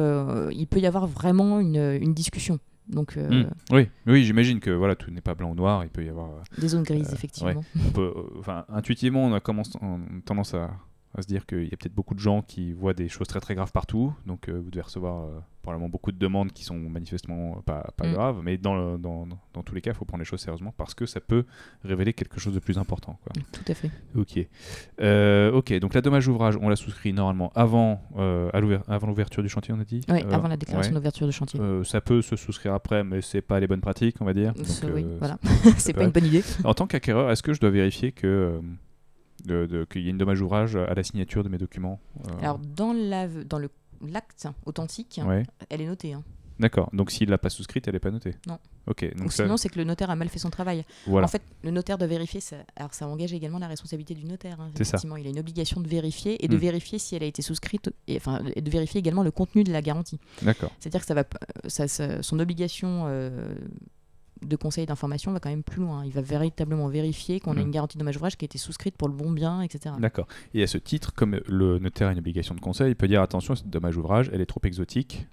il 0.54 0.68
peut 0.68 0.80
y 0.80 0.86
avoir 0.88 1.06
vraiment 1.08 1.60
une, 1.60 1.98
une 2.02 2.14
discussion. 2.14 2.60
Donc, 2.88 3.18
euh, 3.18 3.44
Hmm. 3.44 3.50
Oui, 3.72 3.90
oui, 4.06 4.24
j'imagine 4.26 4.60
que 4.60 4.70
voilà, 4.70 4.96
tout 4.96 5.10
n'est 5.12 5.22
pas 5.22 5.34
blanc 5.36 5.52
ou 5.52 5.56
noir. 5.56 5.84
Il 5.84 5.90
peut 5.90 6.06
y 6.06 6.10
avoir. 6.10 6.30
euh, 6.30 6.42
des 6.60 6.68
zones 6.68 6.84
grises, 6.84 7.10
Euh, 7.12 7.16
effectivement. 7.16 7.64
on 7.88 7.92
peut, 7.92 8.14
enfin, 8.40 8.66
intuitivement, 8.70 9.26
on 9.26 9.34
a 9.34 9.40
commencé- 9.40 9.78
on 9.82 9.96
a 10.02 10.22
tendance 10.26 10.54
à, 10.54 10.72
à 11.18 11.22
se 11.22 11.28
dire 11.28 11.46
qu'il 11.46 11.64
y 11.64 11.74
a 11.74 11.78
peut-être 11.78 11.96
beaucoup 11.96 12.14
de 12.16 12.20
gens 12.20 12.42
qui 12.42 12.74
voient 12.74 12.94
des 12.94 13.08
choses 13.10 13.28
très 13.28 13.40
très 13.40 13.56
graves 13.56 13.72
partout. 13.72 14.14
Donc, 14.26 14.50
euh, 14.50 14.60
vous 14.60 14.70
devez 14.70 14.82
recevoir 14.82 15.24
euh, 15.24 15.40
probablement 15.62 15.90
beaucoup 15.90 16.12
de 16.12 16.18
demandes 16.20 16.52
qui 16.52 16.64
sont 16.64 16.76
manifestement 16.76 17.62
pas, 17.66 17.90
pas 17.98 18.08
Mm. 18.08 18.14
graves. 18.14 18.42
Mais 18.44 18.58
dans, 18.58 18.76
le- 18.76 18.98
dans, 18.98 19.28
dans 19.54 19.64
tous 19.64 19.74
les 19.74 19.82
cas, 19.82 19.92
il 19.92 19.96
faut 19.96 20.06
prendre 20.06 20.20
les 20.22 20.26
choses 20.26 20.42
sérieusement 20.42 20.74
parce 20.78 20.94
que 20.94 21.06
ça 21.06 21.20
peut 21.22 21.46
révéler 21.84 22.14
quelque 22.14 22.40
chose 22.40 22.54
de 22.54 22.60
plus 22.60 22.78
important. 22.78 23.18
Quoi. 23.24 23.32
Tout 23.52 23.64
à 23.72 23.74
fait. 23.74 23.90
Ok. 24.16 24.40
Euh, 25.02 25.52
ok, 25.52 25.74
donc 25.80 25.94
la 25.94 26.02
dommage 26.02 26.28
ouvrage, 26.28 26.58
on 26.62 26.70
l'a 26.70 26.76
souscrit 26.76 27.14
normalement 27.14 27.52
avant, 27.56 28.02
euh, 28.18 28.50
à 28.54 28.94
avant 28.94 29.08
l'ouverture 29.08 29.42
du 29.44 29.50
chantier, 29.50 29.74
on 29.74 29.80
a 29.80 29.86
dit? 29.86 30.02
Oui, 30.10 30.22
Euh, 30.24 30.32
avant 30.32 30.48
la 30.48 30.58
déclaration 30.58 30.92
ouais. 30.92 30.98
d'ouverture 30.98 31.28
de 31.28 31.32
chantier. 31.32 31.60
Euh, 31.60 31.84
ça 31.84 32.02
peut 32.02 32.22
se 32.22 32.36
souscrire 32.36 32.74
après, 32.74 33.04
mais 33.04 33.22
c'est 33.22 33.42
pas 33.42 33.60
les 33.60 33.68
bonnes 33.68 33.82
pratiques, 33.82 34.18
on 34.22 34.26
va 34.26 34.34
dire. 34.34 34.54
Donc, 34.54 34.66
oui, 34.94 35.04
euh, 35.06 35.16
voilà. 35.20 35.38
C'est 35.78 35.94
pas 35.94 36.04
une 36.04 36.12
bonne 36.12 36.26
idée. 36.26 36.44
En 36.64 36.74
tant 36.74 36.88
qu'acquéreur, 36.88 37.32
est-ce 37.32 37.42
que 37.44 37.54
je 37.54 37.60
dois 37.60 37.70
vérifier 37.70 38.12
que 38.12 38.28
euh, 38.28 38.60
de- 39.46 39.66
de- 39.66 39.86
qu'il 39.86 40.02
y 40.04 40.08
ait 40.08 40.12
une 40.12 40.18
dommage 40.18 40.42
ouvrage 40.42 40.76
à 40.76 40.94
la 40.94 41.04
signature 41.04 41.44
de 41.44 41.50
mes 41.50 41.58
documents 41.58 42.00
euh, 42.28 42.32
Alors, 42.42 42.60
dans 42.60 42.94
la, 42.94 43.28
dans 43.28 43.60
le 43.60 43.70
l'acte 44.06 44.48
authentique, 44.66 45.20
ouais. 45.26 45.44
elle 45.70 45.82
est 45.82 45.88
notée. 45.88 46.14
hein. 46.14 46.24
D'accord. 46.60 46.90
Donc 46.94 47.12
s'il 47.12 47.30
l'a 47.30 47.38
pas 47.38 47.50
souscrite, 47.50 47.86
elle 47.90 47.96
est 47.96 48.00
pas 48.00 48.12
notée. 48.12 48.34
Non. 48.48 48.60
Ok. 48.88 49.06
Ou 49.14 49.20
Donc 49.20 49.34
ça, 49.34 49.44
sinon, 49.44 49.58
c'est 49.58 49.68
que 49.68 49.78
le 49.78 49.84
notaire 49.84 50.10
a 50.10 50.16
mal 50.16 50.30
fait 50.30 50.40
son 50.40 50.50
travail. 50.50 50.86
voilà. 51.06 51.26
En 51.26 51.28
fait, 51.28 51.42
le 51.64 51.72
notaire 51.72 51.98
doit 51.98 52.08
vérifier. 52.08 52.40
Ça... 52.40 52.58
Alors, 52.78 52.94
ça 52.94 53.08
engage 53.08 53.34
également 53.34 53.60
la 53.60 53.68
responsabilité 53.68 54.14
du 54.14 54.24
notaire. 54.26 54.62
hein, 54.62 54.70
C'est 54.76 54.86
ça. 54.86 54.98
Il 55.18 55.28
a 55.28 55.30
une 55.30 55.40
obligation 55.40 55.82
de 55.82 55.88
vérifier 55.90 56.44
et 56.44 56.48
de 56.48 56.56
Mm. 56.56 56.60
vérifier 56.60 57.00
si 57.00 57.14
elle 57.16 57.24
a 57.24 57.26
été 57.26 57.42
souscrite, 57.42 57.90
et, 58.08 58.16
enfin, 58.16 58.42
et 58.56 58.62
de 58.62 58.70
vérifier 58.70 59.00
également 59.00 59.24
le 59.24 59.32
contenu 59.32 59.66
de 59.66 59.72
la 59.74 59.82
garantie. 59.82 60.18
D'accord. 60.44 60.72
C'est-à-dire 60.80 61.02
que 61.02 61.08
ça 61.08 61.14
va, 61.14 61.24
ça, 61.68 61.88
ça- 61.90 62.22
son 62.24 62.40
obligation 62.40 63.04
euh, 63.08 63.56
de 64.42 64.56
conseil 64.56 64.86
d'information 64.86 65.32
va 65.32 65.40
quand 65.40 65.50
même 65.50 65.64
plus 65.64 65.82
loin. 65.82 66.04
Il 66.06 66.12
va 66.12 66.22
véritablement 66.22 66.88
vérifier 66.88 67.40
qu'on 67.40 67.52
a 67.52 67.56
Mm. 67.56 67.60
une 67.66 67.72
garantie 67.72 67.98
de 67.98 68.00
dommage 68.00 68.18
ouvrage 68.18 68.36
qui 68.38 68.46
a 68.46 68.48
été 68.48 68.58
souscrite 68.58 68.96
pour 68.98 69.08
le 69.08 69.14
bon 69.14 69.32
bien, 69.32 69.62
etc. 69.62 69.96
D'accord. 70.00 70.28
Et 70.54 70.62
à 70.64 70.68
ce 70.68 70.78
titre, 70.78 71.14
comme 71.14 71.40
le 71.48 71.80
notaire 71.80 72.10
a 72.10 72.12
une 72.12 72.20
obligation 72.20 72.54
de 72.56 72.60
conseil, 72.60 72.90
il 72.92 72.96
peut 72.96 73.08
dire 73.08 73.22
attention, 73.22 73.56
cette 73.56 73.70
dommage 73.70 73.96
ouvrage, 73.98 74.30
elle 74.34 74.42
est 74.42 74.46
trop 74.46 74.62
exotique. 74.64 75.28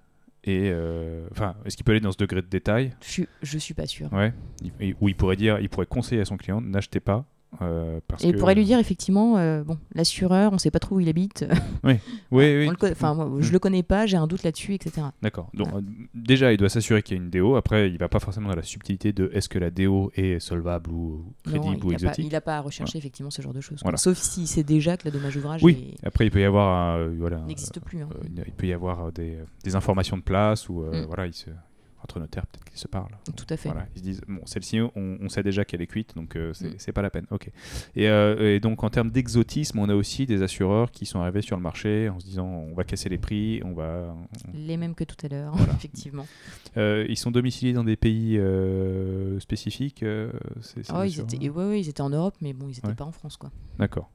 Et 0.44 0.70
euh, 0.72 1.28
enfin, 1.30 1.54
est-ce 1.64 1.76
qu'il 1.76 1.84
peut 1.84 1.92
aller 1.92 2.00
dans 2.00 2.10
ce 2.10 2.16
degré 2.16 2.42
de 2.42 2.46
détail? 2.48 2.92
Je 3.00 3.08
suis, 3.10 3.28
je 3.42 3.58
suis 3.58 3.74
pas 3.74 3.86
sûr. 3.86 4.12
Ouais. 4.12 4.32
Il- 4.64 4.72
il- 4.88 4.94
Où 5.00 5.08
il 5.08 5.14
pourrait 5.14 5.36
dire, 5.36 5.60
il 5.60 5.68
pourrait 5.68 5.86
conseiller 5.86 6.20
à 6.20 6.24
son 6.24 6.36
client 6.36 6.60
n'achetez 6.60 6.98
pas. 7.00 7.24
Euh, 7.60 8.00
parce 8.08 8.24
Et 8.24 8.28
il 8.28 8.34
que- 8.34 8.38
pourrait 8.38 8.54
lui 8.54 8.64
dire 8.64 8.78
effectivement, 8.78 9.36
euh, 9.36 9.62
bon, 9.62 9.78
l'assureur, 9.94 10.52
on 10.52 10.58
sait 10.58 10.70
pas 10.70 10.78
trop 10.78 10.96
où 10.96 11.00
il 11.00 11.08
habite. 11.08 11.44
Oui, 11.84 11.96
oui. 12.30 12.68
Connaît- 12.78 12.92
Enfin, 12.92 13.30
je 13.40 13.48
Mm. 13.48 13.52
le 13.52 13.58
connais 13.58 13.82
pas, 13.82 14.06
j'ai 14.06 14.16
un 14.16 14.26
doute 14.26 14.42
là-dessus, 14.42 14.74
etc. 14.74 15.08
D'accord. 15.20 15.50
Donc 15.52 15.68
euh, 15.74 15.80
déjà, 16.14 16.52
il 16.52 16.56
doit 16.56 16.68
s'assurer 16.70 17.02
qu'il 17.02 17.16
y 17.16 17.20
a 17.20 17.22
une 17.22 17.28
DO. 17.30 17.56
Après, 17.56 17.88
il 17.90 17.98
va 17.98 18.08
pas 18.08 18.20
forcément 18.20 18.48
dans 18.48 18.54
la 18.56 18.62
subtilité 18.62 19.12
de 19.12 19.30
est-ce 19.34 19.48
que 19.48 19.58
la 19.58 19.70
DO 19.70 20.10
est 20.14 20.38
solvable 20.40 20.90
ou 20.90 21.24
crédible 21.44 21.66
ou 21.84 21.90
n'a 21.90 21.98
pas, 21.98 22.04
exotique. 22.06 22.26
il 22.26 22.34
a 22.36 22.40
pas 22.40 22.56
à 22.56 22.60
rechercher 22.60 22.98
effectivement 22.98 23.30
ce 23.30 23.42
genre 23.42 23.52
de 23.52 23.60
choses. 23.60 23.80
Voilà. 23.82 23.98
Sauf 23.98 24.16
s'il 24.18 24.46
sait 24.46 24.62
déjà 24.64 24.96
que 24.96 25.04
la 25.04 25.10
dommage 25.10 25.36
ouvrage 25.36 25.62
Oui. 25.62 25.94
Après, 26.04 26.24
il 26.26 26.30
peut 26.30 26.40
y 26.40 26.44
avoir 26.44 26.68
un, 26.94 26.98
euh, 26.98 27.14
voilà. 27.18 27.38
n'existe 27.40 27.80
plus. 27.80 28.00
hein. 28.02 28.08
euh, 28.14 28.42
il 28.46 28.52
peut 28.52 28.66
y 28.66 28.72
avoir 28.72 29.06
euh, 29.06 29.10
des, 29.10 29.38
des 29.64 29.74
informations 29.76 30.16
de 30.16 30.22
place 30.22 30.68
ou 30.68 30.82
euh, 30.82 31.02
Mm. 31.02 31.06
voilà, 31.06 31.32
se- 31.32 31.50
entre 32.02 32.18
notaires 32.20 32.46
peut-être 32.46 32.64
qu'ils 32.64 32.78
se 32.78 32.88
parlent. 32.88 33.16
Tout 33.36 33.46
à 33.48 33.56
fait. 33.56 33.68
Voilà, 33.70 33.86
ils 33.94 33.98
se 33.98 34.04
disent 34.04 34.20
bon, 34.28 34.40
celle-ci, 34.44 34.80
on, 34.80 34.90
on 35.20 35.28
sait 35.28 35.42
déjà 35.42 35.64
qu'elle 35.64 35.82
est 35.82 35.86
cuite, 35.86 36.14
donc 36.16 36.36
euh, 36.36 36.52
c'est 36.52 36.88
Mm. 36.88 36.92
pas 36.92 37.02
la 37.02 37.10
peine. 37.10 37.26
Ok. 37.30 37.50
Et, 37.96 38.08
euh, 38.08 38.54
et 38.56 38.60
donc 38.60 38.82
en 38.84 38.90
termes 38.90 39.10
d'exotisme, 39.10 39.78
on 39.78 39.88
a 39.88 39.94
aussi 39.94 40.26
des 40.26 40.42
assureurs 40.42 40.90
qui 40.90 41.06
sont 41.06 41.20
arrivés 41.20 41.42
sur 41.42 41.56
le 41.56 41.62
marché 41.62 42.08
en 42.08 42.18
se 42.20 42.24
disant 42.26 42.46
on 42.46 42.74
va 42.74 42.84
casser 42.84 43.08
les 43.08 43.18
prix, 43.18 43.60
on 43.64 43.72
va. 43.72 44.14
Les 44.54 44.76
mêmes 44.76 44.94
que 44.94 45.04
tout 45.04 45.16
à 45.24 45.28
l'heure, 45.28 45.54
Voilà. 45.54 45.72
effectivement. 45.76 46.26
Euh, 46.76 47.06
ils 47.08 47.16
sont 47.18 47.30
domiciliés 47.30 47.72
dans 47.72 47.84
des 47.84 47.96
pays 47.96 48.38
euh, 48.38 49.38
spécifiques. 49.40 50.04
Ah 50.88 51.00
ouais, 51.00 51.08
ils 51.10 51.20
étaient, 51.20 51.48
ouais, 51.48 51.64
ouais, 51.68 51.80
ils 51.80 51.88
étaient 51.88 52.00
en 52.00 52.10
Europe, 52.10 52.34
mais 52.40 52.52
bon, 52.52 52.66
ils 52.66 52.74
n'étaient 52.74 52.88
Ouais. 52.88 52.94
pas 52.94 53.04
en 53.04 53.12
France. 53.12 53.36
quoi. 53.36 53.50
D'accord. 53.78 54.10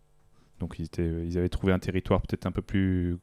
Donc 0.59 0.75
ils, 0.79 0.85
étaient, 0.85 1.25
ils 1.25 1.37
avaient 1.37 1.49
trouvé 1.49 1.71
un 1.73 1.79
territoire 1.79 2.21
peut-être 2.21 2.45
un 2.47 2.51
peu 2.51 2.61
plus 2.63 3.17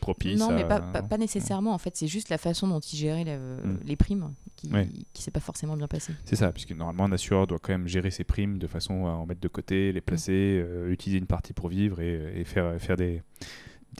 propice. 0.00 0.38
Non, 0.38 0.52
mais 0.52 0.64
pas, 0.64 0.80
pas, 0.80 1.02
pas 1.02 1.18
nécessairement. 1.18 1.72
En 1.72 1.78
fait, 1.78 1.96
c'est 1.96 2.06
juste 2.06 2.28
la 2.28 2.38
façon 2.38 2.68
dont 2.68 2.80
ils 2.80 2.96
géraient 2.96 3.24
la- 3.24 3.38
Mm. 3.38 3.78
les 3.84 3.96
primes 3.96 4.34
qui 4.56 4.70
Ouais. 4.72 4.88
qui 5.12 5.22
s'est 5.22 5.30
pas 5.30 5.40
forcément 5.40 5.76
bien 5.76 5.88
passée. 5.88 6.12
C'est 6.24 6.36
ça, 6.36 6.52
puisque 6.52 6.72
normalement 6.72 7.04
un 7.04 7.12
assureur 7.12 7.46
doit 7.46 7.58
quand 7.58 7.72
même 7.72 7.88
gérer 7.88 8.10
ses 8.10 8.24
primes 8.24 8.58
de 8.58 8.66
façon 8.66 9.06
à 9.06 9.10
en 9.10 9.26
mettre 9.26 9.40
de 9.40 9.48
côté, 9.48 9.92
les 9.92 10.00
placer, 10.00 10.32
euh, 10.62 10.90
utiliser 10.92 11.18
une 11.18 11.26
partie 11.26 11.52
pour 11.52 11.68
vivre 11.68 12.00
et, 12.00 12.40
et 12.40 12.44
faire, 12.44 12.80
faire 12.80 12.96
des. 12.96 13.22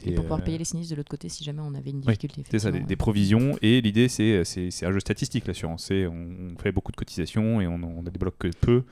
Et 0.05 0.11
pour 0.13 0.25
pouvoir 0.25 0.39
euh, 0.41 0.43
payer 0.43 0.59
les 0.59 0.63
sinistres 0.65 0.91
de 0.91 0.97
l'autre 0.97 1.09
côté 1.09 1.27
si 1.27 1.43
jamais 1.43 1.61
on 1.63 1.73
avait 1.73 1.89
une 1.89 2.01
difficulté. 2.01 2.43
C'est 2.51 2.59
ça, 2.59 2.71
des, 2.71 2.95
provisions. 2.95 3.57
Et 3.63 3.81
l'idée, 3.81 4.07
c'est 4.09 4.43
un 4.83 4.91
jeu 4.91 4.99
statistique, 4.99 5.47
l'assurance. 5.47 5.89
On, 5.91 6.53
fait 6.59 6.71
beaucoup 6.71 6.91
de 6.91 6.97
cotisations 6.97 7.61
et 7.61 7.67
on, 7.67 7.81
on 7.83 8.03
ne 8.03 8.09
débloque 8.09 8.37
que 8.37 8.47
peu. 8.61 8.83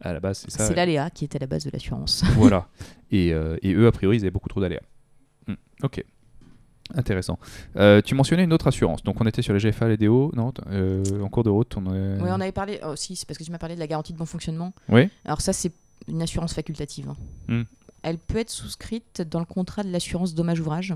À 0.00 0.12
la 0.12 0.18
base, 0.18 0.38
c'est 0.40 0.50
ça. 0.50 0.66
C'est 0.66 0.74
l'aléa 0.74 1.10
qui 1.10 1.24
est 1.24 1.36
à 1.36 1.38
la 1.38 1.46
base 1.46 1.64
de 1.64 1.70
l'assurance. 1.70 2.24
voilà. 2.34 2.68
Et, 3.12 3.32
euh, 3.34 3.56
et 3.62 3.74
eux, 3.74 3.86
a 3.86 3.92
priori, 3.92 4.16
ils 4.16 4.20
avaient 4.22 4.30
beaucoup 4.30 4.48
trop 4.48 4.60
d'aléas. 4.62 4.80
Hmm, 5.48 5.54
Ok. 5.82 6.04
Intéressant. 6.94 7.38
Euh, 7.76 8.02
tu 8.02 8.14
mentionnais 8.14 8.44
une 8.44 8.52
autre 8.52 8.66
assurance. 8.66 9.02
Donc, 9.02 9.18
on 9.20 9.24
était 9.26 9.40
sur 9.40 9.54
les 9.54 9.60
GFA, 9.60 9.88
les 9.88 9.96
DO. 9.96 10.30
Non 10.34 10.52
euh, 10.66 11.02
En 11.22 11.28
cours 11.28 11.42
de 11.44 11.48
route, 11.48 11.74
on 11.76 11.86
est... 11.94 12.20
Oui, 12.20 12.28
on 12.28 12.40
avait 12.40 12.52
parlé 12.52 12.80
aussi, 12.84 13.16
c'est 13.16 13.26
parce 13.26 13.38
que 13.38 13.44
tu 13.44 13.50
m'as 13.50 13.58
parlé 13.58 13.76
de 13.76 13.80
la 13.80 13.86
garantie 13.86 14.12
de 14.12 14.18
bon 14.18 14.26
fonctionnement. 14.26 14.74
Oui 14.90 15.08
Alors 15.24 15.40
ça, 15.40 15.52
c'est 15.54 15.72
une 16.08 16.20
assurance 16.20 16.52
facultative. 16.52 17.08
hein. 17.08 17.16
Hmm. 17.48 17.62
Elle 18.02 18.18
peut 18.18 18.38
être 18.38 18.50
souscrite 18.50 19.22
dans 19.22 19.38
le 19.38 19.46
contrat 19.46 19.84
de 19.84 19.90
l'assurance 19.90 20.34
dommage-ouvrage. 20.34 20.94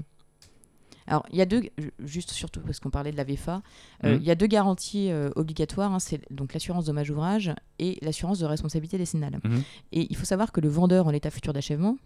Alors, 1.07 1.24
il 1.30 1.38
y 1.38 1.40
a 1.40 1.47
deux, 1.47 1.62
ju- 1.78 1.92
juste 2.01 2.32
surtout 2.32 2.61
parce 2.61 2.80
qu'on 2.80 2.90
parlait 2.90 3.12
de 3.12 3.16
la 3.16 3.22
VFA, 3.24 3.62
euh, 4.05 4.16
Hmm. 4.16 4.20
il 4.20 4.26
y 4.26 4.30
a 4.30 4.34
deux 4.34 4.49
garanties 4.49 5.11
euh, 5.12 5.30
obligatoires, 5.36 5.92
hein, 5.94 6.01
c'est 6.01 6.20
donc 6.32 6.53
l'assurance 6.53 6.86
dommage-ouvrage 6.86 7.55
et 7.78 7.97
l'assurance 8.03 8.40
de 8.40 8.44
responsabilité 8.44 8.99
décennale. 8.99 9.38
Et 9.92 10.09
il 10.11 10.16
faut 10.16 10.24
savoir 10.26 10.51
que 10.51 10.61
le 10.61 10.68
vendeur 10.68 11.07
en 11.07 11.11
l'état 11.12 11.30
futur 11.30 11.53
d'achèvement, 11.53 11.97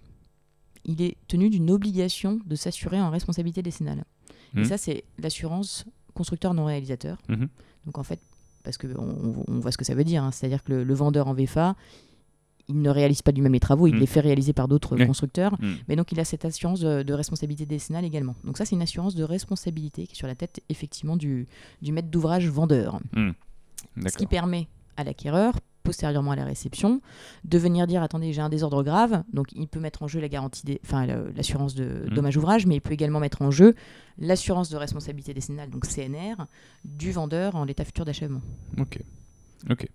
il 0.84 1.02
est 1.02 1.16
tenu 1.28 1.50
d'une 1.50 1.70
obligation 1.70 2.40
de 2.46 2.54
s'assurer 2.56 3.00
en 3.00 3.10
responsabilité 3.10 3.62
décennale. 3.62 4.04
Et 4.56 4.64
ça, 4.64 4.76
c'est 4.76 5.04
l'assurance 5.18 5.84
constructeur 6.12 6.54
non 6.54 6.64
réalisateur. 6.64 7.18
Mhm. 7.28 7.48
Donc 7.86 7.98
en 7.98 8.02
fait, 8.02 8.20
parce 8.64 8.76
qu'on 8.78 9.44
on, 9.48 9.58
voit 9.60 9.70
ce 9.72 9.78
que 9.78 9.84
ça 9.84 9.94
veut 9.94 10.04
dire, 10.04 10.24
hein, 10.24 10.32
c'est-à-dire 10.32 10.64
que 10.64 10.72
le, 10.72 10.84
le 10.84 10.94
vendeur 10.94 11.28
en 11.28 11.34
VFA, 11.34 11.76
il 12.68 12.82
ne 12.82 12.90
réalise 12.90 13.22
pas 13.22 13.32
lui-même 13.32 13.52
les 13.52 13.60
travaux, 13.60 13.86
il 13.86 13.94
Mm. 13.96 13.98
les 13.98 14.06
fait 14.06 14.20
réaliser 14.20 14.52
par 14.52 14.68
d'autres 14.68 14.96
constructeurs, 14.96 15.56
mais 15.88 15.96
donc 15.96 16.12
il 16.12 16.20
a 16.20 16.24
cette 16.24 16.44
assurance 16.44 16.80
de, 16.80 17.02
de 17.02 17.12
responsabilité 17.12 17.66
décennale 17.66 18.04
également. 18.04 18.34
Donc 18.44 18.58
ça, 18.58 18.64
c'est 18.64 18.76
une 18.76 18.82
assurance 18.82 19.14
de 19.14 19.24
responsabilité 19.24 20.06
qui 20.06 20.12
est 20.12 20.16
sur 20.16 20.26
la 20.26 20.34
tête 20.34 20.60
effectivement 20.68 21.16
du, 21.16 21.48
du 21.82 21.92
maître 21.92 22.08
d'ouvrage 22.08 22.48
vendeur. 22.48 23.00
Ce 24.06 24.16
qui 24.16 24.26
permet 24.26 24.68
à 24.96 25.04
l'acquéreur, 25.04 25.54
postérieurement 25.90 26.30
à 26.30 26.36
la 26.36 26.44
réception, 26.44 27.00
de 27.44 27.58
venir 27.58 27.86
dire 27.88 28.00
attendez, 28.02 28.32
j'ai 28.32 28.40
un 28.40 28.48
désordre 28.48 28.82
grave, 28.84 29.24
donc 29.32 29.48
il 29.52 29.66
peut 29.66 29.80
mettre 29.80 30.02
en 30.04 30.08
jeu 30.08 30.20
la 30.20 30.28
garantie, 30.28 30.64
des- 30.64 30.80
enfin 30.84 31.04
l'assurance 31.36 31.74
de 31.74 32.04
Mhm. 32.08 32.14
dommage 32.14 32.36
ouvrage, 32.36 32.64
mais 32.66 32.76
il 32.76 32.80
peut 32.80 32.92
également 32.92 33.18
mettre 33.20 33.42
en 33.42 33.50
jeu 33.50 33.74
l'assurance 34.18 34.70
de 34.70 34.76
responsabilité 34.76 35.34
décennale, 35.34 35.68
donc 35.68 35.84
CNR, 35.86 36.46
du 36.84 37.10
vendeur 37.10 37.56
en 37.56 37.64
l'état 37.64 37.84
futur 37.84 38.04
d'achèvement. 38.04 38.40
Ok. 38.78 39.00
Ok. 39.68 39.86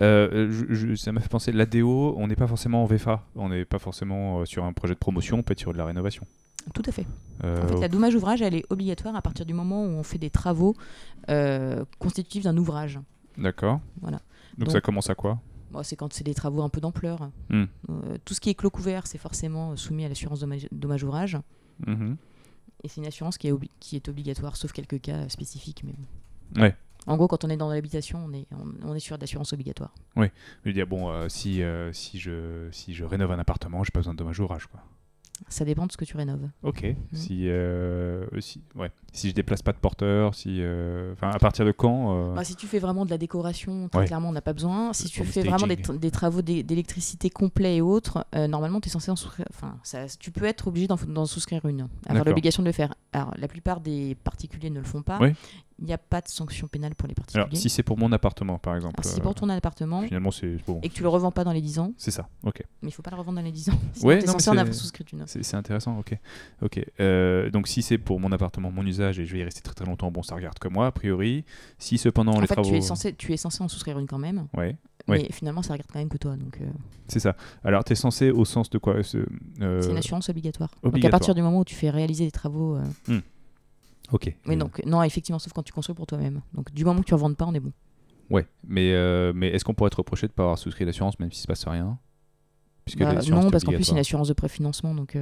Euh, 0.00 0.48
je- 0.50 0.72
je- 0.74 0.94
ça 0.94 1.10
m'a 1.12 1.20
fait 1.20 1.28
penser, 1.28 1.50
l'ADO, 1.52 2.14
on 2.16 2.28
n'est 2.28 2.36
pas 2.36 2.46
forcément 2.46 2.82
en 2.82 2.86
VFA, 2.86 3.24
on 3.34 3.48
n'est 3.48 3.64
pas 3.64 3.78
forcément 3.80 4.40
euh, 4.40 4.44
sur 4.46 4.64
un 4.64 4.72
projet 4.72 4.94
de 4.94 4.98
promotion, 4.98 5.38
on 5.38 5.42
peut 5.42 5.52
être 5.52 5.58
sur 5.60 5.72
de 5.72 5.78
la 5.78 5.84
rénovation. 5.84 6.24
Tout 6.72 6.82
à 6.86 6.92
fait. 6.92 7.06
Euh, 7.44 7.60
En 7.64 7.66
fait, 7.68 7.80
la 7.80 7.88
dommage 7.88 8.14
ouvrage, 8.14 8.40
elle 8.40 8.54
est 8.54 8.64
obligatoire 8.70 9.16
à 9.16 9.20
partir 9.22 9.44
du 9.44 9.52
moment 9.54 9.84
où 9.84 9.88
on 9.88 10.04
fait 10.04 10.18
des 10.18 10.30
travaux 10.30 10.74
euh, 11.28 11.84
constitutifs 11.98 12.44
d'un 12.44 12.56
ouvrage. 12.56 13.00
D'accord. 13.36 13.80
Voilà. 14.00 14.20
Donc, 14.58 14.66
Donc- 14.68 14.72
ça 14.72 14.80
commence 14.80 15.10
à 15.10 15.14
quoi 15.14 15.40
Bon, 15.70 15.82
c'est 15.82 15.96
quand 15.96 16.12
c'est 16.12 16.24
des 16.24 16.34
travaux 16.34 16.62
un 16.62 16.68
peu 16.68 16.80
d'ampleur. 16.82 17.30
Hmm. 17.48 17.64
Euh, 17.88 18.18
tout 18.26 18.34
ce 18.34 18.40
qui 18.40 18.50
est 18.50 18.54
clos 18.54 18.68
couvert, 18.70 19.06
c'est 19.06 19.16
forcément 19.18 19.74
soumis 19.76 20.04
à 20.04 20.08
l'assurance 20.10 20.40
dommage, 20.40 20.68
dommage 20.70 21.02
ouvrage. 21.02 21.38
Mhm. 21.86 22.16
Et 22.84 22.88
c'est 22.88 23.00
une 23.00 23.06
assurance 23.06 23.38
qui 23.38 23.48
est, 23.48 23.52
obli- 23.52 23.70
qui 23.80 23.96
est 23.96 24.06
obligatoire, 24.08 24.56
sauf 24.56 24.72
quelques 24.72 25.00
cas 25.00 25.28
spécifiques. 25.30 25.82
Mais 25.84 25.94
bon. 26.54 26.60
Ouais. 26.62 26.76
En 27.06 27.16
gros, 27.16 27.26
quand 27.26 27.44
on 27.44 27.48
est 27.48 27.56
dans 27.56 27.70
l'habitation, 27.70 28.22
on 28.24 28.32
est, 28.34 28.46
on, 28.52 28.90
on 28.90 28.94
est 28.94 29.00
sur 29.00 29.16
d'assurance 29.16 29.52
obligatoire. 29.54 29.94
Je 30.16 30.22
veux 30.66 30.72
dire, 30.74 30.86
bon, 30.86 31.08
euh, 31.08 31.28
si, 31.30 31.62
euh, 31.62 31.90
si, 31.94 32.18
je, 32.18 32.68
si 32.70 32.92
je 32.92 33.04
rénove 33.04 33.32
un 33.32 33.38
appartement, 33.38 33.82
j'ai 33.82 33.90
pas 33.92 34.00
besoin 34.00 34.12
de 34.12 34.18
dommage 34.18 34.38
ouvrage, 34.40 34.66
quoi. 34.66 34.80
Ça 35.48 35.64
dépend 35.64 35.86
de 35.86 35.92
ce 35.92 35.96
que 35.96 36.04
tu 36.04 36.16
rénoves. 36.16 36.48
Ok. 36.62 36.82
Mhm. 36.84 36.96
Si, 37.14 37.48
euh, 37.48 38.26
si, 38.40 38.60
ouais. 38.74 38.90
Si 39.12 39.28
je 39.28 39.34
déplace 39.34 39.62
pas 39.62 39.72
de 39.72 39.78
porteur, 39.78 40.34
si, 40.34 40.56
euh, 40.60 41.12
enfin, 41.12 41.30
à 41.30 41.38
partir 41.38 41.64
de 41.64 41.72
quand 41.72 42.16
euh, 42.16 42.34
Bah, 42.34 42.44
si 42.44 42.56
tu 42.56 42.66
fais 42.66 42.78
vraiment 42.78 43.04
de 43.04 43.10
la 43.10 43.18
décoration, 43.18 43.88
très 43.88 44.00
Ouais. 44.00 44.06
clairement, 44.06 44.30
on 44.30 44.32
n'a 44.32 44.40
pas 44.40 44.52
besoin. 44.54 44.92
Si 44.92 45.08
tu 45.08 45.22
fais 45.24 45.42
vraiment 45.42 45.66
des, 45.66 46.10
travaux 46.10 46.42
d'é- 46.42 46.62
d'électricité 46.62 47.30
complets 47.30 47.76
et 47.76 47.80
autres, 47.80 48.26
euh, 48.34 48.48
normalement, 48.48 48.80
tu 48.80 48.88
es 48.88 48.90
censé 48.92 49.10
en 49.10 49.16
souscrire. 49.16 49.46
Enfin, 49.50 49.76
ça, 49.82 50.06
tu 50.18 50.30
peux 50.30 50.44
être 50.46 50.68
obligé 50.68 50.86
d'en 50.88 51.26
souscrire 51.26 51.64
une. 51.66 51.88
Avoir 52.06 52.24
l'obligation 52.24 52.62
de 52.62 52.68
le 52.68 52.72
faire. 52.72 52.94
Alors, 53.12 53.34
la 53.36 53.48
plupart 53.48 53.80
des 53.80 54.14
particuliers 54.24 54.70
ne 54.70 54.78
le 54.80 54.86
font 54.86 55.02
pas. 55.02 55.18
Il 55.78 55.86
n'y 55.86 55.92
a 55.94 55.98
pas 55.98 56.20
de 56.20 56.28
sanction 56.28 56.68
pénale 56.68 56.94
pour 56.94 57.08
les 57.08 57.14
particuliers. 57.14 57.44
Alors, 57.44 57.56
si 57.56 57.68
c'est 57.68 57.82
pour 57.82 57.98
mon 57.98 58.12
appartement, 58.12 58.56
par 58.56 58.76
exemple. 58.76 58.94
Alors, 58.98 59.04
si 59.04 59.16
c'est 59.16 59.20
pour 59.20 59.34
ton 59.34 59.48
appartement 59.48 60.02
Finalement, 60.02 60.30
c'est 60.30 60.56
bon. 60.64 60.78
et 60.82 60.88
que 60.88 60.94
tu 60.94 61.02
le 61.02 61.08
revends 61.08 61.32
pas 61.32 61.42
dans 61.42 61.50
les 61.52 61.60
10 61.60 61.80
ans, 61.80 61.92
C'est 61.96 62.12
ça. 62.12 62.28
Ok. 62.44 62.62
mais 62.82 62.88
il 62.90 62.92
faut 62.92 63.02
pas 63.02 63.10
le 63.10 63.16
revendre 63.16 63.38
dans 63.38 63.44
les 63.44 63.50
10 63.50 63.70
ans. 63.70 63.78
Sinon, 63.94 64.08
Ouais, 64.08 64.18
tu 64.18 64.24
es 64.24 64.26
non, 64.28 64.32
mais 64.34 64.38
censé 64.38 64.50
en 64.50 64.52
c'est- 64.52 64.58
avoir 64.60 64.74
souscrit 64.74 65.04
une. 65.12 65.24
C'est 65.26 65.54
intéressant, 65.56 65.98
ok. 65.98 66.16
ok. 66.62 66.86
Donc 67.52 67.66
si 67.68 67.82
c'est 67.82 67.98
pour 67.98 68.20
mon 68.20 68.30
appartement, 68.30 68.70
mon 68.70 68.86
usage, 68.86 69.01
et 69.10 69.24
je 69.26 69.32
vais 69.32 69.40
y 69.40 69.44
rester 69.44 69.60
très 69.62 69.74
très 69.74 69.84
longtemps, 69.84 70.10
bon, 70.10 70.22
ça 70.22 70.34
regarde 70.34 70.58
que 70.58 70.68
moi, 70.68 70.86
a 70.86 70.92
priori. 70.92 71.44
Si 71.78 71.98
cependant 71.98 72.32
En 72.34 72.40
les 72.40 72.46
fait, 72.46 72.54
travaux... 72.54 72.68
tu, 72.70 72.76
es 72.76 72.80
censé, 72.80 73.14
tu 73.14 73.32
es 73.32 73.36
censé 73.36 73.62
en 73.62 73.68
souscrire 73.68 73.98
une 73.98 74.06
quand 74.06 74.18
même, 74.18 74.46
Ouais, 74.56 74.76
Ouais. 75.08 75.18
mais 75.22 75.28
finalement, 75.32 75.62
ça 75.62 75.72
regarde 75.72 75.90
quand 75.92 75.98
même 75.98 76.08
que 76.08 76.16
toi. 76.18 76.36
Donc, 76.36 76.60
euh, 76.60 76.66
c'est 77.08 77.18
ça. 77.18 77.34
Alors, 77.64 77.82
tu 77.82 77.92
es 77.92 77.96
censé 77.96 78.30
au 78.30 78.44
sens 78.44 78.70
de 78.70 78.78
quoi 78.78 78.94
euh, 78.94 79.02
c'est 79.02 79.90
une 79.90 79.96
assurance 79.96 80.28
obligatoire. 80.28 80.70
Donc, 80.76 80.84
à 80.84 80.88
obligatoire. 80.88 81.18
partir 81.18 81.34
du 81.34 81.42
moment 81.42 81.58
où 81.58 81.64
tu 81.64 81.74
fais 81.74 81.90
réaliser 81.90 82.24
des 82.24 82.30
travaux. 82.30 82.76
euh, 83.08 83.20
Ok. 84.12 84.34
Mais 84.46 84.56
donc, 84.56 84.80
non, 84.86 85.02
effectivement, 85.02 85.38
sauf 85.38 85.52
quand 85.52 85.62
tu 85.62 85.72
construis 85.72 85.94
pour 85.96 86.06
toi-même. 86.06 86.42
Donc, 86.54 86.72
du 86.72 86.84
moment 86.84 87.00
que 87.00 87.06
tu 87.06 87.14
ne 87.14 87.16
revendes 87.18 87.36
pas, 87.36 87.46
on 87.46 87.54
est 87.54 87.60
bon. 87.60 87.72
Ouais, 88.30 88.46
mais, 88.66 88.92
mais 89.34 89.48
est-ce 89.48 89.64
qu'on 89.64 89.74
pourrait 89.74 89.88
être 89.88 89.98
reproché 89.98 90.26
de 90.26 90.32
ne 90.32 90.36
pas 90.36 90.42
avoir 90.44 90.58
souscrit 90.58 90.84
l'assurance 90.84 91.18
même 91.18 91.32
s'il 91.32 91.40
ne 91.40 91.42
se 91.42 91.46
passe 91.48 91.66
rien? 91.66 91.98
Puisque 92.84 92.98
Bah, 93.00 93.14
non, 93.28 93.50
parce 93.50 93.64
qu'en 93.64 93.70
plus, 93.72 93.84
c'est 93.84 93.90
une 93.92 93.98
obligatoire. 93.98 93.98
assurance 94.00 94.28
de 94.28 94.32
préfinancement. 94.34 94.94
Donc, 94.94 95.16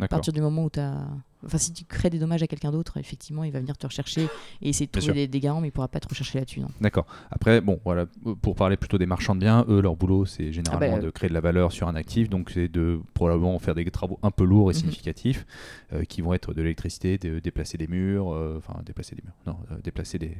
à 0.00 0.08
partir 0.08 0.32
du 0.32 0.40
moment 0.40 0.64
où 0.64 0.70
tu 0.70 0.80
as. 0.80 1.06
Enfin, 1.44 1.58
si 1.58 1.72
tu 1.72 1.84
crées 1.84 2.10
des 2.10 2.18
dommages 2.18 2.42
à 2.42 2.46
quelqu'un 2.46 2.70
d'autre, 2.70 2.96
effectivement, 2.98 3.44
il 3.44 3.52
va 3.52 3.60
venir 3.60 3.76
te 3.76 3.86
rechercher 3.86 4.30
et 4.60 4.68
essayer 4.68 4.86
de 4.86 4.92
trouver 4.92 5.12
des, 5.14 5.26
des 5.28 5.40
garants, 5.40 5.60
mais 5.60 5.68
il 5.68 5.70
ne 5.70 5.74
pourra 5.74 5.88
pas 5.88 6.00
te 6.00 6.08
rechercher 6.08 6.38
là-dessus. 6.38 6.60
D'accord. 6.80 7.06
Après, 7.30 7.60
bon, 7.60 7.80
voilà, 7.84 8.06
pour 8.40 8.54
parler 8.54 8.76
plutôt 8.76 8.98
des 8.98 9.06
marchands 9.06 9.34
de 9.34 9.40
biens, 9.40 9.64
eux, 9.68 9.80
leur 9.80 9.96
boulot, 9.96 10.24
c'est 10.26 10.52
généralement 10.52 10.86
Ah 10.94 10.96
bah, 10.96 11.02
de 11.02 11.10
créer 11.10 11.28
de 11.28 11.34
la 11.34 11.40
valeur 11.40 11.72
sur 11.72 11.88
un 11.88 11.94
actif, 11.94 12.28
donc 12.30 12.50
c'est 12.50 12.68
de 12.68 13.00
probablement 13.14 13.58
faire 13.58 13.74
des 13.74 13.84
travaux 13.90 14.18
un 14.22 14.30
peu 14.30 14.44
lourds 14.44 14.70
et 14.70 14.74
Mhm. 14.74 14.80
significatifs, 14.80 15.46
euh, 15.92 16.04
qui 16.04 16.22
vont 16.22 16.32
être 16.34 16.54
de 16.54 16.62
l'électricité, 16.62 17.18
de 17.18 17.38
déplacer 17.40 17.76
des 17.78 17.86
murs, 17.86 18.32
euh, 18.32 18.56
enfin 18.58 18.80
déplacer 18.84 19.14
des 19.16 19.22
murs, 19.22 19.34
non, 19.46 19.56
euh, 19.70 19.78
déplacer 19.82 20.18
des, 20.18 20.36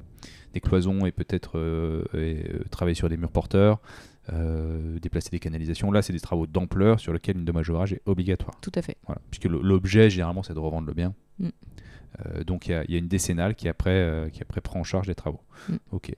des 0.55 0.61
cloisons 0.61 1.05
et 1.07 1.13
peut-être 1.13 1.59
euh, 1.59 2.05
euh, 2.15 2.61
travailler 2.71 2.95
sur 2.95 3.09
des 3.09 3.17
murs 3.17 3.33
porteurs, 3.33 3.81
euh, 4.33 4.99
déplacer 5.01 5.31
des 5.31 5.39
canalisations. 5.41 5.91
Là, 5.91 6.03
c'est 6.03 6.13
des 6.13 6.21
travaux 6.21 6.47
d'ampleur 6.47 7.01
sur 7.01 7.13
lesquels 7.13 7.37
une 7.39 7.45
dommage 7.45 7.69
ouvrage 7.71 7.93
est 7.93 8.03
obligatoire. 8.07 8.57
Tout 8.61 8.73
à 8.75 8.83
fait. 8.83 8.97
Voilà. 9.07 9.21
Puisque 9.31 9.47
l'objet, 9.47 10.11
généralement, 10.11 10.43
c'est 10.43 10.55
de 10.55 10.59
revendre 10.61 10.87
le 10.87 10.95
bien. 10.95 11.15
Mm. 11.39 11.49
Euh, 12.27 12.45
donc 12.45 12.67
il 12.69 12.73
y, 12.73 12.75
a- 12.75 12.85
il 12.85 12.91
y 12.93 12.95
a 12.95 12.99
une 12.99 13.09
décennale 13.09 13.55
qui 13.55 13.69
après, 13.71 13.91
euh, 13.91 14.29
qui 14.29 14.43
après 14.43 14.61
prend 14.61 14.79
en 14.81 14.85
charge 14.85 15.07
les 15.09 15.15
travaux. 15.15 15.41
Mm. 15.71 15.75
Ok. 15.93 16.13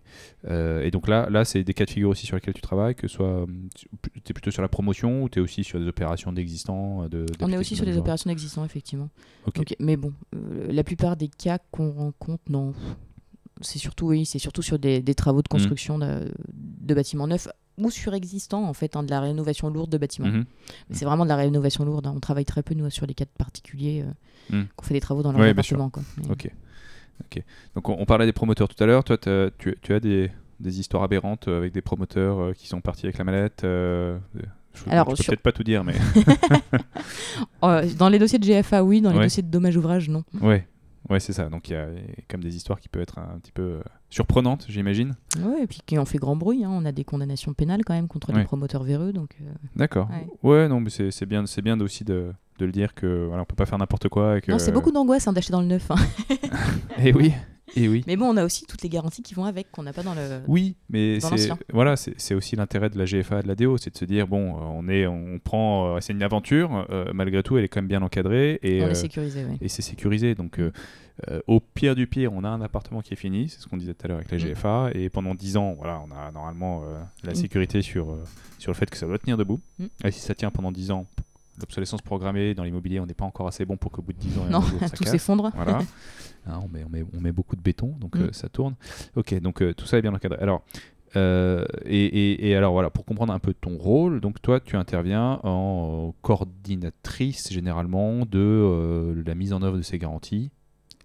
Et 0.51 0.91
donc 0.91 1.07
là, 1.07 1.31
là 1.31 1.45
c'est 1.45 1.63
des 1.63 1.73
cas 1.73 1.85
de 1.85 1.91
figure 1.91 2.11
aussi 2.11 2.27
sur 2.27 2.35
lesquels 2.35 2.53
tu 2.53 2.61
travailles, 2.61 2.97
que 2.97 3.07
soit 3.07 3.47
tu 3.73 3.87
es 4.31 4.33
plutôt 4.33 4.51
sur 4.51 4.61
la 4.61 4.69
promotion 4.69 5.23
ou 5.23 5.29
tu 5.29 5.39
es 5.39 5.43
aussi 5.43 5.63
sur 5.63 5.79
des 5.79 5.87
opérations 5.87 6.33
d'existants 6.33 7.09
de, 7.09 7.25
On 7.41 7.51
est 7.53 7.57
aussi 7.57 7.77
sur 7.77 7.85
des 7.87 7.97
opérations 7.97 8.29
existantes, 8.31 8.67
effectivement. 8.67 9.09
Ok. 9.47 9.55
Donc, 9.55 9.77
mais 9.79 9.97
bon, 9.97 10.13
la 10.69 10.83
plupart 10.83 11.17
des 11.17 11.29
cas 11.29 11.59
qu'on 11.71 11.93
rencontre, 11.93 12.43
non. 12.51 12.75
C'est 13.61 13.79
surtout, 13.79 14.09
oui, 14.09 14.27
c'est 14.27 14.41
surtout 14.41 14.63
sur 14.63 14.81
des, 14.81 15.01
des 15.01 15.15
travaux 15.15 15.43
de 15.43 15.47
Mhm. 15.49 15.59
construction 15.61 15.99
de, 16.01 16.29
de 16.53 16.93
bâtiments 16.95 17.29
neufs 17.29 17.47
ou 17.79 17.91
surexistants, 17.91 18.65
en 18.65 18.75
fait, 18.75 18.97
hein, 18.97 19.03
de 19.03 19.11
la 19.11 19.21
rénovation 19.21 19.69
lourde 19.71 19.91
de 19.91 19.99
bâtiments. 19.99 20.29
Mhm. 20.29 20.45
Mais 20.89 20.97
c'est 20.97 21.05
vraiment 21.05 21.25
de 21.25 21.31
la 21.31 21.37
rénovation 21.37 21.85
lourde. 21.85 22.07
hein. 22.07 22.13
On 22.17 22.21
travaille 22.21 22.45
très 22.45 22.63
peu, 22.63 22.75
nous, 22.75 22.89
sur 22.91 23.07
les 23.07 23.15
cas 23.15 23.25
particuliers, 23.39 24.05
euh, 24.07 24.57
Mhm. 24.57 24.67
qu'on 24.77 24.85
fait 24.85 24.95
des 24.95 25.01
travaux 25.01 25.23
dans 25.23 25.33
leur 25.33 25.41
Ouais, 25.41 25.55
bien 25.55 25.63
sûr. 25.63 25.77
appartement. 25.81 25.91
Quoi. 25.91 26.03
Mais- 26.19 26.31
Ok. 26.33 26.51
ok. 27.25 27.43
Donc 27.75 27.89
on, 27.89 27.97
on 27.99 28.05
parlait 28.05 28.27
des 28.27 28.33
promoteurs 28.33 28.69
tout 28.69 28.83
à 28.83 28.87
l'heure. 28.87 29.05
Toi, 29.05 29.17
tu, 29.59 29.77
tu 29.83 29.93
as 29.95 30.01
des, 30.01 30.31
des 30.61 30.81
histoires 30.81 31.03
aberrantes 31.03 31.49
euh, 31.49 31.59
avec 31.59 31.73
des 31.73 31.83
promoteurs 31.83 32.39
euh, 32.41 32.53
qui 32.53 32.69
sont 32.69 32.81
partis 32.81 33.07
avec 33.07 33.19
la 33.19 33.25
mallette. 33.25 33.65
euh, 33.65 34.19
je, 34.75 34.91
Alors, 34.91 35.11
je 35.11 35.17
peux 35.17 35.23
sur- 35.23 35.31
peut-être 35.33 35.43
pas 35.43 35.53
tout 35.53 35.65
dire, 35.65 35.85
mais 35.85 35.95
dans 37.99 38.09
les 38.09 38.19
dossiers 38.19 38.39
de 38.39 38.45
GFA, 38.45 38.85
oui. 38.85 39.01
Dans 39.01 39.11
les 39.11 39.19
Ouais. 39.19 39.25
dossiers 39.25 39.43
de 39.43 39.49
dommages 39.51 39.77
ouvrages, 39.77 40.09
non. 40.09 40.25
ouais, 40.41 40.67
ouais, 41.11 41.21
c'est 41.21 41.33
ça. 41.33 41.49
Donc 41.49 41.69
il 41.69 41.73
y 41.73 41.77
a 41.77 41.87
comme 42.29 42.43
des 42.43 42.57
histoires 42.57 42.81
qui 42.81 42.89
peuvent 42.89 43.03
être 43.03 43.19
un, 43.19 43.39
petit 43.39 43.53
peu 43.53 43.63
euh, 43.63 43.83
surprenantes, 44.11 44.67
j'imagine. 44.69 45.15
Ouais, 45.41 45.63
et 45.63 45.67
puis 45.67 45.81
qui 45.85 45.99
ont 45.99 46.05
fait 46.05 46.19
grand 46.19 46.37
bruit. 46.37 46.65
hein. 46.65 46.71
On 46.73 46.85
a 46.85 46.93
des 46.93 47.05
condamnations 47.05 47.53
pénales 47.55 47.85
quand 47.85 47.95
même 47.95 48.09
contre 48.09 48.33
Ouais. 48.33 48.39
les 48.41 48.45
promoteurs 48.45 48.83
véreux. 48.85 49.13
Donc, 49.13 49.37
euh, 49.43 49.53
D'accord. 49.77 50.09
Ouais. 50.43 50.51
Ouais. 50.63 50.69
non, 50.69 50.81
mais 50.81 50.91
c'est 50.91 51.27
bien, 51.27 51.47
c'est 51.47 51.63
bien 51.63 51.81
aussi 51.81 52.05
de, 52.05 52.33
de 52.59 52.67
le 52.67 52.73
dire 52.73 52.95
que 52.95 53.27
voilà, 53.27 53.43
on 53.43 53.45
peut 53.47 53.55
pas 53.57 53.67
faire 53.67 53.79
n'importe 53.79 54.09
quoi. 54.09 54.39
Et 54.39 54.41
que, 54.41 54.51
Non, 54.51 54.59
c'est 54.59 54.73
beaucoup 54.73 54.93
d'angoisse 54.93 55.27
hein, 55.29 55.33
d'acheter 55.33 55.53
dans 55.53 55.61
le 55.61 55.67
neuf. 55.67 55.91
hein. 55.91 55.97
Et 57.05 57.13
oui, 57.13 57.33
et 57.77 57.89
oui. 57.89 58.05
Mais 58.07 58.17
bon, 58.17 58.27
on 58.27 58.37
a 58.37 58.45
aussi 58.45 58.67
toutes 58.67 58.83
les 58.83 58.89
garanties 58.89 59.23
qui 59.23 59.35
vont 59.35 59.45
avec, 59.45 59.71
qu'on 59.73 59.83
n'a 59.83 59.93
pas 59.93 60.03
dans 60.05 60.15
le. 60.15 60.41
Oui, 60.47 60.77
mais 60.89 61.19
c'est 61.21 61.51
voilà, 61.73 61.97
c'est 61.97 62.35
aussi 62.35 62.55
l'intérêt 62.57 62.91
de 62.91 62.99
la 62.99 63.05
GFA 63.05 63.41
et 63.41 63.43
de 63.43 63.49
la 63.49 63.55
DO, 63.57 63.77
c'est 63.79 63.91
de 63.93 63.97
se 63.99 64.05
dire 64.05 64.29
bon, 64.29 64.51
euh, 64.57 64.61
on 64.61 64.89
est, 64.89 65.07
on 65.07 65.39
prend, 65.43 65.97
euh, 65.97 66.01
c'est 66.01 66.13
une 66.13 66.23
aventure, 66.23 66.87
euh, 66.91 67.07
malgré 67.13 67.43
tout, 67.43 67.57
elle 67.59 67.65
est 67.65 67.69
quand 67.69 67.81
même 67.81 67.89
bien 67.89 68.03
encadrée 68.03 68.61
et 68.63 68.83
on 68.83 68.89
est 68.89 68.95
sécurisé, 68.95 69.45
oui. 69.49 69.57
et 69.61 69.69
c'est 69.69 69.83
sécurisé. 69.83 70.35
Donc, 70.37 70.61
euh, 70.61 70.71
euh, 71.31 71.41
au 71.49 71.59
pire 71.61 71.95
du 71.97 72.07
pire, 72.07 72.33
on 72.33 72.45
a 72.45 72.49
un 72.49 72.61
appartement 72.61 73.01
qui 73.01 73.15
est 73.15 73.17
fini, 73.17 73.49
c'est 73.49 73.61
ce 73.61 73.67
qu'on 73.67 73.77
disait 73.77 73.95
tout 73.95 74.05
à 74.05 74.09
l'heure 74.09 74.19
avec 74.19 74.31
la 74.31 74.39
Mm. 74.39 74.53
GFA, 74.55 74.91
et 74.95 75.09
pendant 75.11 75.35
10 75.35 75.57
ans, 75.57 75.75
voilà, 75.77 76.01
on 76.07 76.11
a 76.15 76.31
normalement 76.33 76.83
euh, 76.85 77.01
la 77.25 77.33
Mm. 77.33 77.37
sécurité 77.37 77.83
sur, 77.83 78.11
euh, 78.13 78.23
sur 78.59 78.71
le 78.71 78.77
fait 78.77 78.89
que 78.91 78.97
ça 78.97 79.07
doit 79.07 79.19
tenir 79.19 79.37
debout. 79.37 79.61
Mm. 79.81 79.87
Et 80.05 80.11
si 80.13 80.21
ça 80.21 80.35
tient 80.35 80.51
pendant 80.51 80.71
10 80.73 80.91
ans, 80.93 81.07
l'obsolescence 81.61 82.03
programmée 82.03 82.55
dans 82.55 82.65
l'immobilier, 82.65 83.01
on 83.01 83.07
n'est 83.07 83.15
pas 83.15 83.25
encore 83.25 83.47
assez 83.49 83.65
bon 83.65 83.77
pour 83.77 83.91
qu'au 83.93 84.03
bout 84.03 84.13
de 84.13 84.19
10 84.19 84.39
ans, 84.39 84.45
Non, 84.51 84.61
jour, 84.61 84.81
ça 84.81 84.89
tout 84.97 85.05
s'effondre. 85.05 85.51
Voilà. 85.55 85.81
Hein, 86.47 86.61
on, 86.63 86.69
met, 86.69 86.85
on, 86.85 86.91
met, 86.91 87.03
on 87.17 87.21
met 87.23 87.33
beaucoup 87.33 87.57
de 87.57 87.63
béton, 87.63 87.95
donc 87.99 88.17
Mm. 88.17 88.21
euh, 88.21 88.29
ça 88.33 88.51
tourne. 88.51 88.75
Ok, 89.17 89.33
donc 89.41 89.63
euh, 89.63 89.73
tout 89.73 89.87
ça 89.87 89.97
est 89.97 90.03
bien 90.03 90.13
encadré. 90.13 90.39
Alors, 90.43 90.63
euh, 91.17 91.65
et, 91.87 92.05
et- 92.05 92.49
et 92.51 92.55
alors 92.55 92.73
voilà, 92.75 92.91
pour 92.91 93.07
comprendre 93.07 93.33
un 93.33 93.39
peu 93.39 93.55
ton 93.55 93.79
rôle, 93.79 94.21
donc 94.21 94.43
toi 94.43 94.61
tu 94.61 94.77
interviens 94.77 95.41
en 95.43 96.13
coordinatrice 96.21 97.51
généralement 97.53 98.27
de 98.27 99.23
la 99.25 99.35
mise 99.35 99.53
en 99.53 99.63
œuvre 99.63 99.77
de 99.79 99.83
ces 99.83 99.99
garanties. 99.99 100.51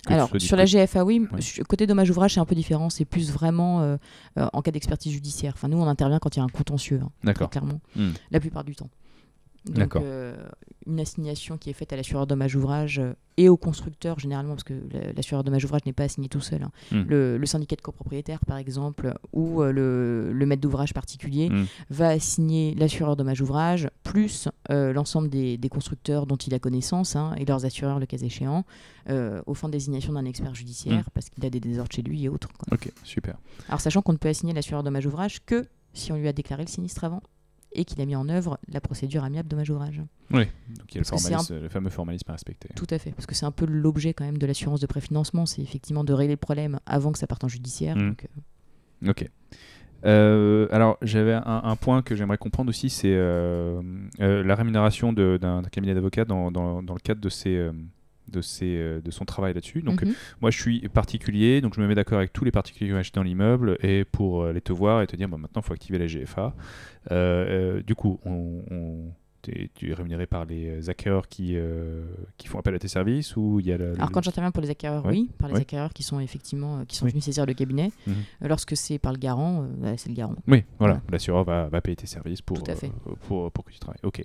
Alors, 0.08 0.30
sur 0.40 0.56
la 0.58 0.66
GFA, 0.66 1.04
oui. 1.06 1.26
Côté 1.68 1.86
dommage 1.86 2.10
ouvrage, 2.10 2.34
c'est 2.34 2.40
un 2.40 2.46
peu 2.46 2.56
différent. 2.56 2.90
C'est 2.90 3.04
plus 3.06 3.32
vraiment 3.32 3.82
euh, 3.82 3.98
euh, 4.38 4.48
en 4.54 4.62
cas 4.62 4.72
d'expertise 4.72 5.12
judiciaire. 5.12 5.54
Enfin, 5.56 5.68
nous, 5.68 5.78
on 5.78 5.86
intervient 5.88 6.20
quand 6.20 6.36
il 6.36 6.40
y 6.40 6.42
a 6.42 6.46
un 6.46 6.50
contentieux, 6.50 7.02
hein, 7.04 7.12
D'accord. 7.24 7.50
clairement, 7.50 7.80
Hmm. 7.96 8.10
la 8.32 8.40
plupart 8.40 8.64
du 8.64 8.76
temps. 8.76 8.90
Donc, 9.66 9.96
euh, 9.98 10.36
une 10.88 11.00
assignation 11.00 11.58
qui 11.58 11.70
est 11.70 11.74
faite 11.74 11.92
à 11.94 11.96
l'assureur 11.96 12.26
dommage 12.28 12.56
ouvrage 12.56 13.00
euh, 13.00 13.14
et 13.38 13.50
au 13.50 13.58
constructeur, 13.58 14.18
généralement, 14.20 14.54
parce 14.54 14.64
que 14.64 14.74
la- 14.92 15.14
l'assureur 15.14 15.44
dommage 15.44 15.64
ouvrage 15.66 15.82
n'est 15.86 15.94
pas 15.94 16.04
assigné 16.06 16.28
tout 16.30 16.40
seul. 16.42 16.64
hein. 16.64 16.72
Hmm. 16.92 17.04
Le, 17.08 17.38
le 17.38 17.46
syndicat 17.46 17.76
de 17.76 17.82
copropriétaires, 17.82 18.40
par 18.46 18.58
exemple, 18.58 19.14
ou 19.34 19.62
euh, 19.62 19.72
le, 19.72 20.32
le 20.34 20.46
maître 20.46 20.62
d'ouvrage 20.62 20.94
particulier, 20.94 21.50
Hmm. 21.50 21.66
va 21.90 22.10
assigner 22.10 22.74
l'assureur 22.76 23.16
dommage 23.16 23.42
ouvrage, 23.42 23.90
plus 24.04 24.48
l'ensemble 24.70 25.30
des, 25.30 25.58
des 25.58 25.70
constructeurs 25.70 26.26
dont 26.26 26.36
il 26.38 26.54
a 26.54 26.60
connaissance, 26.60 27.16
hein, 27.16 27.34
et 27.38 27.46
leurs 27.46 27.66
assureurs, 27.66 28.00
le 28.00 28.06
cas 28.06 28.18
échéant, 28.18 28.66
au 29.46 29.54
fin 29.54 29.68
de 29.68 29.74
désignation 29.74 30.14
d'un 30.14 30.26
expert 30.26 30.54
judiciaire, 30.56 31.00
Mm. 31.00 31.10
parce 31.14 31.30
qu'il 31.30 31.46
a 31.46 31.50
des 31.50 31.60
désordres 31.60 31.92
chez 31.94 32.02
lui 32.02 32.24
et 32.24 32.30
autres. 32.30 32.50
quoi. 32.58 32.68
Ok, 32.76 32.92
super. 33.04 33.38
Alors, 33.68 33.82
sachant 33.82 34.02
qu'on 34.02 34.14
ne 34.14 34.18
peut 34.18 34.30
assigner 34.30 34.54
l'assureur 34.54 34.84
dommage 34.84 35.06
ouvrage 35.06 35.40
que 35.46 35.68
si 35.94 36.12
on 36.12 36.16
lui 36.18 36.28
a 36.28 36.34
déclaré 36.34 36.64
le 36.64 36.70
sinistre 36.70 37.04
avant 37.04 37.22
et 37.74 37.86
qu'il 37.86 38.02
a 38.02 38.06
mis 38.06 38.16
en 38.16 38.28
œuvre 38.30 38.60
la 38.72 38.82
procédure 38.82 39.24
amiable 39.24 39.48
dommage 39.48 39.70
ouvrage. 39.70 40.02
Oui, 40.32 40.46
donc 40.78 40.94
il 40.94 40.96
y 40.96 40.98
a 40.98 41.60
le, 41.62 41.70
fameux 41.70 41.90
formalisme 41.90 42.30
à 42.30 42.34
respecter. 42.34 42.70
Tout 42.76 42.88
à 42.90 42.98
fait, 43.00 43.12
parce 43.12 43.26
que 43.26 43.36
c'est 43.36 43.46
un 43.46 43.52
peu 43.52 43.66
l'objet 43.66 44.14
quand 44.14 44.26
même 44.26 44.38
de 44.38 44.46
l'assurance 44.46 44.80
de 44.80 44.88
préfinancement, 44.88 45.46
c'est 45.46 45.62
effectivement 45.62 46.04
de 46.04 46.14
régler 46.14 46.34
le 46.34 46.38
problème 46.38 46.80
avant 46.86 47.12
que 47.12 47.18
ça 47.20 47.28
parte 47.28 47.44
en 47.44 47.48
judiciaire. 47.48 47.96
Mm. 47.96 48.10
donc, 48.10 48.28
euh, 49.06 49.10
Ok. 49.12 49.30
Euh, 50.06 50.68
alors, 50.72 50.98
j'avais 51.02 51.34
un, 51.34 51.44
un 51.46 51.76
point 51.76 52.02
que 52.02 52.16
j'aimerais 52.16 52.38
comprendre 52.38 52.70
aussi, 52.70 52.90
c'est 52.90 53.14
euh, 53.14 53.82
euh, 54.22 54.44
la 54.44 54.56
rémunération 54.56 55.12
d'un 55.14 55.62
cabinet 55.72 55.94
d'avocats 55.94 56.26
dans, 56.26 56.52
dans- 56.52 56.82
dans 56.82 56.94
le 56.94 57.00
cadre 57.02 57.20
de, 57.20 57.30
euh, 57.48 57.72
de, 58.30 58.42
ses, 58.42 58.78
euh, 58.78 59.02
de 59.02 59.12
son 59.12 59.26
travail 59.26 59.54
là-dessus. 59.54 59.82
Donc, 59.82 60.04
mhm. 60.04 60.14
moi, 60.42 60.52
je 60.52 60.62
suis 60.62 60.88
particulier, 60.90 61.62
donc 61.62 61.76
je 61.76 61.82
me 61.82 61.88
mets 61.88 61.96
d'accord 61.96 62.18
avec 62.20 62.34
tous 62.34 62.46
les 62.46 62.52
particuliers 62.52 62.90
qui 62.90 62.94
ont 62.94 62.98
acheté 63.00 63.16
dans 63.20 63.24
l'immeuble 63.24 63.78
et 63.82 64.06
pour 64.06 64.44
euh, 64.44 64.50
aller 64.52 64.62
te 64.62 64.74
voir 64.74 65.02
et 65.02 65.08
te 65.08 65.16
dire, 65.16 65.28
bah, 65.30 65.38
maintenant, 65.38 65.62
il 65.62 65.66
faut 65.66 65.74
activer 65.74 65.98
la 65.98 66.08
GFA. 66.08 66.54
Euh, 67.12 67.78
euh, 67.78 67.84
du 67.84 67.96
coup, 67.96 68.20
on, 68.26 68.64
on- 68.72 69.12
tu 69.42 69.90
es 69.90 69.94
rémunéré 69.94 70.26
par 70.28 70.46
les 70.46 70.90
acquéreurs 70.90 71.28
qui, 71.28 71.56
euh, 71.56 72.04
qui 72.38 72.48
font 72.48 72.60
appel 72.60 72.76
à 72.76 72.80
tes 72.80 72.88
services 72.88 73.36
ou 73.38 73.60
il 73.60 73.68
y 73.68 73.72
a 73.72 73.76
Alors 73.76 74.12
quand 74.12 74.22
j'interviens 74.24 74.52
pour 74.52 74.62
les 74.62 74.70
acquéreurs, 74.70 75.06
Ouais. 75.06 75.12
oui, 75.14 75.30
par 75.38 75.48
les 75.50 75.56
Ouais. 75.56 75.62
acquéreurs 75.62 75.94
qui 75.94 76.04
sont 76.04 76.20
effectivement 76.20 76.80
euh, 76.80 76.86
qui 76.86 76.96
sont 76.96 77.06
Oui. 77.06 77.12
venus 77.12 77.24
saisir 77.26 77.46
le 77.46 77.54
cabinet. 77.54 77.92
Mhm. 78.08 78.14
Euh, 78.44 78.48
Lorsque 78.48 78.76
c'est 78.76 79.00
par 79.00 79.12
le 79.14 79.18
garant, 79.18 79.64
euh, 79.64 79.68
bah, 79.78 79.98
c'est 79.98 80.10
le 80.10 80.16
garant. 80.16 80.36
Oui, 80.48 80.64
voilà, 80.80 80.96
Voilà. 80.96 81.02
l'assureur 81.12 81.44
va, 81.44 81.68
va 81.70 81.82
payer 81.82 81.96
tes 81.96 82.08
services 82.08 82.42
pour, 82.42 82.62
Tout 82.64 82.72
à 82.72 82.76
fait. 82.76 82.92
euh, 83.08 83.14
pour, 83.28 83.52
pour 83.52 83.64
que 83.64 83.72
tu 83.72 83.80
travailles. 83.80 84.00
Ok. 84.04 84.20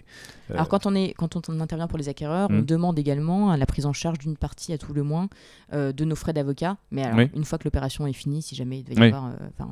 Euh, 0.50 0.54
Alors 0.54 0.68
quand 0.68 0.86
on 0.86 0.94
est 0.94 1.14
quand 1.16 1.48
on 1.48 1.60
intervient 1.60 1.86
pour 1.88 1.98
les 1.98 2.08
acquéreurs, 2.08 2.48
on 2.50 2.54
Mhm. 2.58 2.64
demande 2.66 2.98
également 2.98 3.54
la 3.56 3.66
prise 3.66 3.86
en 3.86 3.92
charge 3.92 4.18
d'une 4.18 4.36
partie 4.36 4.72
à 4.72 4.78
tout 4.78 4.92
le 4.94 5.02
moins 5.02 5.28
euh, 5.72 5.92
de 5.92 6.04
nos 6.04 6.16
frais 6.16 6.32
d'avocat. 6.32 6.76
Mais 6.90 7.02
alors 7.04 7.18
Oui. 7.18 7.30
une 7.34 7.44
fois 7.44 7.58
que 7.58 7.64
l'opération 7.64 8.06
est 8.06 8.12
finie, 8.12 8.42
si 8.42 8.54
jamais 8.54 8.78
il 8.80 8.84
devait 8.84 8.96
y 8.96 9.00
Oui. 9.00 9.06
avoir, 9.08 9.26
euh, 9.26 9.36
on- 9.60 9.64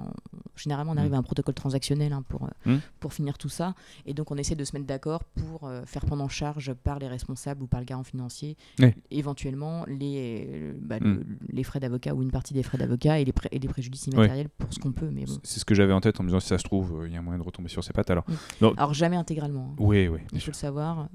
généralement 0.56 0.92
on 0.92 0.96
arrive 0.96 1.10
Mhm. 1.10 1.16
à 1.16 1.18
un 1.18 1.22
protocole 1.22 1.54
transactionnel 1.54 2.12
hein, 2.12 2.22
pour 2.28 2.44
euh, 2.66 2.78
pour 3.00 3.12
finir 3.12 3.38
tout 3.38 3.48
ça, 3.48 3.74
et 4.06 4.14
donc 4.14 4.30
on 4.30 4.36
essaie 4.36 4.54
de 4.54 4.64
se 4.64 4.74
mettre 4.76 4.86
d'accord 4.86 5.24
pour 5.34 5.66
euh, 5.68 5.82
faire 5.86 6.04
prendre 6.04 6.22
en 6.22 6.28
charge 6.28 6.72
par 6.74 6.98
les 6.98 7.08
responsables 7.08 7.62
ou 7.62 7.66
par 7.66 7.80
le 7.80 7.86
garant 7.86 8.04
financier 8.04 8.56
Oui. 8.80 8.92
éventuellement 9.10 9.84
les 9.86 10.46
euh, 10.50 10.72
bah, 10.80 10.98
le- 11.00 11.24
les 11.50 11.62
frais 11.64 11.80
d'avocat 11.80 12.14
ou 12.14 12.22
une 12.22 12.30
partie 12.30 12.54
des 12.54 12.62
frais 12.62 12.78
d'avocat 12.78 13.18
et 13.20 13.22
et 13.52 13.58
les 13.58 13.68
préjudices 13.68 14.06
immatériels 14.08 14.48
pour 14.50 14.72
ce 14.72 14.78
qu'on 14.78 14.92
peut. 14.92 15.08
Mais 15.10 15.24
bon, 15.24 15.38
C'est 15.42 15.60
ce 15.60 15.64
que 15.64 15.74
j'avais 15.74 15.92
en 15.92 16.00
tête 16.00 16.18
en 16.20 16.22
me 16.22 16.28
disant 16.28 16.40
si 16.40 16.48
ça 16.48 16.58
se 16.58 16.64
trouve, 16.64 17.02
euh, 17.02 17.08
il 17.08 17.12
y 17.14 17.16
a 17.16 17.20
un 17.20 17.22
moyen 17.22 17.38
de 17.38 17.44
retomber 17.44 17.68
sur 17.68 17.82
ses 17.84 17.92
pattes. 17.92 18.10
Alors, 18.10 18.24
Mm. 18.28 18.34
non, 18.60 18.74
alors 18.76 18.94
jamais 18.94 19.16
intégralement. 19.16 19.70
hein. 19.72 19.76
oui, 19.78 20.08
oui, 20.08 20.20
Il 20.32 20.38
faut 20.38 20.44
sûr. 20.44 20.52
le 20.52 20.56
savoir. 20.56 21.08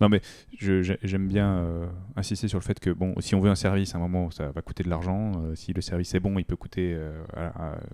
Non, 0.00 0.08
mais 0.08 0.20
j'aime 0.60 1.28
bien 1.28 1.58
euh, 1.58 1.86
insister 2.16 2.48
sur 2.48 2.58
le 2.58 2.64
fait 2.64 2.78
que 2.80 2.90
bon, 2.90 3.14
si 3.20 3.34
on 3.34 3.40
veut 3.40 3.50
un 3.50 3.54
service, 3.54 3.94
à 3.94 3.98
un 3.98 4.00
moment, 4.00 4.30
ça 4.30 4.50
va 4.50 4.62
coûter 4.62 4.82
de 4.84 4.88
l'argent. 4.90 5.32
Si 5.54 5.72
le 5.72 5.80
service 5.80 6.14
est 6.14 6.20
bon, 6.20 6.38
il 6.38 6.44
peut 6.44 6.56
coûter. 6.56 6.98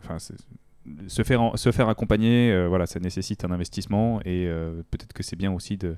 Enfin, 0.02 0.18
se 1.08 1.22
faire 1.72 1.88
accompagner, 1.88 2.52
euh, 2.52 2.68
voilà, 2.68 2.86
ça 2.86 3.00
nécessite 3.00 3.44
un 3.44 3.50
investissement 3.50 4.20
et 4.24 4.46
euh, 4.46 4.82
peut-être 4.90 5.12
que 5.12 5.22
c'est 5.22 5.36
bien 5.36 5.52
aussi 5.52 5.76
de 5.78 5.96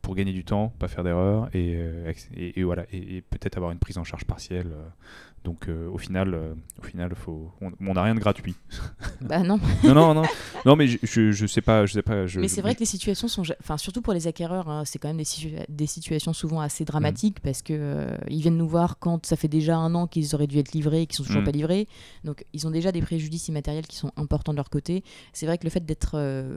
pour 0.00 0.14
gagner 0.14 0.32
du 0.32 0.44
temps, 0.44 0.72
pas 0.78 0.86
faire 0.86 1.02
d'erreur 1.02 1.48
et, 1.54 1.74
euh, 1.76 2.12
et, 2.36 2.62
voilà 2.62 2.84
et 2.92 3.20
peut-être 3.22 3.56
avoir 3.56 3.72
une 3.72 3.78
prise 3.78 3.98
en 3.98 4.04
charge 4.04 4.24
partielle. 4.24 4.70
Donc 5.44 5.68
euh, 5.68 5.88
au 5.90 5.98
final, 5.98 6.32
euh, 6.34 6.54
au 6.80 6.82
final, 6.82 7.14
faut, 7.14 7.52
on 7.60 7.92
n'a 7.92 8.02
rien 8.02 8.14
de 8.14 8.20
gratuit. 8.20 8.56
bah 9.20 9.40
non. 9.40 9.60
non, 9.84 9.94
non, 9.94 10.14
non, 10.14 10.22
non, 10.64 10.74
mais 10.74 10.86
je, 10.88 10.96
je, 11.02 11.32
je 11.32 11.46
sais 11.46 11.60
pas, 11.60 11.84
je 11.84 11.92
sais 11.92 12.02
pas. 12.02 12.26
Je, 12.26 12.40
Mais 12.40 12.48
c'est 12.48 12.62
vrai 12.62 12.74
que 12.74 12.80
les 12.80 12.86
situations 12.86 13.28
sont, 13.28 13.42
enfin 13.60 13.76
surtout 13.76 14.00
pour 14.00 14.14
les 14.14 14.26
acquéreurs, 14.26 14.70
hein, 14.70 14.84
c'est 14.86 14.98
quand 14.98 15.08
même 15.08 15.18
des, 15.18 15.66
des 15.68 15.86
situations 15.86 16.32
souvent 16.32 16.60
assez 16.60 16.86
dramatiques 16.86 17.40
parce 17.40 17.60
que 17.60 17.74
euh, 17.76 18.16
ils 18.28 18.40
viennent 18.40 18.56
nous 18.56 18.68
voir 18.68 18.98
quand 18.98 19.26
ça 19.26 19.36
fait 19.36 19.48
déjà 19.48 19.76
un 19.76 19.94
an 19.94 20.06
qu'ils 20.06 20.34
auraient 20.34 20.46
dû 20.46 20.58
être 20.58 20.72
livrés 20.72 21.02
et 21.02 21.06
qu'ils 21.06 21.16
sont 21.16 21.24
toujours 21.24 21.42
Mm. 21.42 21.44
pas 21.44 21.50
livrés. 21.50 21.88
Donc 22.24 22.46
ils 22.54 22.66
ont 22.66 22.70
déjà 22.70 22.90
des 22.90 23.02
préjudices 23.02 23.48
immatériels 23.48 23.86
qui 23.86 23.96
sont 23.96 24.12
importants 24.16 24.52
de 24.52 24.56
leur 24.56 24.70
côté. 24.70 25.04
C'est 25.34 25.44
vrai 25.44 25.58
que 25.58 25.64
le 25.64 25.70
fait 25.70 25.84
d'être 25.84 26.12
euh, 26.14 26.56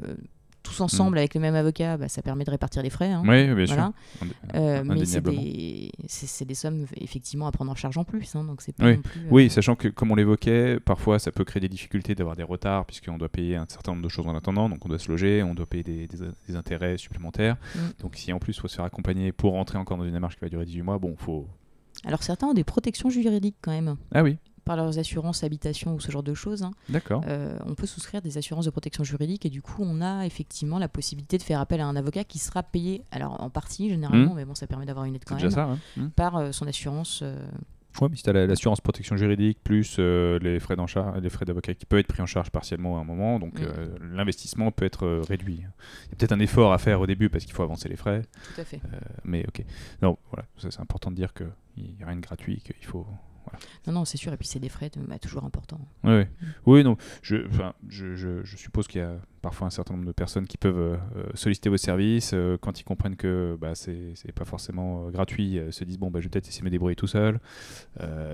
tous 0.68 0.82
ensemble 0.82 1.18
avec 1.18 1.34
le 1.36 1.42
même 1.42 1.56
avocat, 1.56 1.98
bah, 1.98 2.08
ça 2.10 2.22
permet 2.22 2.44
de 2.44 2.52
répartir 2.52 2.82
les 2.84 2.90
frais. 2.90 3.12
hein. 3.12 3.24
Oui, 3.26 3.46
bien 3.54 3.66
Voilà. 3.66 3.92
sûr. 4.20 4.28
Euh, 4.56 4.84
mais 4.86 5.06
c'est 5.06 6.46
des, 6.46 6.54
sommes 6.56 6.86
effectivement 6.98 7.48
à 7.48 7.52
prendre 7.52 7.72
en 7.72 7.76
charge 7.76 7.98
en 7.98 8.04
plus. 8.04 8.36
hein, 8.36 8.44
donc 8.44 8.62
pas 8.74 8.86
Oui. 8.86 8.96
non 8.98 9.02
plus, 9.02 9.22
euh, 9.22 9.28
Oui, 9.32 9.50
sachant 9.50 9.76
que, 9.76 9.88
comme 9.88 10.12
on 10.12 10.16
l'évoquait, 10.16 10.80
parfois 10.80 11.20
ça 11.20 11.32
peut 11.32 11.44
créer 11.44 11.62
des 11.62 11.70
difficultés 11.70 12.16
d'avoir 12.16 12.36
des 12.36 12.44
retards, 12.44 12.86
puisqu'on 12.86 13.18
doit 13.18 13.30
payer 13.30 13.56
un 13.56 13.66
certain 13.68 13.92
nombre 13.94 14.04
de 14.04 14.10
choses 14.10 14.28
en 14.28 14.36
attendant, 14.36 14.70
donc 14.70 14.86
on 14.86 14.90
doit 14.90 15.00
se 15.00 15.10
loger, 15.10 15.44
on 15.44 15.54
doit 15.56 15.66
payer 15.66 15.84
des, 15.84 16.08
des- 16.08 16.18
des 16.48 16.56
intérêts 16.56 16.98
supplémentaires. 16.98 17.58
Mm. 17.76 17.80
Donc 18.02 18.16
si 18.16 18.34
en 18.34 18.40
plus 18.40 18.54
il 18.58 18.60
faut 18.60 18.68
se 18.68 18.76
faire 18.76 18.86
accompagner 18.86 19.32
pour 19.32 19.54
rentrer 19.54 19.78
encore 19.78 19.98
dans 19.98 20.06
une 20.06 20.14
démarche 20.14 20.36
qui 20.36 20.42
va 20.42 20.50
durer 20.50 20.66
18 20.66 20.82
mois, 20.82 20.98
bon, 20.98 21.16
faut. 21.18 21.48
Alors 22.06 22.22
certains 22.24 22.48
ont 22.48 22.54
des 22.54 22.64
protections 22.64 23.10
juridiques 23.10 23.56
quand 23.62 23.72
même. 23.72 23.96
Ah 24.14 24.24
oui, 24.24 24.38
par 24.68 24.76
leurs 24.76 25.00
assurances 25.00 25.44
habitation 25.44 25.96
ou 25.96 26.00
ce 26.00 26.12
genre 26.12 26.24
de 26.24 26.34
choses, 26.34 26.62
hein, 26.64 26.72
D'accord. 26.90 27.24
euh, 27.28 27.58
on 27.66 27.74
peut 27.74 27.88
souscrire 27.88 28.22
des 28.22 28.38
assurances 28.38 28.66
de 28.66 28.70
protection 28.72 29.04
juridique 29.04 29.46
et 29.46 29.50
du 29.50 29.62
coup, 29.62 29.82
on 29.84 30.02
a 30.02 30.26
effectivement 30.26 30.78
la 30.78 30.88
possibilité 30.90 31.38
de 31.38 31.44
faire 31.44 31.60
appel 31.60 31.82
à 31.82 31.88
un 31.88 31.96
avocat 31.96 32.24
qui 32.24 32.38
sera 32.40 32.62
payé, 32.64 33.04
alors 33.12 33.42
en 33.42 33.50
partie 33.50 33.90
généralement, 33.90 34.34
mais 34.36 34.46
bon, 34.46 34.54
ça 34.56 34.68
permet 34.68 34.86
d'avoir 34.86 35.06
une 35.06 35.16
aide 35.16 35.24
quand 35.26 35.36
même, 35.42 35.50
ça. 35.50 35.78
hein. 35.98 36.10
par 36.16 36.36
euh, 36.38 36.52
son 36.52 36.68
assurance. 36.68 37.22
euh, 37.24 37.48
Ouais, 38.00 38.10
mais 38.12 38.16
si 38.16 38.22
tu 38.22 38.30
as 38.30 38.34
l'assurance 38.34 38.80
protection 38.80 39.18
juridique 39.18 39.58
plus 39.64 39.96
euh, 39.98 40.38
les 40.38 40.60
frais 40.60 40.76
les 41.20 41.30
frais 41.32 41.46
d'avocat 41.46 41.74
qui 41.74 41.88
peuvent 41.88 41.98
être 41.98 42.06
pris 42.06 42.22
en 42.22 42.28
charge 42.28 42.52
partiellement 42.52 43.00
à 43.00 43.02
un 43.02 43.04
moment, 43.04 43.40
donc 43.40 43.60
Mm. 43.60 43.64
euh, 43.64 43.88
l'investissement 44.14 44.70
peut 44.72 44.86
être 44.86 45.04
euh, 45.08 45.22
réduit. 45.28 45.56
Il 45.56 46.10
y 46.12 46.14
a 46.14 46.16
peut-être 46.16 46.32
un 46.34 46.40
effort 46.40 46.74
à 46.74 46.78
faire 46.78 47.02
au 47.02 47.08
début 47.08 47.30
parce 47.30 47.44
qu'il 47.46 47.56
faut 47.56 47.64
avancer 47.64 47.90
les 47.90 47.96
frais, 47.96 48.22
tout 48.54 48.62
à 48.62 48.66
fait. 48.66 48.80
mais 49.24 49.44
ok. 49.48 49.66
Non, 50.04 50.20
voilà, 50.32 50.48
c'est 50.58 50.80
important 50.80 51.10
de 51.10 51.16
dire 51.16 51.34
qu'il 51.34 51.48
n'y 51.78 52.04
a 52.04 52.06
rien 52.06 52.18
de 52.18 52.22
gratuit, 52.22 52.62
qu'il 52.62 52.86
faut. 52.86 53.08
Non, 53.88 53.94
non, 53.94 54.06
c'est 54.06 54.18
sûr. 54.18 54.34
Et 54.34 54.38
puis, 54.38 54.48
c'est 54.48 54.60
des 54.60 54.70
frais 54.70 54.90
de- 54.90 55.02
bah, 55.06 55.20
toujours 55.20 55.44
importants. 55.44 55.80
Ouais. 56.04 56.30
Oui, 56.66 56.84
non. 56.84 56.98
Je, 57.22 57.48
enfin, 57.48 57.74
je, 57.90 58.16
je, 58.16 58.44
je 58.44 58.58
suppose 58.58 58.88
qu'il 58.88 59.02
y 59.02 59.04
a 59.04 59.16
parfois 59.42 59.68
un 59.68 59.70
certain 59.70 59.94
nombre 59.94 60.06
de 60.08 60.12
personnes 60.12 60.46
qui 60.48 60.58
peuvent 60.58 60.78
euh, 60.78 60.98
euh, 61.16 61.24
solliciter 61.34 61.70
vos 61.70 61.78
services 61.78 62.32
euh, 62.34 62.58
quand 62.60 62.80
ils 62.80 62.84
comprennent 62.84 63.16
que 63.16 63.58
bah, 63.60 63.76
c'est 63.76 64.14
pas 64.36 64.46
forcément 64.46 65.08
euh, 65.08 65.12
gratuit, 65.12 65.60
se 65.70 65.84
disent 65.84 65.98
bon 66.00 66.12
bah 66.12 66.20
je 66.20 66.26
vais 66.26 66.30
peut-être 66.30 66.48
essayer 66.48 66.62
de 66.62 66.66
me 66.66 66.70
débrouiller 66.72 66.96
tout 66.96 67.08
seul. 67.08 67.40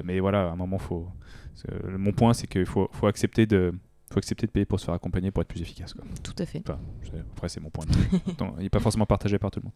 Mais 0.03 0.19
voilà, 0.19 0.47
à 0.49 0.51
un 0.51 0.55
moment 0.55 0.77
faut. 0.79 1.07
Mon 1.87 2.11
point 2.13 2.33
c'est 2.33 2.47
qu'il 2.47 2.65
faut, 2.65 2.89
faut 2.93 3.07
accepter 3.07 3.45
de 3.45 3.73
faut 4.13 4.19
accepter 4.19 4.45
de 4.45 4.51
payer 4.51 4.65
pour 4.65 4.79
se 4.79 4.85
faire 4.85 4.93
accompagner 4.93 5.31
pour 5.31 5.41
être 5.41 5.47
plus 5.47 5.61
efficace. 5.61 5.93
Quoi. 5.93 6.05
Tout 6.21 6.35
à 6.37 6.45
fait. 6.45 6.61
Enfin, 6.67 6.79
après 7.35 7.49
c'est 7.49 7.59
mon 7.59 7.69
point. 7.69 7.85
de 7.85 7.91
vue. 7.93 8.09
Il 8.57 8.63
n'est 8.63 8.69
pas 8.69 8.79
forcément 8.79 9.05
partagé 9.05 9.39
par 9.39 9.51
tout 9.51 9.59
le 9.59 9.65
monde. 9.65 9.73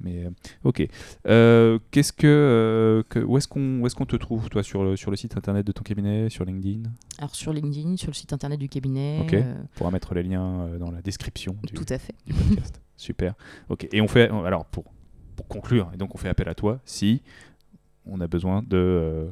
Mais 0.00 0.24
euh, 0.24 0.30
ok. 0.64 0.86
Euh, 1.26 1.78
Qu'est-ce 1.90 2.12
que, 2.12 2.26
euh, 2.26 3.02
que 3.08 3.18
où 3.18 3.38
est-ce 3.38 3.48
qu'on 3.48 3.80
où 3.80 3.86
est-ce 3.86 3.94
qu'on 3.94 4.06
te 4.06 4.16
trouve 4.16 4.48
toi 4.50 4.62
sur 4.62 4.84
le 4.84 4.96
sur 4.96 5.10
le 5.10 5.16
site 5.16 5.36
internet 5.36 5.66
de 5.66 5.72
ton 5.72 5.82
cabinet, 5.82 6.28
sur 6.28 6.44
LinkedIn? 6.44 6.90
Alors, 7.18 7.34
sur 7.34 7.52
LinkedIn, 7.52 7.96
sur 7.96 8.08
le 8.08 8.14
site 8.14 8.32
internet 8.32 8.60
du 8.60 8.68
cabinet. 8.68 9.20
Ok. 9.22 9.34
On 9.34 9.66
pourra 9.76 9.90
mettre 9.90 10.14
les 10.14 10.22
liens 10.22 10.68
dans 10.78 10.90
la 10.90 11.00
description 11.02 11.56
du, 11.64 11.72
tout 11.72 11.86
à 11.88 11.98
fait. 11.98 12.14
du 12.26 12.34
podcast. 12.34 12.80
Super. 12.96 13.34
Ok. 13.70 13.88
Et 13.92 14.00
on 14.00 14.08
fait 14.08 14.28
alors 14.28 14.66
pour 14.66 14.84
pour 15.36 15.48
conclure 15.48 15.90
et 15.94 15.96
donc 15.96 16.14
on 16.14 16.18
fait 16.18 16.28
appel 16.28 16.48
à 16.50 16.54
toi 16.54 16.80
si 16.84 17.22
on 18.04 18.20
a 18.20 18.26
besoin 18.26 18.62
de 18.62 19.28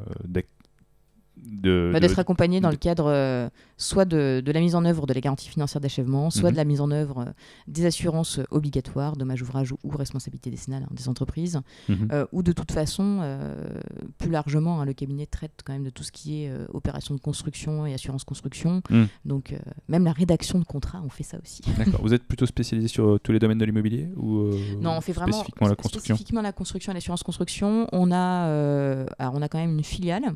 de- 1.47 1.91
Bah, 1.93 2.01
de- 2.01 2.07
D'être 2.07 2.19
accompagné 2.19 2.61
dans 2.61 2.71
le 2.71 2.77
cadre 2.77 3.07
euh, 3.07 3.49
soit 3.77 4.05
de, 4.05 4.43
de 4.45 4.53
la 4.53 4.61
mise 4.61 4.75
en 4.75 4.85
œuvre 4.85 5.07
de 5.07 5.13
la 5.13 5.21
garantie 5.21 5.49
financière 5.49 5.81
d'achèvement, 5.81 6.31
soit 6.31 6.49
Mhm. 6.49 6.53
de 6.53 6.57
la 6.57 6.65
mise 6.65 6.81
en 6.81 6.91
œuvre 6.91 7.19
euh, 7.21 7.25
des 7.67 7.87
assurances 7.87 8.39
euh, 8.39 8.45
obligatoires, 8.51 9.17
dommages 9.17 9.43
ouvrages 9.43 9.73
ou 9.85 9.91
responsabilité 9.97 10.51
décennale 10.51 10.85
hein, 10.85 10.93
des 10.93 11.09
entreprises, 11.09 11.61
Mhm. 11.89 12.09
euh, 12.13 12.27
ou 12.33 12.43
de 12.43 12.53
toute 12.53 12.73
façon, 12.73 13.21
plus 14.19 14.31
largement, 14.31 14.81
hein, 14.81 14.85
le 14.85 14.93
cabinet 14.93 15.27
traite 15.27 15.61
quand 15.65 15.73
même 15.73 15.85
de 15.85 15.91
tout 15.91 16.03
ce 16.03 16.13
qui 16.13 16.43
est 16.45 16.53
opération 16.73 17.15
de 17.15 17.21
construction 17.21 17.87
et 17.87 17.95
assurance 17.95 18.25
construction. 18.25 18.83
Mhm. 18.91 19.09
Donc, 19.25 19.55
même 19.89 20.05
la 20.05 20.13
rédaction 20.13 20.59
de 20.59 20.65
contrat, 20.65 21.01
on 21.05 21.09
fait 21.09 21.23
ça 21.25 21.39
aussi. 21.43 21.63
D'accord. 21.79 22.01
Vous 22.03 22.15
êtes 22.15 22.25
plutôt 22.25 22.47
spécialisé 22.47 22.89
sur 22.89 23.19
tous 23.23 23.33
les 23.33 23.39
domaines 23.39 23.59
de 23.59 23.65
l'immobilier 23.65 24.09
ou 24.17 24.51
Non, 24.81 24.93
on 24.97 25.01
fait 25.01 25.13
vraiment 25.13 25.33
spécifiquement 25.33 25.69
la 25.69 25.77
construction? 25.77 26.15
spécifiquement 26.15 26.43
la 26.43 26.53
construction 26.53 26.93
et 26.93 26.95
l'assurance 26.95 27.23
construction. 27.23 27.87
On 27.93 28.11
a, 28.13 29.05
alors 29.19 29.35
on 29.35 29.43
a 29.43 29.49
quand 29.49 29.59
même 29.59 29.77
une 29.79 29.85
filiale 29.85 30.35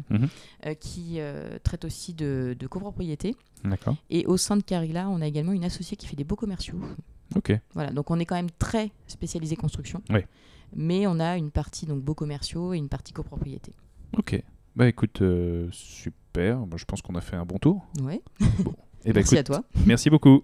euh, 0.67 0.75
qui 0.93 1.21
euh, 1.21 1.59
traite 1.63 1.85
aussi 1.85 2.13
de, 2.13 2.55
de 2.59 2.67
copropriété. 2.67 3.35
D'accord. 3.65 3.97
Et 4.11 4.27
au 4.27 4.37
sein 4.37 4.57
de 4.57 4.63
Carilla, 4.63 5.09
on 5.09 5.21
a 5.21 5.27
également 5.27 5.53
une 5.53 5.65
associée 5.65 5.97
qui 5.97 6.07
fait 6.07 6.17
des 6.17 6.25
beaux 6.25 6.37
commerciaux. 6.37 6.79
Ok. 7.35 7.53
Voilà, 7.75 7.91
donc 7.93 8.11
on 8.11 8.19
est 8.19 8.27
quand 8.27 8.35
même 8.35 8.51
très 8.59 8.91
spécialisé 9.07 9.57
construction. 9.57 10.03
Oui. 10.11 10.21
Mais 10.75 11.07
on 11.07 11.19
a 11.21 11.37
une 11.37 11.51
partie 11.51 11.87
donc 11.87 12.03
beaux 12.03 12.15
commerciaux 12.15 12.75
et 12.75 12.79
une 12.79 12.89
partie 12.89 13.13
copropriété. 13.13 13.73
Ok. 14.19 14.43
Bah 14.77 14.89
écoute, 14.89 15.23
euh, 15.23 15.69
super. 15.71 16.67
Bah, 16.67 16.77
je 16.79 16.85
pense 16.85 17.03
qu'on 17.03 17.15
a 17.15 17.21
fait 17.21 17.37
un 17.37 17.45
bon 17.45 17.59
tour. 17.59 17.87
Ouais. 18.03 18.23
Et 19.05 19.13
bah, 19.13 19.21
Merci 19.21 19.35
écoute, 19.35 19.39
à 19.39 19.45
toi. 19.45 19.65
merci 19.87 20.11
beaucoup. 20.11 20.43